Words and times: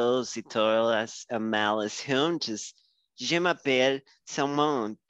Todos 0.00 0.36
y 0.36 0.42
todas 0.42 1.24
a 1.30 1.38
Malice 1.38 2.04
Juntos. 2.04 2.74
Je 3.16 3.40
m'appelle 3.40 4.04
Samant. 4.26 5.00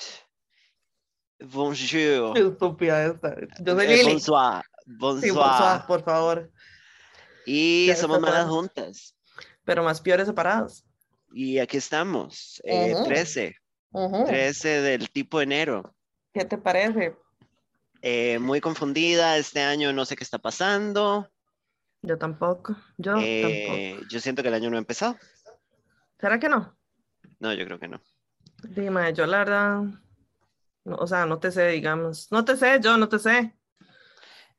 Bonjour. 1.40 2.38
Estúpida 2.38 3.04
esta. 3.06 3.34
Yo 3.64 3.74
soy 3.74 3.84
Eh, 3.86 3.96
Lili. 3.96 4.12
bonsoir. 4.12 4.62
Sí, 4.84 4.92
Bonsoir. 4.96 5.32
bonsoir, 5.34 5.86
por 5.88 6.04
favor. 6.04 6.52
Y 7.44 7.86
Ya 7.86 7.96
somos 7.96 8.20
malas 8.20 8.46
juntas. 8.48 9.16
Pero 9.64 9.82
más 9.82 10.00
peores 10.00 10.28
separados. 10.28 10.84
Y 11.32 11.58
aquí 11.58 11.78
estamos. 11.78 12.60
eh, 12.62 12.92
Ujú. 12.94 13.04
13. 13.06 13.56
Ujú. 13.90 14.24
13 14.26 14.68
del 14.82 15.10
tipo 15.10 15.40
enero. 15.40 15.96
¿Qué 16.32 16.44
te 16.44 16.58
parece? 16.58 17.16
Eh, 18.02 18.38
muy 18.38 18.60
confundida 18.60 19.36
este 19.36 19.62
año, 19.62 19.92
no 19.92 20.04
sé 20.04 20.14
qué 20.14 20.22
está 20.22 20.38
pasando. 20.38 21.28
Yo 22.06 22.16
tampoco. 22.18 22.76
Yo 22.98 23.14
tampoco. 23.14 23.24
Eh, 23.26 24.00
yo 24.08 24.20
siento 24.20 24.40
que 24.42 24.48
el 24.48 24.54
año 24.54 24.70
no 24.70 24.76
ha 24.76 24.78
empezado. 24.78 25.16
¿Será 26.20 26.38
que 26.38 26.48
no? 26.48 26.76
No, 27.40 27.52
yo 27.52 27.64
creo 27.64 27.80
que 27.80 27.88
no. 27.88 28.00
Dime, 28.62 29.12
yo 29.12 29.26
la 29.26 29.38
verdad. 29.38 29.82
no, 30.84 30.94
o 30.96 31.06
sea, 31.08 31.26
no 31.26 31.40
te 31.40 31.50
sé, 31.50 31.66
digamos. 31.68 32.30
No 32.30 32.44
te 32.44 32.56
sé, 32.56 32.78
yo 32.80 32.96
no 32.96 33.08
te 33.08 33.18
sé. 33.18 33.56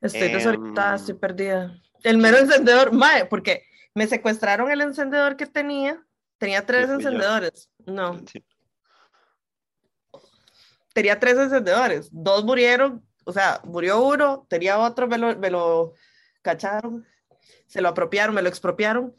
Estoy 0.02 0.28
desorientada, 0.30 0.90
Em, 0.90 0.96
estoy 0.98 1.16
perdida. 1.16 1.82
El 2.04 2.18
mero 2.18 2.38
encendedor, 2.38 2.92
mae, 2.92 3.26
porque 3.26 3.64
me 3.96 4.08
secuestraron 4.08 4.70
el 4.70 4.82
encendedor 4.82 5.38
que 5.38 5.46
tenía. 5.46 6.04
Tenía 6.38 6.66
tres 6.66 6.88
yo. 6.90 6.96
encendedores. 6.96 7.70
No, 7.86 8.20
Sí. 8.28 8.44
tenía 10.94 11.18
tres 11.18 11.38
encendedores. 11.38 12.10
Dos 12.12 12.44
murieron, 12.44 13.04
o 13.26 13.32
sea, 13.32 13.62
murió 13.64 14.02
uno, 14.02 14.46
tenía 14.50 14.78
otro, 14.80 15.08
me 15.08 15.18
lo, 15.18 15.36
me 15.38 15.50
lo 15.50 15.94
cacharon, 16.42 17.06
se 17.68 17.82
lo 17.82 17.90
apropiaron, 17.90 18.34
me 18.36 18.42
lo 18.42 18.50
expropiaron. 18.50 19.14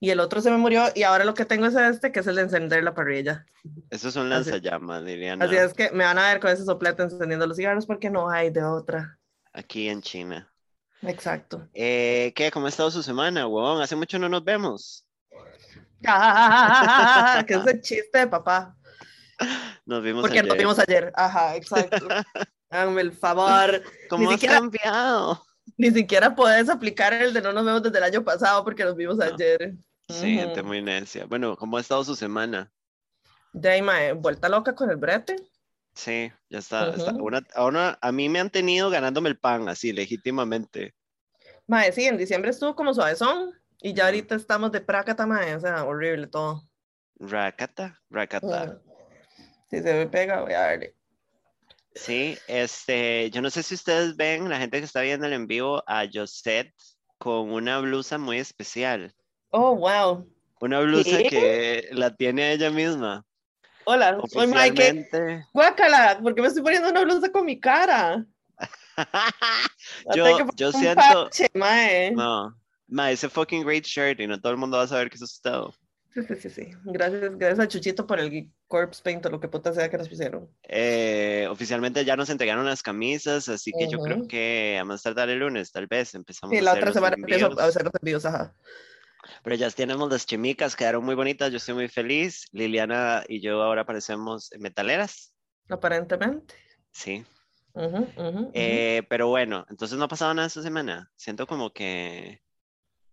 Y 0.00 0.10
el 0.10 0.20
otro 0.20 0.40
se 0.40 0.50
me 0.50 0.56
murió, 0.58 0.84
y 0.94 1.02
ahora 1.04 1.24
lo 1.24 1.34
que 1.34 1.44
tengo 1.46 1.66
es 1.66 1.74
este, 1.74 2.12
que 2.12 2.20
es 2.20 2.26
el 2.26 2.34
de 2.36 2.42
encender 2.42 2.82
la 2.84 2.94
parrilla. 2.94 3.46
Esos 3.90 4.12
son 4.12 4.30
Así- 4.32 4.50
lanzallamas, 4.50 5.02
Liliana. 5.02 5.44
Así 5.44 5.56
es 5.56 5.72
que 5.72 5.90
me 5.92 6.04
van 6.04 6.18
a 6.18 6.28
ver 6.28 6.40
con 6.40 6.50
ese 6.50 6.64
soplete 6.64 7.02
encendiendo 7.04 7.46
los 7.46 7.56
cigarros 7.56 7.86
porque 7.86 8.10
no 8.10 8.28
hay 8.28 8.50
de 8.50 8.62
otra. 8.64 9.18
Aquí 9.52 9.88
en 9.88 10.02
China. 10.02 10.52
Exacto. 11.02 11.68
Eh, 11.74 12.32
¿Qué? 12.34 12.50
¿Cómo 12.50 12.66
ha 12.66 12.68
estado 12.70 12.90
su 12.90 13.02
semana, 13.02 13.46
huevón? 13.46 13.80
Hace 13.80 13.94
mucho 13.96 14.18
no 14.18 14.28
nos 14.28 14.44
vemos. 14.44 15.06
que 17.46 17.54
es 17.54 17.66
el 17.66 17.80
chiste 17.80 18.18
de 18.18 18.26
papá. 18.26 18.76
Nos 19.86 20.02
vimos 20.02 20.22
Porque 20.22 20.42
nos 20.42 20.52
ayer. 20.52 20.58
vimos 20.58 20.78
ayer. 20.78 21.12
Ajá, 21.14 21.56
exacto. 21.56 22.06
Háganme 22.70 23.00
el 23.02 23.12
favor. 23.12 23.82
¿Cómo 24.08 24.22
ni 24.28 24.34
has 24.34 24.40
siquiera- 24.40 24.54
cambiado? 24.60 25.44
Ni 25.76 25.90
siquiera 25.90 26.34
puedes 26.34 26.68
aplicar 26.68 27.12
el 27.14 27.32
de 27.32 27.40
no 27.42 27.52
nos 27.52 27.64
vemos 27.64 27.82
desde 27.82 27.98
el 27.98 28.04
año 28.04 28.22
pasado 28.24 28.62
porque 28.64 28.84
nos 28.84 28.96
vimos 28.96 29.16
No. 29.16 29.24
ayer. 29.24 29.74
Sí, 30.08 30.34
gente 30.36 30.60
Ujú. 30.60 30.68
muy 30.68 30.82
necia. 30.82 31.24
Bueno, 31.26 31.56
¿cómo 31.56 31.76
ha 31.78 31.80
estado 31.80 32.04
su 32.04 32.14
semana? 32.14 32.70
Mae, 33.54 34.12
vuelta 34.12 34.48
loca 34.48 34.74
con 34.74 34.90
el 34.90 34.96
brete. 34.96 35.36
Sí, 35.94 36.30
ya 36.50 36.58
está. 36.58 36.90
está- 36.90 37.12
Ujú. 37.12 37.24
una- 37.26 37.46
ahora 37.54 37.98
a 38.00 38.12
mí 38.12 38.28
me 38.28 38.40
han 38.40 38.50
tenido 38.50 38.90
ganándome 38.90 39.28
el 39.28 39.38
pan, 39.38 39.68
así, 39.68 39.92
legítimamente. 39.92 40.94
Mae, 41.66 41.92
sí, 41.92 42.04
en 42.04 42.18
diciembre 42.18 42.50
estuvo 42.50 42.74
como 42.74 42.92
suavezón 42.92 43.52
y 43.80 43.94
ya 43.94 44.06
ahorita 44.06 44.34
estamos 44.34 44.72
de 44.72 44.80
prácata, 44.80 45.24
mae, 45.24 45.54
o 45.54 45.60
sea, 45.60 45.84
horrible 45.84 46.26
todo. 46.26 46.68
Rakata, 47.20 48.00
rakata. 48.10 48.80
Si 49.70 49.80
se 49.80 49.94
me 49.94 50.06
pega, 50.08 50.42
voy 50.42 50.52
a 50.52 50.60
darle. 50.60 50.94
Sí, 51.94 52.36
este, 52.48 53.30
yo 53.30 53.40
no 53.40 53.50
sé 53.50 53.62
si 53.62 53.74
ustedes 53.74 54.16
ven, 54.16 54.48
la 54.48 54.58
gente 54.58 54.78
que 54.78 54.84
está 54.84 55.00
viendo 55.02 55.26
el 55.26 55.32
en 55.32 55.46
vivo, 55.46 55.82
a 55.86 56.04
Josette 56.12 56.74
con 57.18 57.52
una 57.52 57.78
blusa 57.78 58.18
muy 58.18 58.38
especial. 58.38 59.12
Oh, 59.50 59.76
wow. 59.76 60.28
Una 60.60 60.80
blusa 60.80 61.18
¿Qué? 61.18 61.28
que 61.28 61.88
la 61.92 62.14
tiene 62.14 62.52
ella 62.52 62.70
misma. 62.70 63.24
Hola, 63.84 64.18
soy 64.32 64.46
Mike. 64.46 65.06
Guácala, 65.52 66.18
¿por 66.22 66.34
qué 66.34 66.40
me 66.42 66.48
estoy 66.48 66.62
poniendo 66.62 66.88
una 66.88 67.02
blusa 67.02 67.30
con 67.30 67.44
mi 67.44 67.60
cara? 67.60 68.24
Yo- 70.14 70.46
yo 70.56 70.72
siento- 70.72 71.00
parche, 71.00 71.48
mae. 71.54 72.12
No, 72.12 72.56
ma, 72.88 73.10
ese 73.10 73.28
fucking 73.28 73.64
great 73.64 73.84
shirt 73.84 74.20
y 74.20 74.26
no 74.26 74.40
todo 74.40 74.52
el 74.52 74.58
mundo 74.58 74.78
va 74.78 74.84
a 74.84 74.88
saber 74.88 75.10
que 75.10 75.16
es 75.16 75.40
todo. 75.40 75.74
Sí, 76.14 76.22
sí, 76.22 76.34
sí, 76.36 76.50
sí. 76.50 76.70
Gracias, 76.84 77.36
gracias 77.36 77.58
a 77.58 77.66
Chuchito 77.66 78.06
por 78.06 78.20
el 78.20 78.48
corpse 78.68 79.02
paint 79.02 79.26
o 79.26 79.30
lo 79.30 79.40
que 79.40 79.48
puta 79.48 79.72
sea 79.72 79.90
que 79.90 79.98
nos 79.98 80.08
pusieron. 80.08 80.48
Eh, 80.62 81.48
oficialmente 81.50 82.04
ya 82.04 82.14
nos 82.14 82.30
entregaron 82.30 82.64
las 82.64 82.82
camisas, 82.82 83.48
así 83.48 83.72
que 83.76 83.88
yo 83.88 83.98
creo 83.98 84.28
que 84.28 84.78
a 84.80 84.84
más 84.84 85.02
tardar 85.02 85.28
el 85.28 85.40
lunes, 85.40 85.72
tal 85.72 85.88
vez, 85.88 86.14
empezamos 86.14 86.52
Sí, 86.52 86.60
a 86.60 86.62
la 86.62 86.70
hacer 86.70 86.82
otra 86.82 86.88
los 86.90 86.94
semana 86.94 87.16
empiezo 87.18 87.60
a 87.60 87.64
hacer 87.64 87.82
los 87.82 87.92
envíos, 88.00 88.24
ajá. 88.26 88.54
Pero 89.42 89.56
ya 89.56 89.68
tenemos 89.70 90.08
las 90.08 90.24
chimicas, 90.24 90.76
quedaron 90.76 91.04
muy 91.04 91.16
bonitas, 91.16 91.50
yo 91.50 91.56
estoy 91.56 91.74
muy 91.74 91.88
feliz. 91.88 92.46
Liliana 92.52 93.24
y 93.26 93.40
yo 93.40 93.60
ahora 93.62 93.84
parecemos 93.84 94.50
metaleras, 94.58 95.34
Aparentemente. 95.68 96.54
sí. 96.92 97.24
Eh, 98.52 99.02
pero 99.08 99.26
bueno, 99.26 99.66
entonces 99.68 99.98
no 99.98 100.04
ha 100.04 100.08
pasado 100.08 100.32
nada 100.32 100.46
esta 100.46 100.62
semana. 100.62 101.10
Siento 101.16 101.46
como 101.48 101.72
que 101.72 102.40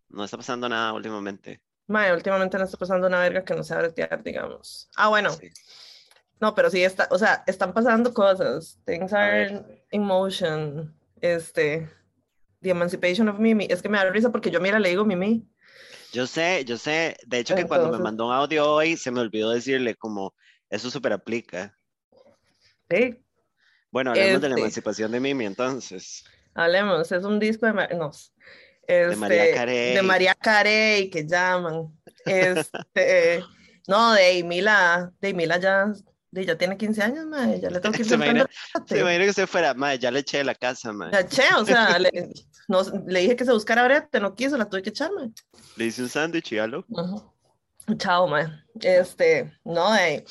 no 0.09 0.23
está 0.23 0.37
pasando 0.37 0.69
nada 0.69 0.93
últimamente. 0.93 1.61
Mae, 1.87 2.13
últimamente 2.13 2.57
no 2.57 2.63
está 2.63 2.77
pasando 2.77 3.07
una 3.07 3.19
verga 3.19 3.43
que 3.43 3.53
no 3.53 3.63
sea 3.63 3.77
bretear, 3.79 4.23
digamos. 4.23 4.89
Ah, 4.95 5.09
bueno, 5.09 5.31
Sí. 5.31 5.49
no, 6.39 6.55
pero 6.55 6.69
sí 6.69 6.83
está, 6.83 7.07
o 7.11 7.17
sea, 7.17 7.43
están 7.47 7.73
pasando 7.73 8.13
cosas. 8.13 8.79
Things 8.85 9.11
are 9.13 9.83
in 9.91 10.03
motion. 10.03 10.95
Este, 11.19 11.89
The 12.61 12.69
Emancipation 12.71 13.27
of 13.29 13.39
Mimi. 13.39 13.67
Es 13.69 13.81
que 13.81 13.89
me 13.89 13.97
da 13.97 14.09
risa 14.09 14.31
porque 14.31 14.51
yo, 14.51 14.59
mira, 14.59 14.79
le 14.79 14.89
digo 14.89 15.03
Mimi. 15.05 15.47
Yo 16.13 16.27
sé, 16.27 16.65
yo 16.65 16.77
sé, 16.77 17.15
de 17.25 17.39
hecho 17.39 17.55
que 17.55 17.65
cuando 17.65 17.85
me 17.87 17.95
Entonces- 17.97 18.03
mandó 18.03 18.27
un 18.27 18.33
audio 18.33 18.69
hoy 18.73 18.97
se 18.97 19.11
me 19.11 19.21
olvidó 19.21 19.49
decirle 19.51 19.95
como, 19.95 20.33
eso 20.69 20.89
súper 20.91 21.13
aplica. 21.13 21.73
Sí, 22.89 23.23
Bueno, 23.91 24.11
hablemos 24.11 24.41
de 24.41 24.47
la 24.49 24.55
Este. 24.55 24.61
emancipación 24.61 25.11
de 25.11 25.19
Mimi 25.19 25.45
entonces. 25.45 26.23
hablemos, 26.53 27.11
es 27.11 27.23
un 27.23 27.39
disco 27.39 27.65
de, 27.65 27.73
Ma- 27.73 27.89
De 28.93 29.15
María 29.15 29.43
este, 29.45 29.55
Carey. 29.55 29.95
de 29.95 30.01
María 30.01 30.35
Carey, 30.35 31.09
que 31.09 31.25
llaman. 31.25 31.97
Este, 32.25 33.43
no, 33.87 34.13
de 34.13 34.39
Emila, 34.39 35.11
de 35.19 35.29
Emila 35.29 35.57
ya, 35.57 35.91
de, 36.31 36.45
ya 36.45 36.57
tiene 36.57 36.77
15 36.77 37.01
años, 37.01 37.25
mae, 37.25 37.59
ya 37.59 37.69
le 37.69 37.79
tengo 37.79 37.93
que 37.93 38.01
ir 38.03 38.07
Se 38.07 38.15
imagina- 38.15 38.49
Se 38.87 38.99
imagina 38.99 39.23
que 39.25 39.29
usted 39.31 39.47
fuera, 39.47 39.73
madre, 39.73 39.99
ya 39.99 40.11
le 40.11 40.19
eché 40.19 40.43
la 40.43 40.55
casa, 40.55 40.91
madre. 40.93 41.13
La 41.13 41.19
eché, 41.21 41.43
o 41.57 41.65
sea, 41.65 41.97
le, 41.99 42.11
no, 42.67 42.81
le 43.07 43.19
dije 43.21 43.35
que 43.35 43.45
se 43.45 43.53
buscara 43.53 43.83
brete, 43.83 44.19
no 44.19 44.35
quiso, 44.35 44.57
la 44.57 44.69
tuve 44.69 44.81
que 44.81 44.89
echar, 44.89 45.11
mae. 45.13 45.29
Le 45.77 45.85
hice 45.85 46.01
un 46.03 46.09
sándwich 46.09 46.51
y 46.51 46.55
ya 46.57 46.67
lo. 46.67 46.85
Chao, 47.97 48.27
mae. 48.27 48.47
Este, 48.79 49.51
no, 49.65 49.91
de, 49.93 50.23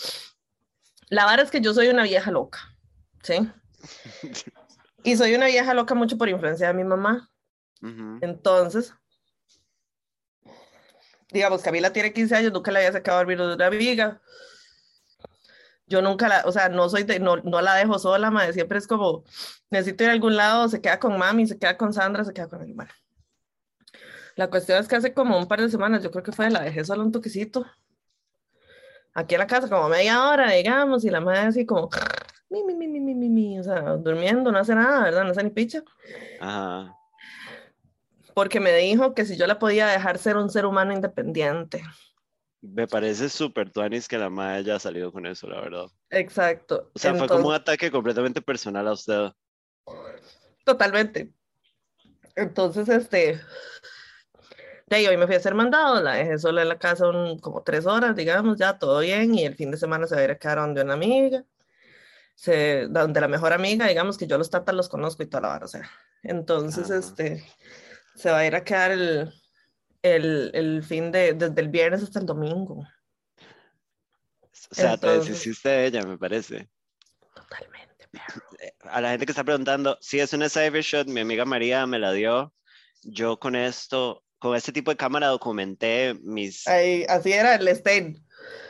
la 1.08 1.26
verdad 1.26 1.44
es 1.44 1.50
que 1.50 1.60
yo 1.60 1.74
soy 1.74 1.88
una 1.88 2.04
vieja 2.04 2.30
loca, 2.30 2.60
¿sí? 3.22 3.50
Y 5.02 5.16
soy 5.16 5.34
una 5.34 5.46
vieja 5.46 5.74
loca 5.74 5.94
mucho 5.94 6.16
por 6.16 6.28
influencia 6.28 6.68
de 6.68 6.74
mi 6.74 6.84
mamá. 6.84 7.28
Ujú. 7.82 8.18
Entonces, 8.20 8.94
digamos, 11.32 11.62
Camila 11.62 11.92
tiene 11.92 12.12
15 12.12 12.36
años, 12.36 12.52
nunca 12.52 12.70
le 12.70 12.80
había 12.80 12.92
sacado 12.92 13.20
el 13.20 13.26
virus 13.26 13.48
de 13.48 13.54
una 13.54 13.66
amiga. 13.66 14.20
Yo 15.86 16.02
nunca 16.02 16.28
la, 16.28 16.42
o 16.44 16.52
sea, 16.52 16.68
no 16.68 16.88
soy 16.88 17.02
de, 17.02 17.18
no, 17.18 17.36
no 17.38 17.60
la 17.60 17.74
dejo 17.74 17.98
sola, 17.98 18.30
madre, 18.30 18.52
siempre 18.52 18.78
es 18.78 18.86
como, 18.86 19.24
necesito 19.70 20.04
ir 20.04 20.10
a 20.10 20.12
algún 20.12 20.36
lado, 20.36 20.68
se 20.68 20.80
queda 20.80 21.00
con 21.00 21.18
mami, 21.18 21.46
se 21.46 21.58
queda 21.58 21.76
con 21.76 21.92
Sandra, 21.92 22.24
se 22.24 22.32
queda 22.32 22.48
con 22.48 22.62
mi 22.62 22.70
hermana. 22.70 22.94
La 24.36 24.48
cuestión 24.48 24.78
es 24.78 24.86
que 24.86 24.96
hace 24.96 25.12
como 25.12 25.36
un 25.36 25.48
par 25.48 25.60
de 25.60 25.68
semanas, 25.68 26.02
yo 26.02 26.12
creo 26.12 26.22
que 26.22 26.30
fue, 26.30 26.48
la 26.48 26.62
dejé 26.62 26.84
solo 26.84 27.02
un 27.02 27.10
toquecito. 27.10 27.66
Aquí 29.14 29.34
en 29.34 29.40
la 29.40 29.48
casa, 29.48 29.68
como 29.68 29.88
media 29.88 30.28
hora, 30.28 30.52
digamos, 30.52 31.04
y 31.04 31.10
la 31.10 31.20
madre 31.20 31.40
así 31.40 31.66
como, 31.66 31.90
mi, 32.48 32.62
mi, 32.62 32.74
mi, 32.74 32.86
mi, 32.86 33.00
mi, 33.00 33.14
mi, 33.14 33.28
mi, 33.28 33.58
o 33.58 33.64
sea, 33.64 33.80
durmiendo, 33.96 34.52
no 34.52 34.58
hace 34.58 34.76
nada, 34.76 35.02
¿verdad? 35.02 35.24
No 35.24 35.30
hace 35.30 35.42
ni 35.42 35.50
picha 35.50 35.82
Ajá. 36.40 36.99
Porque 38.34 38.60
me 38.60 38.72
dijo 38.74 39.14
que 39.14 39.24
si 39.24 39.36
yo 39.36 39.46
la 39.46 39.58
podía 39.58 39.86
dejar 39.86 40.18
ser 40.18 40.36
un 40.36 40.50
ser 40.50 40.66
humano 40.66 40.92
independiente. 40.92 41.82
Me 42.62 42.86
parece 42.86 43.28
súper 43.28 43.70
tuanis 43.70 44.06
que 44.06 44.18
la 44.18 44.28
madre 44.28 44.58
haya 44.58 44.78
salido 44.78 45.10
con 45.12 45.24
eso, 45.26 45.46
la 45.48 45.60
verdad. 45.60 45.86
Exacto. 46.10 46.90
O 46.94 46.98
sea, 46.98 47.14
fue 47.14 47.26
como 47.26 47.48
un 47.48 47.54
Entonces, 47.54 47.60
ataque 47.60 47.90
completamente 47.90 48.42
personal 48.42 48.86
a 48.88 48.92
usted. 48.92 49.30
Totalmente. 50.64 51.32
Entonces, 52.36 52.88
este, 52.88 53.40
de 54.86 54.96
ahí 54.96 55.06
hoy 55.06 55.16
me 55.16 55.26
fui 55.26 55.34
a 55.34 55.38
hacer 55.38 55.54
mandado, 55.54 56.02
la 56.02 56.14
dejé 56.14 56.38
sola 56.38 56.62
en 56.62 56.68
la 56.68 56.78
casa 56.78 57.08
un- 57.08 57.38
como 57.38 57.62
tres 57.62 57.86
horas, 57.86 58.14
digamos, 58.14 58.58
ya 58.58 58.78
todo 58.78 59.00
bien, 59.00 59.34
y 59.34 59.44
el 59.44 59.54
fin 59.56 59.70
de 59.70 59.76
semana 59.76 60.06
se 60.06 60.14
va 60.14 60.20
a 60.20 60.24
ir 60.24 60.30
a 60.30 60.38
quedar 60.38 60.58
donde 60.58 60.82
una 60.82 60.94
amiga, 60.94 61.44
se, 62.34 62.86
donde 62.88 63.20
la 63.20 63.28
mejor 63.28 63.52
amiga, 63.52 63.86
digamos 63.86 64.16
que 64.18 64.26
yo 64.26 64.38
los 64.38 64.50
tatas 64.50 64.74
los 64.74 64.88
conozco 64.88 65.22
y 65.22 65.26
toda 65.26 65.42
la 65.42 65.48
vara, 65.48 65.64
o 65.64 65.68
sea. 65.68 65.90
Entonces, 66.22 66.90
Ajá. 66.90 66.98
este, 66.98 67.44
se 68.20 68.30
va 68.30 68.38
a 68.38 68.46
ir 68.46 68.54
a 68.54 68.64
quedar 68.64 68.90
el, 68.92 69.32
el, 70.02 70.50
el 70.54 70.82
fin 70.82 71.10
de, 71.12 71.32
desde 71.34 71.60
el 71.60 71.68
viernes 71.68 72.02
hasta 72.02 72.20
el 72.20 72.26
domingo. 72.26 72.86
O 74.70 74.74
sea, 74.74 74.96
te 74.96 75.06
Entonces- 75.06 75.28
deshiciste 75.32 75.68
de 75.68 75.86
ella, 75.86 76.02
me 76.02 76.18
parece. 76.18 76.68
Totalmente, 77.34 78.06
perro. 78.10 78.42
A 78.82 79.00
la 79.00 79.10
gente 79.10 79.26
que 79.26 79.32
está 79.32 79.44
preguntando, 79.44 79.98
sí, 80.00 80.20
es 80.20 80.32
una 80.32 80.48
Cybershot, 80.48 81.06
mi 81.08 81.20
amiga 81.20 81.44
María 81.44 81.86
me 81.86 81.98
la 81.98 82.12
dio. 82.12 82.52
Yo 83.02 83.38
con 83.38 83.56
esto 83.56 84.22
con 84.38 84.56
este 84.56 84.72
tipo 84.72 84.90
de 84.90 84.96
cámara 84.96 85.26
documenté 85.28 86.14
mis... 86.22 86.66
Ahí, 86.66 87.04
así 87.08 87.30
era 87.32 87.56
el 87.56 87.68
stain. 87.68 88.16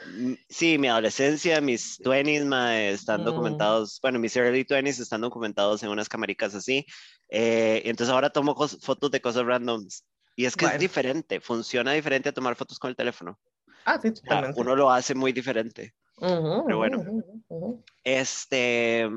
Mm, 0.07 0.35
Sí, 0.49 0.79
mi 0.79 0.89
adolescencia, 0.89 1.61
mis 1.61 1.99
20s, 2.01 2.45
mae, 2.45 2.91
están 2.91 3.21
Mm. 3.23 3.25
documentados, 3.25 3.99
bueno, 4.03 4.19
mis 4.19 4.37
early 4.37 4.65
20s 4.65 4.99
están 5.01 5.21
documentados 5.21 5.83
en 5.83 5.91
unas 5.91 6.09
camaricas 6.09 6.55
así. 6.55 6.85
eh, 7.33 7.83
entonces 7.85 8.13
ahora 8.13 8.31
tomo 8.31 8.57
fotos 8.57 9.11
de 9.11 9.21
cosas 9.21 9.45
randoms. 9.47 10.05
Y 10.37 10.47
es 10.47 10.57
que 10.57 10.65
Bueno. 10.65 10.75
es 10.77 10.81
diferente, 10.81 11.41
funciona 11.41 11.93
diferente 11.93 12.29
a 12.31 12.33
tomar 12.33 12.57
fotos 12.57 12.79
con 12.79 12.91
el 12.91 12.97
teléfono. 12.97 13.39
Ah, 13.85 13.99
sí, 14.01 14.11
totalmente. 14.11 14.61
uno 14.61 14.75
lo 14.75 14.91
hace 14.91 15.15
muy 15.15 15.33
diferente. 15.33 15.95
Ujú, 16.17 16.65
pero 16.67 16.79
bueno. 16.79 16.99
ujú, 16.99 17.19
ujú, 17.19 17.45
ujú. 17.49 17.85
Este, 18.03 19.09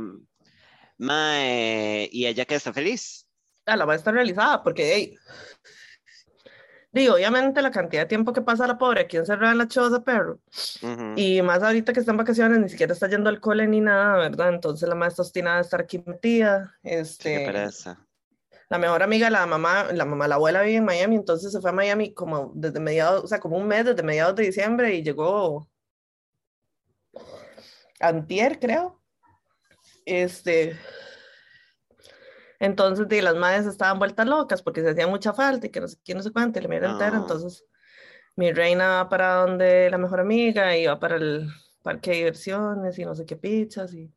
mae, 0.98 2.10
y 2.12 2.26
ella 2.28 2.46
que 2.46 2.56
está 2.56 2.74
feliz. 2.74 3.28
Ah, 3.66 3.76
la 3.78 3.86
va 3.86 3.94
a 3.94 3.96
estar 3.96 4.14
realizada, 4.14 4.62
porque, 4.62 4.94
hey, 4.94 5.16
digo, 6.94 7.16
obviamente 7.16 7.62
la 7.62 7.72
cantidad 7.72 8.04
de 8.04 8.08
tiempo 8.08 8.32
que 8.32 8.42
pasa 8.42 8.66
la 8.68 8.78
pobre 8.78 9.02
aquí 9.02 9.18
encerrada 9.18 9.52
en 9.52 9.58
la 9.58 9.68
choza, 9.68 10.04
perro, 10.04 10.40
Ujú. 10.82 11.14
y 11.18 11.42
más 11.42 11.62
ahorita 11.62 11.92
que 11.92 12.00
está 12.00 12.12
en 12.12 12.18
vacaciones, 12.18 12.60
ni 12.60 12.70
siquiera 12.70 12.94
está 12.94 13.10
yendo 13.10 13.30
al 13.30 13.40
cole 13.42 13.68
ni 13.68 13.82
nada, 13.82 14.18
¿verdad? 14.18 14.50
Entonces 14.54 14.88
la 14.88 15.08
está 15.08 15.24
obstinada 15.24 15.58
de 15.58 15.62
estar 15.64 15.82
aquí 15.82 16.02
metida, 16.06 16.78
Sí, 16.84 16.90
qué 16.90 17.00
este, 17.00 17.46
pereza. 17.46 18.00
la 18.70 18.78
mejor 18.78 19.04
amiga, 19.04 19.30
la 19.30 19.46
mamá, 19.46 19.88
la 19.92 20.06
mamá, 20.06 20.28
la 20.28 20.36
abuela 20.36 20.62
vive 20.62 20.78
en 20.78 20.86
Miami, 20.86 21.16
entonces 21.16 21.52
se 21.52 21.60
fue 21.60 21.72
a 21.72 21.74
Miami 21.74 22.14
como 22.14 22.52
desde 22.56 22.80
mediados, 22.80 23.24
o 23.24 23.28
sea, 23.28 23.40
como 23.40 23.58
un 23.58 23.68
mes, 23.68 23.86
desde 23.86 24.04
mediados 24.04 24.36
de 24.36 24.44
diciembre, 24.44 24.94
y 24.96 25.04
llegó 25.04 25.68
antier, 28.00 28.60
creo, 28.60 29.02
este... 30.06 30.78
Entonces, 32.64 33.06
las 33.22 33.36
madres 33.36 33.66
estaban 33.66 34.00
vueltas 34.00 34.26
locas 34.26 34.62
porque 34.62 34.80
se 34.80 34.92
hacía 34.92 35.06
mucha 35.06 35.34
falta 35.34 35.68
y 35.68 35.70
que 35.70 35.82
no 35.82 35.88
sé 35.90 35.98
quién, 36.02 36.18
no 36.18 36.24
sé 36.24 36.32
cuánto, 36.32 36.60
y 36.60 36.62
la 36.62 36.70
mierda 36.70 36.92
entera. 36.92 37.18
Entonces, 37.18 37.66
mi 38.38 38.54
reina 38.54 38.88
va 38.88 39.10
para 39.10 39.36
donde 39.42 39.90
la 39.90 39.98
mejor 39.98 40.22
amiga 40.22 40.78
y 40.78 40.86
va 40.86 40.98
para 40.98 41.18
el 41.18 41.50
parque 41.82 42.12
de 42.12 42.18
diversiones 42.18 42.98
y 42.98 43.04
no 43.04 43.16
sé 43.16 43.26
qué 43.26 43.36
pizzas. 43.36 43.94
Y 43.94 44.10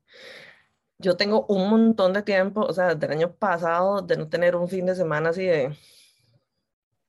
yo 0.99 1.17
tengo 1.17 1.45
un 1.49 1.69
montón 1.69 2.13
de 2.13 2.23
tiempo, 2.23 2.61
o 2.61 2.73
sea, 2.73 2.95
desde 2.95 3.07
el 3.07 3.19
año 3.19 3.35
pasado, 3.35 4.01
de 4.03 4.17
no 4.17 4.29
tener 4.29 4.55
un 4.55 4.69
fin 4.69 4.87
de 4.87 4.95
semana 4.95 5.31
así 5.31 5.45
de, 5.45 5.77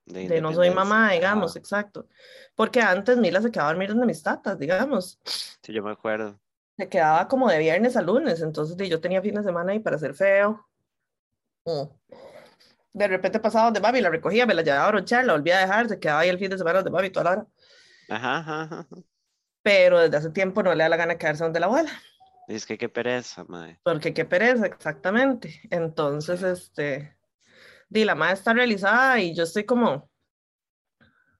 De, 0.05 0.27
de 0.27 0.41
no 0.41 0.51
soy 0.53 0.71
mamá, 0.71 1.11
digamos, 1.11 1.51
Ajá. 1.51 1.59
exacto. 1.59 2.07
Porque 2.55 2.81
antes 2.81 3.15
Mila 3.15 3.43
se 3.43 3.51
quedaba 3.51 3.69
a 3.69 3.73
dormir 3.73 3.89
donde 3.89 4.07
mis 4.07 4.23
tatas, 4.23 4.57
digamos. 4.57 5.19
Sí, 5.23 5.71
yo 5.71 5.83
me 5.83 5.91
acuerdo. 5.91 6.39
Se 6.77 6.89
quedaba 6.89 7.27
como 7.27 7.47
de 7.47 7.59
viernes 7.59 7.95
a 7.95 8.01
lunes, 8.01 8.41
entonces 8.41 8.75
yo 8.89 8.99
tenía 8.99 9.21
fin 9.21 9.35
de 9.35 9.43
semana 9.43 9.73
ahí 9.73 9.79
para 9.79 9.97
hacer 9.97 10.15
feo. 10.15 10.66
De 12.93 13.07
repente 13.07 13.39
pasaba 13.39 13.65
donde 13.65 13.79
Babi, 13.79 14.01
la 14.01 14.09
recogía, 14.09 14.45
me 14.45 14.53
la 14.53 14.61
llevaba 14.61 14.85
a 14.85 14.91
bronchar, 14.91 15.25
la 15.25 15.33
volvía 15.33 15.57
a 15.57 15.61
dejar, 15.61 15.87
se 15.87 15.99
quedaba 15.99 16.21
ahí 16.21 16.29
el 16.29 16.39
fin 16.39 16.49
de 16.49 16.57
semana 16.57 16.79
donde 16.79 16.91
Babi 16.91 17.09
toda 17.09 17.23
la 17.23 17.31
hora. 17.31 17.47
Ajá, 18.09 18.37
ajá, 18.37 18.61
ajá. 18.63 18.87
Pero 19.61 19.99
desde 19.99 20.17
hace 20.17 20.29
tiempo 20.29 20.63
no 20.63 20.73
le 20.73 20.83
da 20.83 20.89
la 20.89 20.97
gana 20.97 21.17
quedarse 21.17 21.43
donde 21.43 21.59
la 21.59 21.65
abuela, 21.65 21.91
es 22.47 22.65
que 22.65 22.77
qué 22.77 22.87
pereza, 22.87 23.43
mae. 23.43 23.77
porque 23.83 24.13
qué 24.13 24.23
pereza, 24.23 24.65
exactamente. 24.65 25.61
Entonces, 25.69 26.41
este, 26.41 27.17
di, 27.89 28.05
la 28.05 28.15
madre 28.15 28.35
está 28.35 28.53
realizada 28.53 29.19
y 29.19 29.35
yo 29.35 29.43
estoy 29.43 29.65
como 29.65 30.09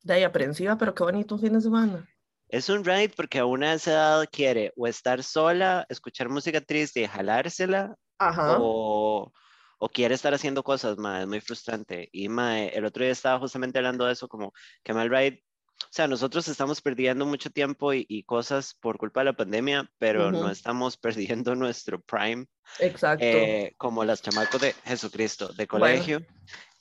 de 0.03 0.13
ahí 0.13 0.23
aprensiva, 0.23 0.77
pero 0.77 0.93
qué 0.93 1.03
bonito 1.03 1.35
un 1.35 1.41
fin 1.41 1.53
de 1.53 1.61
semana. 1.61 2.07
Es 2.49 2.69
un 2.69 2.83
ride 2.83 3.13
porque 3.15 3.39
a 3.39 3.45
una 3.45 3.73
esa 3.73 3.91
edad 3.91 4.25
quiere 4.31 4.73
o 4.75 4.87
estar 4.87 5.23
sola, 5.23 5.85
escuchar 5.89 6.29
música 6.29 6.61
triste 6.61 7.01
y 7.01 7.07
jalársela, 7.07 7.95
Ajá. 8.17 8.57
o, 8.59 9.31
o 9.77 9.89
quiere 9.89 10.15
estar 10.15 10.33
haciendo 10.33 10.63
cosas, 10.63 10.97
mae, 10.97 11.21
es 11.21 11.27
muy 11.27 11.41
frustrante. 11.41 12.09
Y 12.11 12.29
mae, 12.29 12.69
el 12.69 12.85
otro 12.85 13.03
día 13.03 13.11
estaba 13.11 13.39
justamente 13.39 13.77
hablando 13.79 14.05
de 14.05 14.13
eso, 14.13 14.27
como 14.27 14.53
que 14.83 14.93
mal 14.93 15.09
ride, 15.09 15.43
o 15.83 15.89
sea, 15.91 16.07
nosotros 16.07 16.47
estamos 16.47 16.81
perdiendo 16.81 17.25
mucho 17.25 17.49
tiempo 17.49 17.93
y, 17.93 18.05
y 18.09 18.23
cosas 18.23 18.73
por 18.79 18.97
culpa 18.97 19.21
de 19.21 19.25
la 19.25 19.33
pandemia, 19.33 19.89
pero 19.97 20.31
no 20.31 20.39
Ujú. 20.39 20.49
estamos 20.49 20.97
perdiendo 21.37 21.55
nuestro 21.55 22.01
prime, 22.01 22.45
Exacto. 22.79 23.25
eh, 23.25 23.73
como 23.77 24.03
las 24.03 24.21
chamacos 24.21 24.61
de 24.61 24.73
Jesucristo, 24.85 25.53
de 25.53 25.67
colegio. 25.67 26.21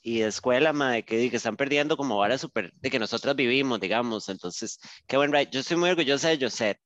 Y 0.01 0.19
de 0.19 0.27
escuela, 0.27 0.71
mae, 0.71 1.03
que, 1.03 1.29
que 1.29 1.35
están 1.35 1.57
perdiendo 1.57 1.97
como 1.97 2.17
varas 2.17 2.39
súper 2.39 2.71
de 2.75 2.89
que 2.89 2.99
nosotras 2.99 3.35
vivimos, 3.35 3.79
digamos. 3.79 4.29
Entonces, 4.29 4.79
qué 5.05 5.17
buen 5.17 5.33
ride. 5.33 5.49
Yo 5.51 5.59
estoy 5.59 5.75
muy 5.75 5.89
orgullosa 5.89 6.29
de 6.29 6.39
Josette, 6.39 6.79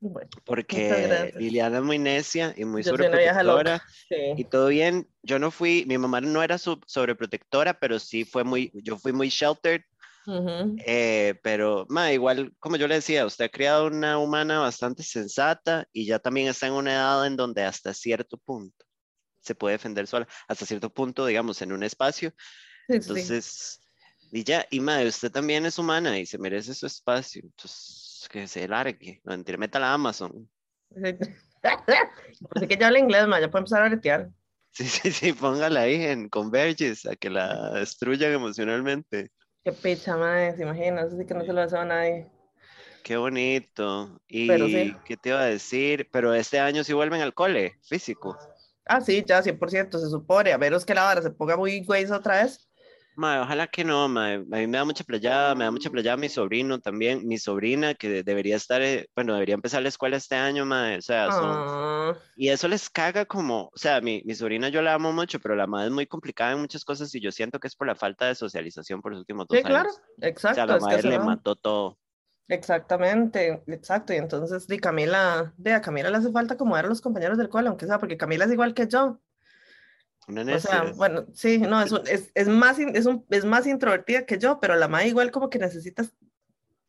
Bueno, 0.00 0.30
porque. 0.44 1.32
Liliana 1.36 1.78
es 1.78 1.84
muy 1.84 1.98
necia 1.98 2.54
y 2.56 2.64
muy 2.64 2.82
yo 2.82 2.90
sobreprotectora. 2.90 3.82
Sí. 4.08 4.16
Y 4.36 4.44
todo 4.44 4.68
bien, 4.68 5.08
yo 5.22 5.38
no 5.38 5.50
fui, 5.50 5.84
mi 5.86 5.98
mamá 5.98 6.20
no 6.20 6.42
era 6.42 6.56
su- 6.56 6.80
sobreprotectora, 6.86 7.78
pero 7.78 7.98
sí 7.98 8.24
fue 8.24 8.44
muy, 8.44 8.70
yo 8.74 8.96
fui 8.96 9.12
muy 9.12 9.28
sheltered, 9.28 9.82
Ujú. 10.26 10.76
eh, 10.86 11.34
pero 11.42 11.84
ma, 11.88 12.12
igual, 12.12 12.54
como 12.58 12.76
yo 12.76 12.88
le 12.88 12.96
decía, 12.96 13.26
usted 13.26 13.46
ha 13.46 13.48
criado 13.50 13.86
una 13.88 14.18
humana 14.18 14.60
bastante 14.60 15.02
sensata 15.02 15.86
y 15.92 16.06
ya 16.06 16.18
también 16.18 16.48
está 16.48 16.66
en 16.68 16.72
una 16.74 16.92
edad 16.92 17.26
en 17.26 17.36
donde 17.36 17.62
hasta 17.64 17.92
cierto 17.92 18.38
punto 18.38 18.86
se 19.40 19.54
puede 19.54 19.74
defender 19.74 20.06
sola, 20.06 20.28
hasta 20.48 20.66
cierto 20.66 20.92
punto, 20.92 21.26
digamos, 21.26 21.60
en 21.62 21.72
un 21.72 21.82
espacio. 21.82 22.30
Sí, 22.30 22.36
sí. 22.88 22.94
Entonces, 22.96 23.80
y 24.32 24.44
ya, 24.44 24.66
y 24.70 24.80
madre, 24.80 25.08
usted 25.08 25.30
también 25.30 25.66
es 25.66 25.78
humana 25.78 26.18
y 26.18 26.26
se 26.26 26.38
merece 26.38 26.74
su 26.74 26.86
espacio, 26.86 27.42
entonces 27.44 28.09
que 28.28 28.46
se 28.46 28.68
largue, 28.68 29.20
no 29.24 29.32
mentira, 29.32 29.58
métala 29.58 29.90
a 29.90 29.94
Amazon. 29.94 30.48
Así 32.54 32.66
que 32.66 32.76
ya 32.76 32.86
habla 32.86 32.98
inglés, 32.98 33.26
ma, 33.26 33.40
ya 33.40 33.50
puedo 33.50 33.60
empezar 33.60 33.82
a 33.82 33.88
bretear. 33.88 34.30
Sí, 34.72 34.84
sí, 34.86 35.10
sí, 35.10 35.32
póngala 35.32 35.80
ahí 35.80 36.04
en 36.04 36.28
Converges 36.28 37.04
a 37.06 37.16
que 37.16 37.28
la 37.28 37.72
destruyan 37.72 38.32
emocionalmente. 38.32 39.30
Qué 39.64 39.72
picha, 39.72 40.16
madre, 40.16 40.56
se 40.56 40.62
imagina, 40.62 41.02
eso 41.02 41.16
sí 41.18 41.26
que 41.26 41.34
no 41.34 41.44
se 41.44 41.52
lo 41.52 41.60
deseo 41.60 41.80
a 41.80 41.84
nadie. 41.84 42.30
Qué 43.02 43.16
bonito. 43.16 44.20
¿Y 44.28 44.46
Pero 44.46 44.66
sí. 44.66 44.94
qué 45.04 45.16
te 45.16 45.30
iba 45.30 45.40
a 45.40 45.46
decir? 45.46 46.08
Pero 46.12 46.34
este 46.34 46.60
año 46.60 46.84
sí 46.84 46.92
vuelven 46.92 47.20
al 47.20 47.34
cole, 47.34 47.74
físico. 47.82 48.38
Ah, 48.86 49.00
sí, 49.00 49.24
ya 49.26 49.42
100% 49.42 49.98
se 49.98 50.08
supone, 50.08 50.52
a 50.52 50.56
veros 50.56 50.84
que 50.84 50.94
la 50.94 51.04
vara 51.04 51.22
se 51.22 51.30
ponga 51.30 51.56
muy 51.56 51.84
güey 51.84 52.04
otra 52.06 52.42
vez. 52.42 52.69
Mae, 53.22 53.38
ojalá 53.40 53.66
que 53.68 53.84
no, 53.84 54.08
mae. 54.08 54.34
A 54.36 54.38
mí 54.38 54.66
me 54.66 54.78
da 54.78 54.84
mucha 54.84 55.04
playada, 55.04 55.54
me 55.54 55.64
da 55.64 55.70
mucha 55.70 55.90
playada 55.90 56.16
mi 56.16 56.28
sobrino 56.28 56.80
también, 56.80 57.26
mi 57.26 57.38
sobrina 57.38 57.94
que 57.94 58.08
de- 58.08 58.22
debería 58.22 58.56
estar, 58.56 58.80
eh, 58.82 59.08
bueno, 59.14 59.34
debería 59.34 59.54
empezar 59.56 59.82
la 59.82 59.88
escuela 59.90 60.16
este 60.16 60.36
año, 60.36 60.64
mae. 60.64 60.98
O 60.98 61.02
sea, 61.02 61.30
son, 61.32 61.66
Ah, 61.66 62.14
Y 62.34 62.48
eso 62.50 62.68
les 62.68 62.90
caga 62.90 63.26
como, 63.26 63.64
o 63.74 63.78
sea, 63.78 64.00
mi, 64.00 64.22
mi 64.24 64.34
sobrina 64.34 64.68
yo 64.70 64.82
la 64.82 64.94
amo 64.94 65.12
mucho, 65.12 65.40
pero 65.40 65.56
la 65.56 65.66
madre 65.66 65.88
es 65.88 65.92
muy 65.92 66.06
complicada 66.06 66.52
en 66.52 66.60
muchas 66.60 66.84
cosas 66.84 67.14
y 67.14 67.20
yo 67.20 67.32
siento 67.32 67.60
que 67.60 67.68
es 67.68 67.76
por 67.76 67.86
la 67.88 67.96
falta 67.96 68.26
de 68.26 68.34
socialización 68.36 69.02
por 69.02 69.12
los 69.12 69.20
últimos 69.20 69.46
dos 69.48 69.58
sí, 69.58 69.64
claro, 69.64 69.90
años. 69.90 70.00
O 70.22 70.26
exacto. 70.26 70.54
sea, 70.56 70.66
la 70.66 70.76
es 70.76 70.80
que 70.80 70.84
madre 70.86 71.08
le 71.10 71.18
mató 71.18 71.56
todo. 71.56 71.98
Exactamente, 72.48 73.62
exacto. 73.66 74.12
Y 74.12 74.16
entonces, 74.16 74.66
di 74.66 74.78
Camila, 74.78 75.54
de 75.56 75.72
a 75.74 75.80
Camila 75.80 76.10
le 76.10 76.16
hace 76.16 76.32
falta 76.32 76.56
como 76.56 76.74
ver 76.74 76.86
a 76.86 76.88
los 76.88 77.00
compañeros 77.00 77.38
del 77.38 77.48
cole, 77.48 77.68
aunque 77.68 77.86
sea, 77.86 77.98
porque 77.98 78.16
Camila 78.16 78.44
es 78.46 78.52
igual 78.52 78.74
que 78.74 78.88
yo. 78.88 79.20
Una 80.30 80.54
O 80.56 80.60
sea, 80.60 80.92
bueno, 80.96 81.26
sí, 81.34 81.58
no, 81.58 81.80
es, 81.82 81.92
un- 81.92 82.06
es, 82.06 82.30
es 82.34 82.48
más, 82.48 82.78
es, 82.78 83.06
un, 83.06 83.24
es 83.30 83.44
más 83.44 83.66
introvertida 83.66 84.24
que 84.26 84.38
yo, 84.38 84.58
pero 84.60 84.76
la 84.76 84.88
madre 84.88 85.08
igual 85.08 85.30
como 85.30 85.50
que 85.50 85.58
necesita 85.58 86.04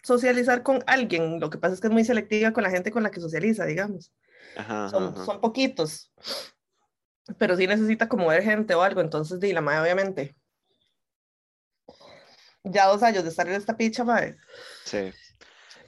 socializar 0.04 0.64
con 0.64 0.84
alguien. 0.88 1.40
Lo 1.40 1.50
que 1.50 1.58
pasa 1.58 1.74
es 1.76 1.82
que 1.82 1.88
es 1.88 1.94
muy 1.94 2.04
selectiva 2.04 2.54
con 2.54 2.64
la 2.64 2.70
gente 2.72 2.92
con 2.92 3.04
la 3.04 3.12
que 3.12 3.20
socializa, 3.20 3.66
digamos. 3.66 4.12
Ajá, 4.56 4.86
ajá, 4.86 4.90
Son, 4.90 5.04
ajá. 5.14 5.26
son 5.26 5.42
poquitos, 5.42 6.12
pero 7.38 7.56
sí 7.56 7.68
necesita 7.68 8.10
como 8.10 8.28
ver 8.28 8.44
gente 8.44 8.74
o 8.76 8.82
algo. 8.82 9.02
Entonces, 9.02 9.40
di 9.40 9.54
la 9.54 9.62
madre, 9.62 9.82
obviamente. 9.82 10.36
Ya 12.64 12.88
dos 12.88 13.02
años 13.04 13.24
de 13.24 13.30
estar 13.30 13.48
en 13.48 13.56
esta 13.56 13.76
picha, 13.76 14.04
madre. 14.04 14.38
Sí. 14.86 15.12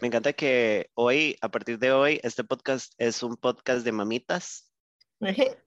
Me 0.02 0.08
encanta 0.08 0.34
que 0.34 0.90
hoy, 0.96 1.38
a 1.42 1.50
partir 1.50 1.80
de 1.80 1.92
hoy, 1.92 2.20
este 2.24 2.44
podcast 2.44 2.94
es 2.98 3.22
un 3.24 3.38
podcast 3.38 3.86
de 3.86 3.92
mamitas. 3.92 4.73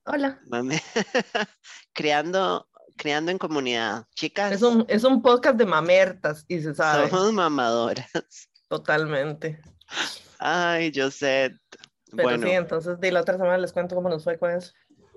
Hola. 0.04 0.40
Mami- 0.50 0.82
creando, 1.92 2.68
creando 2.96 3.30
en 3.30 3.38
comunidad. 3.38 4.04
Chicas, 4.14 4.52
Es 4.52 4.62
un, 4.62 4.84
es 4.88 5.04
un 5.04 5.22
podcast 5.22 5.56
de 5.56 5.66
mamertas 5.66 6.44
y 6.48 6.60
se 6.60 6.74
sabe 6.74 7.08
somos 7.08 7.32
mamadoras. 7.32 8.06
totalmente. 8.68 9.60
Ay, 10.38 10.92
Josette. 10.94 11.56
Pero 12.10 12.22
Bueno, 12.28 12.46
sí, 12.46 12.52
entonces 12.52 13.00
di 13.00 13.10
la 13.10 13.20
otra 13.22 13.34
semana 13.36 13.58
les 13.58 13.72
cuento 13.72 13.94
cómo 13.94 14.08
nos 14.08 14.24
fue 14.24 14.38
con 14.38 14.50
eso. 14.50 14.72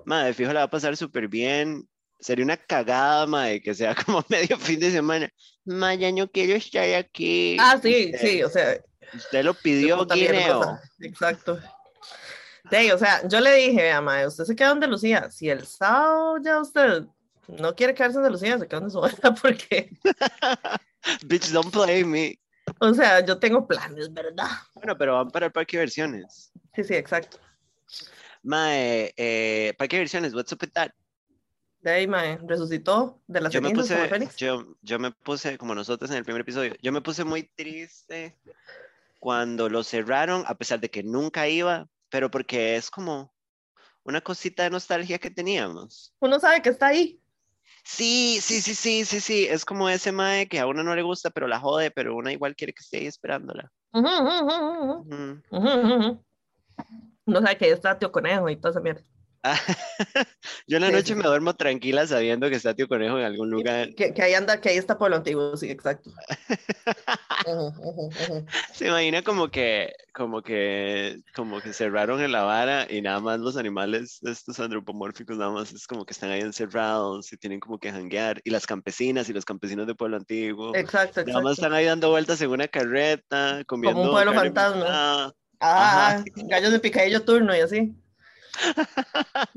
madre, 0.06 0.34
fijo, 0.34 0.52
la 0.54 0.62
va 0.62 0.66
a 0.66 0.70
pasar 0.70 0.96
súper 0.98 1.28
bien. 1.28 1.88
Sería 2.20 2.44
una 2.44 2.58
cagada, 2.58 3.26
madre, 3.28 3.62
que 3.62 3.74
sea 3.74 3.96
como 4.06 4.24
medio 4.30 4.58
fin 4.58 4.80
de 4.80 4.92
semana. 4.92 5.30
Ma, 5.66 5.94
ya 5.96 6.12
no 6.12 6.30
quiero 6.30 6.54
estar 6.56 6.84
aquí. 6.96 7.58
Ah, 7.60 7.80
sí, 7.82 8.12
Usted- 8.14 8.20
sí, 8.28 8.44
o 8.44 8.50
sea, 8.50 8.78
Usted 9.14 9.44
lo 9.44 9.54
pidió, 9.56 10.06
Guineo. 10.06 10.78
Exacto. 11.00 11.60
Sí, 12.70 12.92
o 12.92 12.98
sea, 12.98 13.28
yo 13.28 13.40
le 13.40 13.54
dije, 13.56 13.82
vea, 13.82 14.02
mae, 14.02 14.28
usted 14.28 14.44
se 14.44 14.56
queda 14.56 14.70
donde 14.70 14.88
Lucía. 14.88 15.30
Si 15.32 15.50
el 15.50 15.66
sábado 15.66 16.38
ya 16.44 16.62
usted 16.62 17.06
no 17.48 17.76
quiere 17.76 17.94
quedarse 17.94 18.16
donde 18.16 18.32
Lucía, 18.32 18.60
se 18.60 18.68
queda 18.68 18.80
donde 18.80 18.92
su 18.92 18.98
abuela, 19.00 19.36
porque, 19.42 19.98
Bitch, 21.26 21.52
don't 21.52 21.72
play 21.72 22.04
me. 22.04 22.40
o 22.80 22.94
sea, 22.94 23.26
yo 23.26 23.40
tengo 23.40 23.68
planes, 23.68 24.14
¿verdad? 24.14 24.50
Bueno, 24.76 24.98
pero 24.98 25.16
van 25.16 25.32
para 25.32 25.48
el 25.48 25.52
parque 25.52 25.78
de 25.78 25.84
versiones. 25.84 26.52
Sí, 26.76 26.84
sí, 26.84 26.96
exacto. 26.96 27.40
Mae, 28.44 29.14
eh, 29.18 29.74
parque 29.78 29.98
de 29.98 30.02
versiones, 30.02 30.34
what's 30.34 30.52
up 30.52 30.60
with 30.62 30.72
that? 30.74 30.92
De 31.82 31.92
ahí, 31.92 32.08
mae, 32.08 32.38
resucitó 32.46 33.22
de 33.28 33.42
las 33.42 33.54
Yo 33.54 33.62
me 33.62 33.72
como 33.74 33.84
Fénix. 33.84 34.36
yo, 34.36 34.76
yo 34.82 35.00
me 35.00 35.12
puse, 35.12 35.58
como 35.58 35.74
nosotros 35.74 36.12
en 36.12 36.18
el 36.18 36.26
primer 36.26 36.42
episodio, 36.42 36.76
yo 36.82 36.92
me 36.92 37.02
puse 37.02 37.24
muy 37.24 37.44
triste 37.44 38.38
cuando 39.20 39.70
lo 39.70 39.84
cerraron, 39.84 40.44
a 40.46 40.56
pesar 40.56 40.80
de 40.80 40.90
que 40.90 41.04
nunca 41.04 41.48
iba, 41.48 41.88
pero 42.10 42.30
porque 42.30 42.76
es 42.76 42.90
como 42.90 43.34
una 44.04 44.22
cosita 44.22 44.64
de 44.64 44.70
nostalgia 44.70 45.20
que 45.20 45.30
teníamos. 45.30 46.14
Uno 46.20 46.40
sabe 46.40 46.62
que 46.62 46.70
está 46.70 46.88
ahí. 46.88 47.22
Sí, 47.84 48.40
sí, 48.42 48.62
sí, 48.62 48.76
sí, 48.76 49.06
sí, 49.06 49.20
sí, 49.20 49.46
es 49.46 49.66
como 49.66 49.90
ese 49.90 50.12
mae 50.12 50.48
que 50.48 50.60
a 50.60 50.68
uno 50.68 50.84
no 50.84 50.96
le 50.96 51.02
gusta, 51.02 51.30
pero 51.30 51.48
la 51.48 51.60
jode, 51.60 51.92
pero 51.92 52.16
uno 52.16 52.30
igual 52.30 52.56
quiere 52.56 52.74
que 52.74 52.82
esté 52.82 52.98
ahí 52.98 53.08
esperándola. 53.08 53.72
Ujú. 53.92 55.44
Uno 57.26 57.42
sabe 57.42 57.58
que 57.58 57.66
ahí 57.66 57.72
está 57.72 57.98
Tío 57.98 58.12
Conejo 58.12 58.50
y 58.50 58.58
toda 58.58 58.72
esa 58.72 58.80
mierda. 58.80 59.04
Ah, 59.42 59.58
Yo 60.68 60.78
en 60.78 60.82
la 60.82 60.88
Sí, 60.88 60.94
noche 60.94 61.06
sí. 61.08 61.16
me 61.16 61.24
duermo 61.24 61.56
tranquila 61.56 62.06
sabiendo 62.06 62.50
que 62.50 62.56
está 62.56 62.74
Tío 62.74 62.90
Conejo 62.90 63.18
en 63.20 63.24
algún 63.26 63.50
lugar. 63.50 63.96
Que, 63.96 64.14
que 64.14 64.22
ahí 64.22 64.34
anda, 64.34 64.60
que 64.60 64.70
ahí 64.70 64.78
está 64.78 64.98
Pueblo 64.98 65.16
Antiguo, 65.16 65.56
sí, 65.56 65.70
exacto. 65.72 66.12
Se 68.74 68.88
imagina 68.88 69.22
como 69.22 69.50
que, 69.50 69.94
como 70.14 70.42
que, 70.42 71.20
como 71.36 71.62
que 71.62 71.74
cerraron 71.74 72.22
en 72.22 72.32
la 72.32 72.44
vara 72.44 72.88
y 72.90 73.02
nada 73.02 73.20
más 73.20 73.40
los 73.40 73.58
animales 73.58 74.20
estos 74.24 74.60
antropomórficos 74.60 75.38
nada 75.38 75.52
más 75.52 75.72
es 75.72 75.88
como 75.88 76.06
que 76.06 76.14
están 76.14 76.32
ahí 76.32 76.42
encerrados 76.42 77.32
y 77.32 77.38
tienen 77.38 77.60
como 77.60 77.80
que 77.80 77.92
janguear 77.92 78.42
y 78.44 78.50
las 78.50 78.66
campesinas 78.68 79.30
y 79.30 79.34
los 79.34 79.46
campesinos 79.46 79.88
de 79.88 79.96
Pueblo 79.96 80.18
Antiguo 80.18 80.76
Exacto, 80.76 81.24
nada 81.24 81.42
más 81.42 81.54
están 81.54 81.74
ahí 81.74 81.86
dando 81.86 82.10
vueltas 82.10 82.42
en 82.42 82.50
una 82.50 82.68
carreta 82.68 83.64
comiendo 83.66 84.12
pueblo 84.12 84.34
carne 84.34 84.52
fantasma. 84.54 85.34
Ah, 85.62 85.62
Ajá. 85.62 86.24
gallos 86.36 86.72
de 86.72 86.80
picadillo 86.80 87.24
turno 87.24 87.56
y 87.56 87.60
así. 87.60 87.94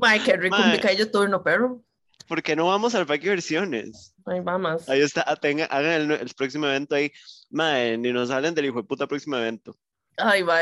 Ay, 0.01 0.19
qué 0.21 0.37
rico 0.37 0.55
un 0.55 0.61
Mae. 0.67 0.75
picadillo 0.77 1.09
turno, 1.11 1.43
perro. 1.43 1.81
¿Por 2.27 2.41
qué 2.41 2.55
no 2.55 2.67
vamos 2.67 2.95
al 2.95 3.05
parque 3.05 3.23
de 3.25 3.31
diversiones? 3.31 4.13
Ahí 4.25 4.39
vamos. 4.39 4.87
Ahí 4.89 5.01
está, 5.01 5.23
tenga, 5.35 5.65
hagan 5.65 5.91
el, 5.91 6.11
el 6.11 6.29
próximo 6.35 6.65
evento 6.67 6.95
ahí. 6.95 7.11
Mae, 7.49 7.97
ni 7.97 8.13
nos 8.13 8.31
hablen 8.31 8.55
del 8.55 8.65
hijo 8.65 8.77
de 8.81 8.87
puta 8.87 9.07
próximo 9.07 9.35
evento. 9.37 9.75
Ay, 10.17 10.41
va. 10.43 10.57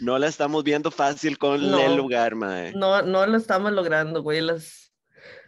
No 0.00 0.18
la 0.18 0.26
estamos 0.26 0.62
viendo 0.64 0.90
fácil 0.90 1.38
con 1.38 1.70
No. 1.70 1.78
el 1.78 1.96
lugar, 1.96 2.34
mae. 2.34 2.72
No, 2.74 3.00
no 3.02 3.26
lo 3.26 3.36
estamos 3.38 3.72
logrando, 3.72 4.22
güey. 4.22 4.40
Las, 4.40 4.83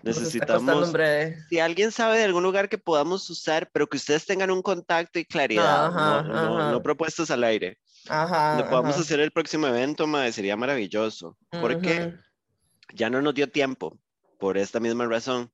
Necesitamos 0.03 0.93
si 1.49 1.59
alguien 1.59 1.91
sabe 1.91 2.19
de 2.19 2.25
algún 2.25 2.43
lugar 2.43 2.69
que 2.69 2.79
podamos 2.79 3.29
usar, 3.31 3.71
pero 3.73 3.87
que 3.89 3.97
ustedes 3.97 4.27
tengan 4.27 4.51
un 4.51 4.63
contacto 4.63 5.19
y 5.19 5.25
claridad, 5.25 5.87
Ajá, 5.87 6.23
no, 6.23 6.35
no- 6.35 6.59
ajá. 6.61 6.71
no 6.71 6.83
propuestas 6.83 7.31
al 7.31 7.45
aire, 7.45 7.79
Ajá. 8.09 8.51
donde 8.51 8.65
podamos 8.71 8.97
hacer 8.99 9.21
el 9.21 9.31
próximo 9.33 9.67
evento, 9.67 10.07
mae, 10.07 10.33
sería 10.33 10.57
maravilloso, 10.57 11.37
porque 11.51 12.15
ya 12.93 13.11
no 13.11 13.21
nos 13.23 13.35
dio 13.35 13.49
tiempo 13.51 13.99
por 14.39 14.59
esta 14.59 14.81
misma 14.81 15.07
razón, 15.07 15.51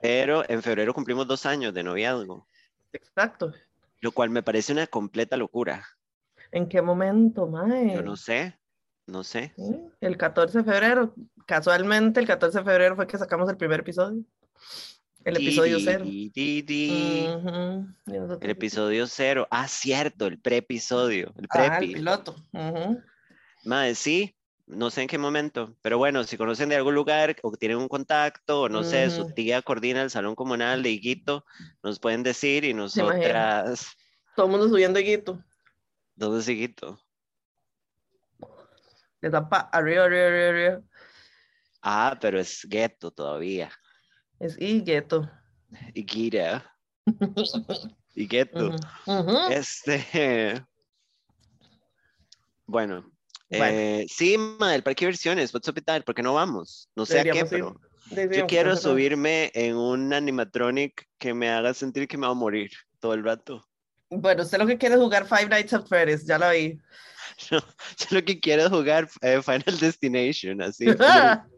pero 0.00 0.48
en 0.48 0.62
febrero 0.62 0.94
cumplimos 0.94 1.26
dos 1.26 1.44
años 1.46 1.74
de 1.74 1.82
noviazgo, 1.82 2.46
Exacto. 2.92 3.52
lo 4.00 4.12
cual 4.12 4.30
me 4.30 4.42
parece 4.42 4.72
una 4.72 4.86
completa 4.86 5.36
locura. 5.36 5.86
¿En 6.52 6.68
qué 6.68 6.80
momento, 6.80 7.46
mae? 7.46 7.94
Yo 7.94 8.02
no 8.02 8.16
sé, 8.16 8.58
no 9.06 9.24
sé. 9.24 9.52
Sí, 9.56 9.76
El 10.00 10.16
14 10.16 10.58
de 10.58 10.64
febrero. 10.64 11.14
Casualmente, 11.46 12.20
el 12.20 12.26
14 12.26 12.58
de 12.58 12.64
febrero 12.64 12.96
fue 12.96 13.06
que 13.06 13.18
sacamos 13.18 13.48
el 13.48 13.56
primer 13.56 13.80
episodio. 13.80 14.22
El 15.24 15.36
episodio 15.36 15.78
Di, 15.78 15.84
cero. 15.84 16.04
di, 16.04 16.30
di, 16.30 16.62
di. 16.62 17.28
El 18.40 18.50
episodio 18.50 19.06
cero. 19.08 19.48
Ah, 19.50 19.66
cierto, 19.66 20.26
el 20.26 20.38
preepisodio, 20.38 21.32
el 21.36 21.46
Ajá, 21.48 21.64
el 21.64 21.78
prepi. 21.78 21.94
piloto. 21.94 22.36
Ujú. 22.52 23.00
Mae, 23.64 23.96
sí, 23.96 24.36
no 24.66 24.90
sé 24.90 25.02
en 25.02 25.08
qué 25.08 25.18
momento, 25.18 25.76
pero 25.82 25.98
bueno, 25.98 26.22
si 26.22 26.36
conocen 26.36 26.68
de 26.68 26.76
algún 26.76 26.94
lugar 26.94 27.34
o 27.42 27.50
tienen 27.56 27.78
un 27.78 27.88
contacto, 27.88 28.62
o 28.62 28.68
no 28.68 28.84
sé, 28.84 29.10
su 29.10 29.26
tía 29.34 29.62
coordina 29.62 30.02
el 30.02 30.10
salón 30.10 30.36
comunal 30.36 30.84
de 30.84 30.90
Higuito, 30.90 31.44
nos 31.82 31.98
pueden 31.98 32.22
decir 32.22 32.64
y 32.64 32.72
nosotras, 32.74 33.96
Todo 34.36 34.46
el 34.46 34.52
mundo 34.52 34.68
subiendo 34.68 35.00
higuito. 35.00 35.42
¿dónde 36.14 36.40
es 36.40 36.48
Higuito? 36.48 37.00
Le 39.20 39.30
dan 39.30 39.48
arriba, 39.50 40.04
arriba, 40.04 40.26
arriba, 40.26 40.48
arriba. 40.48 40.82
Ah, 41.82 42.16
pero 42.20 42.38
es 42.40 42.66
gueto 42.68 43.10
todavía. 43.10 43.70
Es 44.38 44.56
higueto. 44.60 45.30
Higuita, 45.94 46.72
Higueto. 48.14 48.68
Ujú, 49.06 49.30
ujú. 49.30 49.52
Este, 49.52 50.64
bueno, 52.66 53.10
Bueno. 53.48 53.78
eh, 53.78 54.06
sí, 54.08 54.36
ma, 54.38 54.74
el 54.74 54.82
parque 54.82 55.04
de 55.04 55.08
diversiones, 55.10 55.54
What's 55.54 55.68
Up 55.68 55.76
with 55.76 55.84
That? 55.84 56.04
¿Por 56.04 56.14
qué 56.14 56.22
no 56.22 56.34
vamos? 56.34 56.88
No 56.96 57.06
sé 57.06 57.20
a 57.20 57.22
qué, 57.24 57.44
Deberíamos 57.44 57.52
ir. 57.52 57.58
pero 57.58 57.80
Dice, 58.10 58.36
yo 58.40 58.46
quiero 58.46 58.76
subirme 58.76 59.50
en 59.54 59.76
un 59.76 60.12
animatronic 60.12 61.08
que 61.18 61.34
me 61.34 61.50
haga 61.50 61.74
sentir 61.74 62.06
que 62.06 62.16
me 62.16 62.26
va 62.26 62.32
a 62.32 62.36
morir 62.36 62.70
todo 63.00 63.14
el 63.14 63.24
rato. 63.24 63.66
Bueno, 64.10 64.42
usted 64.42 64.58
lo 64.58 64.66
que 64.66 64.78
quiere 64.78 64.94
es 64.94 65.00
jugar 65.00 65.26
Five 65.26 65.48
Nights 65.48 65.72
at 65.72 65.86
Freddy's, 65.86 66.24
ya 66.24 66.38
lo 66.38 66.50
vi. 66.50 66.80
No, 67.50 67.58
yo 67.60 68.06
lo 68.10 68.24
que 68.24 68.40
quiero 68.40 68.62
es 68.62 68.68
jugar 68.68 69.08
eh, 69.22 69.40
Final 69.42 69.78
Destination, 69.80 70.62
así. 70.62 70.86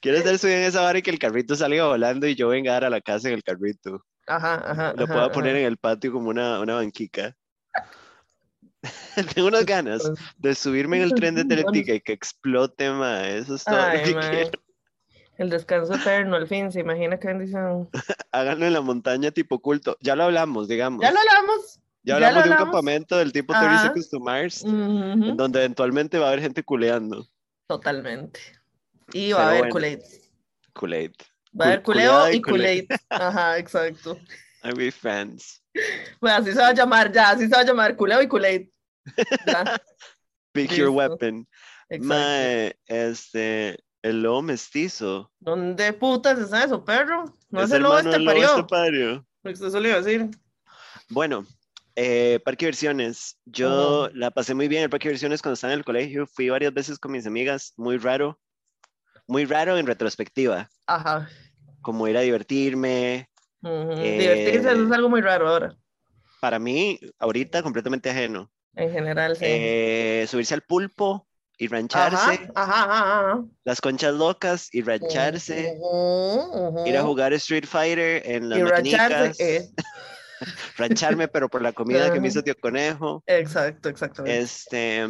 Quiero, 0.00 0.18
estar 0.18 0.36
subido 0.38 0.58
en 0.58 0.64
esa 0.64 0.80
vara 0.80 0.98
y 0.98 1.02
que 1.02 1.10
el 1.10 1.20
carrito 1.20 1.54
salga 1.54 1.86
volando 1.86 2.26
y 2.26 2.34
yo 2.34 2.48
venga 2.48 2.72
a 2.72 2.74
dar 2.74 2.84
a 2.86 2.90
la 2.90 3.00
casa 3.00 3.28
en 3.28 3.34
el 3.34 3.44
carrito. 3.44 4.04
Ajá, 4.26 4.54
ajá. 4.66 4.92
Lo 4.96 5.06
pueda 5.06 5.30
poner 5.30 5.54
en 5.54 5.66
el 5.66 5.76
patio 5.76 6.12
como 6.12 6.30
una, 6.30 6.58
una 6.58 6.74
banquica. 6.74 7.36
Tengo 9.34 9.48
unas 9.48 9.64
ganas 9.64 10.02
de 10.36 10.54
subirme 10.54 10.96
en 10.96 11.04
el 11.04 11.14
tren 11.14 11.36
de 11.36 11.44
Teletica 11.44 11.94
y 11.94 12.00
que 12.00 12.12
explote, 12.12 12.90
ma. 12.90 13.28
Eso 13.28 13.54
es 13.54 13.64
todo 13.64 13.80
Ay, 13.80 13.98
lo 13.98 14.04
que 14.04 14.14
mae. 14.14 14.30
quiero. 14.30 14.62
El 15.36 15.50
descanso 15.50 15.94
eterno, 15.94 16.34
al 16.34 16.48
fin, 16.48 16.72
se 16.72 16.80
imagina 16.80 17.18
qué 17.20 17.28
bendición. 17.28 17.88
Háganlo 18.32 18.66
en 18.66 18.72
la 18.72 18.80
montaña 18.80 19.30
tipo 19.30 19.60
culto. 19.60 19.96
Ya 20.00 20.16
lo 20.16 20.24
hablamos, 20.24 20.66
digamos. 20.66 21.00
Ya 21.00 21.12
lo 21.12 21.18
hablamos. 21.20 21.80
Ya 22.04 22.18
ya 22.18 22.28
hablamos 22.28 22.44
de 22.44 22.50
un 22.50 22.56
campamento 22.56 23.16
del 23.18 23.32
tipo 23.32 23.52
Ajá. 23.52 23.62
30 23.66 23.82
Seconds 23.82 24.10
to 24.10 24.20
Mars, 24.20 24.64
en 24.64 25.36
donde 25.36 25.58
eventualmente 25.60 26.18
va 26.18 26.26
a 26.26 26.28
haber 26.28 26.40
gente 26.40 26.62
culeando. 26.62 27.26
Totalmente. 27.66 28.40
Y 29.12 29.32
va 29.32 29.38
Pero 29.38 29.38
a 29.38 29.48
haber 29.48 29.60
bueno. 29.60 29.72
Kool-Aid. 29.74 30.00
Kool-Aid. 30.74 31.12
Va 31.58 31.64
a 31.64 31.68
haber 31.68 31.80
Cul- 31.82 31.84
culeo 31.84 32.30
y 32.32 32.40
Kool-Aid. 32.42 32.86
Ajá, 33.10 33.58
exacto. 33.58 34.18
I 34.64 34.72
be 34.74 34.90
friends. 34.90 35.62
Pues 36.20 36.32
así 36.32 36.52
se 36.52 36.58
va 36.58 36.68
a 36.68 36.74
llamar, 36.74 37.12
ya, 37.12 37.30
así 37.30 37.44
se 37.48 37.54
va 37.54 37.60
a 37.60 37.64
llamar, 37.64 37.96
culeo 37.96 38.20
y 38.22 38.28
Kool-Aid. 38.28 38.68
Pick 40.52 40.72
your 40.72 40.88
weapon. 40.90 41.46
Mae, 42.00 42.76
este, 42.86 43.78
el 44.02 44.22
lobo 44.22 44.42
mestizo. 44.42 45.30
¿Dónde 45.40 45.92
putas 45.92 46.38
es 46.38 46.52
eso, 46.52 46.84
perro? 46.84 47.24
No 47.50 47.60
es, 47.60 47.66
es 47.70 47.76
el 47.76 47.82
lobo 47.82 47.98
lobo 47.98 48.10
estepario. 48.10 48.48
estepario. 48.48 49.26
Eso 49.44 49.80
le 49.80 49.88
iba 49.88 49.98
a 49.98 50.02
decir. 50.02 50.30
Bueno, 51.08 51.46
eh, 52.00 52.38
parque 52.44 52.66
de 52.66 52.70
diversiones. 52.70 53.38
Yo 53.44 54.08
la 54.14 54.30
pasé 54.30 54.54
muy 54.54 54.68
bien 54.68 54.80
en 54.80 54.84
el 54.84 54.90
parque 54.90 55.08
de 55.08 55.12
diversiones 55.14 55.42
cuando 55.42 55.54
estaba 55.54 55.72
en 55.72 55.80
el 55.80 55.84
colegio. 55.84 56.26
Fui 56.28 56.48
varias 56.48 56.72
veces 56.72 56.98
con 56.98 57.10
mis 57.12 57.26
amigas. 57.26 57.72
Muy 57.76 57.98
raro. 57.98 58.38
Muy 59.26 59.44
raro 59.44 59.76
en 59.76 59.86
retrospectiva. 59.86 60.70
Ajá. 60.86 61.28
Como 61.82 62.06
ir 62.06 62.16
a 62.16 62.20
divertirme. 62.20 63.28
Eh, 63.64 64.16
Divertirse 64.20 64.70
es 64.72 64.92
algo 64.92 65.08
muy 65.08 65.20
raro 65.20 65.48
ahora, 65.48 65.76
Para 66.40 66.60
mí, 66.60 67.00
ahorita, 67.18 67.62
completamente 67.64 68.08
ajeno. 68.08 68.48
en 68.76 68.92
general, 68.92 69.36
sí. 69.36 69.44
Eh, 69.46 70.26
subirse 70.28 70.54
al 70.54 70.62
pulpo 70.62 71.26
y 71.58 71.66
rancharse. 71.66 72.16
ajá, 72.16 72.84
ajá, 72.84 73.30
ajá. 73.30 73.44
Las 73.64 73.80
conchas 73.80 74.14
locas 74.14 74.68
y 74.72 74.82
rancharse. 74.82 75.76
Ujú. 75.80 76.86
Ir 76.86 76.96
a 76.96 77.02
jugar 77.02 77.32
Street 77.32 77.66
Fighter 77.66 78.22
en 78.24 78.48
las 78.48 78.60
Y 78.60 78.62
maquinicas. 78.62 79.10
rancharse. 79.10 79.70
Rancharme, 80.76 81.28
pero 81.28 81.48
por 81.48 81.62
la 81.62 81.72
comida 81.72 82.12
que 82.12 82.20
me 82.20 82.28
hizo 82.28 82.42
tío 82.42 82.54
Conejo. 82.58 83.22
Exacto, 83.26 83.88
exactamente. 83.88 84.38
Este, 84.38 85.06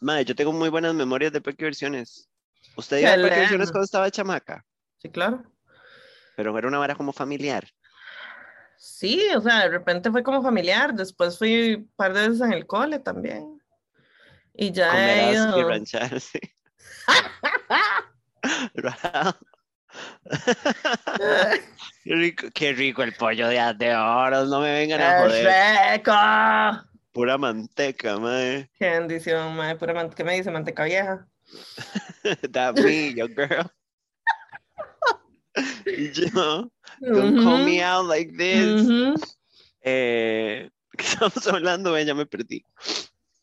madre, 0.00 0.24
yo 0.24 0.34
tengo 0.34 0.52
muy 0.52 0.68
buenas 0.68 0.94
memorias 0.94 1.32
de 1.32 1.40
parque 1.40 1.64
de 1.64 1.66
diversiones. 1.66 2.28
¿Usted 2.76 2.98
iba 2.98 3.12
al 3.12 3.22
parque 3.22 3.46
lindo. 3.50 3.64
cuando 3.66 3.84
estaba 3.84 4.10
chamaca? 4.10 4.64
Sí, 4.98 5.08
claro. 5.10 5.42
Pero 6.36 6.56
era 6.56 6.68
una 6.68 6.78
vara 6.78 6.94
como 6.94 7.12
familiar. 7.12 7.68
Sí, 8.76 9.26
o 9.34 9.40
sea, 9.40 9.60
de 9.60 9.70
repente 9.70 10.10
fue 10.10 10.22
como 10.22 10.40
familiar, 10.40 10.94
después 10.94 11.36
fui 11.36 11.74
un 11.74 11.92
par 11.96 12.14
de 12.14 12.28
veces 12.28 12.40
en 12.42 12.52
el 12.52 12.66
cole 12.66 13.00
también. 13.00 13.60
Y 14.54 14.70
ya 14.70 14.92
he 14.94 15.36
asco 15.36 15.56
y 15.56 15.60
ido. 15.60 15.68
rancharse. 15.68 16.40
qué, 22.04 22.14
rico, 22.14 22.46
qué 22.54 22.72
rico 22.72 23.02
el 23.02 23.14
pollo 23.14 23.48
de, 23.48 23.74
de 23.78 23.94
oro, 23.94 24.44
no 24.46 24.60
me 24.60 24.72
vengan 24.72 25.00
a 25.00 25.24
¡Es 25.24 25.30
joder. 25.30 25.96
rico! 25.96 26.88
Pura 27.12 27.38
manteca, 27.38 28.18
madre. 28.18 28.70
Qué 28.78 28.90
bendición, 28.90 29.56
madre, 29.56 29.76
pura 29.76 30.08
¿Qué 30.10 30.24
me 30.24 30.34
dice? 30.34 30.50
Manteca 30.50 30.84
vieja. 30.84 31.26
That 32.52 32.74
me, 32.74 33.14
your 33.14 33.28
girl. 33.28 33.70
Yo, 36.14 36.70
don't 37.00 37.42
call 37.42 37.64
me 37.64 37.80
out 37.82 38.06
like 38.06 38.36
this. 38.36 38.88
Eh, 39.82 40.68
¿Qué 40.96 41.04
estamos 41.04 41.46
hablando? 41.46 41.92
Ve, 41.92 42.04
Ya 42.04 42.14
me 42.14 42.26
perdí. 42.26 42.64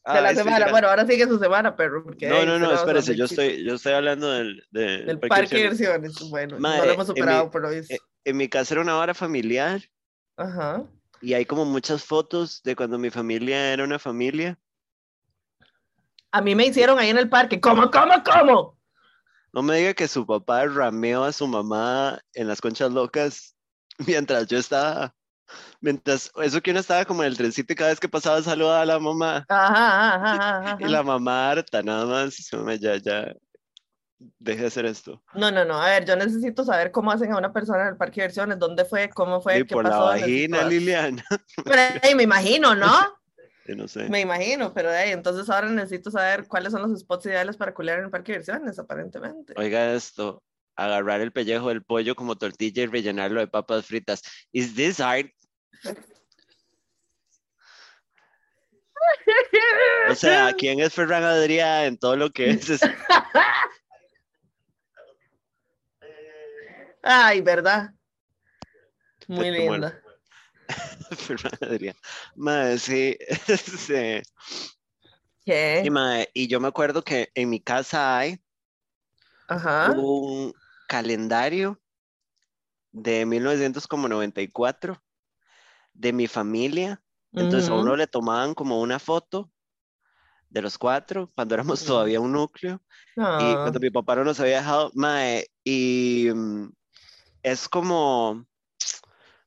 De 0.05 0.21
la 0.21 0.29
Ay, 0.29 0.35
sí, 0.35 0.43
semana. 0.43 0.67
Bueno, 0.69 0.87
ahora 0.89 1.05
sigue 1.07 1.25
su 1.25 1.39
semana, 1.39 1.75
perro. 1.75 2.03
porque, 2.03 2.27
No, 2.27 2.45
no, 2.45 2.59
no, 2.59 2.71
espérese, 2.73 3.15
yo 3.15 3.25
estoy, 3.25 3.63
yo 3.65 3.73
estoy 3.75 3.93
hablando 3.93 4.31
del, 4.31 4.63
de- 4.69 5.03
Del 5.03 5.19
parque 5.19 5.47
de 5.49 5.55
diversiones. 5.63 6.29
Bueno, 6.29 6.59
no 6.59 6.77
lo 6.85 6.91
hemos 6.91 7.07
mi- 7.09 7.15
superado, 7.15 7.49
lo 7.53 7.69
visto. 7.71 7.93
eh, 7.93 7.99
En 8.23 8.37
mi 8.37 8.47
casa 8.47 8.75
era 8.75 8.81
una 8.81 8.97
hora 8.97 9.15
familiar 9.15 9.81
Ajá. 10.37 10.83
y 11.21 11.33
hay 11.33 11.45
como 11.45 11.65
muchas 11.65 12.03
fotos 12.03 12.61
de 12.63 12.75
cuando 12.75 12.99
mi 12.99 13.09
familia 13.09 13.73
era 13.73 13.83
una 13.83 13.97
familia. 13.97 14.59
A 16.31 16.41
mí 16.41 16.53
me 16.53 16.67
hicieron 16.67 16.99
ahí 16.99 17.09
en 17.09 17.17
el 17.17 17.29
parque. 17.29 17.59
¿Cómo, 17.59 17.89
cómo, 17.89 18.13
cómo? 18.23 18.77
No 19.53 19.61
me 19.63 19.77
diga 19.77 19.93
que 19.93 20.07
su 20.07 20.25
papá 20.27 20.65
rameó 20.65 21.23
a 21.23 21.31
su 21.31 21.47
mamá 21.47 22.19
en 22.33 22.47
las 22.47 22.61
conchas 22.61 22.91
locas 22.91 23.55
mientras 24.05 24.45
yo 24.47 24.57
estaba, 24.57 25.15
mientras, 25.81 26.31
eso 26.41 26.61
que 26.61 26.71
uno 26.71 26.79
estaba 26.79 27.05
como 27.05 27.23
en 27.23 27.27
el 27.29 27.37
trencito 27.37 27.73
y 27.73 27.75
cada 27.75 27.89
vez 27.91 27.99
que 27.99 28.09
pasaba 28.09 28.41
saludaba 28.41 28.81
a 28.81 28.85
la 28.85 28.99
mamá 28.99 29.45
Ajá, 29.49 30.15
ajá, 30.15 30.57
ajá, 30.59 30.77
y 30.79 30.85
la 30.85 31.03
mamá 31.03 31.51
harta, 31.51 31.81
nada 31.83 32.05
más, 32.05 32.35
ya, 32.79 32.97
ya, 32.97 33.33
deje 34.39 34.61
de 34.61 34.67
hacer 34.67 34.85
esto. 34.85 35.21
No, 35.33 35.51
no, 35.51 35.65
no. 35.65 35.81
A 35.81 35.89
ver, 35.89 36.05
yo 36.05 36.15
necesito 36.15 36.63
saber 36.63 36.91
cómo 36.91 37.11
hacen 37.11 37.31
a 37.33 37.37
una 37.37 37.51
persona 37.51 37.83
en 37.83 37.87
el 37.89 37.97
parque 37.97 38.21
de 38.21 38.27
diversiones. 38.27 38.59
¿Dónde 38.59 38.85
fue? 38.85 39.09
¿Cómo 39.09 39.41
fue? 39.41 39.59
Y 39.59 39.63
¿Qué 39.65 39.73
por 39.75 39.83
la 39.83 39.89
pasó? 39.91 40.05
vagina, 40.05 40.63
Necesito- 40.63 40.69
Liliana, 40.69 41.23
Pero, 41.63 41.81
ey, 42.01 42.15
me 42.15 42.23
imagino, 42.23 42.75
¿no? 42.75 42.87
yo 43.67 43.75
no 43.75 43.87
sé. 43.87 44.09
Me 44.09 44.21
imagino, 44.21 44.73
pero 44.73 44.93
ey, 44.93 45.11
entonces 45.11 45.49
ahora 45.49 45.69
necesito 45.69 46.11
saber 46.11 46.47
cuáles 46.47 46.71
son 46.71 46.81
los 46.83 46.99
spots 46.99 47.25
ideales 47.25 47.57
para 47.57 47.73
culiar 47.73 47.99
en 47.99 48.05
el 48.05 48.11
parque 48.11 48.31
de 48.31 48.39
diversiones, 48.39 48.79
aparentemente. 48.79 49.53
Oiga 49.57 49.93
esto, 49.93 50.41
agarrar 50.75 51.21
el 51.21 51.31
pellejo 51.31 51.69
del 51.69 51.83
pollo 51.83 52.15
como 52.15 52.35
tortilla 52.37 52.83
y 52.83 52.87
rellenarlo 52.87 53.39
de 53.39 53.47
papas 53.47 53.85
fritas. 53.85 54.21
Is 54.51 54.75
this 54.75 54.99
art? 54.99 55.27
O 60.09 60.15
sea, 60.15 60.53
¿quién 60.53 60.79
es 60.79 60.93
Ferran 60.93 61.23
Adrià 61.23 61.85
en 61.85 61.97
todo 61.97 62.15
lo 62.15 62.31
que 62.31 62.51
es? 62.51 62.81
Ay, 67.01 67.41
¿verdad? 67.41 67.91
Muy 69.27 69.51
linda. 69.51 70.01
Ferran 71.17 71.53
Adrià. 71.61 71.95
Mae, 72.35 72.77
sí, 72.79 73.17
este, 73.47 74.23
¿Qué? 75.45 75.83
y, 76.33 76.47
yo 76.47 76.59
me 76.59 76.67
acuerdo 76.67 77.03
que 77.03 77.29
en 77.35 77.49
mi 77.49 77.59
casa 77.59 78.17
hay 78.17 78.39
Ajá. 79.47 79.91
un 79.91 80.53
calendario 80.87 81.79
de 82.91 83.25
1994 83.25 85.04
de 85.95 86.13
mi 86.13 86.27
familia. 86.27 87.01
Entonces 87.33 87.69
a 87.69 87.73
uno 87.73 87.95
le 87.95 88.07
tomaban 88.07 88.53
como 88.53 88.79
una 88.81 88.99
foto 88.99 89.51
de 90.49 90.61
los 90.61 90.77
cuatro 90.77 91.29
cuando 91.35 91.55
éramos 91.55 91.83
todavía 91.83 92.19
un 92.21 92.31
núcleo 92.31 92.81
y 93.17 93.55
Ah, 93.55 93.59
cuando 93.61 93.79
mi 93.79 93.89
papá 93.89 94.15
no 94.15 94.23
nos 94.23 94.39
había 94.39 94.57
dejado, 94.57 94.91
mae, 94.93 95.47
y 95.63 96.29
mm, 96.33 96.71
es 97.43 97.67
como, 97.67 98.45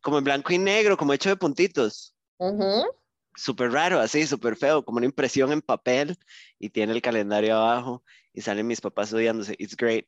como 0.02 0.18
en 0.18 0.24
blanco 0.24 0.52
y 0.52 0.58
negro, 0.58 0.96
como 0.96 1.12
hecho 1.12 1.28
de 1.30 1.36
puntitos. 1.36 2.14
ujú. 2.38 2.88
Súper 3.36 3.70
raro, 3.70 4.00
así, 4.00 4.26
súper 4.26 4.56
feo, 4.56 4.84
como 4.84 4.98
una 4.98 5.06
impresión 5.06 5.52
en 5.52 5.62
papel 5.62 6.18
y 6.58 6.70
tiene 6.70 6.92
el 6.92 7.02
calendario 7.02 7.56
abajo 7.56 8.02
y 8.32 8.40
salen 8.40 8.66
mis 8.66 8.80
papás 8.80 9.08
estudiándose. 9.08 9.54
It's 9.58 9.76
great. 9.76 10.06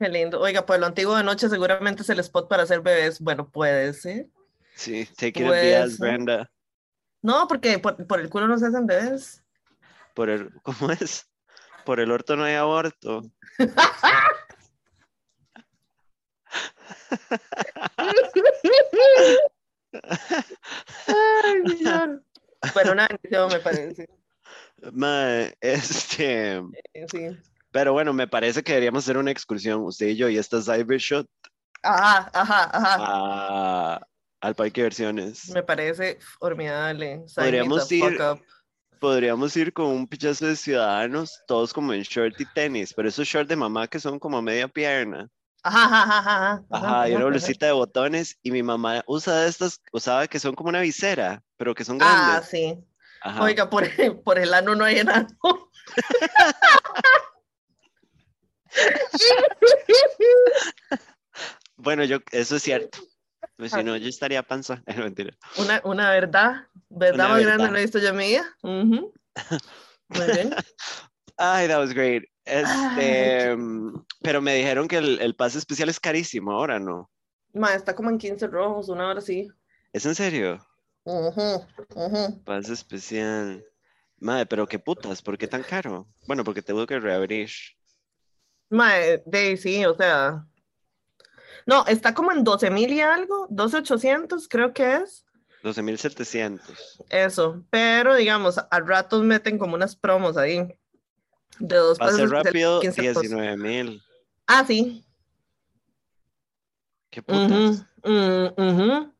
Qué 0.00 0.08
lindo. 0.08 0.40
Oiga, 0.40 0.64
pues 0.66 0.78
lo 0.78 0.86
antiguo 0.86 1.16
de 1.16 1.24
noche 1.24 1.48
seguramente 1.48 2.02
es 2.02 2.10
el 2.10 2.20
spot 2.20 2.48
para 2.48 2.64
hacer 2.64 2.80
bebés. 2.80 3.20
Bueno, 3.20 3.50
puede 3.50 3.92
ser. 3.92 4.28
Sí, 4.78 5.06
take 5.16 5.40
it 5.40 5.46
Pues, 5.46 5.74
ass, 5.74 5.90
sí. 5.96 5.96
Brenda. 5.98 6.48
No, 7.20 7.48
porque 7.48 7.80
por, 7.80 8.06
por 8.06 8.20
el 8.20 8.30
culo 8.30 8.46
no 8.46 8.56
se 8.58 8.66
hacen 8.66 8.86
bebés. 8.86 9.42
Por 10.14 10.30
el, 10.30 10.52
¿cómo 10.62 10.92
es? 10.92 11.28
Por 11.84 11.98
el 11.98 12.12
orto 12.12 12.36
no 12.36 12.44
hay 12.44 12.54
aborto. 12.54 13.22
Ay. 21.06 21.62
Bueno, 22.74 22.92
una 22.92 23.06
bendición 23.08 23.48
me 23.52 23.60
parece. 23.60 24.08
Mae, 24.92 25.56
este, 25.60 26.56
Eh, 26.94 27.06
Sí. 27.10 27.36
pero 27.72 27.92
bueno, 27.92 28.12
me 28.12 28.28
parece 28.28 28.62
que 28.62 28.72
deberíamos 28.72 29.04
hacer 29.04 29.16
una 29.16 29.30
excursión, 29.30 29.82
usted 29.82 30.06
y 30.08 30.16
yo, 30.16 30.28
y 30.28 30.38
esta 30.38 30.60
Cybershot 30.62 31.26
Ajá, 31.82 32.30
ajá, 32.32 32.70
ajá. 32.72 32.96
a, 33.00 34.06
al 34.40 34.54
parque 34.54 34.80
de 34.80 34.86
versiones. 34.86 35.48
Me 35.50 35.62
parece 35.62 36.18
formidable. 36.40 37.24
Podríamos 37.34 37.90
ir-. 37.92 38.18
Podríamos 39.00 39.56
ir 39.56 39.72
con 39.72 39.86
un 39.86 40.08
pichazo 40.08 40.46
de 40.46 40.56
ciudadanos, 40.56 41.40
todos 41.46 41.72
como 41.72 41.92
en 41.92 42.02
short 42.02 42.40
y 42.40 42.44
tenis, 42.52 42.92
pero 42.92 43.08
esos 43.08 43.28
shorts 43.28 43.48
de 43.48 43.54
mamá 43.56 43.86
que 43.86 44.00
son 44.00 44.18
como 44.18 44.42
media 44.42 44.66
pierna. 44.66 45.28
Ajá, 45.62 45.84
ajá, 45.84 46.18
ajá, 46.18 46.64
ajá. 46.70 47.08
Y 47.08 47.14
una 47.14 47.26
blusita 47.26 47.66
de 47.66 47.72
botones, 47.72 48.36
y 48.42 48.50
mi 48.50 48.62
mamá 48.62 49.02
usa 49.06 49.42
de 49.42 49.48
estas, 49.48 49.80
usaba 49.92 50.26
que 50.26 50.38
son 50.40 50.54
como 50.54 50.68
una 50.70 50.80
visera, 50.80 51.42
pero 51.56 51.74
que 51.74 51.84
son 51.84 51.98
Ah, 52.00 52.24
grandes. 52.26 52.48
sí. 52.50 52.78
Ajá. 53.20 53.42
Oiga, 53.42 53.68
por, 53.70 53.84
el- 53.84 54.18
por 54.20 54.38
el 54.38 54.52
ano 54.54 54.74
no 54.74 54.84
hay 54.84 54.98
enano. 54.98 55.28
Bueno, 61.76 62.04
yo, 62.04 62.18
eso 62.32 62.56
es 62.56 62.62
cierto. 62.62 62.98
Pues 63.58 63.72
si 63.72 63.82
no, 63.82 63.96
yo 63.96 64.08
estaría 64.08 64.42
panza. 64.42 64.82
No, 64.96 65.04
mentira. 65.04 65.36
Una, 65.58 65.82
una 65.84 66.10
verdad, 66.10 66.68
verdad 66.88 67.26
Una 67.26 67.28
más 67.28 67.42
grande 67.42 67.70
no 67.70 67.76
he 67.76 67.82
visto 67.82 67.98
yo 67.98 68.08
en 68.08 68.16
mi 68.16 68.28
vida. 68.28 68.56
Muy 68.62 69.10
bien. 70.32 70.50
Ay, 71.36 71.66
that 71.68 71.78
was 71.78 71.92
great. 71.92 72.22
Este, 72.44 73.50
Ay, 73.50 73.56
mm, 73.56 74.04
pero 74.22 74.40
me 74.40 74.54
dijeron 74.54 74.88
que 74.88 74.96
el, 74.96 75.20
el 75.20 75.34
pase 75.34 75.58
especial 75.58 75.88
es 75.88 76.00
carísimo 76.00 76.52
ahora, 76.52 76.78
¿no? 76.78 77.10
Ma, 77.52 77.74
está 77.74 77.94
como 77.94 78.10
en 78.10 78.18
15 78.18 78.46
rojos, 78.46 78.88
una 78.88 79.08
hora 79.08 79.20
sí. 79.20 79.48
¿Es 79.92 80.06
en 80.06 80.14
serio? 80.14 80.64
Ujú, 81.04 81.66
ujú. 81.94 82.42
Pase 82.44 82.72
especial. 82.72 83.64
Madre, 84.18 84.46
pero 84.46 84.66
qué 84.66 84.78
putas, 84.78 85.20
¿por 85.20 85.36
qué 85.36 85.46
tan 85.48 85.62
caro? 85.62 86.06
Bueno, 86.26 86.44
porque 86.44 86.62
tengo 86.62 86.86
que 86.86 86.98
reabrir. 86.98 87.50
Ma, 88.70 88.98
eh, 89.00 89.22
de 89.26 89.56
sí, 89.56 89.84
o 89.84 89.94
sea. 89.94 90.47
No, 91.68 91.84
está 91.86 92.14
como 92.14 92.32
en 92.32 92.44
12 92.44 92.70
mil 92.70 92.90
y 92.90 93.02
algo, 93.02 93.46
12,800 93.50 94.48
creo 94.48 94.72
que 94.72 94.96
es. 94.96 95.26
12.700. 95.62 96.62
Eso, 97.10 97.62
pero 97.68 98.14
digamos, 98.14 98.56
a 98.56 98.80
ratos 98.80 99.22
meten 99.22 99.58
como 99.58 99.74
unas 99.74 99.94
promos 99.94 100.38
ahí. 100.38 100.66
De 101.58 101.76
dos 101.76 101.98
Pase 101.98 102.22
pesos 102.22 102.30
rápido, 102.30 102.80
15 102.80 103.02
pesos. 103.02 103.22
19.000. 103.22 104.02
Ah, 104.46 104.64
sí. 104.66 105.04
¿Qué 107.10 107.22
putas? 107.22 107.84
Ujú. 108.02 109.12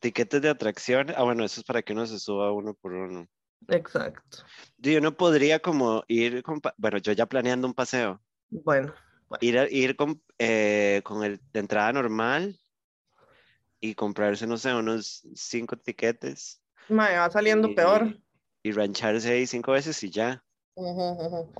Tiquetes 0.00 0.42
de 0.42 0.50
atracción. 0.50 1.14
Ah, 1.16 1.22
bueno, 1.22 1.46
eso 1.46 1.60
es 1.60 1.64
para 1.64 1.80
que 1.80 1.94
uno 1.94 2.06
se 2.06 2.18
suba 2.18 2.52
uno 2.52 2.74
por 2.74 2.92
uno. 2.92 3.26
Exacto. 3.68 4.44
Yo 4.76 5.00
no 5.00 5.16
podría 5.16 5.60
como 5.60 6.04
ir 6.08 6.42
con... 6.42 6.60
Bueno, 6.76 6.98
yo 6.98 7.12
ya 7.12 7.24
planeando 7.24 7.66
un 7.66 7.72
paseo. 7.72 8.20
Bueno, 8.50 8.92
Ir, 9.40 9.68
ir 9.70 9.96
con, 9.96 10.22
eh, 10.38 11.00
con 11.04 11.24
el 11.24 11.40
de 11.52 11.60
entrada 11.60 11.92
normal 11.92 12.58
y 13.80 13.94
comprarse, 13.94 14.46
no 14.46 14.56
sé, 14.56 14.74
unos 14.74 15.22
cinco 15.34 15.76
tiquetes 15.76 16.62
ma, 16.88 17.10
va 17.12 17.30
saliendo 17.30 17.68
y, 17.68 17.74
peor. 17.74 18.18
y 18.62 18.72
rancharse 18.72 19.32
ahí 19.32 19.46
cinco 19.46 19.72
veces 19.72 20.02
y 20.02 20.10
ya. 20.10 20.42
Ujú, 20.74 21.02
ujú. 21.26 21.52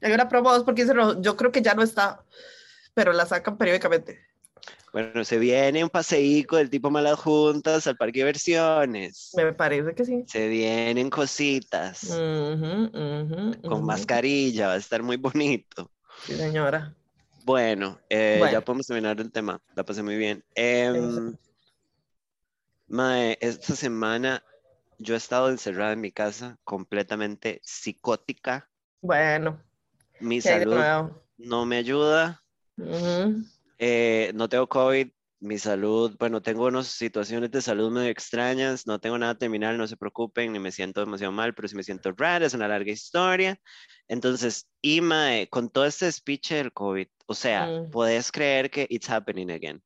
Hay 0.00 0.12
una 0.12 0.28
promo 0.28 0.52
dos 0.52 0.64
por 0.64 0.74
15 0.74 0.92
rojos. 0.92 1.18
Yo 1.20 1.36
creo 1.36 1.50
que 1.50 1.62
ya 1.62 1.74
no 1.74 1.82
está, 1.82 2.24
pero 2.94 3.12
la 3.12 3.26
sacan 3.26 3.58
periódicamente. 3.58 4.26
Bueno, 4.92 5.24
se 5.24 5.38
viene 5.38 5.84
un 5.84 5.90
paseíco 5.90 6.56
del 6.56 6.70
tipo 6.70 6.90
malas 6.90 7.18
juntas 7.18 7.86
al 7.86 7.96
parque 7.96 8.20
de 8.20 8.26
diversiones. 8.26 9.32
Me 9.36 9.52
parece 9.52 9.94
que 9.94 10.04
sí. 10.04 10.24
Se 10.26 10.48
vienen 10.48 11.10
cositas 11.10 12.10
Ujú, 12.10 12.84
ujú, 12.86 13.62
con 13.62 13.78
ujú. 13.78 13.82
mascarilla, 13.82 14.68
va 14.68 14.72
a 14.74 14.78
estar 14.78 15.02
muy 15.02 15.16
bonito. 15.16 15.90
Sí, 16.24 16.34
señora. 16.36 16.94
Bueno, 17.44 17.98
eh, 18.10 18.40
ya 18.52 18.60
podemos 18.60 18.86
terminar 18.86 19.20
el 19.20 19.32
tema. 19.32 19.60
La 19.74 19.84
pasé 19.84 20.02
muy 20.02 20.16
bien. 20.16 20.44
Em, 20.54 21.34
mae, 22.88 23.38
esta 23.40 23.74
semana 23.74 24.42
yo 24.98 25.14
he 25.14 25.16
estado 25.16 25.48
encerrada 25.48 25.92
en 25.92 26.00
mi 26.00 26.12
casa, 26.12 26.58
completamente 26.64 27.60
psicótica. 27.62 28.68
Bueno, 29.00 29.62
Mi 30.20 30.40
¿qué 30.40 30.48
hay 30.50 30.58
de 30.58 30.64
salud 30.64 31.12
no 31.38 31.64
me 31.64 31.76
ayuda. 31.76 32.42
Eh, 33.78 34.32
no 34.34 34.48
tengo 34.48 34.68
COVID. 34.68 35.08
Mi 35.40 35.56
salud, 35.56 36.16
bueno, 36.18 36.42
tengo 36.42 36.66
unas 36.66 36.88
situaciones 36.88 37.50
de 37.52 37.62
salud 37.62 37.92
medio 37.92 38.10
extrañas. 38.10 38.86
No 38.88 38.98
tengo 38.98 39.16
nada 39.18 39.36
terminal, 39.36 39.78
no 39.78 39.86
se 39.86 39.96
preocupen, 39.96 40.52
ni 40.52 40.58
me 40.58 40.72
siento 40.72 41.00
demasiado 41.00 41.32
mal, 41.32 41.54
pero 41.54 41.68
sí 41.68 41.76
me 41.76 41.84
siento 41.84 42.12
rara. 42.16 42.44
Es 42.44 42.54
una 42.54 42.66
larga 42.66 42.90
historia. 42.90 43.56
Entonces, 44.08 44.68
y 44.82 45.00
mae, 45.00 45.48
con 45.48 45.68
todo 45.70 45.84
este 45.84 46.10
speech 46.10 46.50
del 46.52 46.72
COVID, 46.72 47.06
o 47.26 47.34
sea, 47.34 47.66
Mm. 47.66 47.90
puedes 47.90 48.32
creer 48.32 48.68
que 48.70 48.86
it's 48.90 49.08
happening 49.08 49.50
again. 49.50 49.80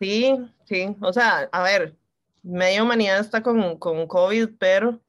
Sí, 0.00 0.34
sí. 0.66 0.94
O 1.00 1.12
sea, 1.12 1.48
a 1.50 1.62
ver, 1.62 1.96
media 2.42 2.82
humanidad 2.82 3.20
está 3.20 3.42
con, 3.42 3.78
con 3.78 4.06
COVID, 4.06 4.50
pero 4.58 5.00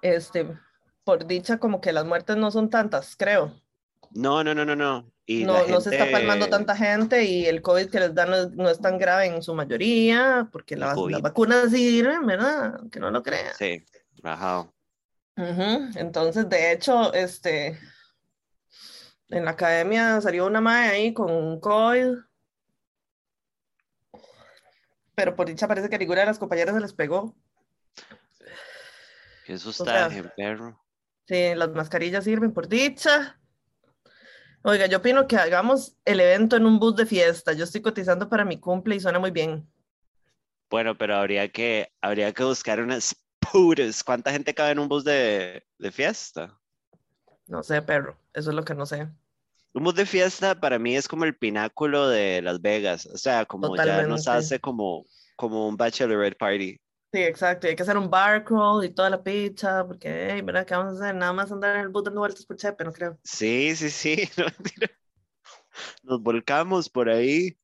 este, 0.00 0.46
por 1.04 1.26
dicha, 1.26 1.58
como 1.58 1.80
que 1.80 1.92
las 1.92 2.04
muertes 2.04 2.36
no 2.36 2.50
son 2.50 2.70
tantas, 2.70 3.16
creo. 3.16 3.60
No, 4.12 4.42
no, 4.44 4.54
no, 4.54 4.64
no, 4.64 4.76
no. 4.76 5.11
Y 5.24 5.44
no, 5.44 5.80
se 5.80 5.90
está 5.90 6.10
palmando 6.10 6.48
tanta 6.50 6.76
gente 6.76 7.24
y 7.24 7.46
el 7.46 7.62
COVID 7.62 7.88
que 7.90 8.00
les 8.00 8.14
dan 8.14 8.30
no, 8.30 8.36
es- 8.36 8.50
no 8.52 8.68
es 8.68 8.80
tan 8.80 8.98
grave 8.98 9.26
en 9.26 9.42
su 9.42 9.54
mayoría, 9.54 10.48
porque 10.50 10.76
la- 10.76 10.88
las 11.12 11.22
vacunas 11.22 11.70
sirven, 11.70 12.26
¿verdad? 12.26 12.80
Que 12.90 12.98
no 13.00 13.10
lo 13.10 13.22
crean. 13.22 13.54
Sí, 13.56 13.84
rajado. 14.22 14.74
Ujú, 15.36 15.90
Entonces, 15.96 16.48
de 16.48 16.72
hecho, 16.72 17.12
este, 17.14 17.78
en 19.28 19.44
la 19.44 19.52
academia 19.52 20.20
salió 20.20 20.46
una 20.46 20.60
mae 20.60 20.90
ahí 20.90 21.14
con 21.14 21.58
COVID, 21.60 22.16
pero 25.14 25.36
por 25.36 25.46
dicha 25.46 25.68
parece 25.68 25.88
que 25.88 25.98
ninguna 25.98 26.20
de 26.20 26.26
las 26.26 26.38
compañeras 26.38 26.74
se 26.74 26.80
les 26.80 26.92
pegó. 26.92 27.34
Eso 29.46 29.72
sea, 29.72 30.06
está 30.06 30.16
en 30.16 30.30
perro. 30.36 30.80
Sí, 31.26 31.54
las 31.54 31.70
mascarillas 31.70 32.24
sirven 32.24 32.52
por 32.52 32.68
dicha. 32.68 33.38
Oiga, 34.64 34.86
yo 34.86 34.98
opino 34.98 35.26
que 35.26 35.36
hagamos 35.36 35.96
el 36.04 36.20
evento 36.20 36.56
en 36.56 36.66
un 36.66 36.78
bus 36.78 36.94
de 36.94 37.04
fiesta. 37.04 37.52
Yo 37.52 37.64
estoy 37.64 37.82
cotizando 37.82 38.28
para 38.28 38.44
mi 38.44 38.60
cumple 38.60 38.94
y 38.94 39.00
suena 39.00 39.18
muy 39.18 39.32
bien. 39.32 39.68
Bueno, 40.70 40.96
pero 40.96 41.16
habría 41.16 41.48
que, 41.50 41.92
habría 42.00 42.32
que 42.32 42.44
buscar 42.44 42.80
unas 42.80 43.16
putas. 43.40 44.04
¿Cuánta 44.04 44.30
gente 44.30 44.54
cabe 44.54 44.70
en 44.70 44.78
un 44.78 44.88
bus 44.88 45.02
de, 45.02 45.64
de 45.78 45.90
fiesta? 45.90 46.56
No 47.48 47.62
sé, 47.62 47.82
perro, 47.82 48.16
eso 48.32 48.50
es 48.50 48.56
lo 48.56 48.64
que 48.64 48.74
no 48.74 48.86
sé. 48.86 49.08
Un 49.74 49.84
bus 49.84 49.94
de 49.94 50.06
fiesta 50.06 50.54
para 50.54 50.78
mí 50.78 50.96
es 50.96 51.08
como 51.08 51.24
el 51.24 51.36
pináculo 51.36 52.08
de 52.08 52.40
Las 52.40 52.60
Vegas. 52.62 53.06
O 53.06 53.18
sea, 53.18 53.44
como 53.44 53.74
ya 53.76 54.06
nos 54.06 54.28
hace 54.28 54.60
como, 54.60 55.04
como 55.34 55.66
un 55.66 55.76
bachelorette 55.76 56.38
party. 56.38 56.78
Sí, 57.12 57.18
exacto. 57.22 57.66
y 57.66 57.70
Hay 57.70 57.76
que 57.76 57.82
hacer 57.82 57.96
un 57.98 58.08
bar 58.10 58.42
crawl 58.44 58.84
y 58.84 58.88
toda 58.90 59.10
la 59.10 59.22
pizza, 59.22 59.86
porque, 59.86 60.30
hey, 60.32 60.40
¿verdad? 60.42 60.64
¿Qué 60.66 60.74
vamos 60.74 60.94
a 60.94 61.04
hacer? 61.04 61.14
Nada 61.14 61.32
más 61.34 61.52
andar 61.52 61.76
en 61.76 61.82
el 61.82 61.88
bus 61.90 62.04
dando 62.04 62.20
vueltas 62.20 62.46
por 62.46 62.56
Chepe, 62.56 62.84
no 62.84 62.92
creo. 62.92 63.18
Sí, 63.24 63.74
sí, 63.76 63.90
sí. 63.90 64.28
no. 64.36 64.46
Nos 66.04 66.22
volcamos 66.22 66.88
por 66.88 67.08
ahí. 67.08 67.56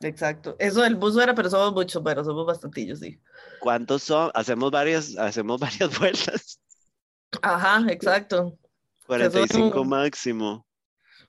Exacto. 0.00 0.56
Eso 0.58 0.82
del 0.82 0.96
bus 0.96 1.16
era, 1.16 1.34
pero 1.34 1.50
somos 1.50 1.72
muchos, 1.74 2.02
pero 2.04 2.24
somos 2.24 2.46
bastantillos, 2.46 3.00
sí. 3.00 3.20
¿Cuántos 3.58 4.02
son? 4.02 4.30
Hacemos 4.34 4.70
varias, 4.70 5.16
hacemos 5.16 5.60
varias 5.60 5.98
vueltas. 5.98 6.60
Ajá, 7.42 7.86
exacto. 7.90 8.58
45 9.06 9.80
un- 9.82 9.88
máximo. 9.88 10.66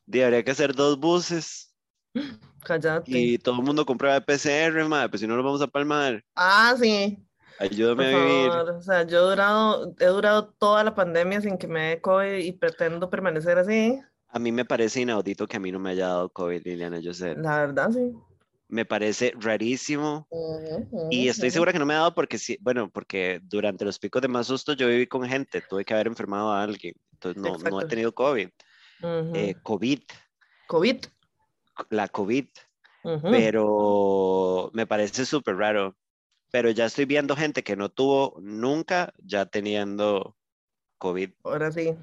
Y 0.08 0.22
habría 0.22 0.44
que 0.44 0.52
hacer 0.52 0.76
dos 0.76 1.00
buses. 1.00 1.74
Cállate. 2.66 3.10
Y 3.12 3.38
todo 3.40 3.56
el 3.60 3.64
mundo 3.66 3.86
comprueba 3.86 4.22
PCR, 4.22 4.84
madre, 4.86 5.10
pues 5.10 5.22
si 5.22 5.28
no 5.28 5.36
lo 5.36 5.44
vamos 5.44 5.62
a 5.62 5.68
palmar. 5.68 6.24
Ah, 6.36 6.76
sí. 6.80 7.27
Ayúdame 7.60 8.14
a 8.14 8.26
vivir. 8.26 8.50
O 8.50 8.82
sea, 8.82 9.04
yo 9.04 9.18
he 9.20 9.30
durado, 9.30 9.96
he 10.00 10.06
durado 10.06 10.54
toda 10.60 10.84
la 10.84 10.94
pandemia 10.94 11.42
sin 11.42 11.58
que 11.58 11.68
me 11.68 11.90
dé 11.90 12.02
COVID 12.02 12.38
y 12.38 12.52
pretendo 12.52 13.10
permanecer 13.10 13.58
así. 13.58 14.00
A 14.30 14.40
mí 14.40 14.52
me 14.52 14.66
parece 14.66 15.02
inaudito 15.02 15.48
que 15.48 15.58
a 15.58 15.60
mí 15.60 15.72
no 15.72 15.80
me 15.80 15.92
haya 15.92 16.08
dado 16.08 16.30
COVID, 16.30 16.62
Liliana 16.64 17.00
José. 17.04 17.36
La 17.38 17.60
verdad, 17.60 17.90
sí. 17.92 18.14
Me 18.68 18.84
parece 18.84 19.34
rarísimo. 19.40 20.28
Y 21.10 21.30
estoy 21.30 21.50
segura 21.52 21.72
que 21.72 21.80
no 21.80 21.86
me 21.86 21.94
ha 21.94 22.00
dado 22.00 22.14
porque 22.14 22.38
sí, 22.38 22.58
bueno, 22.62 22.90
porque 22.90 23.40
durante 23.44 23.86
los 23.86 23.98
picos 23.98 24.22
de 24.22 24.28
más 24.28 24.48
susto 24.48 24.74
yo 24.74 24.88
viví 24.88 25.08
con 25.08 25.24
gente, 25.24 25.64
tuve 25.68 25.86
que 25.86 25.94
haber 25.94 26.08
enfermado 26.08 26.52
a 26.52 26.64
alguien, 26.64 26.94
entonces 27.14 27.42
no, 27.42 27.58
no 27.58 27.82
he 27.82 27.86
tenido 27.86 28.14
COVID. 28.14 28.50
Eh, 29.02 29.56
COVID, 29.64 30.02
COVID. 30.68 31.06
la 31.92 32.08
COVID, 32.10 32.46
pero 33.22 34.70
me 34.74 34.86
parece 34.86 35.26
súper 35.26 35.56
raro. 35.56 35.96
Pero 36.52 36.70
ya 36.72 36.86
estoy 36.86 37.06
viendo 37.06 37.36
gente 37.36 37.64
que 37.64 37.76
no 37.76 37.90
tuvo 37.90 38.38
nunca 38.42 39.14
ya 39.18 39.46
teniendo 39.46 40.36
COVID. 40.98 41.32
Ahora 41.44 41.72
sí. 41.72 41.94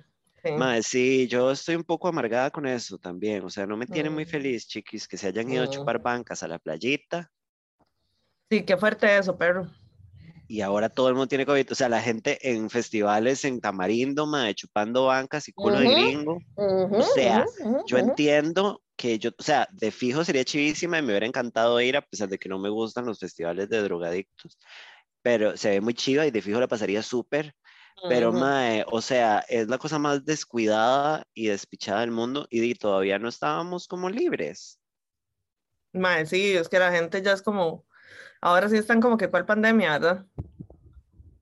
sí. 0.42 0.50
Mae, 0.57 0.83
sí, 0.83 1.26
yo 1.28 1.50
estoy 1.50 1.76
un 1.76 1.85
poco 1.85 2.09
amargada 2.09 2.50
con 2.50 2.66
eso 2.66 2.98
también. 2.98 3.44
O 3.44 3.50
sea, 3.50 3.66
no 3.66 3.76
me 3.76 3.87
tiene 3.87 4.11
muy 4.11 4.24
Mm. 4.24 4.28
feliz, 4.28 4.66
chiquis, 4.68 5.09
que 5.09 5.16
se 5.16 5.28
hayan 5.28 5.50
ido 5.50 5.64
a 5.64 5.68
chupar 5.68 5.98
Mm. 5.98 6.02
bancas 6.02 6.42
a 6.42 6.48
la 6.48 6.59
playita 6.59 7.30
Sí, 8.50 8.62
qué 8.64 8.76
fuerte 8.76 9.16
eso, 9.16 9.37
perro. 9.37 9.66
y 10.46 10.61
ahora 10.61 10.90
todo 10.90 11.09
el 11.09 11.14
mundo 11.14 11.26
tiene 11.26 11.46
COVID. 11.46 11.72
O 11.72 11.74
sea, 11.74 11.88
la 11.88 12.02
gente 12.02 12.38
en 12.52 12.68
festivales 12.68 13.44
en 13.46 13.61
Tamarindo, 13.61 14.26
mae, 14.26 14.54
chupando 14.54 15.07
bancas 15.07 15.48
y 15.48 15.52
culo 15.54 15.78
de 15.78 15.87
Ujú. 15.87 15.94
gringo. 15.94 16.42
Ujú, 16.57 17.02
sea, 17.02 17.46
ujú, 17.61 17.83
Yo 17.87 17.96
ujú. 17.96 18.09
entiendo 18.11 18.83
que 18.96 19.18
yo, 19.18 19.30
o 19.37 19.42
sea, 19.42 19.68
de 19.72 19.90
fijo 19.90 20.24
sería 20.24 20.44
chivísima 20.44 20.98
y 20.98 21.02
me 21.02 21.09
hubiera 21.09 21.26
encantado 21.26 21.80
ir 21.80 21.96
a 21.96 22.02
pesar 22.02 22.28
de 22.28 22.38
que 22.38 22.48
no 22.48 22.59
me 22.59 22.68
gustan 22.68 23.07
los 23.07 23.18
festivales 23.18 23.68
de 23.68 23.83
drogadictos. 23.83 24.59
Pero 25.22 25.57
se 25.57 25.70
ve 25.70 25.80
muy 25.80 25.94
chiva 25.94 26.26
y 26.26 26.30
de 26.30 26.42
fijo 26.42 26.61
la 26.61 26.68
pasaría 26.68 27.02
súper. 27.02 27.54
Pero, 28.09 28.30
Ujú. 28.30 28.40
mae, 28.40 28.85
o 28.90 29.00
sea, 29.00 29.38
es 29.48 29.68
la 29.68 29.78
cosa 29.78 29.98
más 29.98 30.24
descuidada 30.24 31.26
y 31.33 31.46
despichada 31.46 32.00
del 32.00 32.11
mundo 32.11 32.46
y 32.50 32.74
todavía 32.74 33.18
no 33.18 33.28
estábamos 33.28 33.88
como 33.88 34.11
libres. 34.11 34.78
Mae, 35.92 36.26
sí, 36.26 36.54
es 36.54 36.68
que 36.68 36.78
la 36.78 36.92
gente 36.92 37.22
ya 37.22 37.33
es 37.33 37.40
como, 37.40 37.87
ahora 38.40 38.68
sí 38.68 38.76
están 38.76 39.00
como 39.00 39.16
que 39.16 39.30
cuál 39.30 39.46
pandemia, 39.46 39.92
¿verdad? 39.92 40.26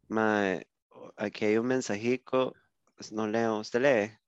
Mae, 0.08 0.68
aquí 1.16 1.46
hay 1.46 1.56
un 1.56 1.66
mensajico, 1.66 2.54
pues, 2.94 3.10
no 3.12 3.26
leo, 3.26 3.58
¿usted 3.58 3.80
lee? 3.80 4.21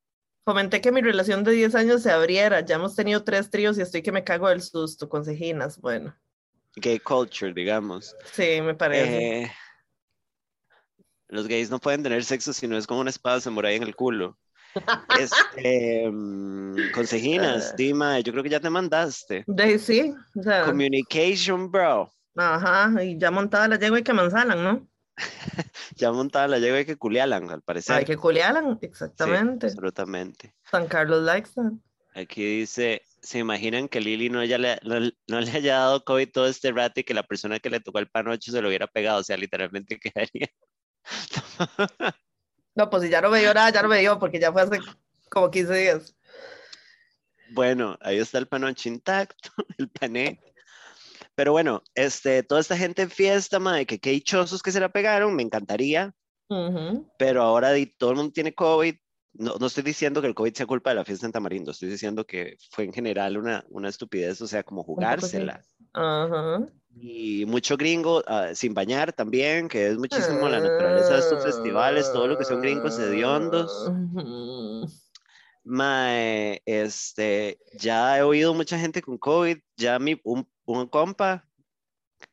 Comenté 0.44 0.80
que 0.80 0.92
mi 0.92 1.00
relación 1.00 1.42
de 1.42 1.52
10 1.52 1.74
años 1.74 2.02
se 2.02 2.10
abriera, 2.10 2.60
ya 2.60 2.76
hemos 2.76 2.94
tenido 2.94 3.24
tres 3.24 3.48
tríos 3.50 3.78
y 3.78 3.82
estoy 3.82 4.02
que 4.02 4.12
me 4.12 4.24
cago 4.24 4.48
del 4.48 4.60
susto, 4.60 5.08
consejinas, 5.08 5.80
bueno, 5.80 6.14
Gay 6.76 6.98
culture, 6.98 7.52
digamos. 7.52 8.14
sí, 8.32 8.60
me 8.60 8.74
parece. 8.74 9.42
Eh, 9.42 9.52
los 11.28 11.48
gays 11.48 11.70
no 11.70 11.78
pueden 11.78 12.02
tener 12.02 12.24
sexo 12.24 12.52
si 12.52 12.66
no 12.66 12.76
es 12.76 12.86
con 12.86 12.98
una 12.98 13.10
espada 13.10 13.40
samurai 13.40 13.76
en 13.76 13.82
el 13.82 13.96
culo. 13.96 14.36
Este, 15.20 16.10
mm, 16.10 16.90
consejinas, 16.92 17.76
Dima, 17.76 18.18
yo 18.20 18.32
creo 18.32 18.42
que 18.42 18.50
ya 18.50 18.58
te 18.60 18.70
mandaste. 18.70 19.44
De 19.46 19.78
sí, 19.78 20.12
o 20.36 20.42
sea, 20.42 20.64
Communication, 20.64 21.70
bro. 21.70 22.12
ajá, 22.36 23.02
y 23.04 23.16
ya 23.16 23.30
montada 23.30 23.68
la 23.68 23.78
yegua 23.78 24.00
y 24.00 24.02
que 24.02 24.12
manzalan, 24.12 24.64
¿no? 24.64 24.88
Ya 25.96 26.12
montada 26.12 26.48
la 26.48 26.58
llegó 26.58 26.76
hay 26.76 26.84
que 26.84 26.96
culialan, 26.96 27.50
al 27.50 27.62
parecer. 27.62 27.96
Hay 27.96 28.04
que 28.04 28.16
culialan, 28.16 28.78
Sí, 28.80 28.86
exactamente. 28.86 29.66
absolutamente. 29.66 30.54
San 30.70 30.86
Carlos 30.86 31.24
that. 31.26 31.44
Aquí 32.14 32.60
dice, 32.60 33.02
¿se 33.22 33.38
imaginan 33.38 33.88
que 33.88 34.00
Lili 34.00 34.30
no, 34.30 34.40
haya 34.40 34.58
le, 34.58 34.78
no, 34.82 35.00
no 35.28 35.40
le 35.40 35.50
haya 35.50 35.78
dado 35.78 36.04
COVID 36.04 36.30
todo 36.30 36.46
este 36.46 36.72
rato 36.72 37.00
y 37.00 37.04
que 37.04 37.14
la 37.14 37.24
persona 37.24 37.58
que 37.58 37.70
le 37.70 37.80
tocó 37.80 37.98
el 37.98 38.08
panocho 38.08 38.52
se 38.52 38.60
lo 38.60 38.68
hubiera 38.68 38.86
pegado? 38.86 39.20
O 39.20 39.24
sea, 39.24 39.36
literalmente 39.36 39.98
quedaría. 39.98 40.48
No, 42.76 42.90
pues 42.90 43.04
si 43.04 43.08
ya 43.08 43.20
no 43.20 43.30
me 43.30 43.38
dio 43.38 43.54
nada, 43.54 43.70
ya 43.70 43.82
no 43.82 43.88
me 43.88 44.00
dio, 44.00 44.18
porque 44.18 44.40
ya 44.40 44.52
fue 44.52 44.62
hace 44.62 44.80
como 45.30 45.48
15 45.48 45.74
días. 45.74 46.16
Bueno, 47.50 47.96
ahí 48.00 48.18
está 48.18 48.38
el 48.38 48.48
panoche 48.48 48.88
intacto, 48.88 49.50
el 49.78 49.88
pané. 49.88 50.40
Pero 51.34 51.52
bueno, 51.52 51.82
este, 51.94 52.42
toda 52.42 52.60
esta 52.60 52.76
gente 52.76 53.02
en 53.02 53.10
fiesta, 53.10 53.58
madre, 53.58 53.86
que 53.86 53.98
qué 53.98 54.10
dichosos 54.10 54.62
que 54.62 54.72
se 54.72 54.80
la 54.80 54.90
pegaron, 54.90 55.34
me 55.34 55.42
encantaría, 55.42 56.14
Ujú. 56.48 57.10
pero 57.18 57.42
ahora 57.42 57.72
todo 57.98 58.10
el 58.10 58.16
mundo 58.16 58.32
tiene 58.32 58.54
COVID. 58.54 58.94
No, 59.36 59.56
no 59.58 59.66
estoy 59.66 59.82
diciendo 59.82 60.20
que 60.20 60.28
el 60.28 60.34
COVID 60.34 60.54
sea 60.54 60.66
culpa 60.66 60.90
de 60.90 60.96
la 60.96 61.04
fiesta 61.04 61.26
en 61.26 61.32
Tamarindo, 61.32 61.72
estoy 61.72 61.88
diciendo 61.88 62.24
que 62.24 62.56
fue 62.70 62.84
en 62.84 62.92
general 62.92 63.36
una, 63.36 63.64
una 63.68 63.88
estupidez, 63.88 64.40
o 64.40 64.46
sea, 64.46 64.62
como 64.62 64.84
jugársela. 64.84 65.60
Ajá. 65.92 66.68
Y 66.96 67.44
mucho 67.46 67.76
gringo 67.76 68.22
ah, 68.28 68.50
sin 68.54 68.72
bañar 68.72 69.12
también, 69.12 69.66
que 69.66 69.88
es 69.88 69.98
muchísimo 69.98 70.48
la 70.48 70.60
naturaleza 70.60 71.14
de 71.14 71.20
estos 71.20 71.42
festivales, 71.42 72.12
todo 72.12 72.28
lo 72.28 72.38
que 72.38 72.44
son 72.44 72.60
gringos 72.60 72.96
hediondos. 73.00 73.88
Ujú. 73.88 74.86
Mae, 75.64 76.60
este, 76.66 77.58
ya 77.78 78.18
he 78.18 78.22
oído 78.22 78.52
mucha 78.54 78.78
gente 78.78 79.00
con 79.02 79.16
COVID, 79.18 79.58
ya 79.76 79.98
mi, 79.98 80.20
un, 80.24 80.46
un 80.66 80.86
compa, 80.88 81.48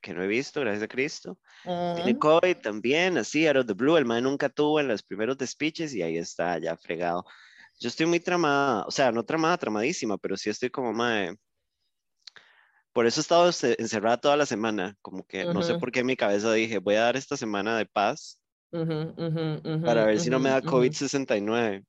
que 0.02 0.14
no 0.14 0.24
he 0.24 0.28
visto, 0.28 0.62
gracias 0.62 0.84
a 0.84 0.88
Cristo, 0.88 1.40
tiene 1.94 2.12
Ujú. 2.14 2.20
COVID 2.20 2.58
también, 2.58 3.18
así, 3.18 3.48
out 3.48 3.58
of 3.58 3.68
the 3.68 3.74
blue, 3.74 3.98
el 3.98 4.06
mae 4.06 4.22
nunca 4.22 4.50
tuvo 4.50 4.80
en 4.82 4.88
los 4.90 5.04
primeros 5.04 5.38
despiches 5.38 5.94
y 5.96 6.02
ahí 6.04 6.18
está, 6.18 6.60
ya 6.60 6.78
fregado. 6.78 7.26
Yo 7.80 7.90
estoy 7.90 8.06
muy 8.08 8.20
tramada, 8.22 8.86
o 8.88 8.92
sea, 8.92 9.12
no 9.12 9.24
tramada, 9.26 9.58
tramadísima, 9.58 10.18
pero 10.18 10.38
sí 10.38 10.50
estoy 10.50 10.70
como, 10.72 10.94
mae, 10.94 11.36
por 12.94 13.06
eso 13.06 13.20
he 13.20 13.24
estado 13.24 13.52
ce- 13.52 13.76
encerrada 13.80 14.18
toda 14.20 14.38
la 14.38 14.46
semana, 14.46 14.96
como 15.02 15.24
que 15.26 15.46
no 15.48 15.64
sé 15.64 15.76
por 15.76 15.92
qué 15.92 16.02
en 16.02 16.08
mi 16.08 16.16
cabeza 16.18 16.52
dije, 16.54 16.80
voy 16.80 16.96
a 16.96 17.02
dar 17.04 17.16
esta 17.18 17.38
semana 17.38 17.78
de 17.78 17.86
paz 17.86 18.42
para 19.84 20.06
ver 20.06 20.20
si 20.20 20.30
no 20.30 20.40
me 20.40 20.50
da 20.50 20.62
ujú, 20.62 20.68
ujú. 20.70 20.72
COVID-69. 20.72 21.86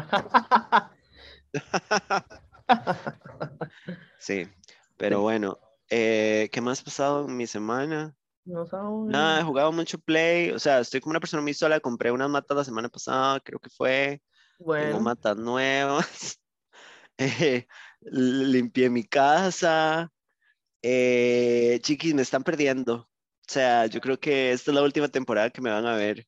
Sí, 4.18 4.46
pero 4.96 5.20
bueno, 5.22 5.58
eh, 5.88 6.48
¿qué 6.52 6.60
más 6.60 6.80
ha 6.80 6.84
pasado 6.84 7.26
en 7.26 7.36
mi 7.36 7.46
semana? 7.46 8.16
No 8.44 8.66
sabe. 8.66 8.88
Nada, 9.06 9.40
he 9.40 9.44
jugado 9.44 9.72
mucho 9.72 9.98
Play, 9.98 10.50
o 10.50 10.58
sea, 10.58 10.80
estoy 10.80 11.00
como 11.00 11.12
una 11.12 11.20
persona 11.20 11.42
muy 11.42 11.54
sola, 11.54 11.80
compré 11.80 12.10
unas 12.10 12.28
matas 12.28 12.56
la 12.56 12.64
semana 12.64 12.88
pasada, 12.88 13.40
creo 13.40 13.58
que 13.58 13.70
fue, 13.70 14.22
tengo 14.58 14.66
Bueno, 14.66 15.00
matas 15.00 15.36
nuevas, 15.36 16.40
eh, 17.18 17.66
limpié 18.00 18.90
mi 18.90 19.04
casa, 19.04 20.10
eh, 20.82 21.78
chiquis, 21.82 22.14
me 22.14 22.22
están 22.22 22.42
perdiendo, 22.42 22.94
o 22.96 23.08
sea, 23.46 23.86
yo 23.86 24.00
creo 24.00 24.18
que 24.18 24.52
esta 24.52 24.70
es 24.70 24.74
la 24.74 24.82
última 24.82 25.08
temporada 25.08 25.50
que 25.50 25.60
me 25.60 25.70
van 25.70 25.86
a 25.86 25.96
ver, 25.96 26.26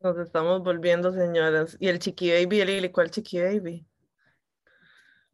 Nos 0.00 0.18
estamos 0.18 0.62
volviendo 0.62 1.12
señoras. 1.12 1.76
Y 1.80 1.88
el 1.88 1.98
Chiqui 1.98 2.30
Baby, 2.30 2.60
el 2.60 2.68
Lili, 2.68 2.90
¿cuál 2.90 3.10
Chiqui 3.10 3.40
Baby? 3.40 3.86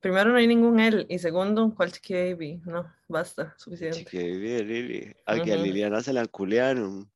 Primero, 0.00 0.30
no 0.30 0.36
hay 0.36 0.46
ningún 0.46 0.80
él. 0.80 1.06
Y 1.08 1.18
segundo, 1.18 1.72
¿cuál 1.76 1.92
Chiqui 1.92 2.14
Baby? 2.14 2.62
No, 2.64 2.92
basta, 3.08 3.54
suficiente. 3.58 3.98
Chiqui 3.98 4.18
Baby 4.18 4.64
Lili. 4.64 5.16
A 5.26 5.40
que 5.40 5.52
a. 5.52 5.56
Liliana 5.56 6.00
se 6.00 6.12
la 6.12 6.26
culearon. 6.26 7.10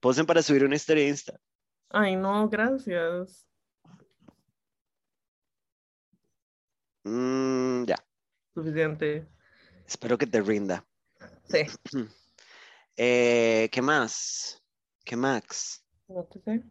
Posen 0.00 0.26
para 0.26 0.42
subir 0.42 0.64
una 0.64 0.76
historia 0.76 1.08
Insta. 1.08 1.40
Ay, 1.90 2.16
no, 2.16 2.48
gracias. 2.48 3.46
Mm, 7.04 7.84
ya, 7.84 7.96
Suficiente. 8.52 9.28
espero 9.86 10.18
que 10.18 10.26
te 10.26 10.40
rinda. 10.40 10.84
Sí. 11.48 11.60
Eh, 12.98 13.68
¿qué 13.72 13.82
más? 13.82 14.64
¿Qué 15.04 15.16
más? 15.16 15.85
No 16.08 16.24
te 16.24 16.40
sé. 16.40 16.62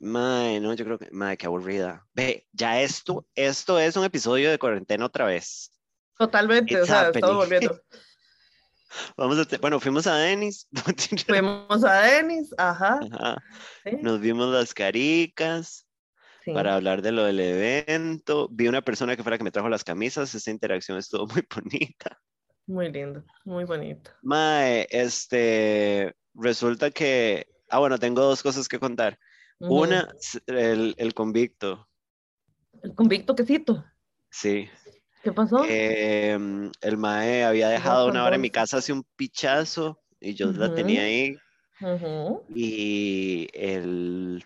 Mae, 0.00 0.60
no, 0.60 0.74
yo 0.74 0.84
creo 0.84 0.98
que, 0.98 1.08
mae, 1.12 1.36
qué 1.36 1.46
aburrida. 1.46 2.04
Ve, 2.14 2.46
ya 2.52 2.80
esto, 2.80 3.26
esto 3.34 3.78
es 3.78 3.96
un 3.96 4.04
episodio 4.04 4.50
de 4.50 4.58
cuarentena 4.58 5.06
otra 5.06 5.26
vez. 5.26 5.70
Totalmente, 6.18 6.74
o 6.76 6.80
It's 6.80 6.88
sea, 6.88 7.00
happening. 7.00 7.24
estamos 7.24 7.36
volviendo. 7.36 7.80
Vamos 9.16 9.38
a, 9.38 9.58
bueno, 9.58 9.80
fuimos 9.80 10.06
a 10.06 10.16
Denis, 10.16 10.68
Fuimos 11.26 11.82
a 11.84 12.02
Denis, 12.02 12.54
ajá. 12.58 13.00
Ajá, 13.10 13.36
Sí, 13.84 13.92
nos 14.02 14.20
vimos 14.20 14.48
las 14.52 14.74
caricas 14.74 15.86
sí. 16.44 16.52
para 16.52 16.74
hablar 16.74 17.00
de 17.00 17.12
lo 17.12 17.24
del 17.24 17.40
evento. 17.40 18.48
Vi 18.50 18.68
una 18.68 18.82
persona 18.82 19.16
que 19.16 19.22
fue 19.22 19.30
la 19.30 19.38
que 19.38 19.44
me 19.44 19.50
trajo 19.50 19.68
las 19.70 19.82
camisas, 19.84 20.34
esta 20.34 20.50
interacción 20.50 20.98
estuvo 20.98 21.26
muy 21.34 21.42
bonita. 21.54 22.20
Muy 22.66 22.92
lindo, 22.92 23.24
muy 23.44 23.64
bonito. 23.64 24.10
Mae, 24.22 24.86
este, 24.90 26.14
resulta 26.34 26.90
que, 26.90 27.46
ah, 27.72 27.78
bueno, 27.78 27.98
tengo 27.98 28.20
dos 28.22 28.42
cosas 28.42 28.68
que 28.68 28.78
contar. 28.78 29.18
Una, 29.58 30.08
el, 30.46 30.94
el 30.98 31.14
convicto, 31.14 31.88
El 32.82 32.94
convicto 32.94 33.34
quesito. 33.34 33.84
sí. 34.30 34.68
¿Qué 35.22 35.32
pasó? 35.32 35.64
Em, 35.64 36.70
el 36.80 36.96
mae 36.96 37.44
había 37.44 37.68
dejado 37.68 38.08
una 38.08 38.24
hora 38.24 38.34
en 38.34 38.42
mi 38.42 38.50
casa 38.50 38.78
hace 38.78 38.92
un 38.92 39.04
pichazo 39.14 40.02
y 40.18 40.34
yo 40.34 40.50
la 40.52 40.74
tenía 40.74 41.02
ahí. 41.02 41.38
Y 42.48 43.48
el 43.52 44.44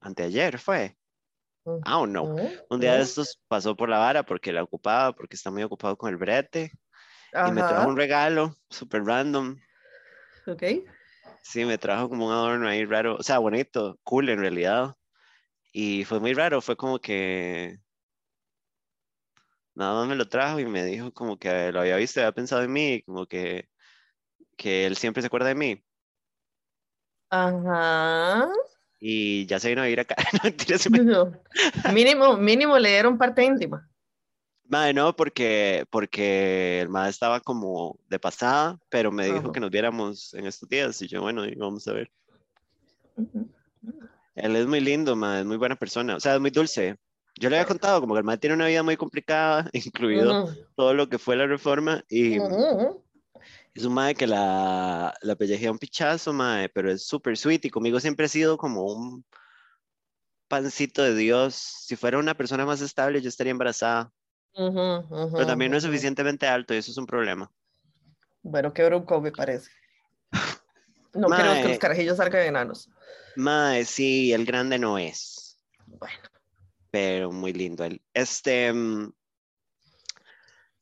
anteayer 0.00 0.58
fue, 0.58 0.96
ah 1.84 1.98
o 1.98 2.06
no, 2.06 2.36
un 2.70 2.80
día 2.80 2.94
de 2.94 3.02
estos 3.02 3.40
pasó 3.48 3.76
por 3.76 3.88
la 3.88 3.98
vara 3.98 4.22
porque 4.22 4.52
la 4.52 4.62
ocupaba, 4.62 5.12
porque 5.12 5.34
está 5.34 5.50
muy 5.50 5.64
ocupado 5.64 5.98
con 5.98 6.10
el 6.10 6.16
brete. 6.16 6.70
Y 7.48 7.50
me 7.50 7.62
trajo 7.62 7.88
un 7.88 7.96
regalo 7.96 8.54
super 8.70 9.02
random, 9.04 9.58
ok. 10.46 10.62
Sí, 11.42 11.64
me 11.64 11.78
trajo 11.78 12.08
como 12.08 12.26
un 12.28 12.32
adorno 12.32 12.68
ahí 12.68 12.84
raro, 12.84 13.16
o 13.16 13.22
sea, 13.22 13.38
bonito, 13.38 13.98
cool 14.04 14.28
en 14.30 14.40
realidad 14.40 14.96
y 15.72 16.04
fue 16.04 16.20
muy 16.20 16.34
raro, 16.34 16.60
fue 16.60 16.76
como 16.76 16.98
que 16.98 17.78
nada 19.74 19.94
más 19.94 20.08
me 20.08 20.16
lo 20.16 20.28
trajo 20.28 20.60
y 20.60 20.66
me 20.66 20.84
dijo 20.84 21.12
como 21.12 21.38
que 21.38 21.72
lo 21.72 21.80
había 21.80 21.96
visto, 21.96 22.20
había 22.20 22.32
pensado 22.32 22.62
en 22.62 22.72
mí, 22.72 23.02
como 23.04 23.26
que, 23.26 23.68
que 24.56 24.86
él 24.86 24.96
siempre 24.96 25.22
se 25.22 25.28
acuerda 25.28 25.48
de 25.48 25.54
mí. 25.54 25.82
Ajá. 27.30 28.50
Y 29.00 29.46
ya 29.46 29.58
se 29.58 29.70
vino 29.70 29.80
a 29.80 29.84
vivir 29.84 30.00
acá. 30.00 30.14
No, 30.94 31.02
No. 31.02 31.42
Mínimo, 31.92 32.36
mínimo 32.36 32.78
le 32.78 32.90
dieron 32.90 33.16
parte 33.16 33.44
íntima. 33.44 33.88
Mae, 34.72 34.94
no, 34.94 35.14
porque, 35.14 35.84
porque 35.90 36.80
el 36.80 36.88
mae 36.88 37.10
estaba 37.10 37.40
como 37.40 37.98
de 38.08 38.18
pasada, 38.18 38.78
pero 38.88 39.12
me 39.12 39.26
dijo 39.26 39.36
Ajá. 39.36 39.52
que 39.52 39.60
nos 39.60 39.70
viéramos 39.70 40.32
en 40.32 40.46
estos 40.46 40.66
días. 40.66 41.02
Y 41.02 41.08
yo, 41.08 41.20
bueno, 41.20 41.42
vamos 41.58 41.86
a 41.88 41.92
ver. 41.92 42.10
Él 44.34 44.56
es 44.56 44.66
muy 44.66 44.80
lindo, 44.80 45.14
mae, 45.14 45.40
es 45.40 45.46
muy 45.46 45.58
buena 45.58 45.76
persona. 45.76 46.16
O 46.16 46.20
sea, 46.20 46.36
es 46.36 46.40
muy 46.40 46.50
dulce. 46.50 46.96
Yo 47.38 47.50
le 47.50 47.56
había 47.56 47.68
contado 47.68 48.00
como 48.00 48.14
que 48.14 48.20
el 48.20 48.24
mae 48.24 48.38
tiene 48.38 48.56
una 48.56 48.66
vida 48.66 48.82
muy 48.82 48.96
complicada, 48.96 49.68
incluido 49.74 50.48
todo 50.74 50.94
lo 50.94 51.06
que 51.06 51.18
fue 51.18 51.36
la 51.36 51.46
reforma. 51.46 52.02
Y 52.08 52.38
es 53.74 53.84
un 53.84 53.92
mae 53.92 54.14
que 54.14 54.26
la, 54.26 55.12
la 55.20 55.36
pellejea 55.36 55.70
un 55.70 55.78
pichazo, 55.78 56.32
mae, 56.32 56.70
pero 56.70 56.90
es 56.90 57.04
súper 57.04 57.36
sweet. 57.36 57.66
Y 57.66 57.70
conmigo 57.70 58.00
siempre 58.00 58.24
ha 58.24 58.30
sido 58.30 58.56
como 58.56 58.84
un 58.84 59.22
pancito 60.48 61.02
de 61.02 61.14
Dios. 61.14 61.56
Si 61.56 61.94
fuera 61.94 62.16
una 62.16 62.32
persona 62.32 62.64
más 62.64 62.80
estable, 62.80 63.20
yo 63.20 63.28
estaría 63.28 63.50
embarazada. 63.50 64.10
Pero 64.54 65.46
también 65.46 65.70
no 65.70 65.78
es 65.78 65.84
suficientemente 65.84 66.46
alto 66.46 66.74
y 66.74 66.78
eso 66.78 66.90
es 66.90 66.96
un 66.96 67.06
problema. 67.06 67.50
Bueno, 68.42 68.72
qué 68.72 68.84
bronco 68.84 69.20
me 69.20 69.32
parece. 69.32 69.70
No 71.14 71.28
queremos 71.28 71.56
que 71.56 71.62
Mae. 71.64 71.68
los 71.68 71.78
carajillos 71.78 72.16
salgan 72.16 72.46
enanos. 72.46 72.88
Mae, 73.36 73.84
sí, 73.84 74.32
el 74.32 74.46
grande 74.46 74.78
no 74.78 74.96
es, 74.96 75.62
Bueno, 75.84 76.22
pero 76.90 77.30
muy 77.30 77.52
lindo 77.52 77.84
él. 77.84 78.00
Este, 78.14 78.72
mm, 78.72 79.12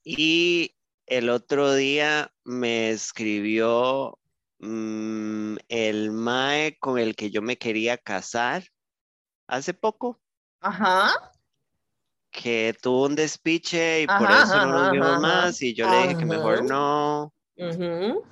y 0.04 0.76
el 1.06 1.30
otro 1.30 1.74
día 1.74 2.32
me 2.44 2.90
escribió 2.90 4.20
mm, 4.60 5.56
el 5.68 6.12
Mae 6.12 6.78
con 6.78 6.96
el 6.96 7.16
que 7.16 7.32
yo 7.32 7.42
me 7.42 7.58
quería 7.58 7.98
casar 7.98 8.62
hace 9.48 9.74
poco, 9.74 10.20
ajá. 10.60 11.32
Que 12.30 12.74
tuvo 12.80 13.06
un 13.06 13.14
despiche 13.14 14.02
y 14.02 14.06
por 14.06 14.30
Ajá, 14.30 14.42
eso 14.42 14.58
no 14.66 14.72
nos 14.72 14.82
ajá, 14.82 14.92
vimos 14.92 15.08
ajá, 15.08 15.20
más 15.20 15.62
y 15.62 15.74
yo 15.74 15.86
le 15.86 15.96
dije 16.02 16.16
que 16.16 16.26
mejor 16.26 16.54
ajá. 16.58 16.64
no. 16.64 17.32
ujú. 17.56 18.24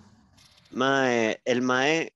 Mae, 0.71 1.41
el 1.45 1.63
Mae, 1.63 2.13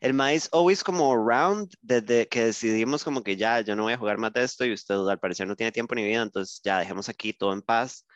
el 0.00 0.14
Mae 0.14 0.34
es 0.36 0.48
always 0.52 0.82
como 0.82 1.12
around 1.12 1.72
desde 1.82 2.26
que 2.28 2.46
decidimos 2.46 3.04
como 3.04 3.22
que 3.22 3.36
ya, 3.36 3.60
yo 3.60 3.76
no 3.76 3.82
voy 3.84 3.92
a 3.92 3.98
jugar 3.98 4.18
más 4.18 4.32
de 4.32 4.44
esto 4.44 4.64
y 4.64 4.72
usted 4.72 4.94
al 4.94 5.18
parecer 5.18 5.46
no 5.46 5.56
tiene 5.56 5.72
tiempo 5.72 5.94
ni 5.94 6.04
vida, 6.04 6.22
entonces 6.22 6.60
ya 6.64 6.78
dejemos 6.78 7.08
aquí 7.08 7.32
todo 7.32 7.52
en 7.52 7.62
paz. 7.62 8.06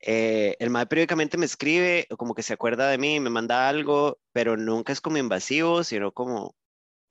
Eh, 0.00 0.56
el 0.60 0.70
Mae 0.70 0.86
periódicamente 0.86 1.36
me 1.36 1.46
escribe, 1.46 2.06
como 2.16 2.34
que 2.34 2.42
se 2.42 2.54
acuerda 2.54 2.88
de 2.88 2.98
mí, 2.98 3.20
me 3.20 3.30
manda 3.30 3.68
algo, 3.68 4.18
pero 4.32 4.56
nunca 4.56 4.92
es 4.92 5.00
como 5.00 5.18
invasivo, 5.18 5.84
sino 5.84 6.12
como, 6.12 6.54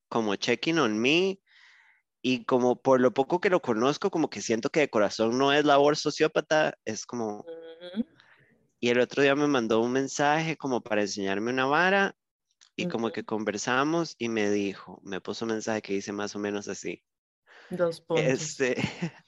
como 0.08 0.36
checking 0.36 0.80
on 0.80 1.00
me. 1.00 1.40
Y 2.22 2.44
como 2.46 2.82
por 2.82 3.00
lo 3.00 3.14
poco 3.14 3.40
que 3.40 3.50
lo 3.50 3.62
conozco, 3.62 4.12
como 4.12 4.30
que 4.30 4.42
siento 4.42 4.70
que 4.70 4.82
de 4.82 4.90
corazón 4.90 5.38
no 5.38 5.54
es 5.54 5.64
labor 5.64 5.96
sociópata, 5.96 6.78
es 6.84 7.06
como, 7.06 7.40
Ujú. 7.40 8.06
y 8.82 8.90
el 8.90 9.00
otro 9.00 9.24
día 9.24 9.36
me 9.36 9.48
mandó 9.48 9.82
un 9.82 9.92
mensaje 9.92 10.58
como 10.58 10.82
para 10.82 11.02
enseñarme 11.02 11.52
una 11.52 11.66
vara 11.66 12.16
y 12.76 12.88
como 12.88 13.08
Ujú. 13.08 13.14
que 13.14 13.24
conversamos 13.24 14.16
y 14.18 14.30
me 14.30 14.50
dijo, 14.50 15.00
me 15.04 15.22
puso 15.22 15.46
un 15.46 15.52
mensaje 15.52 15.82
que 15.82 15.94
dice 15.94 16.12
más 16.12 16.36
o 16.36 16.40
menos 16.40 16.68
así. 16.68 17.04
Dos 17.70 18.02
puntos. 18.02 18.26
Este, 18.26 18.76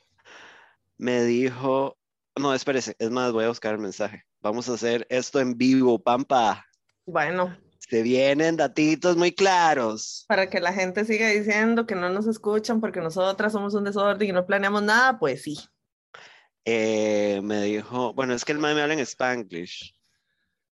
me 0.98 1.24
dijo, 1.24 1.98
no, 2.38 2.54
espérese, 2.54 2.96
es 3.00 3.10
más, 3.10 3.32
voy 3.32 3.46
a 3.46 3.50
buscar 3.50 3.74
el 3.74 3.80
mensaje. 3.80 4.24
Vamos 4.42 4.70
a 4.70 4.74
hacer 4.74 5.06
esto 5.10 5.40
en 5.40 5.58
vivo, 5.58 6.02
Pampa. 6.02 6.66
Bueno, 7.06 7.58
Se 7.92 8.04
vienen 8.04 8.56
datitos 8.56 9.18
muy 9.18 9.34
claros. 9.34 10.24
para 10.30 10.50
que 10.50 10.62
la 10.62 10.72
gente 10.72 11.04
siga 11.04 11.28
diciendo 11.28 11.86
que 11.86 11.94
no 11.94 12.08
nos 12.10 12.26
escuchan 12.26 12.80
porque 12.80 13.02
nosotras 13.02 13.52
somos 13.52 13.74
un 13.74 13.84
desorden 13.84 14.30
y 14.30 14.32
no 14.32 14.46
planeamos 14.46 14.82
nada, 14.82 15.20
pues 15.20 15.42
sí. 15.42 15.60
Eh, 16.64 17.42
me 17.44 17.64
dijo, 17.64 18.14
bueno, 18.14 18.34
es 18.34 18.46
que 18.46 18.54
el 18.54 18.60
mae 18.60 18.74
me 18.76 18.82
habla 18.82 18.94
en 18.94 19.02
Spanglish, 19.02 19.94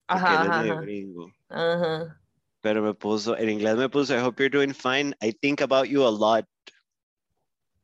Ajá, 0.08 0.41
ajá, 0.41 0.60
ajá. 0.62 0.82
gringo. 0.82 1.32
Ajá. 1.49 2.19
Pero 2.62 2.82
me 2.82 2.95
puso, 2.95 3.38
en 3.38 3.47
inglés 3.52 3.76
me 3.76 3.89
puso, 3.89 4.15
I 4.15 4.19
hope 4.19 4.41
you're 4.41 4.49
doing 4.49 4.73
fine. 4.73 5.13
I 5.21 5.34
think 5.34 5.62
about 5.62 5.86
you 5.86 6.02
a 6.04 6.10
lot. 6.10 6.47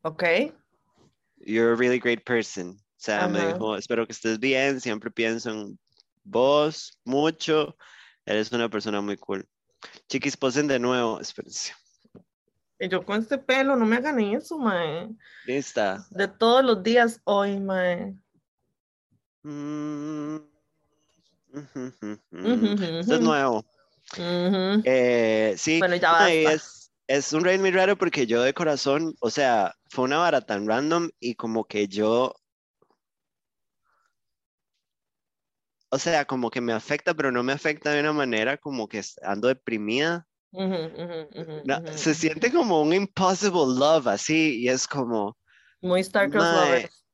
Ok. 0.02 0.24
You're 1.38 1.74
a 1.74 1.76
really 1.76 2.00
great 2.00 2.26
person. 2.26 2.70
O 2.72 2.80
sea, 2.98 3.28
me 3.28 3.46
dijo, 3.46 3.78
espero 3.78 4.08
que 4.08 4.14
estés 4.14 4.40
bien, 4.40 4.82
siempre 4.82 5.12
pienso 5.12 5.52
en 5.52 5.78
vos 6.24 6.98
mucho. 7.06 7.76
Eres 8.30 8.52
una 8.52 8.70
persona 8.70 9.02
muy 9.02 9.18
cool. 9.18 9.48
Chiquis, 10.08 10.38
posen 10.38 10.68
de 10.68 10.78
nuevo. 10.78 11.20
Espérense. 11.20 11.74
Yo 12.80 13.04
con 13.04 13.22
este 13.22 13.40
pelo, 13.40 13.76
no 13.76 13.88
me 13.88 13.96
hagan 13.96 14.20
eso, 14.20 14.60
mae. 14.60 15.10
Lista. 15.46 16.06
De 16.12 16.28
todos 16.28 16.64
los 16.64 16.84
días 16.84 17.20
hoy, 17.24 17.60
mae. 17.60 18.14
Mm. 19.42 20.38
Esto 21.52 23.16
es 23.16 23.22
nuevo. 23.22 23.66
Eh, 24.16 25.56
sí, 25.58 25.80
Bueno, 25.80 25.96
ya 25.96 26.12
mae, 26.12 26.44
basta. 26.44 26.56
es, 26.56 26.92
es 27.08 27.34
un 27.34 27.44
raid 27.44 27.60
muy 27.60 27.72
raro 27.72 27.98
porque 27.98 28.28
yo 28.28 28.44
de 28.44 28.54
corazón, 28.54 29.16
o 29.22 29.32
sea, 29.32 29.76
fue 29.90 30.06
una 30.06 30.20
vara 30.20 30.42
tan 30.42 30.68
random 30.68 31.10
y 31.20 31.34
como 31.34 31.66
que 31.66 31.88
yo, 31.88 32.36
o 35.90 35.98
sea, 36.00 36.26
como 36.26 36.50
que 36.50 36.62
me 36.62 36.74
afecta, 36.74 37.14
pero 37.14 37.32
no 37.32 37.44
me 37.44 37.54
afecta 37.54 37.92
de 37.92 38.00
una 38.02 38.14
manera 38.14 38.58
como 38.58 38.88
que 38.88 39.02
ando 39.24 39.48
deprimida. 39.48 40.28
Ujú, 40.52 40.66
ujú, 40.66 41.20
ujú, 41.40 41.56
No, 41.66 41.76
ujú, 41.76 41.88
se 41.98 42.12
ujú. 42.12 42.14
siente 42.14 42.52
como 42.52 42.82
un 42.82 42.94
impossible 42.94 43.66
love 43.78 44.08
así 44.08 44.62
y 44.62 44.70
es 44.70 44.88
como, 44.88 45.38
Muy 45.82 46.04
Starcross 46.04 46.52
Mae. 46.52 46.76
Lovers. 46.82 47.06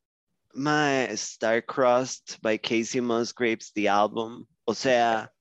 my 0.56 1.08
Star-Crossed 1.16 2.40
by 2.42 2.58
Casey 2.58 3.02
Musgraves, 3.02 3.72
the 3.74 3.90
album. 3.90 4.48
O 4.66 4.74
sea, 4.74 5.32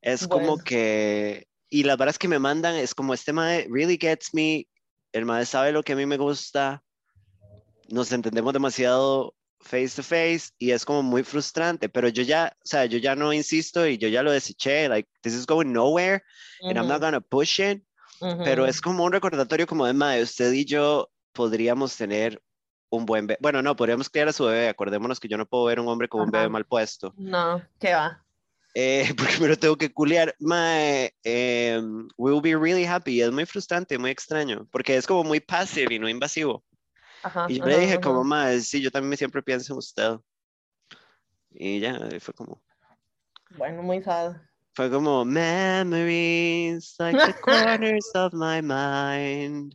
es 0.00 0.26
como 0.26 0.56
Bueno. 0.56 0.64
que 0.64 1.48
y 1.70 1.82
las 1.84 1.96
varas 1.98 2.18
que 2.18 2.28
me 2.28 2.38
mandan 2.38 2.76
es 2.76 2.94
como 2.94 3.14
este 3.14 3.32
mae 3.32 3.66
really 3.68 3.98
gets 4.00 4.32
me, 4.32 4.66
el 5.12 5.24
mae 5.26 5.44
sabe 5.44 5.72
lo 5.72 5.82
que 5.82 5.92
a 5.92 5.96
mí 5.96 6.06
me 6.06 6.16
gusta, 6.16 6.82
nos 7.88 8.12
entendemos 8.12 8.52
demasiado 8.52 9.34
face 9.60 9.96
to 9.96 10.02
face 10.02 10.50
y 10.58 10.70
es 10.70 10.84
como 10.84 11.02
muy 11.02 11.22
frustrante, 11.22 11.88
pero 11.88 12.08
yo 12.08 12.22
ya, 12.22 12.56
o 12.56 12.66
sea, 12.66 12.86
yo 12.86 12.98
ya 12.98 13.14
no 13.14 13.32
insisto 13.32 13.86
y 13.86 13.98
yo 13.98 14.08
ya 14.08 14.22
lo 14.22 14.32
deseché, 14.32 14.88
like, 14.88 15.08
this 15.22 15.34
is 15.34 15.46
going 15.46 15.72
nowhere 15.72 16.22
and 16.62 16.78
I'm 16.78 16.88
not 16.88 17.00
gonna 17.00 17.20
push 17.20 17.60
it, 17.60 17.82
pero 18.20 18.66
es 18.66 18.80
como 18.80 19.04
un 19.04 19.12
recordatorio 19.12 19.66
como 19.66 19.86
de, 19.86 19.92
mae, 19.92 20.22
usted 20.22 20.52
y 20.52 20.64
yo 20.64 21.10
podríamos 21.32 21.96
tener 21.96 22.42
un 22.90 23.04
buen 23.04 23.26
bebé, 23.26 23.38
bueno, 23.40 23.62
no, 23.62 23.76
podríamos 23.76 24.08
criar 24.08 24.28
a 24.28 24.32
su 24.32 24.44
bebé, 24.44 24.68
acordémonos 24.68 25.20
que 25.20 25.28
yo 25.28 25.36
no 25.36 25.46
puedo 25.46 25.64
ver 25.64 25.80
un 25.80 25.88
hombre 25.88 26.08
con 26.08 26.22
un 26.22 26.30
bebé 26.30 26.48
mal 26.48 26.64
puesto. 26.64 27.12
No, 27.16 27.62
¿qué 27.78 27.92
va? 27.92 28.24
Eh, 28.74 29.08
porque 29.16 29.38
me 29.40 29.48
lo 29.48 29.58
tengo 29.58 29.76
que 29.76 29.92
culiar, 29.92 30.34
mae, 30.38 31.12
eh, 31.24 31.80
we 32.16 32.32
will 32.32 32.42
be 32.42 32.56
really 32.56 32.84
happy, 32.84 33.20
es 33.20 33.30
muy 33.30 33.44
frustrante, 33.44 33.98
muy 33.98 34.10
extraño, 34.10 34.66
porque 34.70 34.96
es 34.96 35.06
como 35.06 35.24
muy 35.24 35.40
pasivo 35.40 35.92
y 35.92 35.98
no 35.98 36.08
invasivo. 36.08 36.64
Ajá, 37.22 37.46
Y 37.48 37.54
yo 37.58 37.62
ajá, 37.62 37.70
le 37.70 37.78
dije 37.80 37.92
ajá. 37.94 38.00
como, 38.02 38.24
mae, 38.24 38.60
sí, 38.60 38.80
yo 38.80 38.90
también 38.90 39.16
siempre 39.16 39.42
pienso 39.42 39.72
en 39.72 39.78
usted. 39.78 40.16
Y 41.50 41.80
ya, 41.80 41.98
y 42.14 42.20
fue 42.20 42.34
como, 42.34 42.62
Bueno, 43.56 43.82
muy 43.82 44.02
sad. 44.02 44.36
fue 44.74 44.90
como, 44.90 45.24
memories, 45.24 46.94
like 46.98 47.18
the 47.24 47.34
corners 47.40 48.10
of 48.14 48.32
my 48.32 48.60
mind. 48.62 49.74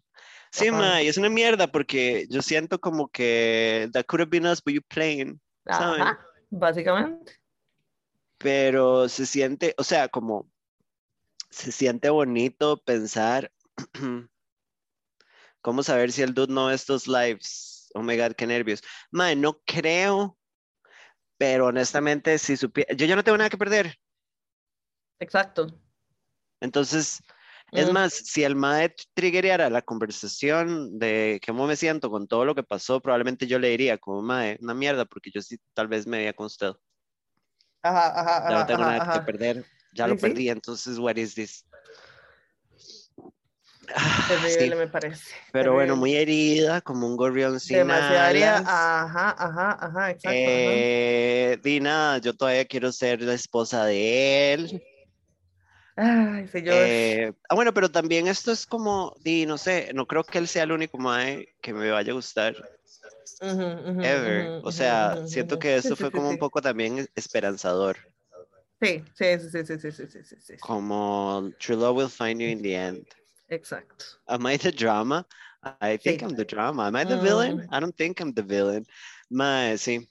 Sí, 0.51 0.69
mae, 0.71 1.03
y 1.03 1.07
es 1.07 1.17
una 1.17 1.29
mierda 1.29 1.67
porque 1.67 2.27
yo 2.29 2.41
siento 2.41 2.79
como 2.79 3.07
que 3.09 3.89
that 3.91 4.05
could 4.05 4.21
have 4.21 4.29
been 4.29 4.45
us, 4.45 4.61
but 4.63 4.73
you 4.73 4.81
playing. 4.87 5.41
¿saben? 5.65 6.05
Básicamente. 6.51 7.39
Pero 8.37 9.09
se 9.09 9.25
siente, 9.25 9.73
o 9.77 9.83
sea, 9.83 10.07
como 10.09 10.47
se 11.49 11.71
siente 11.71 12.09
bonito 12.09 12.77
pensar 12.77 13.51
cómo 15.63 15.81
saber 15.81 16.11
si 16.11 16.21
el 16.21 16.35
dude 16.35 16.53
no 16.53 16.67
ve 16.67 16.75
estos 16.75 17.07
lives. 17.07 17.89
Oh 17.95 18.03
my 18.03 18.15
god, 18.17 18.33
qué 18.33 18.45
nervios. 18.45 18.81
Mae, 19.11 19.35
no 19.35 19.59
creo, 19.65 20.37
pero 21.37 21.67
honestamente, 21.67 22.37
si 22.37 22.55
supiera, 22.57 22.93
yo 22.93 23.07
ya 23.07 23.15
no 23.15 23.23
tengo 23.23 23.37
nada 23.37 23.49
que 23.49 23.57
perder. 23.57 23.97
Exacto. 25.19 25.79
Entonces, 26.59 27.19
es 27.71 27.89
Mm. 27.89 27.93
más, 27.93 28.13
si 28.13 28.43
el 28.43 28.55
mae 28.55 28.93
triggereara 29.13 29.69
la 29.69 29.81
conversación 29.81 30.99
de 30.99 31.41
cómo 31.45 31.65
me 31.65 31.75
siento 31.75 32.09
con 32.11 32.27
todo 32.27 32.45
lo 32.45 32.53
que 32.55 32.63
pasó, 32.63 33.01
probablemente 33.01 33.47
yo 33.47 33.57
le 33.57 33.69
diría 33.69 33.97
como 33.97 34.21
mae, 34.21 34.57
una 34.61 34.73
mierda, 34.73 35.05
porque 35.05 35.31
yo 35.33 35.41
sí 35.41 35.57
tal 35.73 35.87
vez 35.87 36.05
me 36.05 36.17
veía 36.17 36.33
con 36.33 36.45
usted. 36.47 36.73
Ajá, 37.81 38.19
ajá, 38.19 38.49
Ya 38.49 38.59
no 38.59 38.65
tengo 38.65 38.81
ajá, 38.83 38.95
nada 38.95 38.99
que 39.01 39.19
ajá. 39.19 39.25
perder, 39.25 39.65
ya 39.93 40.07
lo 40.07 40.15
sí. 40.15 40.21
perdí, 40.21 40.49
entonces, 40.49 40.99
what 40.99 41.15
is 41.15 41.35
this? 41.35 41.65
Ah, 43.95 44.25
terrible, 44.27 44.75
me 44.75 44.87
parece. 44.87 45.35
Pero 45.51 45.73
bueno, 45.73 45.95
muy 45.95 46.15
herida, 46.15 46.81
como 46.81 47.07
un 47.07 47.15
gorrión 47.15 47.59
sin 47.59 47.77
Demasiado. 47.77 48.63
Ajá, 48.65 49.35
ajá, 49.37 49.77
ajá, 49.79 50.11
exacto. 50.11 50.31
Eh, 50.35 51.59
Dina, 51.63 52.17
yo 52.17 52.35
todavía 52.35 52.65
quiero 52.65 52.91
ser 52.91 53.21
la 53.21 53.33
esposa 53.33 53.85
de 53.85 54.53
él. 54.53 54.83
Ay, 55.95 56.47
señor. 56.47 56.73
Eh, 56.75 57.33
ah, 57.49 57.55
bueno, 57.55 57.73
pero 57.73 57.91
también 57.91 58.27
esto 58.27 58.51
es 58.51 58.65
como, 58.65 59.15
di, 59.21 59.45
no 59.45 59.57
sé, 59.57 59.91
no 59.93 60.07
creo 60.07 60.23
que 60.23 60.39
él 60.39 60.47
sea 60.47 60.63
el 60.63 60.71
único 60.71 60.97
mae 60.97 61.55
que 61.61 61.73
me 61.73 61.91
vaya 61.91 62.11
a 62.11 62.15
gustar. 62.15 62.55
Ever. 63.41 64.61
O 64.63 64.71
sea, 64.71 65.27
siento 65.27 65.59
que 65.59 65.75
eso 65.75 65.95
fue 65.95 66.11
como 66.11 66.29
un 66.29 66.37
poco 66.37 66.61
también 66.61 67.07
esperanzador. 67.15 67.97
Sí, 68.81 69.03
sí, 69.15 69.39
sí, 69.39 69.65
sí, 69.65 69.77
sí, 69.79 69.91
sí, 69.91 70.23
sí, 70.23 70.35
sí, 70.41 70.57
Como 70.59 71.51
True 71.59 71.77
Love 71.77 71.97
will 71.97 72.09
find 72.09 72.41
you 72.41 72.47
in 72.47 72.61
the 72.61 72.75
end. 72.75 73.05
Exacto. 73.53 74.05
Am 74.27 74.45
I 74.47 74.57
the 74.57 74.71
drama? 74.71 75.25
I 75.81 75.97
think 75.97 76.21
Sí. 76.21 76.25
I'm 76.25 76.35
the 76.35 76.45
drama. 76.45 76.87
Am 76.87 76.95
I 76.95 77.05
the 77.05 77.17
villain? 77.17 77.59
Mm. 77.59 77.67
I 77.71 77.79
don't 77.79 77.95
think 77.95 78.19
I'm 78.19 78.33
the 78.33 78.41
villain. 78.43 78.85
Mae, 79.29 79.77
sí. 79.77 80.07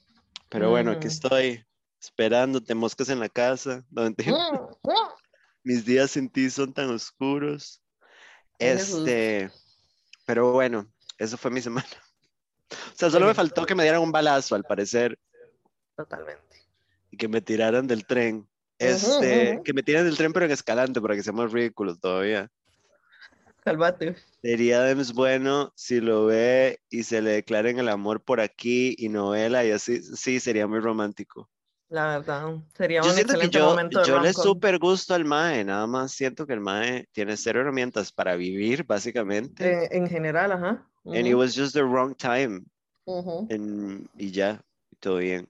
Pero 0.49 0.71
bueno, 0.71 0.93
aquí 0.93 1.09
Ujú. 1.09 1.15
estoy 1.15 1.65
esperándote, 2.01 2.75
moscas 2.75 3.09
en 3.09 3.21
la 3.21 3.29
casa. 3.29 3.85
Mentira. 3.91 4.33
Mm, 4.33 4.57
mm. 4.85 5.09
Mis 5.65 5.85
días 5.85 6.11
sin 6.13 6.29
ti 6.29 6.49
son 6.51 6.73
tan 6.73 6.91
oscuros. 6.91 7.83
Este, 8.59 9.51
pero 10.25 10.53
bueno, 10.53 10.87
eso 11.19 11.37
fue 11.37 11.51
mi 11.51 11.61
semana. 11.61 11.87
O 12.71 12.95
sea, 12.97 13.11
solo 13.11 13.27
me 13.27 13.35
faltó 13.35 13.67
que 13.67 13.75
me 13.75 13.83
dieran 13.83 14.01
un 14.03 14.13
balazo, 14.13 14.55
al 14.55 14.65
parecer, 14.65 15.19
Totalmente. 15.97 16.65
y 17.11 17.17
que 17.17 17.29
me 17.29 17.41
tiraran 17.41 17.87
del 17.87 18.07
tren. 18.07 18.49
Este, 18.79 19.55
ujú. 19.55 19.63
que 19.63 19.73
me 19.73 19.83
tiran 19.83 20.05
del 20.05 20.17
tren, 20.17 20.33
pero 20.33 20.47
en 20.47 20.53
escalante, 20.53 21.01
para 21.01 21.15
que 21.15 21.23
sea 21.23 21.33
más 21.33 21.53
ridículo 21.53 21.97
todavía. 21.97 22.49
Sería 24.43 24.83
Dems 24.83 25.13
bueno 25.13 25.73
si 25.77 26.01
lo 26.01 26.27
ve 26.27 26.81
y 26.91 27.05
se 27.05 27.23
le 27.23 27.31
declaren 27.31 27.79
el 27.79 27.89
amor 27.89 28.23
por 28.23 28.41
aquí 28.41 28.95
y 28.99 29.09
novela 29.09 29.65
y 29.65 29.71
así, 29.71 30.03
sí, 30.03 30.41
sería 30.41 30.67
muy 30.67 30.81
romántico. 30.81 31.49
La 31.89 32.19
verdad. 32.19 32.57
Sería 32.77 33.03
Yo 33.03 33.09
un 33.09 33.15
siento 33.15 33.35
que 33.35 33.45
excelente 33.45 33.59
yo, 33.59 33.67
momento 33.67 34.03
yo 34.05 34.19
le 34.19 34.33
súper 34.33 34.79
gusto 34.79 35.15
al 35.15 35.25
Mae, 35.25 35.65
nada 35.65 35.87
más 35.87 36.13
siento 36.13 36.47
que 36.47 36.55
el 36.55 36.61
Mae 36.61 37.07
tiene 37.13 37.37
cero 37.37 37.61
herramientas 37.61 38.11
para 38.11 38.35
vivir, 38.35 38.85
básicamente. 38.85 39.85
Eh, 39.85 39.89
en 39.93 40.09
general, 40.09 40.53
ajá. 40.53 40.89
And 41.05 41.27
it 41.27 41.35
was 41.35 41.55
just 41.55 41.75
the 41.75 41.85
wrong 41.85 42.15
time. 42.15 42.65
en- 43.49 44.09
y 44.17 44.31
ya, 44.31 44.65
todo 45.01 45.19
bien. 45.19 45.49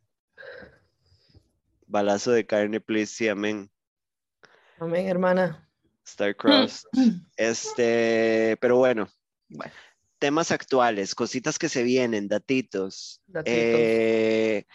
Balazo 1.86 2.32
de 2.32 2.44
carne, 2.44 2.80
please, 2.80 3.14
sí, 3.14 3.28
amén. 3.28 3.70
Amén, 4.78 5.06
hermana. 5.06 5.68
Starcrossed. 6.06 6.86
Este, 7.36 8.56
pero 8.60 8.76
bueno, 8.76 9.08
Bueno, 9.48 9.72
temas 10.18 10.50
actuales, 10.50 11.14
cositas 11.14 11.58
que 11.58 11.68
se 11.68 11.82
vienen, 11.82 12.28
datitos. 12.28 13.20
datitos. 13.26 13.54
Eh, 13.56 14.66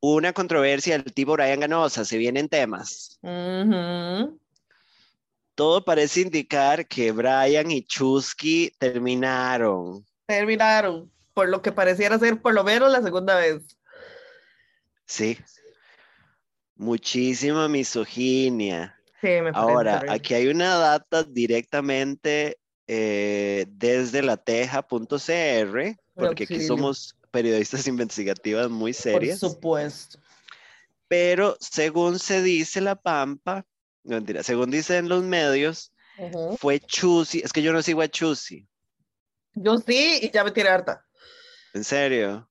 una 0.00 0.32
controversia 0.32 0.98
del 0.98 1.12
tipo 1.12 1.32
Brian 1.32 1.60
Ganosa, 1.60 2.04
se 2.04 2.18
vienen 2.18 2.48
temas. 2.48 3.18
Todo 5.54 5.84
parece 5.84 6.20
indicar 6.20 6.86
que 6.86 7.12
Brian 7.12 7.70
y 7.70 7.82
Chusky 7.82 8.72
terminaron. 8.78 10.04
Terminaron. 10.26 11.10
Por 11.32 11.48
lo 11.48 11.62
que 11.62 11.72
pareciera 11.72 12.18
ser 12.18 12.40
por 12.40 12.54
lo 12.54 12.62
menos 12.64 12.90
la 12.90 13.02
segunda 13.02 13.36
vez. 13.36 13.78
Sí. 15.06 15.38
Muchísima 16.74 17.68
misoginia. 17.68 18.95
Sí, 19.20 19.28
me 19.28 19.52
parece 19.52 19.58
Ahora, 19.58 19.92
terrible. 20.00 20.14
aquí 20.14 20.34
hay 20.34 20.46
una 20.48 20.74
data 20.76 21.22
directamente 21.24 22.58
eh, 22.86 23.66
desde 23.68 24.22
lateja.cr, 24.22 25.96
porque 26.14 26.44
aquí 26.44 26.60
somos 26.66 27.16
periodistas 27.30 27.86
investigativas 27.88 28.70
muy 28.70 28.92
Por 28.92 29.02
serias, 29.02 29.38
supuesto. 29.40 30.18
pero 31.08 31.56
según 31.60 32.18
se 32.18 32.42
dice 32.42 32.80
La 32.80 32.94
Pampa, 32.96 33.64
no 34.04 34.16
mentira, 34.16 34.42
según 34.42 34.70
dicen 34.70 35.08
los 35.08 35.22
medios, 35.24 35.92
fue 36.58 36.80
Chusi, 36.80 37.40
es 37.40 37.52
que 37.52 37.62
yo 37.62 37.72
no 37.72 37.82
sigo 37.82 38.02
a 38.02 38.08
Chusi, 38.08 38.66
Yo 39.54 39.78
sí, 39.78 40.20
y 40.22 40.30
ya 40.30 40.44
me 40.44 40.50
tiré 40.50 40.68
harta. 40.68 41.04
en 41.74 41.84
serio. 41.84 42.48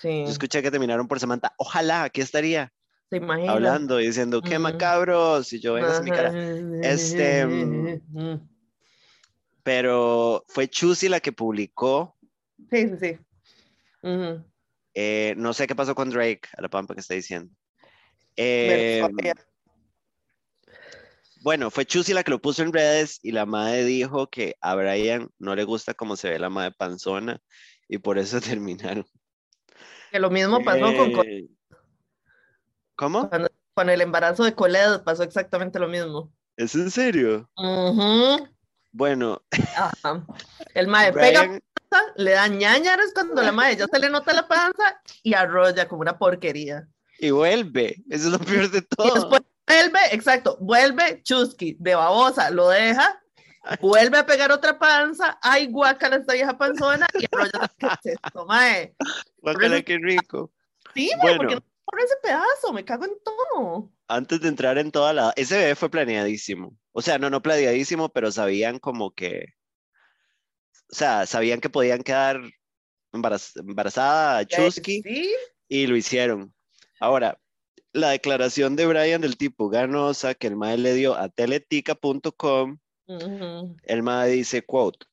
Sí, 0.00 0.24
Yo 0.24 0.30
escuché 0.30 0.60
que 0.62 0.70
terminaron 0.70 1.08
por 1.08 1.18
Samantha, 1.20 1.54
ojalá, 1.56 2.02
aquí 2.04 2.20
estaría, 2.20 2.72
hablando, 3.48 3.96
diciendo, 3.98 4.42
qué 4.42 4.58
macabros, 4.58 5.52
y 5.52 5.60
yo, 5.60 5.74
vengas 5.74 6.02
mi 6.02 6.10
cara. 6.10 6.32
Este. 6.82 8.00
Pero 9.62 10.44
fue 10.48 10.68
Chusi 10.68 11.08
la 11.08 11.20
que 11.20 11.32
publicó 11.32 12.14
Sí, 12.70 12.88
sí, 12.88 12.96
sí. 13.00 13.18
Eh, 14.94 15.34
no 15.36 15.52
sé 15.52 15.66
qué 15.66 15.74
pasó 15.74 15.94
con 15.94 16.10
Drake, 16.10 16.42
a 16.56 16.62
la 16.62 16.68
pampa 16.68 16.94
que 16.94 17.00
está 17.00 17.14
diciendo. 17.14 17.52
Eh, 18.36 19.02
bueno, 21.40 21.70
fue 21.70 21.84
Chusi 21.84 22.12
la 22.14 22.22
que 22.22 22.30
lo 22.30 22.40
puso 22.40 22.62
en 22.62 22.72
redes 22.72 23.20
y 23.22 23.32
la 23.32 23.46
madre 23.46 23.84
dijo 23.84 24.28
que 24.28 24.56
a 24.60 24.74
Brian 24.74 25.30
no 25.38 25.54
le 25.54 25.64
gusta 25.64 25.94
cómo 25.94 26.16
se 26.16 26.30
ve 26.30 26.38
la 26.38 26.50
madre 26.50 26.74
panzona 26.76 27.40
y 27.88 27.98
por 27.98 28.18
eso 28.18 28.40
terminaron. 28.40 29.06
Que 30.10 30.20
lo 30.20 30.30
mismo 30.30 30.62
pasó 30.62 30.94
con, 30.96 31.26
Eh, 31.26 31.48
¿Cómo? 32.96 33.28
cuando- 33.28 33.50
con 33.74 33.90
el 33.90 34.00
embarazo 34.00 34.44
de 34.44 34.54
Colette, 34.54 35.02
pasó 35.02 35.24
exactamente 35.24 35.78
lo 35.80 35.88
mismo. 35.88 36.32
¿Es 36.56 36.74
en 36.76 36.90
serio? 36.90 37.50
Ujú. 37.56 38.48
Bueno, 38.92 39.42
Ajá. 39.76 40.24
El 40.74 40.86
mae 40.86 41.12
pega 41.12 41.42
Brian, 41.42 41.60
panza, 41.90 42.12
le 42.16 42.30
da 42.30 42.46
ñañaras 42.46 43.10
cuando 43.12 43.42
la 43.42 43.50
mae 43.50 43.76
ya 43.76 43.86
se 43.88 43.98
le 43.98 44.08
nota 44.10 44.32
la 44.32 44.46
panza 44.46 45.00
y 45.24 45.34
arrolla 45.34 45.88
como 45.88 46.02
una 46.02 46.16
porquería. 46.16 46.86
y 47.18 47.30
vuelve, 47.30 48.02
eso 48.10 48.26
es 48.26 48.32
lo 48.32 48.38
peor 48.38 48.70
de 48.70 48.78
Y 48.78 48.82
todo. 48.82 49.14
después 49.14 49.42
vuelve, 49.66 49.98
exacto, 50.12 50.56
vuelve 50.60 51.22
Chusky 51.24 51.76
de 51.80 51.94
babosa, 51.96 52.50
lo 52.50 52.68
deja, 52.68 53.20
vuelve 53.80 54.18
a 54.18 54.26
pegar 54.26 54.52
otra 54.52 54.78
panza, 54.78 55.36
ay 55.42 55.66
guácala 55.68 56.16
esta 56.16 56.34
vieja 56.34 56.56
panzona 56.56 57.08
y 57.18 57.24
arrolla 57.32 57.68
¿qué 57.78 57.86
es 57.86 58.18
esto, 58.22 58.46
mae? 58.46 58.94
Guácala, 59.38 59.82
qué 59.82 59.98
rico. 59.98 60.52
Sí, 60.94 61.10
mae, 61.16 61.20
Bueno. 61.22 61.36
porque 61.38 61.54
no 61.56 61.62
por 61.94 62.02
ese 62.02 62.14
pedazo, 62.22 62.72
me 62.72 62.84
cago 62.84 63.04
en 63.04 63.12
todo. 63.22 63.92
Antes 64.08 64.40
de 64.40 64.48
entrar 64.48 64.78
en 64.78 64.90
toda 64.90 65.12
la... 65.12 65.32
Ese 65.36 65.56
bebé 65.56 65.74
fue 65.76 65.90
planeadísimo. 65.90 66.76
O 66.90 67.00
sea, 67.00 67.18
no, 67.18 67.30
no 67.30 67.40
planeadísimo, 67.40 68.08
pero 68.08 68.32
sabían 68.32 68.80
como 68.80 69.14
que... 69.14 69.54
O 70.90 70.94
sea, 70.94 71.24
sabían 71.26 71.60
que 71.60 71.70
podían 71.70 72.02
quedar 72.02 72.40
embarazada 73.12 74.38
a 74.38 74.44
Chusky 74.44 75.02
y 75.68 75.86
lo 75.86 75.96
hicieron. 75.96 76.52
Ahora, 76.98 77.38
la 77.92 78.10
declaración 78.10 78.74
de 78.74 78.86
Brian 78.86 79.20
del 79.20 79.36
tipo 79.36 79.68
ganosa 79.68 80.34
que 80.34 80.48
el 80.48 80.56
MAE 80.56 80.78
le 80.78 80.94
dio 80.94 81.14
a 81.14 81.28
teletica.com, 81.28 82.78
el 83.06 84.02
MAE 84.02 84.30
dice, 84.30 84.62
quote, 84.62 85.06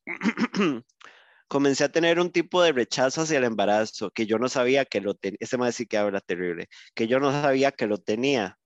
comencé 1.51 1.83
a 1.83 1.91
tener 1.91 2.17
un 2.17 2.31
tipo 2.31 2.63
de 2.63 2.71
rechazo 2.71 3.23
hacia 3.23 3.37
el 3.37 3.43
embarazo 3.43 4.09
que 4.11 4.25
yo 4.25 4.37
no 4.37 4.47
sabía 4.47 4.85
que 4.85 5.01
lo 5.01 5.15
tenía, 5.15 5.37
ese 5.41 5.57
MAE 5.57 5.73
sí 5.73 5.85
que 5.85 5.97
habla 5.97 6.21
terrible, 6.21 6.69
que 6.95 7.09
yo 7.09 7.19
no 7.19 7.29
sabía 7.33 7.73
que 7.73 7.87
lo 7.87 7.97
tenía. 7.97 8.57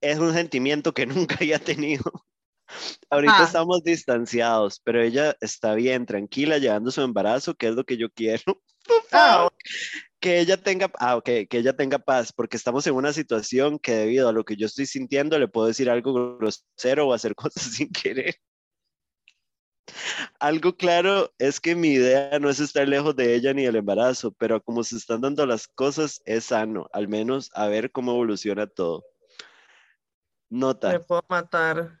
Es 0.00 0.18
un 0.18 0.32
sentimiento 0.32 0.92
que 0.92 1.06
nunca 1.28 1.36
había 1.36 1.60
tenido. 1.60 2.02
Ahorita 3.10 3.44
estamos 3.44 3.84
distanciados, 3.84 4.80
pero 4.82 5.00
ella 5.00 5.36
está 5.40 5.76
bien, 5.76 6.04
tranquila, 6.04 6.58
llevando 6.58 6.90
su 6.90 7.00
embarazo, 7.00 7.54
que 7.54 7.68
es 7.68 7.76
lo 7.76 7.84
que 7.84 7.96
yo 7.96 8.10
quiero. 8.10 8.42
Ah, 9.10 9.48
que 10.20 10.38
ella 10.38 10.56
tenga, 10.56 10.92
ah, 11.00 11.20
que 11.24 11.48
ella 11.50 11.74
tenga 11.76 11.98
paz, 11.98 12.32
porque 12.32 12.56
estamos 12.56 12.86
en 12.86 12.94
una 12.94 13.12
situación 13.12 13.80
que 13.80 13.96
debido 13.96 14.28
a 14.28 14.32
lo 14.32 14.44
que 14.44 14.54
yo 14.54 14.66
estoy 14.66 14.86
sintiendo 14.86 15.36
le 15.40 15.48
puedo 15.48 15.66
decir 15.66 15.90
algo 15.90 16.38
grosero 16.38 17.08
o 17.08 17.12
hacer 17.12 17.34
cosas 17.36 17.64
sin 17.64 17.90
querer. 17.90 18.36
Algo 20.38 20.76
claro 20.76 21.32
es 21.38 21.60
que 21.60 21.74
mi 21.74 21.88
idea 21.88 22.38
no 22.38 22.50
es 22.50 22.60
estar 22.60 22.86
lejos 22.86 23.16
de 23.16 23.34
ella 23.34 23.52
ni 23.54 23.64
del 23.64 23.76
embarazo, 23.76 24.32
pero 24.32 24.62
como 24.62 24.84
se 24.84 24.96
están 24.96 25.20
dando 25.20 25.46
las 25.46 25.68
cosas 25.68 26.20
es 26.24 26.46
sano, 26.46 26.88
al 26.92 27.08
menos 27.08 27.50
a 27.54 27.66
ver 27.68 27.90
cómo 27.90 28.12
evoluciona 28.12 28.66
todo. 28.66 29.04
Nota. 30.48 30.90
Me 30.90 31.00
puedo 31.00 31.24
matar. 31.28 31.98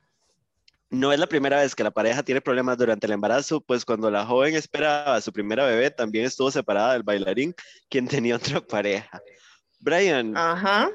No 0.88 1.12
es 1.12 1.18
la 1.18 1.26
primera 1.26 1.60
vez 1.60 1.74
que 1.74 1.82
la 1.82 1.90
pareja 1.90 2.22
tiene 2.22 2.40
problemas 2.40 2.78
durante 2.78 3.06
el 3.06 3.12
embarazo, 3.12 3.60
pues 3.60 3.84
cuando 3.84 4.10
la 4.10 4.24
joven 4.24 4.54
esperaba 4.54 5.16
a 5.16 5.20
su 5.20 5.32
primera 5.32 5.66
bebé, 5.66 5.90
también 5.90 6.24
estuvo 6.24 6.50
separada 6.50 6.92
del 6.92 7.02
bailarín, 7.02 7.54
quien 7.88 8.06
tenía 8.06 8.36
otra 8.36 8.60
pareja. 8.60 9.20
Brian. 9.80 10.36
Ajá. 10.36 10.90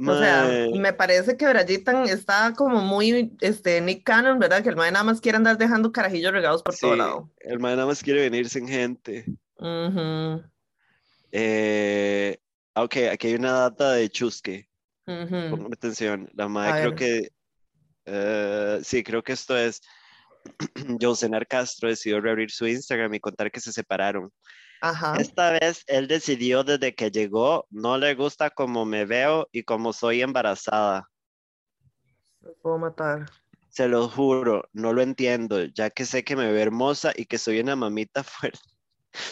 O 0.00 0.18
sea, 0.18 0.66
me 0.74 0.92
parece 0.92 1.36
que 1.36 1.46
Brayitan 1.46 2.08
está 2.08 2.52
como 2.56 2.80
muy, 2.80 3.36
este, 3.40 3.80
Nick 3.80 4.02
Cannon, 4.02 4.40
¿verdad? 4.40 4.62
Que 4.62 4.70
el 4.70 4.76
mae 4.76 4.90
nada 4.90 5.04
más 5.04 5.20
quiere 5.20 5.36
andar 5.36 5.56
dejando 5.56 5.92
carajillos 5.92 6.32
regados 6.32 6.62
por 6.62 6.76
todo 6.76 6.96
lado. 6.96 7.30
El 7.38 7.60
mae 7.60 7.76
nada 7.76 7.86
más 7.86 8.02
quiere 8.02 8.22
venir 8.22 8.48
sin 8.48 8.66
gente. 8.66 9.24
eh, 11.30 12.38
ok, 12.74 12.96
aquí 13.12 13.28
hay 13.28 13.34
una 13.34 13.52
data 13.52 13.92
de 13.92 14.08
Chusque. 14.08 14.68
Uh 15.06 15.72
atención. 15.72 16.28
La 16.34 16.48
madre 16.48 16.80
creo 16.80 16.94
que. 16.94 17.28
Eh, 18.06 18.80
sí, 18.82 19.04
creo 19.04 19.22
que 19.22 19.32
esto 19.32 19.56
es. 19.56 19.80
Josenar 21.00 21.46
Castro 21.46 21.88
decidió 21.88 22.20
reabrir 22.20 22.50
su 22.50 22.66
Instagram 22.66 23.14
y 23.14 23.20
contar 23.20 23.50
que 23.50 23.60
se 23.60 23.72
separaron. 23.72 24.32
Ajá. 24.80 25.16
Esta 25.16 25.52
vez 25.52 25.82
él 25.86 26.08
decidió 26.08 26.64
desde 26.64 26.94
que 26.94 27.10
llegó, 27.10 27.66
no 27.70 27.98
le 27.98 28.14
gusta 28.14 28.50
cómo 28.50 28.84
me 28.84 29.04
veo 29.04 29.48
y 29.52 29.62
cómo 29.62 29.92
soy 29.92 30.22
embarazada. 30.22 31.08
Me 32.40 32.50
puedo 32.62 32.78
matar. 32.78 33.30
Se 33.68 33.88
lo 33.88 34.08
juro, 34.08 34.68
no 34.72 34.92
lo 34.92 35.02
entiendo, 35.02 35.64
ya 35.64 35.90
que 35.90 36.04
sé 36.04 36.22
que 36.22 36.36
me 36.36 36.52
ve 36.52 36.62
hermosa 36.62 37.12
y 37.16 37.26
que 37.26 37.38
soy 37.38 37.60
una 37.60 37.74
mamita 37.74 38.22
fuerte. 38.24 38.60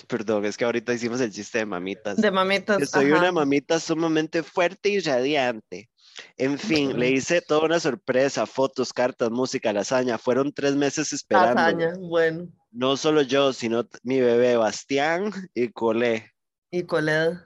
Perdón, 0.07 0.45
es 0.45 0.57
que 0.57 0.65
ahorita 0.65 0.95
hicimos 0.95 1.21
el 1.21 1.33
chiste 1.33 1.59
de 1.59 1.67
mamitas. 1.67 2.17
De 2.17 2.31
mamitas. 2.31 2.89
soy 2.89 3.11
una 3.11 3.33
mamita 3.33 3.81
sumamente 3.81 4.43
fuerte 4.43 4.91
y 4.91 5.01
radiante. 5.01 5.91
En 6.37 6.59
fin, 6.59 6.99
le 6.99 7.11
hice 7.11 7.41
toda 7.41 7.65
una 7.65 7.81
sorpresa, 7.81 8.47
fotos, 8.47 8.93
cartas, 8.93 9.31
música, 9.31 9.73
lasaña. 9.73 10.19
Fueron 10.19 10.53
tres 10.53 10.77
meses 10.77 11.13
esperando. 11.13 11.55
Lasaña, 11.55 11.95
bueno. 11.99 12.49
No 12.73 12.97
solo 12.97 13.21
yo, 13.21 13.53
sino 13.53 13.87
mi 14.03 14.21
bebé 14.21 14.57
Bastián 14.57 15.31
y 15.55 15.69
Colé. 15.69 16.33
Y 16.71 16.85
Colé. 16.85 17.39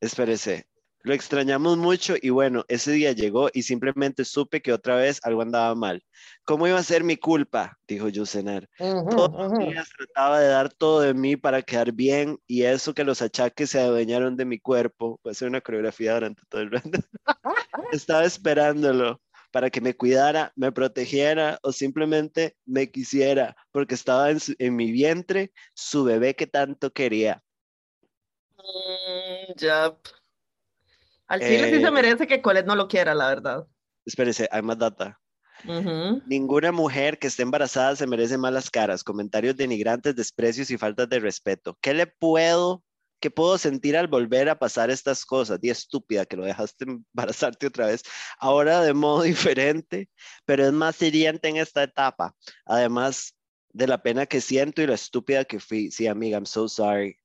Espérese, 0.00 0.68
lo 1.06 1.14
extrañamos 1.14 1.76
mucho 1.78 2.14
y 2.20 2.30
bueno, 2.30 2.64
ese 2.68 2.92
día 2.92 3.10
llegó 3.10 3.48
y 3.52 3.62
simplemente 3.62 4.24
supe 4.24 4.62
que 4.62 4.72
otra 4.72 4.94
vez 4.94 5.20
algo 5.24 5.42
andaba 5.42 5.74
mal. 5.74 6.02
¿Cómo 6.44 6.68
iba 6.68 6.78
a 6.78 6.82
ser 6.84 7.02
mi 7.02 7.16
culpa? 7.16 7.76
Dijo 7.88 8.08
Yusenar. 8.08 8.68
Todos 8.78 9.32
los 9.32 9.58
días 9.58 9.88
trataba 9.96 10.38
de 10.38 10.48
dar 10.48 10.72
todo 10.72 11.00
de 11.00 11.14
mí 11.14 11.36
para 11.36 11.62
quedar 11.62 11.90
bien 11.92 12.38
y 12.46 12.62
eso 12.62 12.94
que 12.94 13.02
los 13.02 13.22
achaques 13.22 13.70
se 13.70 13.80
adueñaron 13.80 14.36
de 14.36 14.44
mi 14.44 14.60
cuerpo. 14.60 15.18
Puede 15.22 15.34
ser 15.34 15.48
una 15.48 15.60
coreografía 15.60 16.14
durante 16.14 16.42
todo 16.48 16.62
el 16.62 16.70
rato. 16.70 16.90
Estaba 17.92 18.24
esperándolo 18.24 19.20
para 19.56 19.70
que 19.70 19.80
me 19.80 19.96
cuidara, 19.96 20.52
me 20.54 20.70
protegiera 20.70 21.58
o 21.62 21.72
simplemente 21.72 22.58
me 22.66 22.90
quisiera 22.90 23.56
porque 23.72 23.94
estaba 23.94 24.30
en, 24.30 24.36
en 24.58 24.76
mi 24.76 24.92
vientre 24.92 25.50
su 25.72 26.04
bebé 26.04 26.36
que 26.36 26.46
tanto 26.46 26.92
quería. 26.92 27.42
Mm, 28.58 29.54
ya. 29.56 29.96
Al 31.28 31.40
chile 31.40 31.70
sí 31.70 31.80
se 31.80 31.86
eh, 31.86 31.90
merece 31.90 32.26
que 32.26 32.42
Colette 32.42 32.66
no 32.66 32.76
lo 32.76 32.86
quiera, 32.86 33.14
la 33.14 33.28
verdad. 33.28 33.66
Espérese, 34.04 34.46
hay 34.52 34.60
más 34.60 34.76
data. 34.76 35.18
Ninguna 36.26 36.70
mujer 36.70 37.18
que 37.18 37.28
esté 37.28 37.42
embarazada 37.42 37.96
se 37.96 38.06
merece 38.06 38.36
malas 38.36 38.68
caras, 38.68 39.02
comentarios 39.02 39.56
denigrantes, 39.56 40.14
desprecios 40.14 40.70
y 40.70 40.76
faltas 40.76 41.08
de 41.08 41.18
respeto. 41.18 41.78
¿Qué 41.80 41.94
le 41.94 42.06
puedo, 42.06 42.84
qué 43.20 43.30
puedo 43.30 43.58
sentir 43.58 43.96
al 43.96 44.08
volver 44.08 44.48
a 44.48 44.58
pasar 44.58 44.90
estas 44.90 45.24
cosas? 45.24 45.60
Di 45.60 45.70
estúpida 45.70 46.26
que 46.26 46.36
lo 46.36 46.44
dejaste 46.44 46.84
embarazarte 47.14 47.66
otra 47.66 47.86
vez, 47.86 48.02
ahora 48.38 48.82
de 48.82 48.94
modo 48.94 49.22
diferente, 49.56 50.08
pero 50.44 50.66
es 50.66 50.72
más 50.72 51.00
hiriente 51.02 51.48
en 51.48 51.56
esta 51.56 51.82
etapa. 51.82 52.34
Además 52.64 53.36
de 53.72 53.86
la 53.86 54.02
pena 54.02 54.26
que 54.26 54.40
siento 54.40 54.82
y 54.82 54.86
la 54.86 54.94
estúpida 54.94 55.44
que 55.44 55.60
fui. 55.60 55.90
Sí, 55.90 56.06
amiga, 56.06 56.38
I'm 56.38 56.46
so 56.46 56.68
sorry. 56.68 57.18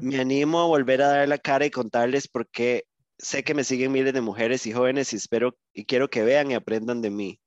Me 0.00 0.18
animo 0.18 0.60
a 0.60 0.66
volver 0.66 1.00
a 1.00 1.08
dar 1.08 1.28
la 1.28 1.38
cara 1.38 1.64
y 1.64 1.70
contarles 1.70 2.26
por 2.26 2.50
qué 2.50 2.86
sé 3.18 3.44
que 3.44 3.54
me 3.54 3.64
siguen 3.64 3.92
miles 3.92 4.12
de 4.12 4.20
mujeres 4.20 4.66
y 4.66 4.72
jóvenes 4.72 5.12
y 5.12 5.16
espero 5.16 5.56
y 5.72 5.84
quiero 5.84 6.08
que 6.08 6.22
vean 6.22 6.50
y 6.50 6.54
aprendan 6.54 7.02
de 7.02 7.10
mí. 7.10 7.40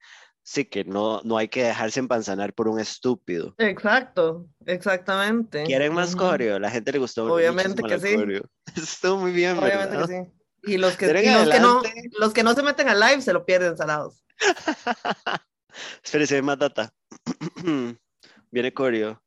Sí, 0.45 0.65
que 0.65 0.83
no, 0.83 1.21
no 1.23 1.37
hay 1.37 1.47
que 1.47 1.63
dejarse 1.63 2.01
empanzanar 2.01 2.53
por 2.53 2.67
un 2.67 2.77
estúpido. 2.77 3.55
Exacto, 3.57 4.45
exactamente. 4.65 5.63
¿Quieren 5.63 5.93
más 5.93 6.15
coreo? 6.15 6.59
La 6.59 6.69
gente 6.69 6.91
le 6.91 6.99
gustó. 6.99 7.33
Obviamente 7.33 7.81
que 7.81 7.99
sí. 7.99 8.15
Estuvo 8.75 9.17
muy 9.17 9.31
bien, 9.31 9.57
Obviamente 9.57 9.97
que 9.97 10.07
sí. 10.07 10.73
Y 10.73 10.77
los 10.77 10.97
que, 10.97 11.07
los 11.07 11.49
que, 11.49 11.59
no, 11.59 11.81
los 12.19 12.33
que 12.33 12.43
no 12.43 12.53
se 12.53 12.63
meten 12.63 12.89
a 12.89 12.95
live 12.95 13.21
se 13.21 13.33
lo 13.33 13.45
pierden 13.45 13.77
salados. 13.77 14.23
Espérese, 16.03 16.41
más 16.41 16.59
data. 16.59 16.93
Viene 18.51 18.73
coreo. 18.73 19.22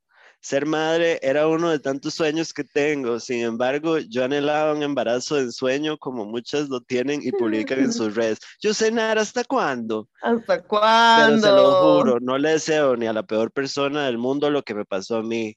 Ser 0.46 0.64
madre 0.64 1.18
era 1.22 1.48
uno 1.48 1.70
de 1.70 1.80
tantos 1.80 2.14
sueños 2.14 2.54
que 2.54 2.62
tengo. 2.62 3.18
Sin 3.18 3.40
embargo, 3.40 3.98
yo 3.98 4.22
anhelaba 4.22 4.74
un 4.74 4.84
embarazo 4.84 5.34
de 5.34 5.50
sueño 5.50 5.98
como 5.98 6.24
muchas 6.24 6.68
lo 6.68 6.80
tienen 6.80 7.20
y 7.20 7.32
publican 7.32 7.80
en 7.80 7.92
sus 7.92 8.14
redes. 8.14 8.38
Yo 8.60 8.72
sé 8.72 8.92
nada, 8.92 9.22
¿hasta 9.22 9.42
cuándo? 9.42 10.08
¿Hasta 10.22 10.62
cuándo? 10.62 11.40
Pero 11.40 11.40
se 11.40 11.50
lo 11.50 11.72
juro, 11.82 12.20
no 12.20 12.38
le 12.38 12.50
deseo 12.50 12.96
ni 12.96 13.08
a 13.08 13.12
la 13.12 13.24
peor 13.24 13.50
persona 13.50 14.06
del 14.06 14.18
mundo 14.18 14.48
lo 14.48 14.62
que 14.62 14.76
me 14.76 14.84
pasó 14.84 15.16
a 15.16 15.22
mí. 15.24 15.56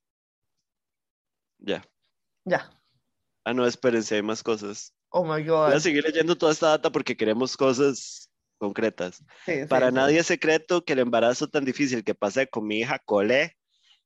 Ya. 1.59 1.85
Ya. 2.43 2.71
Ah, 3.43 3.53
no, 3.53 3.67
espérense, 3.67 4.15
hay 4.15 4.23
más 4.23 4.41
cosas. 4.41 4.95
Oh 5.09 5.23
my 5.23 5.43
God. 5.43 5.67
Voy 5.67 5.75
a 5.75 5.79
seguir 5.79 6.03
leyendo 6.03 6.35
toda 6.35 6.51
esta 6.51 6.69
data 6.69 6.91
porque 6.91 7.15
queremos 7.15 7.55
cosas 7.55 8.27
concretas. 8.57 9.23
Para 9.69 9.91
nadie 9.91 10.17
es 10.17 10.25
secreto 10.25 10.83
que 10.83 10.93
el 10.93 10.99
embarazo 10.99 11.47
tan 11.47 11.63
difícil 11.63 12.03
que 12.03 12.15
pasé 12.15 12.47
con 12.47 12.65
mi 12.65 12.79
hija 12.79 12.97
Cole 13.05 13.55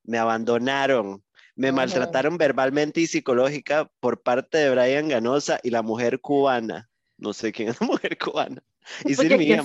me 0.03 0.17
abandonaron, 0.17 1.23
me 1.55 1.71
maltrataron 1.71 2.37
verbalmente 2.37 3.01
y 3.01 3.07
psicológica 3.07 3.91
por 3.99 4.21
parte 4.21 4.57
de 4.57 4.71
Brian 4.71 5.07
Ganosa 5.07 5.59
y 5.63 5.69
la 5.69 5.81
mujer 5.81 6.19
cubana. 6.19 6.89
No 7.17 7.33
sé 7.33 7.51
quién 7.51 7.69
es 7.69 7.79
la 7.79 7.87
mujer 7.87 8.17
cubana. 8.17 8.63
Y 9.05 9.13
hija 9.13 9.63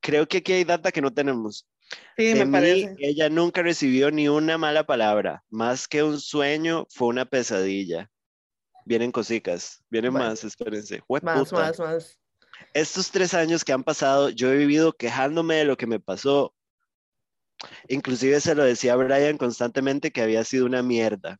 Creo 0.00 0.26
que 0.26 0.38
aquí 0.38 0.52
hay 0.52 0.64
data 0.64 0.90
que 0.92 1.02
no 1.02 1.12
tenemos. 1.12 1.66
Sí, 2.16 2.34
me 2.34 2.46
parece. 2.46 2.96
Ella 3.00 3.28
nunca 3.28 3.62
recibió 3.62 4.10
ni 4.10 4.28
una 4.28 4.56
mala 4.56 4.84
palabra. 4.84 5.44
Más 5.50 5.88
que 5.88 6.02
un 6.02 6.20
sueño, 6.20 6.86
fue 6.88 7.08
una 7.08 7.26
pesadilla. 7.26 8.10
Vienen 8.86 9.12
cositas, 9.12 9.82
vienen 9.90 10.12
más, 10.14 10.42
espérense. 10.42 11.02
más, 11.22 11.52
más, 11.52 11.78
más. 11.78 12.18
Estos 12.72 13.10
tres 13.10 13.34
años 13.34 13.64
que 13.64 13.72
han 13.72 13.84
pasado, 13.84 14.30
yo 14.30 14.50
he 14.50 14.56
vivido 14.56 14.96
quejándome 14.96 15.56
de 15.56 15.64
lo 15.64 15.76
que 15.76 15.86
me 15.86 16.00
pasó, 16.00 16.54
Inclusive 17.88 18.40
se 18.40 18.54
lo 18.54 18.64
decía 18.64 18.94
a 18.94 18.96
Brian 18.96 19.38
constantemente 19.38 20.10
que 20.10 20.22
había 20.22 20.44
sido 20.44 20.66
una 20.66 20.82
mierda. 20.82 21.38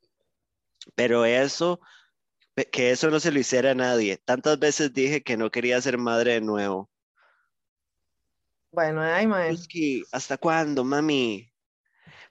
Pero 0.95 1.25
eso, 1.25 1.81
que 2.73 2.91
eso 2.91 3.11
no 3.11 3.21
se 3.21 3.33
lo 3.33 3.39
hiciera 3.39 3.73
a 3.73 3.75
nadie. 3.75 4.19
Tantas 4.19 4.59
veces 4.59 4.93
dije 4.93 5.23
que 5.23 5.37
no 5.37 5.51
quería 5.51 5.81
ser 5.81 5.99
madre 5.99 6.35
de 6.35 6.41
nuevo. 6.41 6.91
Bueno, 8.73 9.03
ay, 9.03 9.27
que 9.69 10.05
¿hasta 10.13 10.37
cuándo, 10.37 10.85
mami? 10.85 11.51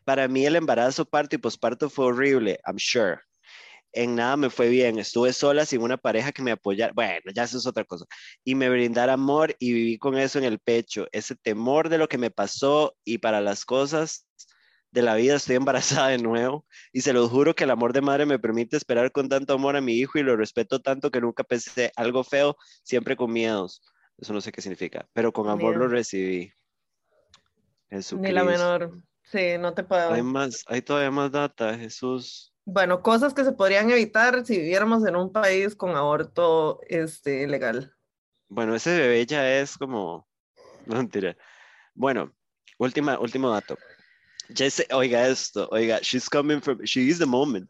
Para 0.06 0.28
mí 0.28 0.46
el 0.46 0.56
embarazo, 0.56 1.06
parto 1.06 1.36
y 1.36 1.40
posparto 1.40 1.90
fue 1.90 2.06
horrible, 2.06 2.60
I'm 2.66 2.80
sure. 2.80 3.20
En 3.94 4.16
nada 4.16 4.38
me 4.38 4.50
fue 4.50 4.70
bien, 4.70 5.00
estuve 5.00 5.34
sola 5.34 5.66
sin 5.66 5.82
una 5.82 5.98
pareja 5.98 6.32
que 6.32 6.42
me 6.42 6.52
apoyara, 6.52 6.94
bueno, 6.94 7.32
ya 7.34 7.44
eso 7.44 7.58
es 7.58 7.66
otra 7.66 7.84
cosa, 7.86 8.06
y 8.44 8.56
me 8.56 8.70
brindara 8.70 9.14
amor 9.14 9.56
y 9.60 9.74
viví 9.74 9.98
con 9.98 10.18
eso 10.18 10.38
en 10.38 10.46
el 10.46 10.60
pecho, 10.60 11.08
ese 11.12 11.36
temor 11.36 11.90
de 11.90 11.98
lo 11.98 12.08
que 12.08 12.18
me 12.18 12.32
pasó 12.32 12.96
y 13.04 13.18
para 13.20 13.42
las 13.42 13.66
cosas 13.66 14.28
de 14.92 15.02
la 15.02 15.16
vida 15.16 15.36
estoy 15.36 15.56
embarazada 16.04 16.10
de 16.10 16.18
nuevo 16.18 16.66
y 16.92 17.02
se 17.02 17.14
lo 17.14 17.28
juro 17.28 17.56
que 17.56 17.64
el 17.64 17.72
amor 17.72 17.94
de 17.94 18.02
madre 18.02 18.26
me 18.26 18.40
permite 18.40 18.78
esperar 18.78 19.12
con 19.12 19.30
tanto 19.30 19.54
amor 19.54 19.76
a 19.76 19.82
mi 19.82 19.94
hijo 19.94 20.20
y 20.20 20.24
lo 20.24 20.36
respeto 20.36 20.80
tanto 20.80 21.12
que 21.12 21.22
nunca 21.22 21.44
pensé 21.44 21.92
algo 21.96 22.24
feo, 22.24 22.58
siempre 22.84 23.16
con 23.16 23.32
miedos. 23.32 23.82
Eso 24.18 24.34
no 24.34 24.42
sé 24.42 24.52
qué 24.52 24.62
significa, 24.62 25.08
pero 25.14 25.32
con 25.32 25.50
amor 25.50 25.78
lo 25.78 25.88
recibí. 25.88 26.52
Ni 27.90 28.32
la 28.32 28.44
menor. 28.44 29.02
Sí, 29.24 29.58
no 29.60 29.74
te 29.74 29.84
puedo. 29.84 30.12
Hay 30.12 30.24
más, 30.24 30.64
hay 30.68 30.82
todavía 30.82 31.12
más 31.12 31.32
data, 31.32 31.78
Jesús. 31.78 32.54
Bueno, 32.72 33.02
cosas 33.02 33.34
que 33.34 33.44
se 33.44 33.52
podrían 33.52 33.90
evitar 33.90 34.46
si 34.46 34.58
viviéramos 34.58 35.06
en 35.08 35.16
un 35.16 35.32
país 35.32 35.76
con 35.76 35.96
aborto 35.96 36.80
este, 36.88 37.48
legal. 37.48 37.96
Bueno, 38.48 38.76
ese 38.76 38.96
bebé 38.96 39.26
ya 39.26 39.60
es 39.60 39.78
como. 39.78 40.28
No 40.86 40.96
mentira. 40.96 41.36
Bueno, 41.94 42.34
última, 42.80 43.20
último 43.20 43.50
dato. 43.52 43.78
Jesse, 44.56 44.88
oiga 44.92 45.28
esto, 45.28 45.68
oiga, 45.72 46.00
she's 46.02 46.28
coming 46.28 46.60
from, 46.60 46.80
she 46.84 47.02
is 47.02 47.20
the 47.20 47.26
moment. 47.26 47.70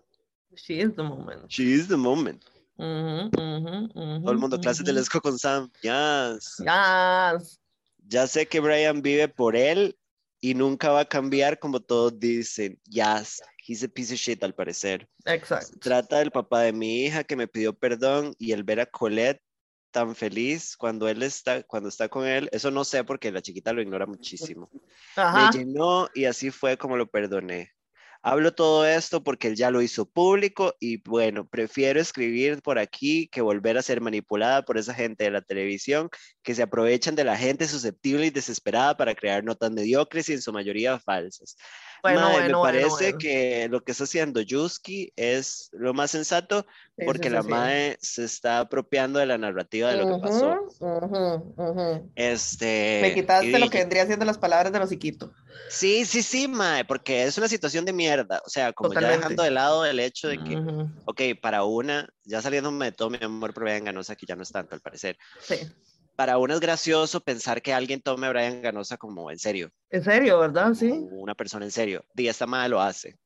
She 0.55 0.79
is 0.79 0.95
the 0.95 1.03
moment. 1.03 1.49
She 1.49 1.73
is 1.73 1.87
the 1.89 1.97
moment. 1.97 2.41
Todo 2.77 4.31
el 4.31 4.37
mundo, 4.37 4.57
clases 4.59 4.85
de 4.85 4.93
Lesco 4.93 5.19
con 5.19 5.37
Sam. 5.37 5.69
Yes. 5.81 6.57
Yes. 6.59 7.59
Ya 8.07 8.25
sé 8.27 8.47
que 8.47 8.61
Brian 8.61 9.01
vive 9.01 9.27
por 9.27 9.57
él 9.57 9.97
y 10.39 10.53
nunca 10.53 10.91
va 10.91 11.01
a 11.01 11.05
cambiar 11.05 11.59
como 11.59 11.81
todos 11.81 12.17
dicen. 12.17 12.79
Yes. 12.85 13.41
He's 13.69 13.83
a 13.83 13.87
piece 13.87 14.11
of 14.11 14.19
shit 14.19 14.43
al 14.43 14.55
parecer. 14.55 15.07
Exacto. 15.25 15.77
trata 15.79 16.17
del 16.17 16.31
papá 16.31 16.61
de 16.61 16.73
mi 16.73 17.05
hija 17.05 17.23
que 17.23 17.35
me 17.35 17.47
pidió 17.47 17.71
perdón 17.71 18.33
y 18.39 18.51
el 18.53 18.63
ver 18.63 18.79
a 18.79 18.87
Colette 18.87 19.43
tan 19.91 20.15
feliz 20.15 20.75
cuando 20.75 21.07
él 21.07 21.21
está, 21.21 21.61
cuando 21.61 21.87
está 21.87 22.09
con 22.09 22.25
él, 22.25 22.49
eso 22.51 22.71
no 22.71 22.83
sé 22.83 23.03
porque 23.03 23.31
la 23.31 23.43
chiquita 23.43 23.71
lo 23.71 23.83
ignora 23.83 24.07
muchísimo. 24.07 24.71
Me 25.15 25.49
llenó 25.53 26.09
y 26.15 26.25
así 26.25 26.49
fue 26.49 26.77
como 26.77 26.97
lo 26.97 27.05
perdoné. 27.05 27.71
Hablo 28.23 28.53
todo 28.53 28.87
esto 28.87 29.23
porque 29.23 29.47
él 29.47 29.55
ya 29.55 29.69
lo 29.69 29.83
hizo 29.83 30.09
público 30.09 30.75
y 30.79 30.97
bueno, 31.03 31.47
prefiero 31.47 32.01
escribir 32.01 32.63
por 32.63 32.79
aquí 32.79 33.29
que 33.29 33.41
volver 33.41 33.77
a 33.77 33.83
ser 33.83 34.01
manipulada 34.01 34.63
por 34.63 34.79
esa 34.79 34.95
gente 34.95 35.25
de 35.25 35.31
la 35.31 35.41
televisión 35.41 36.09
que 36.41 36.55
se 36.55 36.63
aprovechan 36.63 37.15
de 37.15 37.23
la 37.23 37.37
gente 37.37 37.67
susceptible 37.67 38.25
y 38.25 38.31
desesperada 38.31 38.97
para 38.97 39.13
crear 39.13 39.43
notas 39.43 39.71
mediocres 39.71 40.27
y 40.27 40.33
en 40.33 40.41
su 40.41 40.51
mayoría 40.51 40.99
falsas. 40.99 41.55
Bueno, 42.01 42.29
me 42.39 42.53
parece 42.53 43.17
que 43.17 43.67
lo 43.69 43.83
que 43.83 43.91
está 43.91 44.05
haciendo 44.05 44.41
Yuski 44.41 45.11
es 45.15 45.69
lo 45.73 45.93
más 45.93 46.11
sensato 46.11 46.65
porque 47.05 47.29
la 47.29 47.43
MAE 47.43 47.97
se 48.01 48.25
está 48.25 48.59
apropiando 48.59 49.19
de 49.19 49.25
la 49.25 49.37
narrativa 49.37 49.91
de 49.91 49.97
lo 49.97 50.15
que 50.15 50.21
pasó. 50.21 50.57
Este, 52.15 52.99
me 53.01 53.13
quitaste 53.13 53.59
lo 53.59 53.69
que 53.69 53.79
vendría 53.79 54.05
siendo 54.05 54.25
las 54.25 54.37
palabras 54.37 54.71
de 54.71 54.79
los 54.79 54.91
Iquito. 54.91 55.33
Sí, 55.69 56.05
sí, 56.05 56.23
sí, 56.23 56.47
Mae, 56.47 56.85
porque 56.85 57.23
es 57.23 57.37
una 57.37 57.47
situación 57.47 57.85
de 57.85 57.93
mierda. 57.93 58.41
O 58.45 58.49
sea, 58.49 58.73
como 58.73 58.93
ya 58.93 59.09
dejando 59.09 59.43
de 59.43 59.51
lado 59.51 59.85
el 59.85 59.99
hecho 59.99 60.27
de 60.27 60.37
que, 60.37 60.57
ok, 61.05 61.21
para 61.41 61.63
una, 61.63 62.09
ya 62.23 62.41
saliéndome 62.41 62.85
de 62.85 62.91
todo 62.91 63.09
mi 63.09 63.19
amor 63.21 63.53
por 63.53 63.63
Brian 63.63 63.83
Ganosa, 63.83 64.15
que 64.15 64.25
ya 64.25 64.35
no 64.35 64.43
es 64.43 64.51
tanto 64.51 64.75
al 64.75 64.81
parecer. 64.81 65.17
Sí. 65.41 65.55
Para 66.19 66.37
una 66.37 66.55
es 66.55 66.59
gracioso 66.59 67.21
pensar 67.21 67.61
que 67.61 67.73
alguien 67.73 68.01
tome 68.01 68.27
a 68.27 68.31
Brian 68.31 68.61
Ganosa 68.61 68.97
como 68.97 69.31
en 69.31 69.39
serio. 69.39 69.71
En 69.89 70.03
serio, 70.03 70.37
¿verdad? 70.37 70.73
Sí. 70.73 70.91
una 71.11 71.33
persona 71.33 71.63
en 71.63 71.71
serio. 71.71 72.03
Y 72.13 72.27
esta 72.27 72.45
Mae 72.45 72.67
lo 72.67 72.81
hace. 72.81 73.17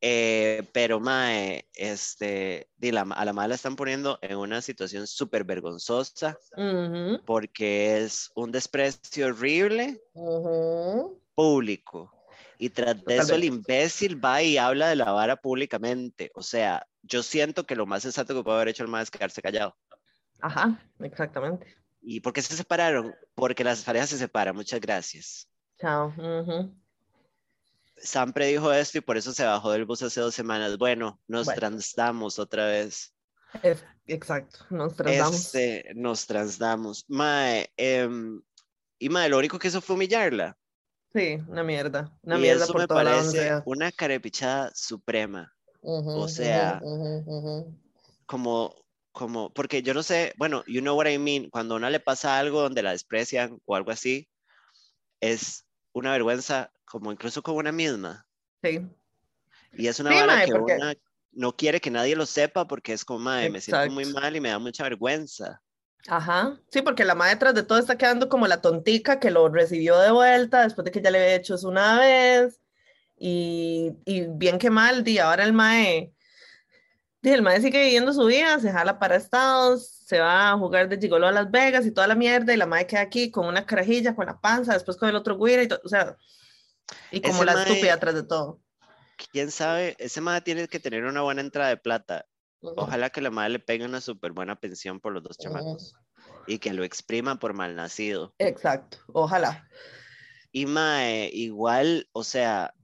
Eh, 0.00 0.62
pero 0.72 0.98
Mae, 0.98 1.68
este, 1.74 2.70
a 2.80 3.24
la 3.26 3.32
Mae 3.34 3.48
la 3.48 3.54
están 3.54 3.76
poniendo 3.76 4.18
en 4.22 4.38
una 4.38 4.62
situación 4.62 5.06
súper 5.06 5.44
vergonzosa 5.44 6.38
porque 7.26 7.98
es 7.98 8.30
un 8.34 8.50
desprecio 8.50 9.26
horrible 9.26 10.00
público. 11.34 12.10
Y 12.56 12.70
tras 12.70 13.04
de 13.04 13.16
eso 13.18 13.34
el 13.34 13.44
imbécil 13.44 14.24
va 14.24 14.42
y 14.42 14.56
habla 14.56 14.88
de 14.88 14.96
la 14.96 15.12
vara 15.12 15.36
públicamente. 15.36 16.30
O 16.34 16.42
sea, 16.42 16.86
yo 17.02 17.22
siento 17.22 17.66
que 17.66 17.76
lo 17.76 17.84
más 17.84 18.04
sensato 18.04 18.34
que 18.34 18.42
puede 18.42 18.56
haber 18.56 18.68
hecho 18.68 18.84
el 18.84 18.88
más 18.88 19.02
es 19.02 19.10
quedarse 19.10 19.42
callado. 19.42 19.76
Ajá, 20.40 20.82
exactamente. 21.00 21.78
¿Y 22.00 22.20
por 22.20 22.32
qué 22.32 22.42
se 22.42 22.56
separaron? 22.56 23.14
Porque 23.34 23.64
las 23.64 23.82
parejas 23.82 24.10
se 24.10 24.18
separan. 24.18 24.56
Muchas 24.56 24.80
gracias. 24.80 25.48
Chao. 25.78 26.12
Sam 27.96 28.32
predijo 28.32 28.72
esto 28.72 28.98
y 28.98 29.00
por 29.02 29.16
eso 29.16 29.32
se 29.32 29.44
bajó 29.44 29.72
del 29.72 29.84
bus 29.84 30.02
hace 30.02 30.20
dos 30.20 30.34
semanas. 30.34 30.78
Bueno, 30.78 31.20
nos 31.26 31.46
transdamos 31.48 32.38
otra 32.38 32.66
vez. 32.66 33.14
exacto, 34.06 34.60
nos 34.70 34.96
transdamos. 34.96 35.36
Este, 35.36 35.92
nos 35.94 36.26
transdamos. 36.26 37.04
Mae, 37.08 37.70
em, 37.76 38.40
y 38.98 39.08
mae, 39.08 39.28
lo 39.28 39.38
único 39.38 39.58
que 39.58 39.68
hizo 39.68 39.80
fue 39.80 39.96
humillarla. 39.96 40.56
Sí, 41.12 41.38
una 41.48 41.64
mierda. 41.64 42.16
Una 42.22 42.38
mierda 42.38 42.66
por 42.66 42.78
me 42.78 42.88
parece 42.88 43.62
una 43.64 43.90
carepichada 43.90 44.70
suprema. 44.74 45.52
o 45.82 46.28
sea, 46.28 46.80
como, 48.26 48.74
como, 49.20 49.52
porque 49.52 49.82
yo 49.82 49.92
no 49.92 50.02
sé, 50.02 50.32
bueno, 50.38 50.64
you 50.66 50.80
know 50.80 50.96
what 50.96 51.06
I 51.06 51.18
mean, 51.18 51.50
cuando 51.50 51.74
a 51.74 51.76
una 51.76 51.90
le 51.90 52.00
pasa 52.00 52.38
algo 52.38 52.62
donde 52.62 52.82
la 52.82 52.92
desprecian 52.92 53.60
o 53.66 53.76
algo 53.76 53.90
así, 53.90 54.26
es 55.20 55.66
una 55.92 56.12
vergüenza, 56.12 56.72
como 56.86 57.12
incluso 57.12 57.42
con 57.42 57.56
una 57.56 57.70
misma. 57.70 58.26
Sí. 58.62 58.80
Y 59.74 59.88
es 59.88 60.00
una 60.00 60.12
sí, 60.42 60.50
que 60.50 60.54
una 60.54 60.94
no 61.32 61.54
quiere 61.54 61.82
que 61.82 61.90
nadie 61.90 62.16
lo 62.16 62.24
sepa 62.24 62.66
porque 62.66 62.94
es 62.94 63.04
como, 63.04 63.18
madre, 63.18 63.50
me 63.50 63.60
siento 63.60 63.90
muy 63.90 64.06
mal 64.06 64.34
y 64.34 64.40
me 64.40 64.48
da 64.48 64.58
mucha 64.58 64.84
vergüenza. 64.84 65.60
Ajá, 66.08 66.58
sí, 66.70 66.80
porque 66.80 67.04
la 67.04 67.14
madre 67.14 67.36
tras 67.36 67.54
de 67.54 67.62
todo 67.62 67.78
está 67.78 67.98
quedando 67.98 68.30
como 68.30 68.46
la 68.46 68.62
tontica 68.62 69.20
que 69.20 69.30
lo 69.30 69.50
recibió 69.50 69.98
de 69.98 70.12
vuelta 70.12 70.62
después 70.62 70.86
de 70.86 70.92
que 70.92 71.02
ya 71.02 71.10
le 71.10 71.18
había 71.18 71.34
hecho 71.34 71.56
eso 71.56 71.68
una 71.68 71.98
vez. 71.98 72.58
Y, 73.18 73.92
y 74.06 74.28
bien 74.28 74.58
que 74.58 74.70
mal, 74.70 75.04
di, 75.04 75.18
ahora 75.18 75.44
el 75.44 75.52
mae, 75.52 76.14
el 77.22 77.42
mae 77.42 77.60
sigue 77.60 77.84
viviendo 77.84 78.12
su 78.12 78.24
vida, 78.24 78.58
se 78.58 78.72
jala 78.72 78.98
para 78.98 79.16
Estados, 79.16 79.86
se 79.86 80.18
va 80.18 80.50
a 80.50 80.58
jugar 80.58 80.88
de 80.88 80.98
gigolo 80.98 81.26
a 81.26 81.32
Las 81.32 81.50
Vegas 81.50 81.86
y 81.86 81.90
toda 81.90 82.06
la 82.06 82.14
mierda, 82.14 82.54
y 82.54 82.56
la 82.56 82.66
madre 82.66 82.86
queda 82.86 83.02
aquí 83.02 83.30
con 83.30 83.46
una 83.46 83.66
carajilla, 83.66 84.14
con 84.14 84.26
la 84.26 84.40
panza, 84.40 84.72
después 84.72 84.96
con 84.96 85.08
el 85.08 85.16
otro 85.16 85.36
güiro, 85.36 85.62
y 85.62 85.68
o 85.84 85.88
sea, 85.88 86.16
y 87.10 87.20
como 87.20 87.44
la 87.44 87.62
estúpida 87.62 87.94
atrás 87.94 88.14
de 88.14 88.22
todo. 88.22 88.60
Quién 89.32 89.50
sabe, 89.50 89.96
ese 89.98 90.20
mae 90.20 90.40
tiene 90.40 90.66
que 90.66 90.80
tener 90.80 91.04
una 91.04 91.20
buena 91.20 91.42
entrada 91.42 91.68
de 91.68 91.76
plata 91.76 92.24
Ojalá 92.62 93.10
que 93.10 93.20
la 93.20 93.30
madre 93.30 93.50
le 93.50 93.58
pegue 93.58 93.84
una 93.84 94.00
súper 94.00 94.32
buena 94.32 94.56
pensión 94.56 95.00
por 95.00 95.12
los 95.12 95.22
dos 95.22 95.38
chamacos 95.38 95.94
y 96.46 96.58
que 96.58 96.72
lo 96.72 96.84
exprima 96.84 97.38
por 97.38 97.54
mal 97.54 97.74
nacido. 97.74 98.34
Exacto, 98.38 98.98
ojalá. 99.12 99.66
Y 100.52 100.66
mae, 100.66 101.30
igual, 101.32 102.08
o 102.12 102.24
sea, 102.24 102.74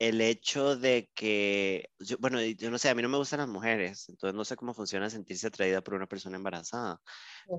el 0.00 0.22
hecho 0.22 0.76
de 0.76 1.10
que, 1.14 1.90
bueno, 2.18 2.40
yo 2.42 2.70
no 2.70 2.78
sé, 2.78 2.88
a 2.88 2.94
mí 2.94 3.02
no 3.02 3.10
me 3.10 3.18
gustan 3.18 3.40
las 3.40 3.48
mujeres, 3.48 4.08
entonces 4.08 4.34
no 4.34 4.46
sé 4.46 4.56
cómo 4.56 4.72
funciona 4.72 5.10
sentirse 5.10 5.46
atraída 5.46 5.82
por 5.82 5.92
una 5.92 6.06
persona 6.06 6.38
embarazada, 6.38 7.02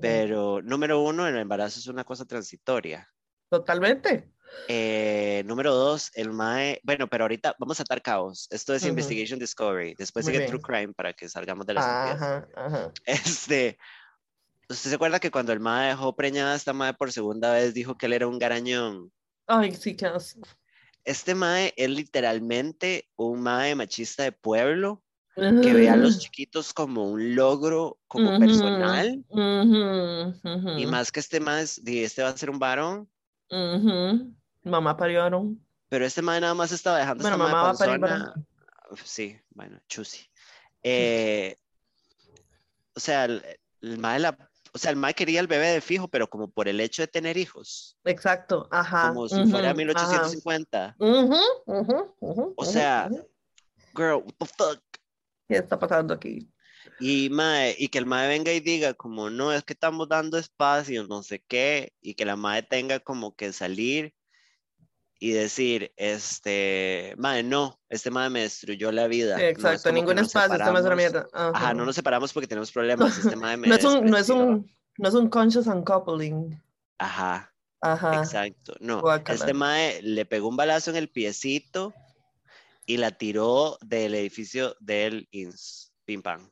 pero 0.00 0.60
número 0.60 1.00
uno, 1.00 1.26
el 1.28 1.36
embarazo 1.36 1.78
es 1.78 1.86
una 1.86 2.02
cosa 2.02 2.24
transitoria. 2.24 3.08
Totalmente. 3.48 4.28
Eh, 4.66 5.44
número 5.46 5.72
dos, 5.72 6.10
el 6.14 6.32
MAE, 6.32 6.80
bueno, 6.82 7.06
pero 7.06 7.24
ahorita 7.24 7.54
vamos 7.60 7.78
a 7.78 7.84
atar 7.84 8.02
caos. 8.02 8.48
Esto 8.50 8.74
es 8.74 8.84
Investigation 8.84 9.38
Discovery. 9.38 9.94
Después 9.96 10.26
sigue 10.26 10.46
True 10.46 10.60
Crime 10.60 10.92
para 10.94 11.12
que 11.12 11.28
salgamos 11.28 11.64
de 11.64 11.74
la 11.74 12.10
ajá, 12.10 12.92
Este, 13.06 13.78
¿usted 14.68 14.90
se 14.90 14.96
acuerda 14.96 15.20
que 15.20 15.30
cuando 15.30 15.52
el 15.52 15.60
MAE 15.60 15.90
dejó 15.90 16.16
preñada 16.16 16.54
a 16.54 16.56
esta 16.56 16.72
MAE 16.72 16.94
por 16.94 17.12
segunda 17.12 17.52
vez, 17.52 17.72
dijo 17.72 17.96
que 17.96 18.06
él 18.06 18.14
era 18.14 18.26
un 18.26 18.40
garañón? 18.40 19.12
Ay, 19.46 19.72
sí, 19.74 19.94
qué 19.94 20.06
Este 21.04 21.34
MAE 21.34 21.74
es 21.76 21.90
literalmente 21.90 23.08
un 23.16 23.42
MAE 23.42 23.74
machista 23.74 24.22
de 24.22 24.32
pueblo 24.32 25.02
que 25.34 25.72
ve 25.72 25.88
a 25.88 25.96
los 25.96 26.18
chiquitos 26.18 26.74
como 26.74 27.10
un 27.10 27.34
logro 27.34 27.98
como 28.06 28.38
personal. 28.38 29.24
Y 30.76 30.86
más 30.86 31.10
que 31.10 31.20
este 31.20 31.40
más, 31.40 31.80
este 31.84 32.22
va 32.22 32.28
a 32.28 32.36
ser 32.36 32.50
un 32.50 32.58
varón. 32.58 33.08
Mamá 34.62 34.96
parió 34.96 35.24
Pero 35.88 36.06
este 36.06 36.22
madre 36.22 36.42
nada 36.42 36.54
más 36.54 36.72
estaba 36.72 36.98
dejando 36.98 37.22
bueno, 37.22 37.38
mamá 37.38 37.72
va 37.72 38.34
Sí, 39.04 39.36
bueno, 39.50 39.80
chusi. 39.88 40.26
Eh, 40.82 41.56
o 42.94 43.00
sea, 43.00 43.24
el, 43.24 43.42
el 43.80 44.00
la, 44.00 44.51
o 44.74 44.78
sea, 44.78 44.90
el 44.90 44.96
mae 44.96 45.14
quería 45.14 45.40
el 45.40 45.46
bebé 45.46 45.68
de 45.68 45.80
fijo, 45.80 46.08
pero 46.08 46.28
como 46.28 46.50
por 46.50 46.66
el 46.66 46.80
hecho 46.80 47.02
de 47.02 47.08
tener 47.08 47.36
hijos. 47.36 47.98
Exacto, 48.04 48.68
ajá. 48.70 49.08
Como 49.08 49.28
si 49.28 49.44
fuera 49.46 49.74
1850. 49.74 50.96
o 50.98 52.64
sea, 52.64 53.10
girl, 53.94 54.22
what 54.24 54.34
the 54.38 54.46
fuck? 54.46 54.82
¿Qué 55.48 55.56
está 55.56 55.78
pasando 55.78 56.14
aquí? 56.14 56.48
Y, 56.98 57.28
mae, 57.30 57.74
y 57.78 57.88
que 57.88 57.98
el 57.98 58.06
mae 58.06 58.28
venga 58.28 58.52
y 58.52 58.60
diga 58.60 58.94
como, 58.94 59.28
no, 59.28 59.52
es 59.52 59.62
que 59.64 59.74
estamos 59.74 60.08
dando 60.08 60.38
espacio, 60.38 61.06
no 61.06 61.22
sé 61.22 61.42
qué, 61.46 61.92
y 62.00 62.14
que 62.14 62.24
la 62.24 62.36
mae 62.36 62.62
tenga 62.62 63.00
como 63.00 63.34
que 63.34 63.52
salir 63.52 64.14
y 65.22 65.30
decir, 65.30 65.92
este, 65.96 67.14
madre, 67.16 67.44
no, 67.44 67.80
este 67.88 68.10
madre 68.10 68.30
me 68.30 68.40
destruyó 68.40 68.90
la 68.90 69.06
vida. 69.06 69.36
Sí, 69.36 69.44
exacto, 69.44 69.92
ningún 69.92 70.18
espacio, 70.18 70.54
este 70.54 70.64
madre 70.64 70.80
es 70.80 70.86
una 70.86 70.96
mierda. 70.96 71.28
Ajá. 71.32 71.50
Ajá. 71.54 71.74
no 71.74 71.84
nos 71.84 71.94
separamos 71.94 72.32
porque 72.32 72.48
tenemos 72.48 72.72
problemas, 72.72 73.18
este 73.18 73.36
madre 73.36 73.56
me 73.58 73.68
no, 73.68 73.76
es 73.76 73.84
un, 73.84 74.04
no, 74.04 74.16
es 74.16 74.28
un, 74.30 74.68
no 74.98 75.08
es 75.08 75.14
un 75.14 75.28
conscious 75.28 75.68
uncoupling. 75.68 76.60
Ajá. 76.98 77.54
Ajá. 77.82 78.18
Exacto, 78.18 78.74
no, 78.80 79.00
Guacala. 79.00 79.38
este 79.38 79.54
madre 79.54 80.02
le 80.02 80.26
pegó 80.26 80.48
un 80.48 80.56
balazo 80.56 80.90
en 80.90 80.96
el 80.96 81.08
piecito 81.08 81.94
y 82.84 82.96
la 82.96 83.12
tiró 83.12 83.78
del 83.80 84.16
edificio 84.16 84.74
del 84.80 85.28
INS, 85.30 85.92
pim 86.04 86.22
pam. 86.22 86.50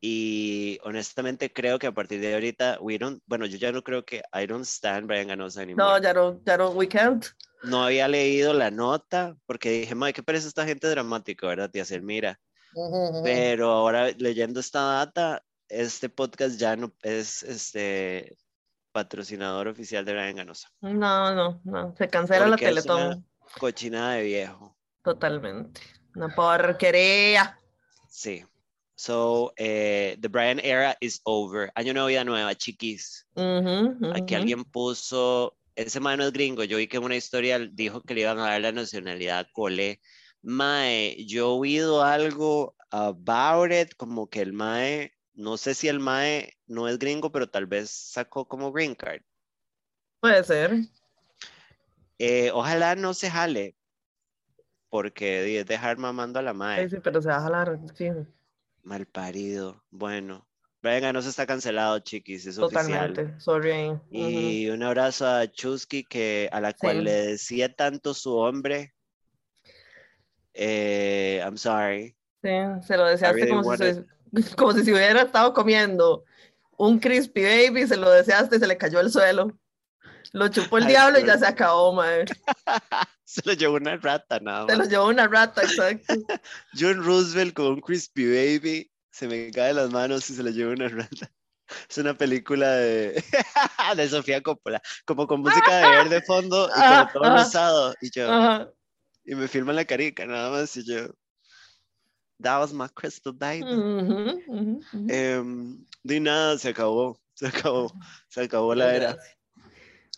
Y 0.00 0.78
honestamente 0.84 1.52
creo 1.52 1.78
que 1.78 1.86
a 1.86 1.92
partir 1.92 2.20
de 2.20 2.34
ahorita, 2.34 2.78
we 2.80 2.98
don't, 2.98 3.22
bueno, 3.26 3.46
yo 3.46 3.56
ya 3.56 3.72
no 3.72 3.82
creo 3.82 4.04
que 4.04 4.22
I 4.32 4.46
don't 4.46 4.64
stand 4.64 5.06
Brian 5.06 5.28
Ganosa 5.28 5.62
anymore. 5.62 5.88
No, 5.88 6.02
ya 6.02 6.12
no, 6.12 6.40
ya 6.44 6.56
no, 6.56 6.70
we 6.70 6.88
can't. 6.88 7.24
No 7.62 7.84
había 7.84 8.06
leído 8.06 8.52
la 8.52 8.70
nota 8.70 9.36
porque 9.46 9.70
dije, 9.70 9.94
madre, 9.94 10.12
qué 10.12 10.22
parece 10.22 10.48
esta 10.48 10.66
gente 10.66 10.88
dramática, 10.88 11.46
¿verdad? 11.46 11.70
Tía 11.70 11.84
mira. 12.00 12.38
Pero 13.24 13.70
ahora 13.70 14.10
leyendo 14.18 14.60
esta 14.60 14.80
data, 14.80 15.42
este 15.68 16.08
podcast 16.08 16.58
ya 16.58 16.76
no 16.76 16.92
es 17.02 17.42
este 17.42 18.36
patrocinador 18.92 19.68
oficial 19.68 20.04
de 20.04 20.12
Brian 20.12 20.36
Ganosa. 20.36 20.68
No, 20.80 21.34
no, 21.34 21.60
no, 21.64 21.94
se 21.96 22.08
cancela 22.08 22.46
la 22.46 22.56
Teletón. 22.56 23.26
Cochinada 23.58 24.14
de 24.14 24.24
viejo. 24.24 24.76
Totalmente. 25.02 25.80
Una 26.14 26.34
porquería. 26.34 27.58
Sí. 28.08 28.44
So, 28.98 29.52
eh, 29.58 30.16
the 30.20 30.28
Brian 30.28 30.58
era 30.58 30.96
is 31.00 31.20
over. 31.24 31.70
Año 31.74 31.92
nuevo, 31.92 32.08
vida 32.08 32.24
nueva, 32.24 32.54
chiquis. 32.54 33.26
Aquí 34.14 34.34
alguien 34.34 34.64
puso, 34.64 35.54
ese 35.74 36.00
mae 36.00 36.16
no 36.16 36.24
es 36.24 36.32
gringo, 36.32 36.64
yo 36.64 36.78
vi 36.78 36.86
que 36.86 36.96
en 36.96 37.04
una 37.04 37.16
historia 37.16 37.58
dijo 37.58 38.00
que 38.00 38.14
le 38.14 38.22
iban 38.22 38.38
a 38.38 38.46
dar 38.46 38.60
la 38.62 38.72
nacionalidad 38.72 39.40
a 39.40 39.52
Cole. 39.52 40.00
Mae, 40.40 41.14
yo 41.26 41.40
he 41.40 41.58
oído 41.58 42.02
algo 42.02 42.74
about 42.90 43.70
it, 43.70 43.94
como 43.98 44.30
que 44.30 44.40
el 44.40 44.54
mae, 44.54 45.12
no 45.34 45.58
sé 45.58 45.74
si 45.74 45.88
el 45.88 46.00
mae 46.00 46.54
no 46.66 46.88
es 46.88 46.98
gringo, 46.98 47.30
pero 47.30 47.50
tal 47.50 47.66
vez 47.66 47.90
sacó 47.90 48.48
como 48.48 48.72
green 48.72 48.94
card. 48.94 49.20
Puede 50.20 50.42
ser. 50.42 50.72
Eh, 52.18 52.50
ojalá 52.54 52.94
no 52.94 53.12
se 53.12 53.30
jale, 53.30 53.76
porque 54.88 55.60
es 55.60 55.66
dejar 55.66 55.98
mamando 55.98 56.38
a 56.38 56.42
la 56.42 56.54
mae. 56.54 56.88
Sí, 56.88 56.96
sí, 56.96 57.02
pero 57.02 57.20
se 57.20 57.28
va 57.28 57.36
a 57.36 57.42
jalar, 57.42 57.78
sí. 57.94 58.08
Mal 58.86 59.04
parido. 59.04 59.82
Bueno, 59.90 60.46
Brian 60.80 61.12
no 61.12 61.20
se 61.20 61.30
está 61.30 61.44
cancelado, 61.44 61.98
chiquis, 61.98 62.46
es 62.46 62.54
Totalmente, 62.54 63.22
oficial. 63.22 63.40
sorry. 63.40 64.00
Y 64.12 64.68
un 64.68 64.80
abrazo 64.84 65.26
a 65.26 65.50
Chusky, 65.50 66.04
que, 66.04 66.48
a 66.52 66.60
la 66.60 66.72
cual 66.72 67.02
le 67.02 67.10
decía 67.10 67.74
tanto 67.74 68.14
su 68.14 68.36
hombre. 68.36 68.94
Eh, 70.54 71.40
I'm 71.42 71.58
sorry. 71.58 72.16
Sí, 72.40 72.50
se 72.86 72.96
lo 72.96 73.06
deseaste 73.06 73.48
como, 73.48 73.76
si 73.76 73.78
se, 73.78 74.04
como 74.56 74.72
si 74.72 74.84
se 74.84 74.92
hubiera 74.92 75.22
estado 75.22 75.52
comiendo 75.52 76.24
un 76.78 77.00
crispy 77.00 77.42
baby, 77.42 77.88
se 77.88 77.96
lo 77.96 78.08
deseaste 78.08 78.54
y 78.54 78.60
se 78.60 78.68
le 78.68 78.78
cayó 78.78 79.00
el 79.00 79.10
suelo. 79.10 79.58
Lo 80.32 80.48
chupó 80.48 80.78
el 80.78 80.86
diablo 80.86 81.18
y 81.18 81.24
ya 81.24 81.38
se 81.38 81.46
acabó, 81.46 81.92
madre. 81.92 82.26
se 83.24 83.42
lo 83.44 83.52
llevó 83.52 83.76
una 83.76 83.96
rata, 83.96 84.40
nada 84.40 84.66
más. 84.66 84.72
Se 84.72 84.78
lo 84.78 84.84
llevó 84.84 85.08
una 85.08 85.26
rata, 85.26 85.62
exacto. 85.62 86.14
John 86.78 87.02
Roosevelt 87.04 87.54
con 87.54 87.66
un 87.66 87.80
Crispy 87.80 88.26
Baby 88.26 88.90
se 89.10 89.26
me 89.26 89.50
cae 89.50 89.72
las 89.72 89.90
manos 89.90 90.28
y 90.28 90.34
se 90.34 90.42
lo 90.42 90.50
llevó 90.50 90.72
una 90.72 90.88
rata. 90.88 91.30
Es 91.90 91.98
una 91.98 92.14
película 92.14 92.76
de, 92.76 93.24
de 93.96 94.08
Sofía 94.08 94.40
Coppola, 94.40 94.80
como 95.04 95.26
con 95.26 95.40
música 95.40 95.78
de 95.78 95.88
verde 95.88 96.22
fondo 96.22 96.68
y 96.68 96.80
con 96.80 97.12
todo 97.12 97.36
rosado. 97.36 97.94
Y 98.00 98.10
yo, 98.12 98.72
y 99.24 99.34
me 99.34 99.48
filman 99.48 99.74
la 99.74 99.84
carica, 99.84 100.24
nada 100.26 100.50
más. 100.50 100.76
Y 100.76 100.84
yo, 100.84 101.08
that 102.40 102.60
was 102.60 102.72
my 102.72 102.86
crystal 102.94 103.32
baby. 103.32 103.64
Em, 105.08 105.84
de 106.04 106.20
nada, 106.20 106.56
se 106.56 106.68
acabó, 106.68 107.20
se 107.34 107.48
acabó, 107.48 107.92
se 108.28 108.42
acabó 108.42 108.74
la 108.76 108.94
era. 108.94 109.16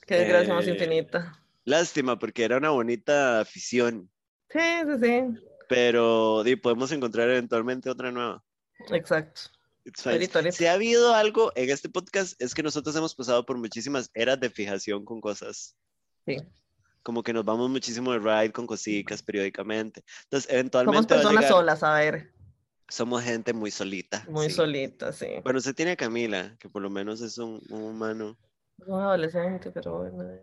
Qué 0.09 0.17
desgracia 0.17 0.55
más 0.55 0.67
eh, 0.67 0.71
infinita. 0.71 1.39
Lástima, 1.65 2.19
porque 2.19 2.43
era 2.43 2.57
una 2.57 2.71
bonita 2.71 3.41
afición. 3.41 4.11
Sí, 4.49 4.59
sí, 4.59 4.93
sí. 5.03 5.23
Pero 5.69 6.43
di, 6.43 6.57
podemos 6.57 6.91
encontrar 6.93 7.29
eventualmente 7.29 7.91
otra 7.91 8.11
nueva. 8.11 8.43
Exacto. 8.91 9.43
Si 10.51 10.67
ha 10.67 10.73
habido 10.73 11.15
algo 11.15 11.53
en 11.55 11.71
este 11.71 11.89
podcast 11.91 12.41
es 12.41 12.55
que 12.55 12.63
nosotros 12.63 12.97
hemos 12.97 13.15
pasado 13.15 13.45
por 13.45 13.59
muchísimas 13.59 14.11
eras 14.15 14.41
de 14.41 14.49
fijación 14.49 15.05
con 15.05 15.21
cosas. 15.21 15.77
Sí. 16.27 16.39
Como 17.03 17.23
que 17.23 17.35
nos 17.35 17.45
vamos 17.45 17.69
muchísimo 17.69 18.13
de 18.13 18.19
ride 18.19 18.53
con 18.53 18.67
cositas 18.67 19.23
periódicamente. 19.23 20.03
Entonces, 20.25 20.51
eventualmente. 20.51 21.15
Somos 21.15 21.23
personas 21.25 21.49
solas, 21.49 21.83
a 21.83 21.95
ver. 21.95 22.33
Somos 22.89 23.23
gente 23.23 23.53
muy 23.53 23.71
solita. 23.71 24.25
Muy 24.29 24.49
solita, 24.49 25.13
sí. 25.13 25.27
Bueno, 25.43 25.59
usted 25.59 25.75
tiene 25.75 25.93
a 25.93 25.97
Camila, 25.97 26.57
que 26.59 26.71
por 26.71 26.81
lo 26.81 26.89
menos 26.89 27.21
es 27.21 27.37
un, 27.37 27.61
un 27.69 27.83
humano. 27.83 28.39
Un 28.87 29.01
adolescente, 29.01 29.71
pero 29.71 29.99
bueno. 29.99 30.41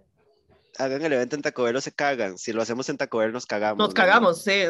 Hagan 0.78 1.02
el 1.04 1.14
evento 1.14 1.36
en 1.36 1.42
Taco 1.42 1.64
Bell 1.64 1.76
o 1.76 1.82
se 1.82 1.92
cagan. 1.92 2.38
Si 2.38 2.52
lo 2.52 2.62
hacemos 2.62 2.90
en 2.90 2.98
Taco 2.98 3.20
Bell, 3.20 3.32
nos 3.32 3.46
cagamos. 3.46 3.78
Nos 3.78 3.94
cagamos, 3.94 4.44
sí. 4.44 4.64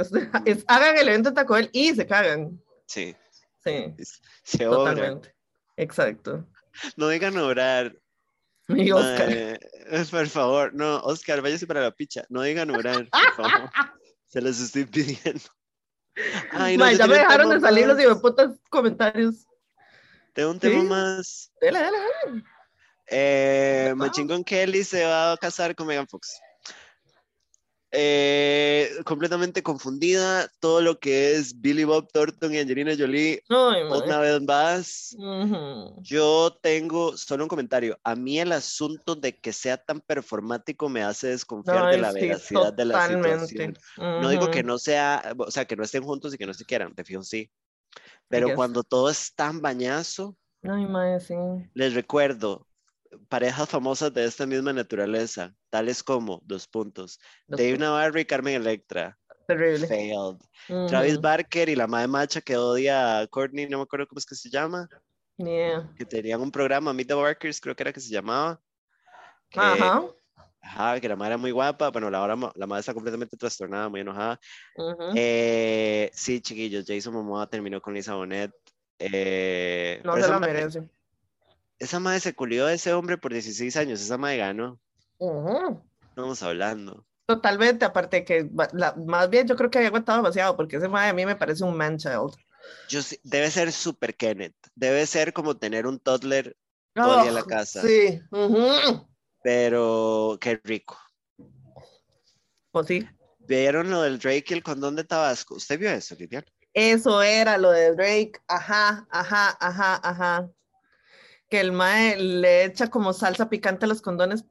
hagan 0.67 0.97
el 0.97 1.09
evento 1.09 1.29
en 1.29 1.35
Taco 1.35 1.55
Bell 1.55 1.69
y 1.73 1.93
se 1.95 2.05
cagan. 2.05 2.61
Sí. 2.85 3.15
Sí. 3.63 3.95
Se 4.43 4.65
Totalmente. 4.65 5.33
Exacto. 5.77 6.45
No 6.95 7.09
digan 7.09 7.37
orar. 7.37 7.95
Oscar. 8.67 9.59
por 10.11 10.27
favor, 10.27 10.73
no, 10.73 10.97
Oscar, 11.01 11.41
váyase 11.41 11.67
para 11.67 11.81
la 11.81 11.91
picha. 11.91 12.25
No 12.29 12.41
digan 12.41 12.69
orar, 12.71 13.07
por 13.09 13.49
favor. 13.51 13.69
se 14.27 14.41
los 14.41 14.59
estoy 14.59 14.85
pidiendo. 14.85 15.41
Ay, 16.51 16.77
no, 16.77 16.89
ya 16.91 17.07
me 17.07 17.15
dejaron 17.15 17.49
de 17.49 17.59
salir 17.59 17.87
los 17.87 18.19
putas 18.19 18.57
comentarios. 18.69 19.47
Tengo 20.33 20.51
un 20.51 20.59
tema 20.59 20.83
más. 20.83 21.51
Dale, 21.61 21.79
dale, 21.79 21.97
dale. 21.97 22.43
Eh, 23.07 23.93
Machine 23.95 24.43
Kelly 24.43 24.83
se 24.83 25.05
va 25.05 25.33
a 25.33 25.37
casar 25.37 25.75
con 25.75 25.87
Megan 25.87 26.07
Fox. 26.07 26.39
Eh, 27.97 28.89
completamente 29.05 29.63
confundida 29.63 30.51
todo 30.59 30.81
lo 30.81 30.99
que 30.99 31.35
es 31.35 31.61
Billy 31.61 31.85
Bob 31.85 32.11
Thornton 32.11 32.53
y 32.53 32.57
Angelina 32.57 32.93
Jolie 32.97 33.41
una 33.47 34.19
vez 34.19 34.41
más. 34.41 35.15
Yo 36.01 36.57
tengo 36.61 37.15
solo 37.15 37.45
un 37.45 37.47
comentario. 37.47 37.97
A 38.03 38.15
mí 38.15 38.37
el 38.37 38.51
asunto 38.51 39.15
de 39.15 39.37
que 39.37 39.53
sea 39.53 39.77
tan 39.77 40.01
performático 40.01 40.89
me 40.89 41.03
hace 41.03 41.27
desconfiar 41.27 41.89
de 41.91 41.97
la 41.99 42.11
veracidad 42.11 42.73
de 42.73 42.83
la 42.83 43.07
situación. 43.07 43.77
No 43.97 44.27
digo 44.27 44.51
que 44.51 44.63
no 44.63 44.77
sea 44.77 45.33
o 45.37 45.49
sea 45.49 45.63
que 45.63 45.77
no 45.77 45.83
estén 45.83 46.03
juntos 46.03 46.33
y 46.33 46.37
que 46.37 46.45
no 46.45 46.53
se 46.53 46.65
quieran 46.65 46.93
te 46.93 47.05
fijo 47.05 47.23
sí. 47.23 47.49
Pero 48.27 48.55
cuando 48.55 48.83
todo 48.83 49.09
es 49.09 49.33
tan 49.35 49.61
bañazo 49.61 50.35
Ay, 50.63 50.85
madre, 50.85 51.21
sí. 51.21 51.35
les 51.73 51.93
recuerdo 51.93 52.67
parejas 53.27 53.69
famosas 53.69 54.13
de 54.13 54.25
esta 54.25 54.45
misma 54.45 54.73
naturaleza, 54.73 55.53
tales 55.69 56.03
como, 56.03 56.41
dos 56.45 56.67
puntos, 56.67 57.19
Dave 57.47 57.77
Navarro 57.77 58.19
y 58.19 58.25
Carmen 58.25 58.55
Electra. 58.55 59.17
Terrible. 59.47 59.87
Failed. 59.87 60.87
Travis 60.87 61.19
Barker 61.21 61.69
y 61.69 61.75
la 61.75 61.87
madre 61.87 62.07
macha 62.07 62.41
que 62.41 62.57
odia 62.57 63.19
a 63.19 63.27
Courtney, 63.27 63.67
no 63.67 63.77
me 63.77 63.83
acuerdo 63.83 64.07
cómo 64.07 64.19
es 64.19 64.25
que 64.25 64.35
se 64.35 64.49
llama. 64.49 64.89
Que 65.37 66.05
tenían 66.07 66.41
un 66.41 66.51
programa, 66.51 66.93
Meet 66.93 67.09
the 67.09 67.13
Barkers, 67.13 67.59
creo 67.59 67.75
que 67.75 67.83
era 67.83 67.93
que 67.93 67.99
se 67.99 68.11
llamaba. 68.11 68.59
ajá. 69.55 70.03
Ajá, 70.61 70.99
que 70.99 71.07
la 71.07 71.15
madre 71.15 71.33
era 71.33 71.37
muy 71.37 71.51
guapa. 71.51 71.91
Bueno, 71.91 72.09
la, 72.09 72.23
hora, 72.23 72.35
la 72.55 72.65
madre 72.65 72.79
está 72.79 72.91
completamente 72.91 73.37
trastornada, 73.37 73.87
muy 73.87 73.99
enojada. 73.99 74.39
Eh, 75.15 76.09
sí, 76.11 76.41
chiquillos, 76.41 76.85
Jason 76.87 77.13
Momoa 77.13 77.47
terminó 77.47 77.79
con 77.79 77.93
Lisa 77.93 78.15
Bonet. 78.15 78.51
Eh, 78.97 80.01
no 80.03 80.15
se 80.15 80.27
la 80.27 80.39
merece 80.39 80.89
esa 81.79 81.99
madre 81.99 82.19
se 82.19 82.33
culió 82.33 82.65
a 82.65 82.73
ese 82.73 82.93
hombre 82.93 83.17
por 83.17 83.33
16 83.33 83.75
años, 83.77 84.01
esa 84.01 84.17
madre 84.17 84.37
ganó. 84.37 84.79
Uh 85.17 85.77
Estamos 86.09 86.41
hablando. 86.43 87.05
Totalmente, 87.25 87.83
aparte 87.85 88.23
que 88.23 88.49
más 89.05 89.29
bien 89.29 89.47
yo 89.47 89.55
creo 89.55 89.69
que 89.69 89.79
había 89.79 89.89
aguantado 89.89 90.19
demasiado, 90.19 90.55
porque 90.55 90.77
ese 90.77 90.87
madre 90.87 91.09
a 91.09 91.13
mí 91.13 91.25
me 91.25 91.35
parece 91.35 91.63
un 91.63 91.75
man 91.75 91.97
child. 91.97 92.33
Yo, 92.87 93.01
debe 93.23 93.51
ser 93.51 93.71
super 93.71 94.15
Kenneth, 94.15 94.55
debe 94.75 95.05
ser 95.05 95.33
como 95.33 95.57
tener 95.57 95.87
un 95.87 95.99
toddler 95.99 96.55
todo 96.93 97.27
en 97.27 97.33
la 97.33 97.43
casa. 97.43 97.81
Sí. 97.81 98.21
Pero 99.43 100.37
qué 100.39 100.61
rico. 100.63 100.97
Pues 102.71 102.87
sí. 102.87 103.07
¿Vieron 103.39 103.89
lo 103.89 104.01
del 104.01 104.17
Drake 104.17 104.45
y 104.49 104.53
el 104.53 104.63
condón 104.63 104.95
de 104.95 105.03
Tabasco? 105.03 105.55
¿Usted 105.55 105.77
vio 105.77 105.91
eso, 105.91 106.15
Lilian? 106.15 106.45
Eso 106.73 107.21
era 107.21 107.57
lo 107.57 107.71
de 107.71 107.93
Drake, 107.93 108.33
ajá, 108.47 109.05
ajá, 109.09 109.57
ajá, 109.59 109.99
ajá 110.03 110.49
que 111.49 111.59
el 111.59 111.71
mae 111.71 112.17
le 112.17 112.65
echa 112.65 112.89
como 112.89 113.13
salsa 113.13 113.49
picante 113.49 113.85
a 113.85 113.87
los 113.87 114.01
condones 114.01 114.45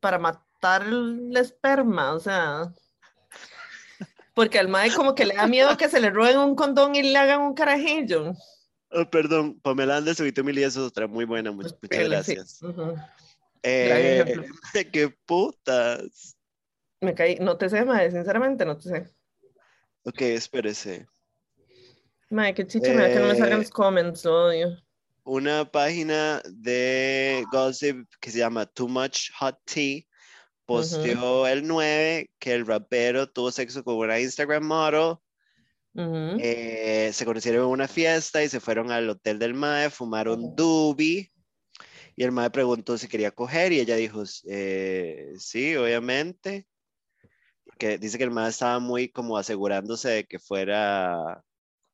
para 0.00 0.18
matar 0.18 0.82
el 0.82 1.36
esperma, 1.36 2.12
o 2.14 2.20
sea, 2.20 2.72
porque 4.34 4.58
al 4.58 4.68
mae 4.68 4.92
como 4.92 5.14
que 5.14 5.26
le 5.26 5.34
da 5.34 5.46
miedo 5.46 5.76
que 5.76 5.88
se 5.88 6.00
le 6.00 6.10
roben 6.10 6.38
un 6.38 6.54
condón 6.54 6.94
y 6.94 7.02
le 7.02 7.16
hagan 7.18 7.40
un 7.42 7.54
carajillo. 7.54 8.32
Oh, 8.92 9.08
perdón, 9.08 9.60
Pamela 9.60 9.98
Andes, 9.98 10.20
Vito 10.20 10.42
Mil 10.42 10.58
y 10.58 10.64
eso 10.64 10.80
es 10.80 10.88
otra 10.88 11.06
muy 11.06 11.24
buena, 11.24 11.52
muchas, 11.52 11.76
gracias. 11.82 12.60
eh, 13.62 14.24
¡Qué 14.92 15.14
putas! 15.26 16.36
Me 17.00 17.14
caí, 17.14 17.36
no 17.36 17.56
te 17.56 17.68
sé, 17.68 17.84
madre, 17.84 18.10
sinceramente 18.10 18.64
no 18.64 18.76
te 18.76 18.82
sé. 18.88 19.10
Ok, 20.04 20.22
espérese. 20.22 21.06
Madre, 22.30 22.54
qué 22.54 22.66
chicha, 22.66 22.92
me 22.92 23.02
da 23.02 23.08
que 23.08 23.20
no 23.20 23.26
me 23.28 23.36
salgan 23.36 23.58
Eh, 23.58 23.62
los 23.62 23.70
comments, 23.70 24.26
odio. 24.26 24.76
Una 25.24 25.70
página 25.70 26.42
de 26.46 27.44
gossip 27.52 28.06
que 28.20 28.30
se 28.30 28.38
llama 28.38 28.66
Too 28.66 28.88
Much 28.88 29.30
Hot 29.38 29.58
Tea 29.64 30.02
posteó 30.64 31.46
el 31.46 31.66
9 31.66 32.30
que 32.38 32.54
el 32.54 32.66
rapero 32.66 33.28
tuvo 33.28 33.50
sexo 33.50 33.84
con 33.84 33.96
una 33.96 34.20
Instagram 34.20 34.64
model. 34.64 35.16
Eh, 36.38 37.10
se 37.12 37.24
conocieron 37.24 37.64
en 37.64 37.70
una 37.70 37.88
fiesta 37.88 38.42
y 38.42 38.48
se 38.48 38.60
fueron 38.60 38.90
al 38.90 39.10
hotel 39.10 39.38
del 39.38 39.54
Mae, 39.54 39.90
fumaron 39.90 40.44
Ujú. 40.44 40.54
doobie. 40.56 41.32
Y 42.16 42.24
el 42.24 42.32
Mae 42.32 42.50
preguntó 42.50 42.96
si 42.96 43.08
quería 43.08 43.30
coger 43.30 43.72
y 43.72 43.80
ella 43.80 43.96
dijo, 43.96 44.22
eh, 44.48 45.32
sí, 45.38 45.76
obviamente. 45.76 46.66
Porque 47.64 47.98
dice 47.98 48.16
que 48.16 48.24
el 48.24 48.30
Mae 48.30 48.48
estaba 48.48 48.78
muy 48.78 49.10
como 49.10 49.36
asegurándose 49.36 50.08
de 50.08 50.24
que 50.24 50.38
fuera 50.38 51.42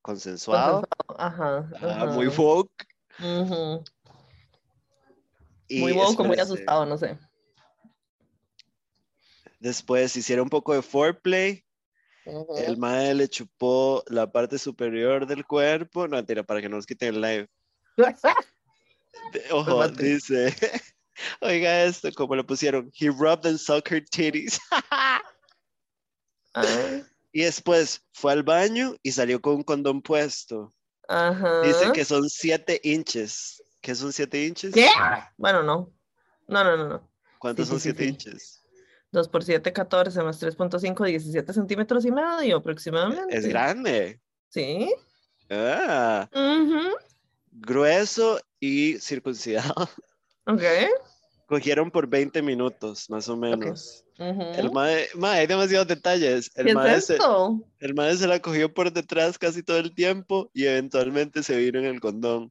consensuado, 0.02 0.82
Ajá, 1.18 1.68
ajá. 1.80 2.06
muy 2.06 2.28
woke. 2.28 2.86
Muy 3.18 3.82
woke, 5.92 6.24
muy 6.24 6.38
asustado, 6.38 6.86
no 6.86 6.98
sé. 6.98 7.18
Después 9.58 10.16
hicieron 10.16 10.44
un 10.44 10.50
poco 10.50 10.74
de 10.74 10.82
foreplay. 10.82 11.64
El 12.56 12.76
Mae 12.76 13.14
le 13.14 13.28
chupó 13.28 14.02
la 14.08 14.30
parte 14.30 14.58
superior 14.58 15.26
del 15.26 15.46
cuerpo. 15.46 16.08
No, 16.08 16.16
mentira, 16.16 16.42
para 16.42 16.60
que 16.60 16.68
no 16.68 16.76
nos 16.76 16.86
quiten 16.86 17.14
el 17.14 17.20
live. 17.20 17.48
Ojo, 19.52 19.78
mate. 19.78 20.02
dice. 20.02 20.54
Oiga 21.40 21.84
esto, 21.84 22.12
como 22.12 22.34
lo 22.36 22.44
pusieron. 22.44 22.90
He 22.94 23.08
rubbed 23.08 23.46
and 23.46 23.58
sucked 23.58 23.92
her 23.92 24.04
titties. 24.04 24.60
Ah, 26.58 27.02
y 27.32 27.42
después 27.42 28.00
fue 28.14 28.32
al 28.32 28.42
baño 28.42 28.96
y 29.02 29.12
salió 29.12 29.42
con 29.42 29.56
un 29.56 29.62
condón 29.62 30.00
puesto. 30.00 30.72
Ajá. 31.08 31.60
Dice 31.62 31.92
que 31.92 32.04
son 32.04 32.28
7 32.28 32.80
inches. 32.82 33.62
¿Qué 33.80 33.94
son 33.94 34.12
7 34.12 34.44
inches? 34.44 34.74
¿Qué? 34.74 34.88
Bueno, 35.36 35.62
no. 35.62 35.92
No, 36.48 36.64
no, 36.64 36.76
no, 36.76 36.88
no. 36.88 37.10
¿Cuántos 37.38 37.66
Sí, 37.66 37.70
son 37.70 37.80
sí, 37.80 37.90
sí, 37.90 37.96
7 37.96 38.02
sí. 38.04 38.08
inches? 38.10 38.62
2 39.12 39.28
por 39.28 39.44
7, 39.44 39.72
14 39.72 40.22
más 40.22 40.40
3.5, 40.42 41.04
17 41.06 41.52
centímetros 41.52 42.04
y 42.04 42.10
medio 42.10 42.56
aproximadamente. 42.56 43.36
Es 43.36 43.46
grande. 43.46 44.20
Sí. 44.48 44.92
Ah, 45.48 46.28
Ujú. 46.32 46.96
grueso 47.52 48.40
y 48.58 48.98
circuncidado. 48.98 49.88
Ok. 50.46 50.62
Cogieron 51.46 51.90
por 51.90 52.08
20 52.08 52.42
minutos, 52.42 53.08
más 53.08 53.28
o 53.28 53.36
menos. 53.36 54.05
Ujú. 54.18 54.42
El 54.56 54.70
mae, 54.70 55.08
mae, 55.14 55.40
hay 55.40 55.46
demasiados 55.46 55.88
detalles. 55.88 56.50
El 56.54 56.66
¿Qué 56.66 56.74
mae, 56.74 56.96
es 56.96 57.04
se, 57.06 57.18
el 57.80 57.94
mae 57.94 58.16
se 58.16 58.26
la 58.26 58.40
cogió 58.40 58.72
por 58.72 58.92
detrás 58.92 59.38
casi 59.38 59.62
todo 59.62 59.78
el 59.78 59.94
tiempo 59.94 60.50
y 60.54 60.64
eventualmente 60.66 61.42
se 61.42 61.56
vino 61.56 61.78
en 61.78 61.84
el 61.86 62.00
condón. 62.00 62.50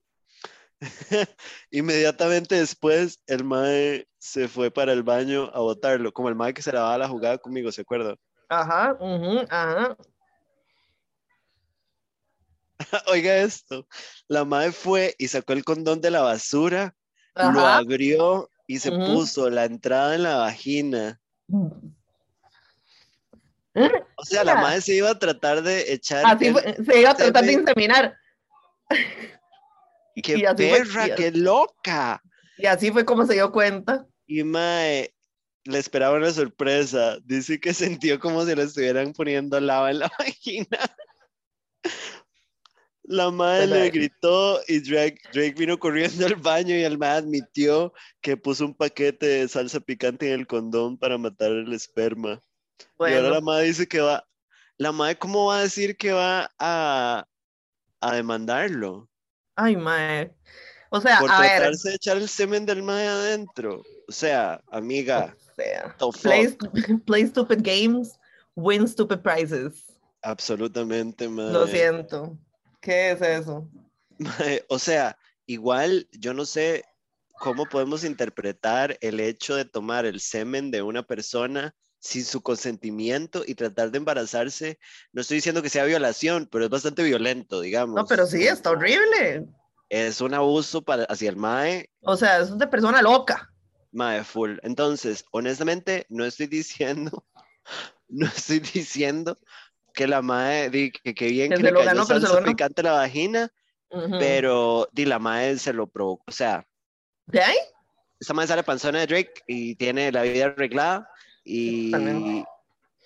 Inmediatamente 1.71 2.55
después, 2.55 3.19
el 3.27 3.43
mae 3.43 4.07
se 4.19 4.47
fue 4.47 4.69
para 4.71 4.93
el 4.93 5.03
baño 5.03 5.49
a 5.53 5.59
botarlo, 5.59 6.11
como 6.11 6.29
el 6.29 6.35
mae 6.35 6.53
que 6.53 6.61
se 6.61 6.71
la 6.71 6.81
daba 6.81 6.97
la 6.99 7.07
jugada 7.07 7.37
conmigo, 7.37 7.71
¿se 7.71 7.81
acuerda? 7.81 8.15
Ajá, 8.49 8.93
ujú, 8.99 9.45
ajá. 9.49 9.97
Oiga 13.07 13.37
esto, 13.37 13.87
la 14.27 14.45
mae 14.45 14.71
fue 14.71 15.15
y 15.17 15.27
sacó 15.27 15.53
el 15.53 15.63
condón 15.63 16.01
de 16.01 16.11
la 16.11 16.21
basura, 16.21 16.95
lo 17.35 17.59
Ajá. 17.59 17.77
abrió 17.77 18.51
y 18.67 18.79
se 18.79 18.91
Ujú. 18.91 19.03
puso 19.05 19.49
la 19.49 19.65
entrada 19.65 20.15
en 20.15 20.23
la 20.23 20.37
vagina. 20.37 21.19
O 24.17 24.23
sea, 24.23 24.43
la 24.43 24.55
mae 24.55 24.79
se 24.81 24.95
iba 24.95 25.09
a 25.09 25.19
tratar 25.19 25.61
de 25.61 25.91
echar 25.93 26.23
Así 26.25 26.47
el- 26.47 26.53
fue, 26.53 26.75
se 26.85 26.99
iba 27.01 27.09
a 27.11 27.15
tratar 27.15 27.43
de 27.43 27.53
inseminar. 27.53 28.17
¡Qué 30.23 30.37
y 30.37 30.43
fue- 30.43 30.55
perra, 30.55 31.07
y- 31.09 31.15
qué 31.15 31.31
loca! 31.31 32.21
Y 32.57 32.65
así 32.67 32.89
fue 32.91 33.03
como 33.03 33.25
se 33.25 33.33
dio 33.33 33.51
cuenta. 33.51 34.07
Y 34.27 34.43
Mae, 34.43 35.13
le 35.65 35.77
esperaba 35.77 36.15
una 36.15 36.31
sorpresa. 36.31 37.17
Dice 37.25 37.59
que 37.59 37.73
sintió 37.99 38.17
como 38.19 38.45
si 38.45 38.55
le 38.55 38.63
estuvieran 38.63 39.11
poniendo 39.11 39.59
lava 39.59 39.91
en 39.91 39.99
la 39.99 40.11
vagina. 40.19 40.79
La 43.07 43.29
Mae 43.31 43.67
le 43.67 43.83
Bebé. 43.83 43.89
gritó 43.91 44.59
y 44.67 44.79
Drake, 44.79 45.19
Drake 45.31 45.53
vino 45.57 45.77
corriendo 45.77 46.25
al 46.25 46.35
baño 46.35 46.75
y 46.75 46.83
el 46.83 46.97
Mae 46.97 47.11
admitió 47.17 47.93
que 48.21 48.35
puso 48.37 48.65
un 48.65 48.73
paquete 48.73 49.25
de 49.27 49.47
salsa 49.47 49.79
picante 49.79 50.27
en 50.33 50.39
el 50.39 50.47
condón 50.47 50.97
para 50.97 51.17
matar 51.17 51.51
el 51.51 51.71
esperma. 51.73 52.41
Y 52.99 53.13
ahora 53.13 53.29
la 53.29 53.41
Mae 53.41 53.65
dice 53.65 53.87
que 53.87 53.99
va. 54.01 54.25
La 54.77 54.91
Mae, 54.91 55.17
¿cómo 55.17 55.47
va 55.47 55.59
a 55.59 55.61
decir 55.61 55.95
que 55.97 56.11
va 56.11 56.49
a, 56.59 57.27
a 58.01 58.15
demandarlo? 58.15 59.09
ay, 59.57 59.75
mae. 59.77 60.33
O 60.89 60.99
sea, 60.99 61.19
Por 61.19 61.31
a 61.31 61.39
ver. 61.41 61.57
tratarse 61.57 61.89
de 61.89 61.95
echar 61.95 62.17
el 62.17 62.27
semen 62.27 62.65
del 62.65 62.83
Mae 62.83 63.07
adentro. 63.07 63.81
O 64.07 64.11
sea, 64.11 64.61
amiga. 64.71 65.35
O 65.99 66.11
sea, 66.11 66.21
play, 66.21 66.47
play 67.05 67.25
stupid 67.27 67.59
games, 67.61 68.19
win 68.55 68.87
stupid 68.87 69.19
prizes. 69.19 69.85
Absolutamente, 70.21 71.29
mae. 71.29 71.51
Lo 71.53 71.67
siento. 71.67 72.37
¿Qué 72.85 73.11
es 73.11 73.21
eso? 73.21 73.67
O 74.69 74.77
sea, 74.77 75.17
igual 75.47 76.07
yo 76.11 76.35
no 76.35 76.45
sé 76.45 76.85
cómo 77.39 77.65
podemos 77.65 78.03
interpretar 78.03 78.97
el 79.01 79.19
hecho 79.19 79.55
de 79.55 79.65
tomar 79.65 80.05
el 80.05 80.21
semen 80.21 80.69
de 80.69 80.83
una 80.83 81.01
persona 81.03 81.75
sin 81.99 82.23
su 82.23 82.41
consentimiento 82.41 83.43
y 83.45 83.55
tratar 83.55 83.89
de 83.89 83.97
embarazarse. 83.97 84.77
No 85.11 85.21
estoy 85.21 85.37
diciendo 85.37 85.63
que 85.63 85.69
sea 85.69 85.83
violación, 85.85 86.47
pero 86.49 86.65
es 86.65 86.69
bastante 86.69 87.01
violento, 87.01 87.59
digamos. 87.59 87.95
No, 87.95 88.05
pero 88.05 88.27
sí, 88.27 88.45
está 88.45 88.69
horrible. 88.69 89.47
Es 89.89 90.21
un 90.21 90.35
abuso 90.35 90.83
para, 90.83 91.05
hacia 91.05 91.29
el 91.31 91.37
MAE, 91.37 91.89
O 92.01 92.15
sea, 92.15 92.39
es 92.39 92.55
de 92.55 92.67
persona 92.67 93.01
loca. 93.01 93.51
MAE 93.91 94.23
full. 94.23 94.57
Entonces, 94.61 95.25
honestamente, 95.31 96.05
no 96.09 96.23
estoy 96.23 96.45
diciendo, 96.45 97.25
no 98.07 98.27
estoy 98.27 98.59
diciendo 98.59 99.39
que 99.95 100.07
la 100.07 100.21
MAE, 100.21 100.69
di, 100.69 100.91
que, 100.91 101.13
que 101.15 101.27
bien 101.27 101.49
Que 101.49 101.57
que 101.57 101.63
le 101.63 101.71
cayó 101.73 101.85
ganó, 101.85 102.05
pero 102.07 102.19
salsa 102.19 102.43
picante 102.43 102.81
a 102.81 102.83
la 102.85 102.91
vagina, 102.93 103.51
Ujú. 103.91 104.17
pero 104.19 104.87
di, 104.91 105.05
la 105.05 105.19
MAE 105.19 105.57
se 105.57 105.73
lo 105.73 105.87
provocó. 105.87 106.23
O 106.27 106.31
sea, 106.31 106.67
¿De 107.27 107.41
ahí? 107.41 107.57
esta 108.19 108.33
madre 108.33 108.47
sale 108.47 108.63
panzona 108.63 108.99
de 108.99 109.07
Drake 109.07 109.33
y 109.47 109.75
tiene 109.75 110.11
la 110.11 110.23
vida 110.23 110.45
arreglada 110.45 111.09
y, 111.43 111.91
Totalmente. 111.91 112.49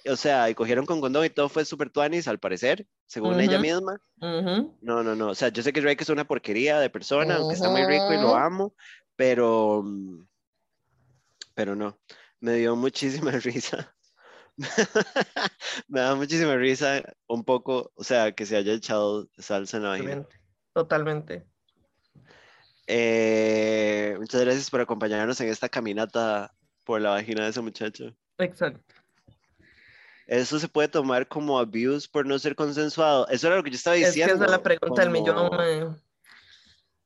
o 0.07 0.15
sea, 0.15 0.49
y 0.49 0.55
cogieron 0.55 0.85
con 0.85 1.01
condón 1.01 1.25
y 1.25 1.29
todo 1.29 1.49
fue 1.49 1.65
super 1.65 1.89
tuanis 1.89 2.27
al 2.27 2.39
parecer, 2.39 2.87
según 3.07 3.39
ella 3.39 3.53
Ujú. 3.57 3.61
misma. 3.61 4.01
Ujú. 4.21 4.77
No, 4.81 5.03
no, 5.03 5.15
no, 5.15 5.29
o 5.29 5.35
sea, 5.35 5.49
yo 5.49 5.61
sé 5.63 5.73
que 5.73 5.81
Drake 5.81 6.03
es 6.03 6.09
una 6.09 6.25
porquería 6.25 6.79
de 6.79 6.89
persona, 6.89 7.37
aunque 7.37 7.55
está 7.55 7.69
muy 7.69 7.83
rico 7.83 8.13
y 8.13 8.17
lo 8.17 8.35
amo, 8.35 8.73
pero, 9.15 9.81
mm, 9.83 10.25
pero 11.53 11.75
no, 11.75 11.99
me 12.39 12.53
dio 12.53 12.75
muchísima 12.75 13.31
risa. 13.43 13.95
me 15.88 16.01
da 16.01 16.16
muchísima 16.16 16.55
risa 16.55 17.01
un 17.28 17.43
poco, 17.43 17.91
o 17.95 18.03
sea, 18.03 18.32
que 18.34 18.45
se 18.45 18.57
haya 18.57 18.74
echado 18.74 19.28
salsa 19.38 19.78
en 19.78 19.84
la 19.84 19.89
vagina. 19.89 20.28
Totalmente. 20.74 21.45
Totalmente. 21.45 21.45
Eh, 22.88 24.16
muchas 24.20 24.41
gracias 24.41 24.70
por 24.70 24.82
acompañarnos 24.82 25.39
en 25.41 25.49
esta 25.49 25.70
caminata 25.70 26.53
por 26.84 27.01
la 27.01 27.12
vagina 27.12 27.43
de 27.43 27.51
ese 27.51 27.62
muchacho. 27.62 28.16
Exacto. 28.38 28.82
Eso 30.26 30.60
se 30.60 30.68
puede 30.68 30.88
tomar 30.88 31.28
como 31.28 31.57
abuse 31.60 32.07
por 32.12 32.26
no 32.26 32.38
ser 32.38 32.55
consensuado. 32.55 33.28
Eso 33.30 33.47
era 33.47 33.55
lo 33.57 33.64
que 33.64 33.72
yo 33.72 33.76
estaba 33.76 33.95
Es 33.95 34.01
que 34.01 34.07
diciendo. 34.07 34.36
esa 34.36 34.45
es 34.45 34.51
la 34.51 34.64
pregunta 34.64 35.01
del 35.01 35.10
millón. 35.12 35.99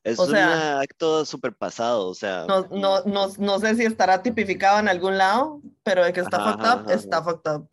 Es 0.04 0.20
o 0.20 0.26
un 0.26 0.36
acto 0.36 1.26
súper 1.26 1.54
pasado, 1.54 2.08
o 2.08 2.14
sea. 2.14 2.46
No, 2.48 2.68
no, 2.72 3.04
no, 3.06 3.28
no 3.38 3.60
sé 3.60 3.76
si 3.76 3.86
estará 3.86 4.22
tipificado 4.22 4.80
en 4.80 4.90
algún 4.90 5.18
lado, 5.18 5.62
pero 5.84 6.04
de 6.04 6.12
que 6.12 6.20
está 6.20 6.38
Ajá, 6.38 6.52
fucked 6.52 6.66
up, 6.66 6.86
ajá. 6.86 6.94
está 6.94 7.24
fucked 7.24 7.52
up. 7.52 7.70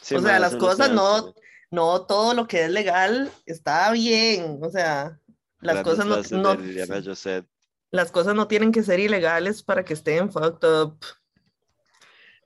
sí, 0.00 0.16
o 0.16 0.20
sea, 0.20 0.38
las 0.38 0.56
cosas 0.56 0.90
no-. 0.90 1.34
No 1.70 2.02
todo 2.02 2.34
lo 2.34 2.46
que 2.48 2.64
es 2.64 2.70
legal 2.70 3.30
está 3.46 3.92
bien. 3.92 4.58
O 4.62 4.70
sea, 4.70 5.20
las 5.60 5.82
cosas 5.82 6.04
no, 6.04 6.16
de 6.16 7.44
las 7.92 8.10
cosas 8.10 8.34
no 8.34 8.48
tienen 8.48 8.72
que 8.72 8.82
ser 8.82 9.00
ilegales 9.00 9.62
para 9.62 9.84
que 9.84 9.94
estén 9.94 10.30
fucked 10.30 10.68
up. 10.68 10.98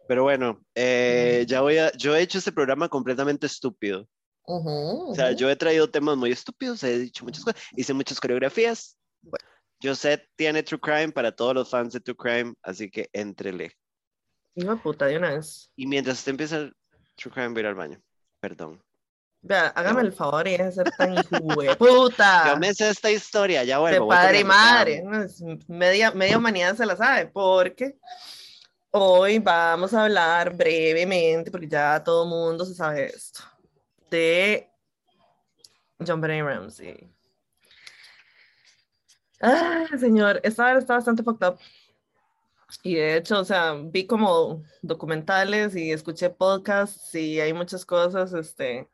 Pero 0.07 0.23
bueno, 0.25 0.63
eh, 0.75 1.45
ya 1.49 1.63
voy 1.63 1.79
a. 1.79 1.91
Yo 1.93 2.15
he 2.15 2.21
hecho 2.21 2.39
este 2.39 2.53
programa 2.53 2.89
completamente 2.89 3.47
estúpido. 3.47 4.07
Ujú, 4.47 5.11
O 5.11 5.15
sea, 5.15 5.33
yo 5.33 5.49
he 5.51 5.57
traído 5.57 5.89
temas 5.91 6.17
muy 6.17 6.31
estúpidos, 6.33 6.83
he 6.85 6.99
dicho 6.99 7.25
muchas 7.25 7.45
cosas, 7.45 7.63
hice 7.77 7.95
muchas 7.95 8.21
coreografías. 8.21 8.97
Bueno. 9.23 9.47
José 9.83 10.27
tiene 10.37 10.63
True 10.63 10.81
Crime 10.81 11.13
para 11.13 11.33
todos 11.33 11.55
los 11.55 11.69
fans 11.71 11.93
de 11.93 12.01
True 12.01 12.17
Crime, 12.17 12.55
así 12.63 12.91
que 12.91 13.09
entrele. 13.13 13.73
Hijo 14.55 14.71
de 14.71 14.77
puta, 14.77 15.07
de 15.07 15.17
una 15.17 15.31
vez. 15.35 15.71
Y 15.77 15.87
mientras 15.87 16.19
usted 16.19 16.31
empieza 16.31 16.57
el 16.59 16.75
True 17.17 17.33
Crime, 17.33 17.49
voy 17.49 17.59
a 17.59 17.61
ir 17.61 17.67
al 17.67 17.75
baño. 17.75 18.01
Perdón. 18.41 18.83
Vea, 19.43 19.69
hágame 19.69 20.01
No. 20.03 20.09
el 20.09 20.13
favor 20.15 20.47
y 20.47 20.53
deje 20.53 20.65
de 20.65 20.73
ser 20.73 20.91
tan 20.97 21.15
de 21.17 21.23
puta. 21.77 22.45
Yo 22.55 22.57
me 22.59 22.73
sé 22.73 22.89
esta 22.89 23.11
historia, 23.11 23.63
ya 23.65 23.75
de 23.77 23.81
vuelvo. 23.81 24.07
voy 24.07 24.17
padre 24.17 24.41
y 24.41 24.45
madre. 24.45 25.03
¿no? 25.03 25.27
Media, 25.69 26.11
media 26.13 26.39
humanidad 26.39 26.77
se 26.77 26.87
la 26.87 26.97
sabe, 26.97 27.27
porque 27.27 27.99
hoy 28.91 29.39
vamos 29.41 29.93
a 29.93 30.05
hablar 30.05 30.57
brevemente, 30.57 31.51
porque 31.51 31.69
ya 31.69 32.03
todo 32.03 32.23
el 32.25 32.31
mundo 32.31 32.65
se 32.65 32.75
sabe 32.75 33.07
esto, 33.07 33.41
de 34.15 34.71
John 36.07 36.21
Benet 36.21 36.45
Ramsey. 36.45 37.11
Ah, 39.41 39.87
señor, 39.99 40.41
esta 40.43 40.79
está 40.79 40.95
bastante 40.95 41.23
fucked 41.23 41.47
up. 41.47 41.59
Y 42.83 42.95
de 42.95 43.17
hecho, 43.17 43.41
o 43.41 43.45
sea, 43.45 43.75
vi 43.75 44.07
como 44.07 44.63
documentales 44.83 45.77
y 45.77 45.93
escuché 45.93 46.31
podcasts 46.31 47.15
y 47.15 47.41
hay 47.41 47.53
muchas 47.53 47.85
cosas, 47.85 48.33
este, 48.33 48.89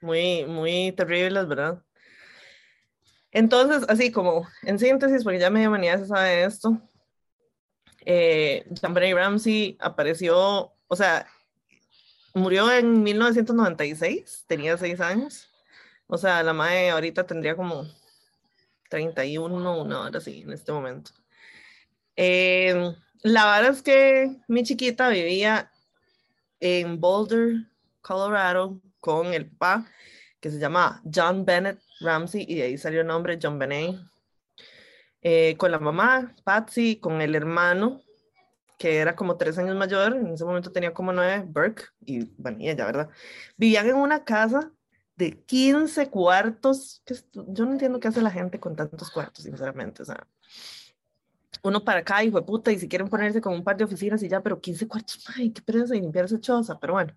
muy, 0.00 0.44
muy 0.44 0.92
terribles, 0.92 1.48
¿verdad? 1.48 1.82
Entonces, 3.32 3.84
así 3.88 4.12
como 4.12 4.46
en 4.62 4.78
síntesis, 4.78 5.24
porque 5.24 5.40
ya 5.40 5.50
medio 5.50 5.70
manía 5.70 5.98
se 5.98 6.06
sabe 6.06 6.44
esto, 6.44 6.80
eh, 8.04 8.64
Ramsey 8.82 9.76
apareció, 9.80 10.72
o 10.86 10.96
sea, 10.96 11.26
murió 12.34 12.70
en 12.70 13.02
1996, 13.02 14.44
tenía 14.46 14.76
seis 14.76 15.00
años. 15.00 15.50
O 16.06 16.18
sea, 16.18 16.42
la 16.42 16.52
madre 16.52 16.90
ahorita 16.90 17.26
tendría 17.26 17.56
como 17.56 17.86
31, 18.90 19.80
una 19.80 20.00
hora 20.00 20.18
así, 20.18 20.42
en 20.42 20.52
este 20.52 20.72
momento. 20.72 21.12
Eh, 22.16 22.94
la 23.22 23.46
verdad 23.46 23.72
es 23.72 23.82
que 23.82 24.36
mi 24.48 24.62
chiquita 24.64 25.08
vivía 25.08 25.72
en 26.60 27.00
Boulder, 27.00 27.66
Colorado, 28.02 28.80
con 29.00 29.32
el 29.34 29.50
papá 29.50 29.90
que 30.40 30.50
se 30.50 30.58
llama 30.58 31.02
John 31.12 31.44
Bennett 31.44 31.80
Ramsey 32.00 32.44
y 32.46 32.56
de 32.56 32.62
ahí 32.64 32.78
salió 32.78 33.00
el 33.00 33.06
nombre 33.06 33.38
John 33.42 33.58
Bennett. 33.58 33.98
Eh, 35.22 35.56
con 35.56 35.70
la 35.70 35.78
mamá, 35.78 36.34
Patsy, 36.44 36.96
con 36.96 37.22
el 37.22 37.34
hermano, 37.34 38.03
que 38.78 38.98
era 38.98 39.14
como 39.14 39.36
tres 39.36 39.58
años 39.58 39.76
mayor, 39.76 40.14
en 40.14 40.34
ese 40.34 40.44
momento 40.44 40.72
tenía 40.72 40.92
como 40.92 41.12
nueve, 41.12 41.44
Burke, 41.46 41.84
y 42.04 42.24
bueno, 42.36 42.58
y 42.60 42.68
ella, 42.68 42.86
¿verdad? 42.86 43.08
Vivían 43.56 43.88
en 43.88 43.96
una 43.96 44.24
casa 44.24 44.72
de 45.16 45.42
15 45.42 46.10
cuartos, 46.10 47.02
que 47.04 47.14
yo 47.32 47.66
no 47.66 47.72
entiendo 47.72 48.00
qué 48.00 48.08
hace 48.08 48.20
la 48.20 48.30
gente 48.30 48.58
con 48.58 48.74
tantos 48.74 49.10
cuartos, 49.10 49.44
sinceramente, 49.44 50.02
o 50.02 50.04
sea, 50.04 50.26
uno 51.62 51.84
para 51.84 52.00
acá, 52.00 52.22
hijo 52.22 52.38
de 52.40 52.46
puta, 52.46 52.72
y 52.72 52.78
si 52.78 52.88
quieren 52.88 53.08
ponerse 53.08 53.40
con 53.40 53.54
un 53.54 53.64
par 53.64 53.76
de 53.76 53.84
oficinas 53.84 54.22
y 54.22 54.28
ya, 54.28 54.42
pero 54.42 54.60
15 54.60 54.88
cuartos, 54.88 55.24
ay, 55.36 55.50
qué 55.50 55.62
pereza 55.62 55.96
y 55.96 56.00
limpiar 56.00 56.26
esa 56.26 56.40
choza, 56.40 56.78
pero 56.78 56.94
bueno. 56.94 57.14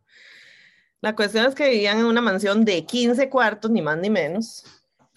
La 1.02 1.16
cuestión 1.16 1.46
es 1.46 1.54
que 1.54 1.70
vivían 1.70 2.00
en 2.00 2.06
una 2.06 2.22
mansión 2.22 2.66
de 2.66 2.86
15 2.86 3.30
cuartos, 3.30 3.70
ni 3.70 3.82
más 3.82 3.98
ni 3.98 4.10
menos. 4.10 4.64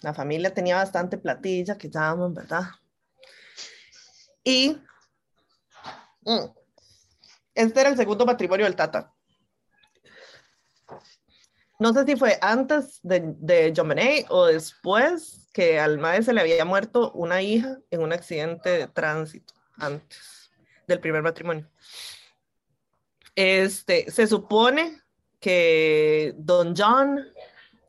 La 0.01 0.13
familia 0.13 0.53
tenía 0.53 0.75
bastante 0.75 1.17
platilla, 1.17 1.77
que 1.77 1.89
llaman, 1.89 2.33
¿verdad? 2.33 2.63
Y 4.43 4.77
mm, 6.21 6.45
este 7.55 7.81
era 7.81 7.89
el 7.89 7.97
segundo 7.97 8.25
matrimonio 8.25 8.65
del 8.65 8.75
Tata. 8.75 9.13
No 11.79 11.93
sé 11.93 12.05
si 12.05 12.15
fue 12.15 12.37
antes 12.41 12.99
de, 13.01 13.73
John 13.75 13.87
Benet 13.87 14.27
o 14.29 14.45
después 14.45 15.47
que 15.51 15.79
al 15.79 15.97
madre 15.97 16.21
se 16.21 16.31
le 16.31 16.41
había 16.41 16.63
muerto 16.63 17.11
una 17.13 17.41
hija 17.41 17.79
en 17.89 18.01
un 18.01 18.13
accidente 18.13 18.69
de 18.69 18.87
tránsito, 18.87 19.55
antes 19.77 20.51
del 20.87 20.99
primer 20.99 21.23
matrimonio. 21.23 21.67
Este, 23.35 24.11
se 24.11 24.27
supone 24.27 25.01
que 25.39 26.35
Don 26.37 26.75
John 26.77 27.19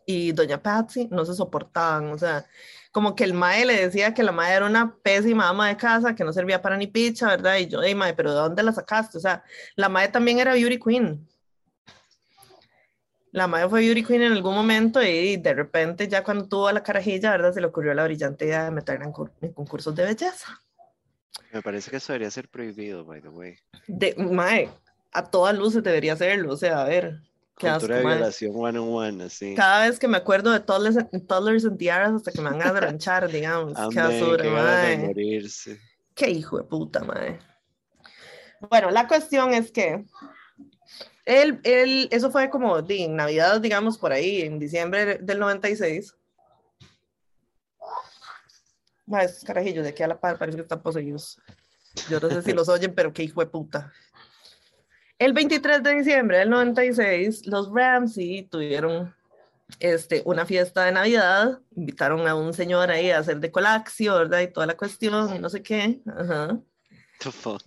y 0.07 0.33
Doña 0.33 0.63
Patsy 0.63 1.09
no 1.11 1.27
se 1.27 1.35
soportaban, 1.35 2.13
o 2.13 2.19
sea, 2.19 2.47
como 2.93 3.17
que 3.17 3.25
el 3.25 3.33
mae 3.33 3.65
le 3.65 3.87
decía 3.87 4.13
que 4.13 4.23
la 4.23 4.33
mae 4.33 4.55
era 4.55 4.67
una 4.67 4.95
pésima 5.03 5.49
ama 5.49 5.69
de 5.69 5.79
casa, 5.79 6.15
que 6.15 6.25
no 6.25 6.33
servía 6.33 6.61
para 6.61 6.77
ni 6.77 6.87
picha, 6.87 7.27
¿verdad? 7.27 7.57
Y 7.57 7.67
yo, 7.67 7.83
hey, 7.83 7.95
mae, 7.95 8.13
pero 8.13 8.33
¿de 8.33 8.41
dónde 8.41 8.63
la 8.63 8.73
sacaste? 8.73 9.17
O 9.17 9.21
sea, 9.21 9.43
la 9.77 9.89
mae 9.89 10.09
también 10.09 10.39
era 10.39 10.53
beauty 10.53 10.79
queen. 10.79 11.27
La 13.31 13.49
mae 13.49 13.67
fue 13.67 13.81
beauty 13.81 14.05
queen 14.05 14.23
en 14.23 14.33
algún 14.33 14.55
momento 14.55 15.03
y 15.03 15.39
de 15.39 15.55
repente 15.55 16.07
ya 16.07 16.23
cuando 16.23 16.47
tuvo 16.47 16.71
la 16.71 16.83
carajilla, 16.83 17.31
¿verdad? 17.31 17.55
Se 17.55 17.63
le 17.63 17.67
ocurrió 17.69 17.95
la 17.95 18.05
brillante 18.05 18.45
idea 18.45 18.67
de 18.67 18.71
meterla 18.71 19.07
en, 19.07 19.53
concursos 19.53 19.95
de 19.95 20.05
belleza. 20.05 20.63
Me 21.51 21.63
parece 21.63 21.91
que 21.91 21.97
eso 21.97 22.13
debería 22.13 22.31
ser 22.31 22.49
prohibido, 22.49 23.07
by 23.07 23.23
the 23.23 23.29
way. 23.31 23.57
De, 23.87 24.15
mae, 24.19 24.69
a 25.13 25.25
todas 25.25 25.57
luces 25.57 25.83
debería 25.83 26.15
serlo, 26.15 26.53
o 26.53 26.57
sea, 26.59 26.83
a 26.83 26.85
ver. 26.85 27.21
Cultura 27.71 27.97
de 27.97 28.05
violación 28.05 28.53
one 28.55 28.79
on 28.79 28.95
one, 28.95 29.25
así. 29.25 29.55
Cada 29.55 29.87
vez 29.87 29.99
que 29.99 30.09
me 30.09 30.17
acuerdo 30.17 30.51
de 30.51 30.61
toddlers, 30.61 30.97
toddlers 31.27 31.65
and 31.65 31.79
tiaras 31.79 32.13
hasta 32.13 32.33
que 32.33 32.41
me 32.41 32.51
van 32.51 32.63
a 32.63 32.73
ranchar, 32.73 33.31
digamos. 33.31 33.75
qué 33.91 34.01
basura, 34.01 34.51
madre. 34.51 34.99
morirse. 34.99 35.81
Qué 36.15 36.31
hijo 36.31 36.59
de 36.59 36.65
puta, 36.65 37.05
madre. 37.05 37.39
Bueno, 38.69 38.91
la 38.91 39.09
cuestión 39.09 39.55
es 39.55 39.71
que 39.71 40.05
él, 41.25 41.61
él, 41.65 42.09
eso 42.11 42.31
fue 42.31 42.51
como 42.51 42.83
de 42.83 43.09
Navidad, 43.09 43.61
digamos, 43.61 43.99
por 43.99 44.13
ahí, 44.13 44.43
en 44.43 44.59
diciembre 44.59 45.19
del 45.19 45.39
96. 45.39 46.17
Más 49.07 49.45
carajillos 49.45 49.85
de 49.85 49.91
aquí 49.91 50.03
a 50.03 50.09
la 50.09 50.21
par 50.21 50.39
parece 50.39 50.57
que 50.57 50.63
están 50.63 50.83
poseídos. 50.83 51.41
Yo 52.09 52.19
no 52.21 52.29
sé 52.31 52.43
si 52.43 52.53
los 52.53 52.69
oyen, 52.69 52.95
pero 52.95 53.13
qué 53.13 53.23
hijo 53.23 53.41
de 53.41 53.47
puta. 53.47 53.93
El 55.23 55.35
23 55.35 55.85
de 55.85 55.95
diciembre 55.95 56.39
del 56.39 56.51
96, 56.51 57.47
los 57.47 57.71
Ramsey 57.73 58.43
tuvieron 58.51 59.15
este, 59.79 60.21
una 60.25 60.45
fiesta 60.45 60.85
de 60.85 60.91
Navidad, 60.91 61.61
invitaron 61.77 62.27
a 62.27 62.35
un 62.35 62.53
señor 62.53 62.91
ahí 62.91 63.13
a 63.13 63.21
hacer 63.21 63.39
de 63.39 63.53
colaxio, 63.53 64.17
¿verdad? 64.17 64.41
Y 64.41 64.49
toda 64.49 64.67
la 64.67 64.77
cuestión, 64.77 65.33
y 65.37 65.39
no 65.39 65.49
sé 65.49 65.63
qué. 65.63 66.01
Ajá. 66.09 66.59
The 67.21 67.31
fuck? 67.31 67.63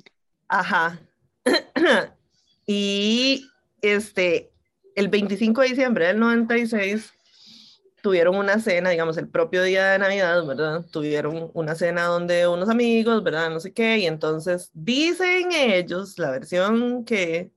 Ajá. 0.50 1.00
y 2.68 3.50
este, 3.82 4.52
el 4.94 5.08
25 5.08 5.62
de 5.62 5.68
diciembre 5.70 6.08
del 6.08 6.20
96, 6.20 7.14
tuvieron 8.06 8.36
una 8.36 8.60
cena, 8.60 8.92
digamos, 8.92 9.18
el 9.18 9.28
propio 9.28 9.64
día 9.64 9.88
de 9.88 9.98
Navidad, 9.98 10.46
¿verdad? 10.46 10.86
Tuvieron 10.92 11.50
una 11.56 11.74
cena 11.74 12.04
donde 12.04 12.48
unos 12.48 12.70
amigos, 12.70 13.24
¿verdad? 13.24 13.50
No 13.50 13.60
sé 13.60 13.74
qué, 13.74 13.98
y 13.98 14.06
entonces 14.06 14.70
dicen 14.76 15.52
ellos, 15.52 16.20
la 16.20 16.30
versión 16.30 17.04
que, 17.04 17.52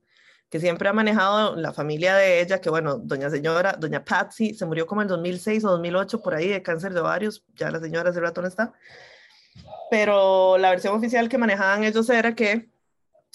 que 0.49 0.59
siempre 0.59 0.89
ha 0.89 0.93
manejado 0.93 1.55
la 1.55 1.71
familia 1.71 2.15
de 2.15 2.41
ella, 2.41 2.59
que 2.59 2.71
bueno, 2.71 2.97
doña 2.97 3.29
señora, 3.29 3.75
doña 3.77 4.03
Patsy, 4.03 4.55
se 4.55 4.65
murió 4.65 4.87
como 4.87 5.03
en 5.03 5.07
2006 5.07 5.63
o 5.65 5.69
2008 5.69 6.19
por 6.23 6.33
ahí 6.33 6.47
de 6.47 6.63
cáncer 6.63 6.95
de 6.95 7.01
ovarios, 7.01 7.43
ya 7.55 7.69
la 7.69 7.79
señora 7.79 8.09
hace 8.09 8.19
rato 8.19 8.41
no 8.41 8.47
está, 8.47 8.73
pero 9.91 10.57
la 10.57 10.71
versión 10.71 10.95
oficial 10.95 11.29
que 11.29 11.37
manejaban 11.37 11.83
ellos 11.83 12.09
era 12.09 12.33
que 12.33 12.71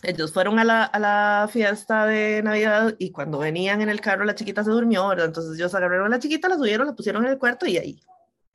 ellos 0.04 0.32
fueron 0.32 0.58
a 0.58 0.64
la, 0.64 0.84
a 0.84 0.98
la, 0.98 1.48
fiesta 1.50 2.06
de 2.06 2.42
Navidad 2.42 2.94
y 2.98 3.10
cuando 3.10 3.38
venían 3.38 3.80
en 3.80 3.88
el 3.88 4.00
carro 4.00 4.24
la 4.24 4.34
chiquita 4.34 4.64
se 4.64 4.70
durmió, 4.70 5.08
¿verdad? 5.08 5.26
Entonces 5.26 5.56
ellos 5.56 5.74
agarraron 5.74 6.06
a 6.06 6.10
la 6.10 6.18
chiquita, 6.18 6.48
la 6.48 6.56
subieron, 6.56 6.86
la 6.86 6.94
pusieron 6.94 7.24
en 7.24 7.32
el 7.32 7.38
cuarto 7.38 7.66
y 7.66 7.78
ahí 7.78 8.00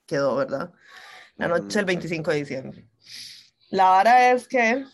quedó, 0.06 0.36
¿verdad? 0.36 0.72
La 1.38 1.48
noche 1.48 1.80
del 1.80 1.86
25 1.86 2.32
de 2.32 2.38
diciembre. 2.38 2.88
La 3.70 3.94
hora 3.94 4.32
es 4.32 4.48
que 4.48 4.86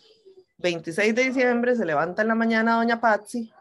26 0.58 1.14
de 1.14 1.24
diciembre 1.24 1.74
se 1.76 1.84
levanta 1.84 2.22
en 2.22 2.28
la 2.28 2.34
mañana 2.34 2.76
doña 2.76 3.00
Patsy, 3.00 3.52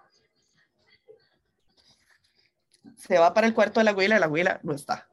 se 2.98 3.18
va 3.18 3.34
para 3.34 3.48
el 3.48 3.54
cuarto 3.54 3.80
de 3.80 3.86
la 3.86 3.91
abuela 3.91 4.16
y 4.16 4.20
la 4.20 4.26
abuela 4.26 4.60
no 4.64 4.74
está. 4.74 5.08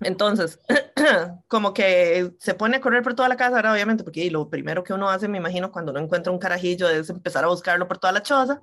Entonces, 0.00 0.60
como 1.48 1.74
que 1.74 2.32
se 2.38 2.54
pone 2.54 2.76
a 2.76 2.80
correr 2.80 3.02
por 3.02 3.14
toda 3.14 3.28
la 3.28 3.36
casa, 3.36 3.56
ahora 3.56 3.72
obviamente, 3.72 4.04
porque 4.04 4.30
lo 4.30 4.48
primero 4.48 4.84
que 4.84 4.92
uno 4.92 5.08
hace, 5.08 5.28
me 5.28 5.38
imagino, 5.38 5.72
cuando 5.72 5.92
uno 5.92 6.00
encuentra 6.00 6.32
un 6.32 6.38
carajillo 6.38 6.88
es 6.88 7.10
empezar 7.10 7.44
a 7.44 7.48
buscarlo 7.48 7.88
por 7.88 7.98
toda 7.98 8.12
la 8.12 8.22
choza. 8.22 8.62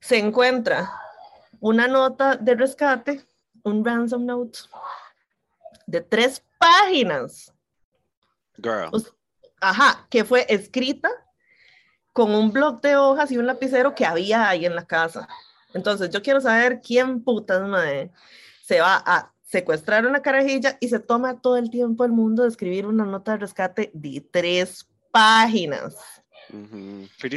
Se 0.00 0.18
encuentra 0.18 0.90
una 1.60 1.86
nota 1.86 2.36
de 2.36 2.54
rescate, 2.54 3.24
un 3.62 3.84
ransom 3.84 4.24
note 4.24 4.60
de 5.86 6.00
tres 6.00 6.42
páginas. 6.58 7.52
Girl. 8.56 8.90
Ajá, 9.60 10.06
que 10.10 10.24
fue 10.24 10.46
escrita 10.48 11.08
con 12.12 12.34
un 12.34 12.52
bloc 12.52 12.82
de 12.82 12.96
hojas 12.96 13.30
y 13.30 13.38
un 13.38 13.46
lapicero 13.46 13.94
que 13.94 14.04
había 14.04 14.48
ahí 14.48 14.66
en 14.66 14.74
la 14.74 14.86
casa. 14.86 15.28
Entonces, 15.74 16.10
yo 16.10 16.22
quiero 16.22 16.40
saber 16.40 16.80
quién 16.80 17.22
putas, 17.22 17.62
madre, 17.62 18.10
se 18.62 18.80
va 18.80 19.02
a 19.06 19.31
secuestrar 19.52 20.06
una 20.06 20.22
carajilla 20.22 20.78
y 20.80 20.88
se 20.88 20.98
toma 20.98 21.42
todo 21.42 21.58
el 21.58 21.68
tiempo 21.68 22.06
el 22.06 22.12
mundo 22.12 22.42
de 22.42 22.48
escribir 22.48 22.86
una 22.86 23.04
nota 23.04 23.32
de 23.32 23.38
rescate 23.38 23.90
de 23.92 24.26
tres 24.32 24.88
páginas. 25.10 25.94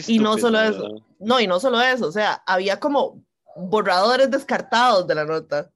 Y 0.07 0.20
no 0.20 0.38
solo 0.38 0.61
eso, 0.61 1.05
no, 1.20 1.41
y 1.41 1.47
no 1.47 1.59
solo 1.59 1.82
eso, 1.82 2.07
o 2.07 2.11
sea, 2.13 2.41
había 2.47 2.80
como 2.80 3.22
borradores 3.57 4.32
descartados 4.32 5.05
de 5.07 5.16
la 5.16 5.26
nota. 5.26 5.70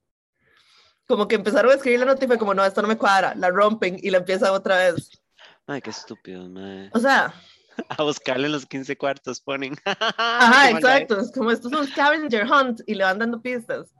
Como 1.08 1.28
que 1.28 1.36
empezaron 1.36 1.72
a 1.72 1.76
escribir 1.76 2.00
la 2.00 2.06
nota 2.06 2.24
y 2.24 2.28
fue 2.28 2.38
como, 2.38 2.54
no, 2.54 2.64
esto 2.64 2.82
no 2.82 2.88
me 2.88 2.98
cuadra, 2.98 3.36
la 3.36 3.50
rompen 3.50 3.98
y 4.02 4.10
la 4.10 4.20
empiezan 4.20 4.52
otra 4.52 4.78
vez. 4.78 5.10
Ay, 5.68 5.82
qué 5.82 5.90
estúpido, 5.90 6.48
madre. 6.48 6.90
O 6.94 7.00
sea. 7.00 7.34
A 7.90 8.04
buscarle 8.04 8.48
los 8.48 8.66
15 8.66 8.98
cuartos 8.98 9.42
ponen. 9.42 9.76
Ajá, 9.86 10.70
exacto. 10.72 11.20
Es 11.20 11.32
como 11.32 11.52
estos 11.52 11.72
son 11.72 11.86
scavenger 11.88 12.46
hunt 12.46 12.82
y 12.88 12.96
le 12.96 13.04
van 13.04 13.20
dando 13.20 13.42
pistas. 13.42 13.94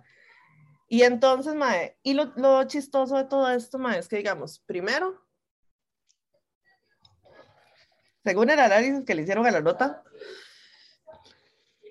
Y 0.92 1.04
entonces, 1.04 1.54
Mae, 1.54 1.98
y 2.02 2.16
lo, 2.16 2.34
lo 2.36 2.64
chistoso 2.64 3.16
de 3.16 3.26
todo 3.26 3.48
esto, 3.48 3.78
Mae, 3.78 4.00
es 4.00 4.08
que 4.08 4.18
digamos, 4.18 4.60
primero, 4.66 5.24
según 8.24 8.50
el 8.50 8.60
análisis 8.60 9.06
que 9.06 9.14
le 9.14 9.22
hicieron 9.22 9.46
a 9.46 9.52
la 9.52 9.62
nota, 9.62 10.04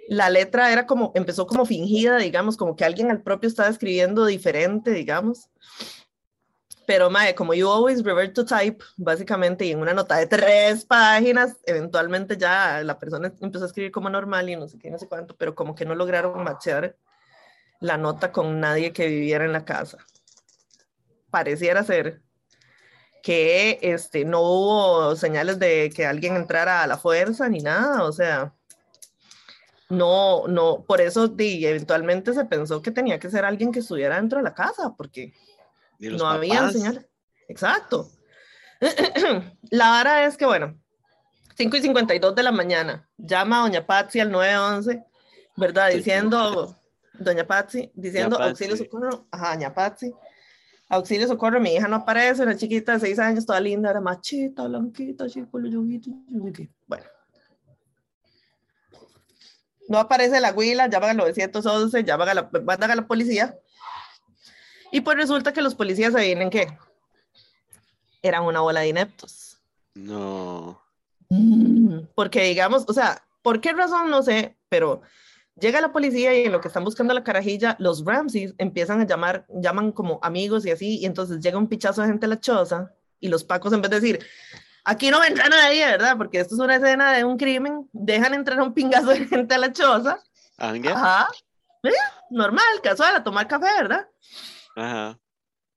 la 0.08 0.30
letra 0.30 0.72
era 0.72 0.84
como, 0.84 1.12
empezó 1.14 1.46
como 1.46 1.64
fingida, 1.64 2.16
digamos, 2.16 2.56
como 2.56 2.74
que 2.74 2.84
alguien 2.84 3.12
al 3.12 3.22
propio 3.22 3.48
estaba 3.48 3.68
escribiendo 3.68 4.26
diferente, 4.26 4.90
digamos. 4.90 5.48
Pero, 6.84 7.08
mae, 7.08 7.36
como 7.36 7.54
you 7.54 7.70
always 7.70 8.02
revert 8.02 8.34
to 8.34 8.44
type, 8.44 8.82
básicamente, 8.96 9.64
y 9.64 9.70
en 9.70 9.78
una 9.78 9.94
nota 9.94 10.16
de 10.16 10.26
tres 10.26 10.84
páginas, 10.86 11.56
eventualmente 11.66 12.36
ya 12.36 12.82
la 12.82 12.98
persona 12.98 13.32
empezó 13.40 13.64
a 13.64 13.68
escribir 13.68 13.92
como 13.92 14.10
normal 14.10 14.48
y 14.48 14.56
no 14.56 14.66
sé 14.66 14.76
qué, 14.76 14.90
no 14.90 14.98
sé 14.98 15.06
cuánto, 15.06 15.36
pero 15.36 15.54
como 15.54 15.76
que 15.76 15.84
no 15.84 15.94
lograron 15.94 16.42
machear 16.42 16.96
la 17.80 17.96
nota 17.96 18.32
con 18.32 18.60
nadie 18.60 18.92
que 18.92 19.06
viviera 19.06 19.44
en 19.44 19.52
la 19.52 19.64
casa. 19.64 19.98
Pareciera 21.30 21.84
ser 21.84 22.22
que 23.22 23.78
este, 23.82 24.24
no 24.24 24.40
hubo 24.40 25.16
señales 25.16 25.58
de 25.58 25.90
que 25.94 26.06
alguien 26.06 26.36
entrara 26.36 26.82
a 26.82 26.86
la 26.86 26.98
fuerza 26.98 27.48
ni 27.48 27.60
nada, 27.60 28.04
o 28.04 28.12
sea, 28.12 28.54
no, 29.88 30.46
no, 30.48 30.84
por 30.86 31.00
eso 31.00 31.28
di, 31.28 31.64
eventualmente 31.66 32.34
se 32.34 32.44
pensó 32.44 32.82
que 32.82 32.90
tenía 32.90 33.18
que 33.18 33.30
ser 33.30 33.44
alguien 33.44 33.72
que 33.72 33.80
estuviera 33.80 34.16
dentro 34.16 34.38
de 34.38 34.44
la 34.44 34.54
casa, 34.54 34.94
porque 34.96 35.32
no 35.98 36.26
había 36.26 36.70
señales. 36.70 37.06
Exacto. 37.48 38.10
la 39.70 39.88
vara 39.88 40.24
es 40.26 40.36
que, 40.36 40.46
bueno, 40.46 40.78
5 41.56 41.76
y 41.76 41.82
52 41.82 42.34
de 42.34 42.42
la 42.42 42.52
mañana, 42.52 43.08
llama 43.16 43.58
a 43.58 43.62
Doña 43.62 43.86
Patsy 43.86 44.20
al 44.20 44.30
911, 44.30 45.04
¿verdad? 45.56 45.90
Diciendo, 45.90 46.77
Doña 47.18 47.46
Patsy, 47.46 47.90
diciendo 47.94 48.40
auxilio 48.40 48.76
socorro, 48.76 49.26
ajá, 49.30 49.54
Doña 49.54 49.74
Patsy, 49.74 50.12
auxilio 50.88 51.26
socorro, 51.26 51.60
mi 51.60 51.74
hija 51.74 51.88
no 51.88 51.96
aparece, 51.96 52.42
una 52.42 52.56
chiquita 52.56 52.94
de 52.94 53.00
6 53.00 53.18
años, 53.18 53.46
toda 53.46 53.60
linda, 53.60 53.90
era 53.90 54.00
machita, 54.00 54.66
blanquita, 54.66 55.28
chico, 55.28 55.58
bueno 56.86 57.04
no 59.88 59.98
aparece 59.98 60.38
la 60.40 60.52
huila, 60.52 60.86
llaman 60.86 61.10
al 61.10 61.16
911, 61.16 62.04
llaman 62.04 62.28
a 62.28 62.34
la, 62.34 62.50
mandan 62.64 62.90
a 62.90 62.94
la 62.94 63.06
policía. 63.06 63.58
Y 64.92 65.00
pues 65.00 65.16
resulta 65.16 65.52
que 65.52 65.62
los 65.62 65.74
policías 65.74 66.12
se 66.12 66.20
vienen 66.20 66.50
que 66.50 66.68
eran 68.22 68.44
una 68.44 68.60
bola 68.60 68.80
de 68.80 68.88
ineptos. 68.88 69.58
No. 69.94 70.80
Porque 72.14 72.42
digamos, 72.44 72.84
o 72.86 72.92
sea, 72.92 73.22
¿por 73.42 73.60
qué 73.60 73.72
razón? 73.72 74.10
No 74.10 74.22
sé, 74.22 74.56
pero 74.68 75.00
llega 75.60 75.80
la 75.80 75.92
policía 75.92 76.38
y 76.38 76.44
en 76.44 76.52
lo 76.52 76.60
que 76.60 76.68
están 76.68 76.84
buscando 76.84 77.14
la 77.14 77.24
carajilla, 77.24 77.76
los 77.78 78.04
Ramses 78.04 78.54
empiezan 78.58 79.00
a 79.00 79.06
llamar, 79.06 79.46
llaman 79.48 79.92
como 79.92 80.18
amigos 80.22 80.66
y 80.66 80.70
así, 80.70 80.98
y 80.98 81.06
entonces 81.06 81.40
llega 81.40 81.58
un 81.58 81.68
pichazo 81.68 82.02
de 82.02 82.08
gente 82.08 82.26
a 82.26 82.28
la 82.28 82.40
choza 82.40 82.92
y 83.20 83.28
los 83.28 83.44
pacos 83.44 83.72
en 83.72 83.82
vez 83.82 83.90
de 83.90 84.00
decir, 84.00 84.26
Aquí 84.88 85.10
no 85.10 85.20
vendrá 85.20 85.46
nadie, 85.50 85.84
¿verdad? 85.84 86.16
Porque 86.16 86.40
esto 86.40 86.54
es 86.54 86.60
una 86.62 86.76
escena 86.76 87.12
de 87.12 87.22
un 87.22 87.36
crimen. 87.36 87.90
Dejan 87.92 88.32
entrar 88.32 88.58
un 88.62 88.72
pingazo 88.72 89.08
de 89.08 89.26
gente 89.26 89.54
a 89.54 89.58
la 89.58 89.70
choza. 89.70 90.18
Ajá. 90.56 91.28
Normal, 92.30 92.64
casual, 92.82 93.16
a 93.16 93.22
tomar 93.22 93.46
café, 93.46 93.66
¿verdad? 93.82 94.08
Ajá. 94.76 95.18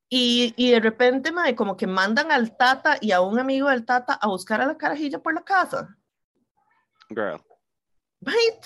Y, 0.07 0.53
y, 0.55 0.71
de 0.71 0.79
repente, 0.79 1.33
madre, 1.33 1.55
como 1.55 1.75
que 1.75 1.87
mandan 1.87 2.31
al 2.31 2.55
Tata 2.55 2.99
y 3.01 3.11
a 3.11 3.19
un 3.19 3.37
amigo 3.37 3.67
del 3.67 3.85
Tata 3.85 4.13
a 4.13 4.27
buscar 4.29 4.61
a 4.61 4.65
la 4.65 4.77
carajilla 4.77 5.19
por 5.19 5.33
la 5.33 5.41
casa. 5.41 5.93
Girl. 7.09 7.41
Right. 8.21 8.63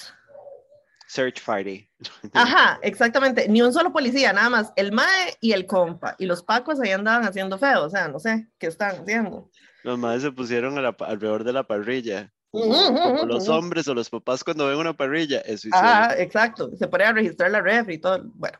Search 1.15 1.41
party. 1.45 1.89
Ajá, 2.33 2.77
exactamente. 2.81 3.47
Ni 3.47 3.61
un 3.61 3.71
solo 3.71 3.93
policía, 3.93 4.33
nada 4.33 4.49
más. 4.49 4.73
El 4.75 4.91
Mae 4.91 5.37
y 5.39 5.53
el 5.53 5.65
compa. 5.65 6.13
Y 6.19 6.25
los 6.25 6.43
pacos 6.43 6.81
ahí 6.81 6.91
andaban 6.91 7.23
haciendo 7.23 7.57
feo. 7.57 7.85
O 7.85 7.89
sea, 7.89 8.09
no 8.09 8.19
sé 8.19 8.49
qué 8.59 8.67
están 8.67 9.01
haciendo. 9.01 9.49
Los 9.83 9.97
madres 9.97 10.23
se 10.23 10.31
pusieron 10.33 10.77
alrededor 10.77 11.45
de 11.45 11.53
la 11.53 11.63
parrilla. 11.63 12.33
los 12.51 13.47
hombres 13.47 13.87
o 13.87 13.93
los 13.93 14.09
papás 14.09 14.43
cuando 14.43 14.67
ven 14.67 14.77
una 14.77 14.93
parrilla, 14.93 15.39
eso 15.41 15.69
Ah, 15.73 16.13
exacto. 16.17 16.71
Se 16.77 16.87
pone 16.87 17.05
a 17.05 17.13
registrar 17.13 17.51
la 17.51 17.61
ref 17.61 17.89
y 17.89 17.97
todo. 17.97 18.21
Bueno. 18.33 18.57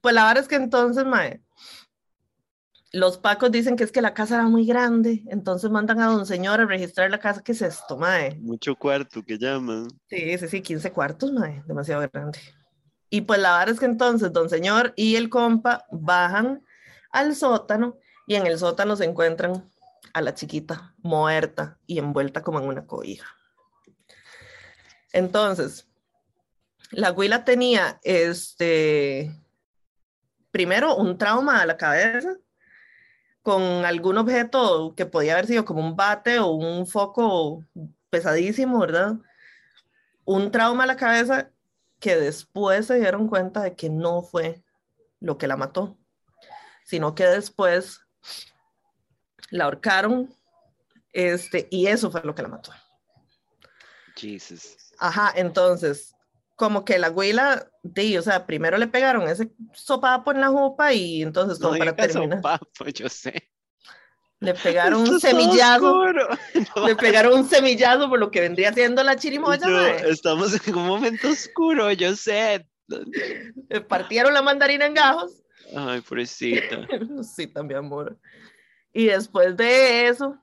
Pues 0.00 0.14
la 0.14 0.26
verdad 0.26 0.42
es 0.42 0.48
que 0.48 0.56
entonces, 0.56 1.04
mae, 1.04 1.42
los 2.96 3.18
pacos 3.18 3.52
dicen 3.52 3.76
que 3.76 3.84
es 3.84 3.92
que 3.92 4.00
la 4.00 4.14
casa 4.14 4.36
era 4.36 4.44
muy 4.44 4.64
grande, 4.64 5.22
entonces 5.28 5.70
mandan 5.70 6.00
a 6.00 6.06
don 6.06 6.24
señor 6.24 6.60
a 6.62 6.66
registrar 6.66 7.10
la 7.10 7.18
casa. 7.18 7.42
¿Qué 7.42 7.52
es 7.52 7.60
esto, 7.60 7.98
mae? 7.98 8.36
Mucho 8.36 8.74
cuarto 8.74 9.22
que 9.22 9.36
llaman. 9.36 9.88
Sí, 10.08 10.38
sí, 10.38 10.48
sí, 10.48 10.62
15 10.62 10.90
cuartos, 10.92 11.30
mae, 11.30 11.62
demasiado 11.66 12.08
grande. 12.10 12.38
Y 13.10 13.20
pues 13.20 13.38
la 13.38 13.58
verdad 13.58 13.74
es 13.74 13.80
que 13.80 13.86
entonces 13.86 14.32
don 14.32 14.48
señor 14.48 14.94
y 14.96 15.16
el 15.16 15.28
compa 15.28 15.84
bajan 15.90 16.64
al 17.10 17.34
sótano 17.36 17.98
y 18.26 18.36
en 18.36 18.46
el 18.46 18.58
sótano 18.58 18.96
se 18.96 19.04
encuentran 19.04 19.70
a 20.14 20.22
la 20.22 20.34
chiquita 20.34 20.94
muerta 21.02 21.78
y 21.86 21.98
envuelta 21.98 22.42
como 22.42 22.60
en 22.60 22.66
una 22.66 22.86
cobija. 22.86 23.26
Entonces, 25.12 25.86
la 26.92 27.08
abuela 27.08 27.44
tenía 27.44 28.00
este, 28.02 29.30
primero 30.50 30.96
un 30.96 31.18
trauma 31.18 31.60
a 31.60 31.66
la 31.66 31.76
cabeza 31.76 32.36
con 33.46 33.62
algún 33.84 34.18
objeto 34.18 34.92
que 34.96 35.06
podía 35.06 35.34
haber 35.34 35.46
sido 35.46 35.64
como 35.64 35.78
un 35.78 35.94
bate 35.94 36.40
o 36.40 36.48
un 36.48 36.84
foco 36.84 37.64
pesadísimo, 38.10 38.80
¿verdad? 38.80 39.18
Un 40.24 40.50
trauma 40.50 40.82
a 40.82 40.88
la 40.88 40.96
cabeza 40.96 41.52
que 42.00 42.16
después 42.16 42.86
se 42.86 42.98
dieron 42.98 43.28
cuenta 43.28 43.62
de 43.62 43.76
que 43.76 43.88
no 43.88 44.22
fue 44.22 44.64
lo 45.20 45.38
que 45.38 45.46
la 45.46 45.56
mató, 45.56 45.96
sino 46.84 47.14
que 47.14 47.24
después 47.24 48.00
la 49.50 49.66
ahorcaron, 49.66 50.34
este, 51.12 51.68
y 51.70 51.86
eso 51.86 52.10
fue 52.10 52.22
lo 52.24 52.34
que 52.34 52.42
la 52.42 52.48
mató. 52.48 52.72
Jesus. 54.16 54.92
Ajá, 54.98 55.32
entonces, 55.36 56.15
como 56.56 56.84
que 56.84 56.98
la 56.98 57.08
abuela, 57.08 57.70
o 57.84 58.22
sea, 58.22 58.46
primero 58.46 58.78
le 58.78 58.86
pegaron 58.86 59.28
ese 59.28 59.52
sopapo 59.74 60.32
en 60.32 60.40
la 60.40 60.48
jupa 60.48 60.92
y 60.92 61.22
entonces 61.22 61.58
como 61.58 61.78
para 61.78 61.94
terminar. 61.94 62.38
Sopapo, 62.38 62.88
yo 62.92 63.08
sé. 63.08 63.50
Le 64.40 64.54
pegaron 64.54 65.00
un 65.00 65.20
semillazo. 65.20 66.06
Le 66.86 66.96
pegaron 66.96 67.34
un 67.34 67.48
semillazo 67.48 68.08
por 68.08 68.18
lo 68.18 68.30
que 68.30 68.40
vendría 68.40 68.72
siendo 68.72 69.02
la 69.02 69.16
chirimoya. 69.16 69.96
estamos 69.98 70.66
en 70.66 70.74
un 70.74 70.86
momento 70.86 71.28
oscuro, 71.28 71.90
yo 71.92 72.14
sé. 72.16 72.66
Le 73.68 73.80
partieron 73.80 74.34
la 74.34 74.42
mandarina 74.42 74.86
en 74.86 74.94
gajos. 74.94 75.42
Ay, 75.74 76.00
pobrecita. 76.00 76.86
sí, 77.22 77.46
también, 77.46 77.78
amor. 77.78 78.18
Y 78.92 79.06
después 79.06 79.56
de 79.56 80.08
eso, 80.08 80.38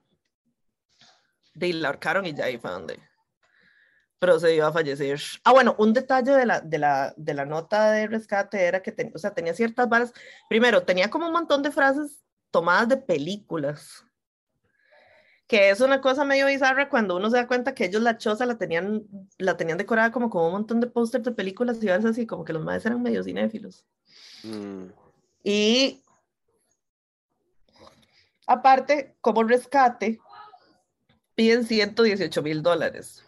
de 1.53 1.73
la 1.73 1.89
ahorcaron 1.89 2.25
y 2.25 2.33
ya 2.33 2.45
ahí 2.45 2.57
fue 2.57 2.71
donde 2.71 2.99
procedió 4.25 4.67
a 4.67 4.71
fallecer. 4.71 5.19
Ah, 5.43 5.51
bueno, 5.51 5.75
un 5.77 5.93
detalle 5.93 6.31
de 6.31 6.45
la, 6.45 6.61
de 6.61 6.77
la, 6.77 7.13
de 7.17 7.33
la 7.33 7.45
nota 7.45 7.91
de 7.91 8.07
rescate 8.07 8.61
era 8.65 8.81
que 8.81 9.11
o 9.13 9.17
sea, 9.17 9.33
tenía 9.33 9.53
ciertas 9.53 9.89
varas. 9.89 10.13
Primero, 10.49 10.83
tenía 10.83 11.09
como 11.09 11.27
un 11.27 11.33
montón 11.33 11.63
de 11.63 11.71
frases 11.71 12.23
tomadas 12.51 12.89
de 12.89 12.97
películas, 12.97 14.05
que 15.47 15.69
es 15.69 15.81
una 15.81 16.01
cosa 16.01 16.23
medio 16.23 16.47
bizarra 16.47 16.89
cuando 16.89 17.15
uno 17.15 17.29
se 17.29 17.37
da 17.37 17.47
cuenta 17.47 17.73
que 17.73 17.85
ellos 17.85 18.01
la 18.01 18.17
choza 18.17 18.45
la 18.45 18.57
tenían, 18.57 19.03
la 19.37 19.57
tenían 19.57 19.77
decorada 19.77 20.11
como 20.11 20.29
con 20.29 20.45
un 20.45 20.51
montón 20.51 20.79
de 20.79 20.87
pósters 20.87 21.23
de 21.23 21.31
películas 21.31 21.81
y 21.81 21.87
veces 21.87 22.05
así, 22.05 22.25
como 22.25 22.45
que 22.45 22.53
los 22.53 22.63
madres 22.63 22.85
eran 22.85 23.01
medio 23.01 23.23
cinéfilos. 23.23 23.85
Mm. 24.43 24.85
Y 25.43 26.03
Aparte, 28.45 29.15
como 29.21 29.43
rescate, 29.43 30.19
piden 31.35 31.65
118 31.65 32.41
mil 32.41 32.61
dólares. 32.61 33.23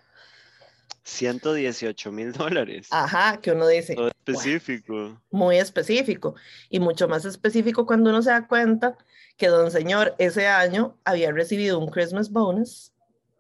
118 1.05 2.11
mil 2.11 2.33
dólares. 2.33 2.87
Ajá, 2.89 3.39
que 3.39 3.51
uno 3.51 3.67
dice. 3.67 3.95
Muy 3.95 4.07
específico. 4.07 5.21
muy 5.29 5.57
específico. 5.57 6.35
Y 6.69 6.79
mucho 6.79 7.07
más 7.07 7.25
específico 7.25 7.85
cuando 7.85 8.09
uno 8.09 8.21
se 8.21 8.31
da 8.31 8.47
cuenta 8.47 8.97
que 9.37 9.47
don 9.47 9.69
señor 9.71 10.15
ese 10.17 10.47
año 10.47 10.97
había 11.05 11.31
recibido 11.31 11.79
un 11.79 11.87
Christmas 11.87 12.31
bonus 12.31 12.91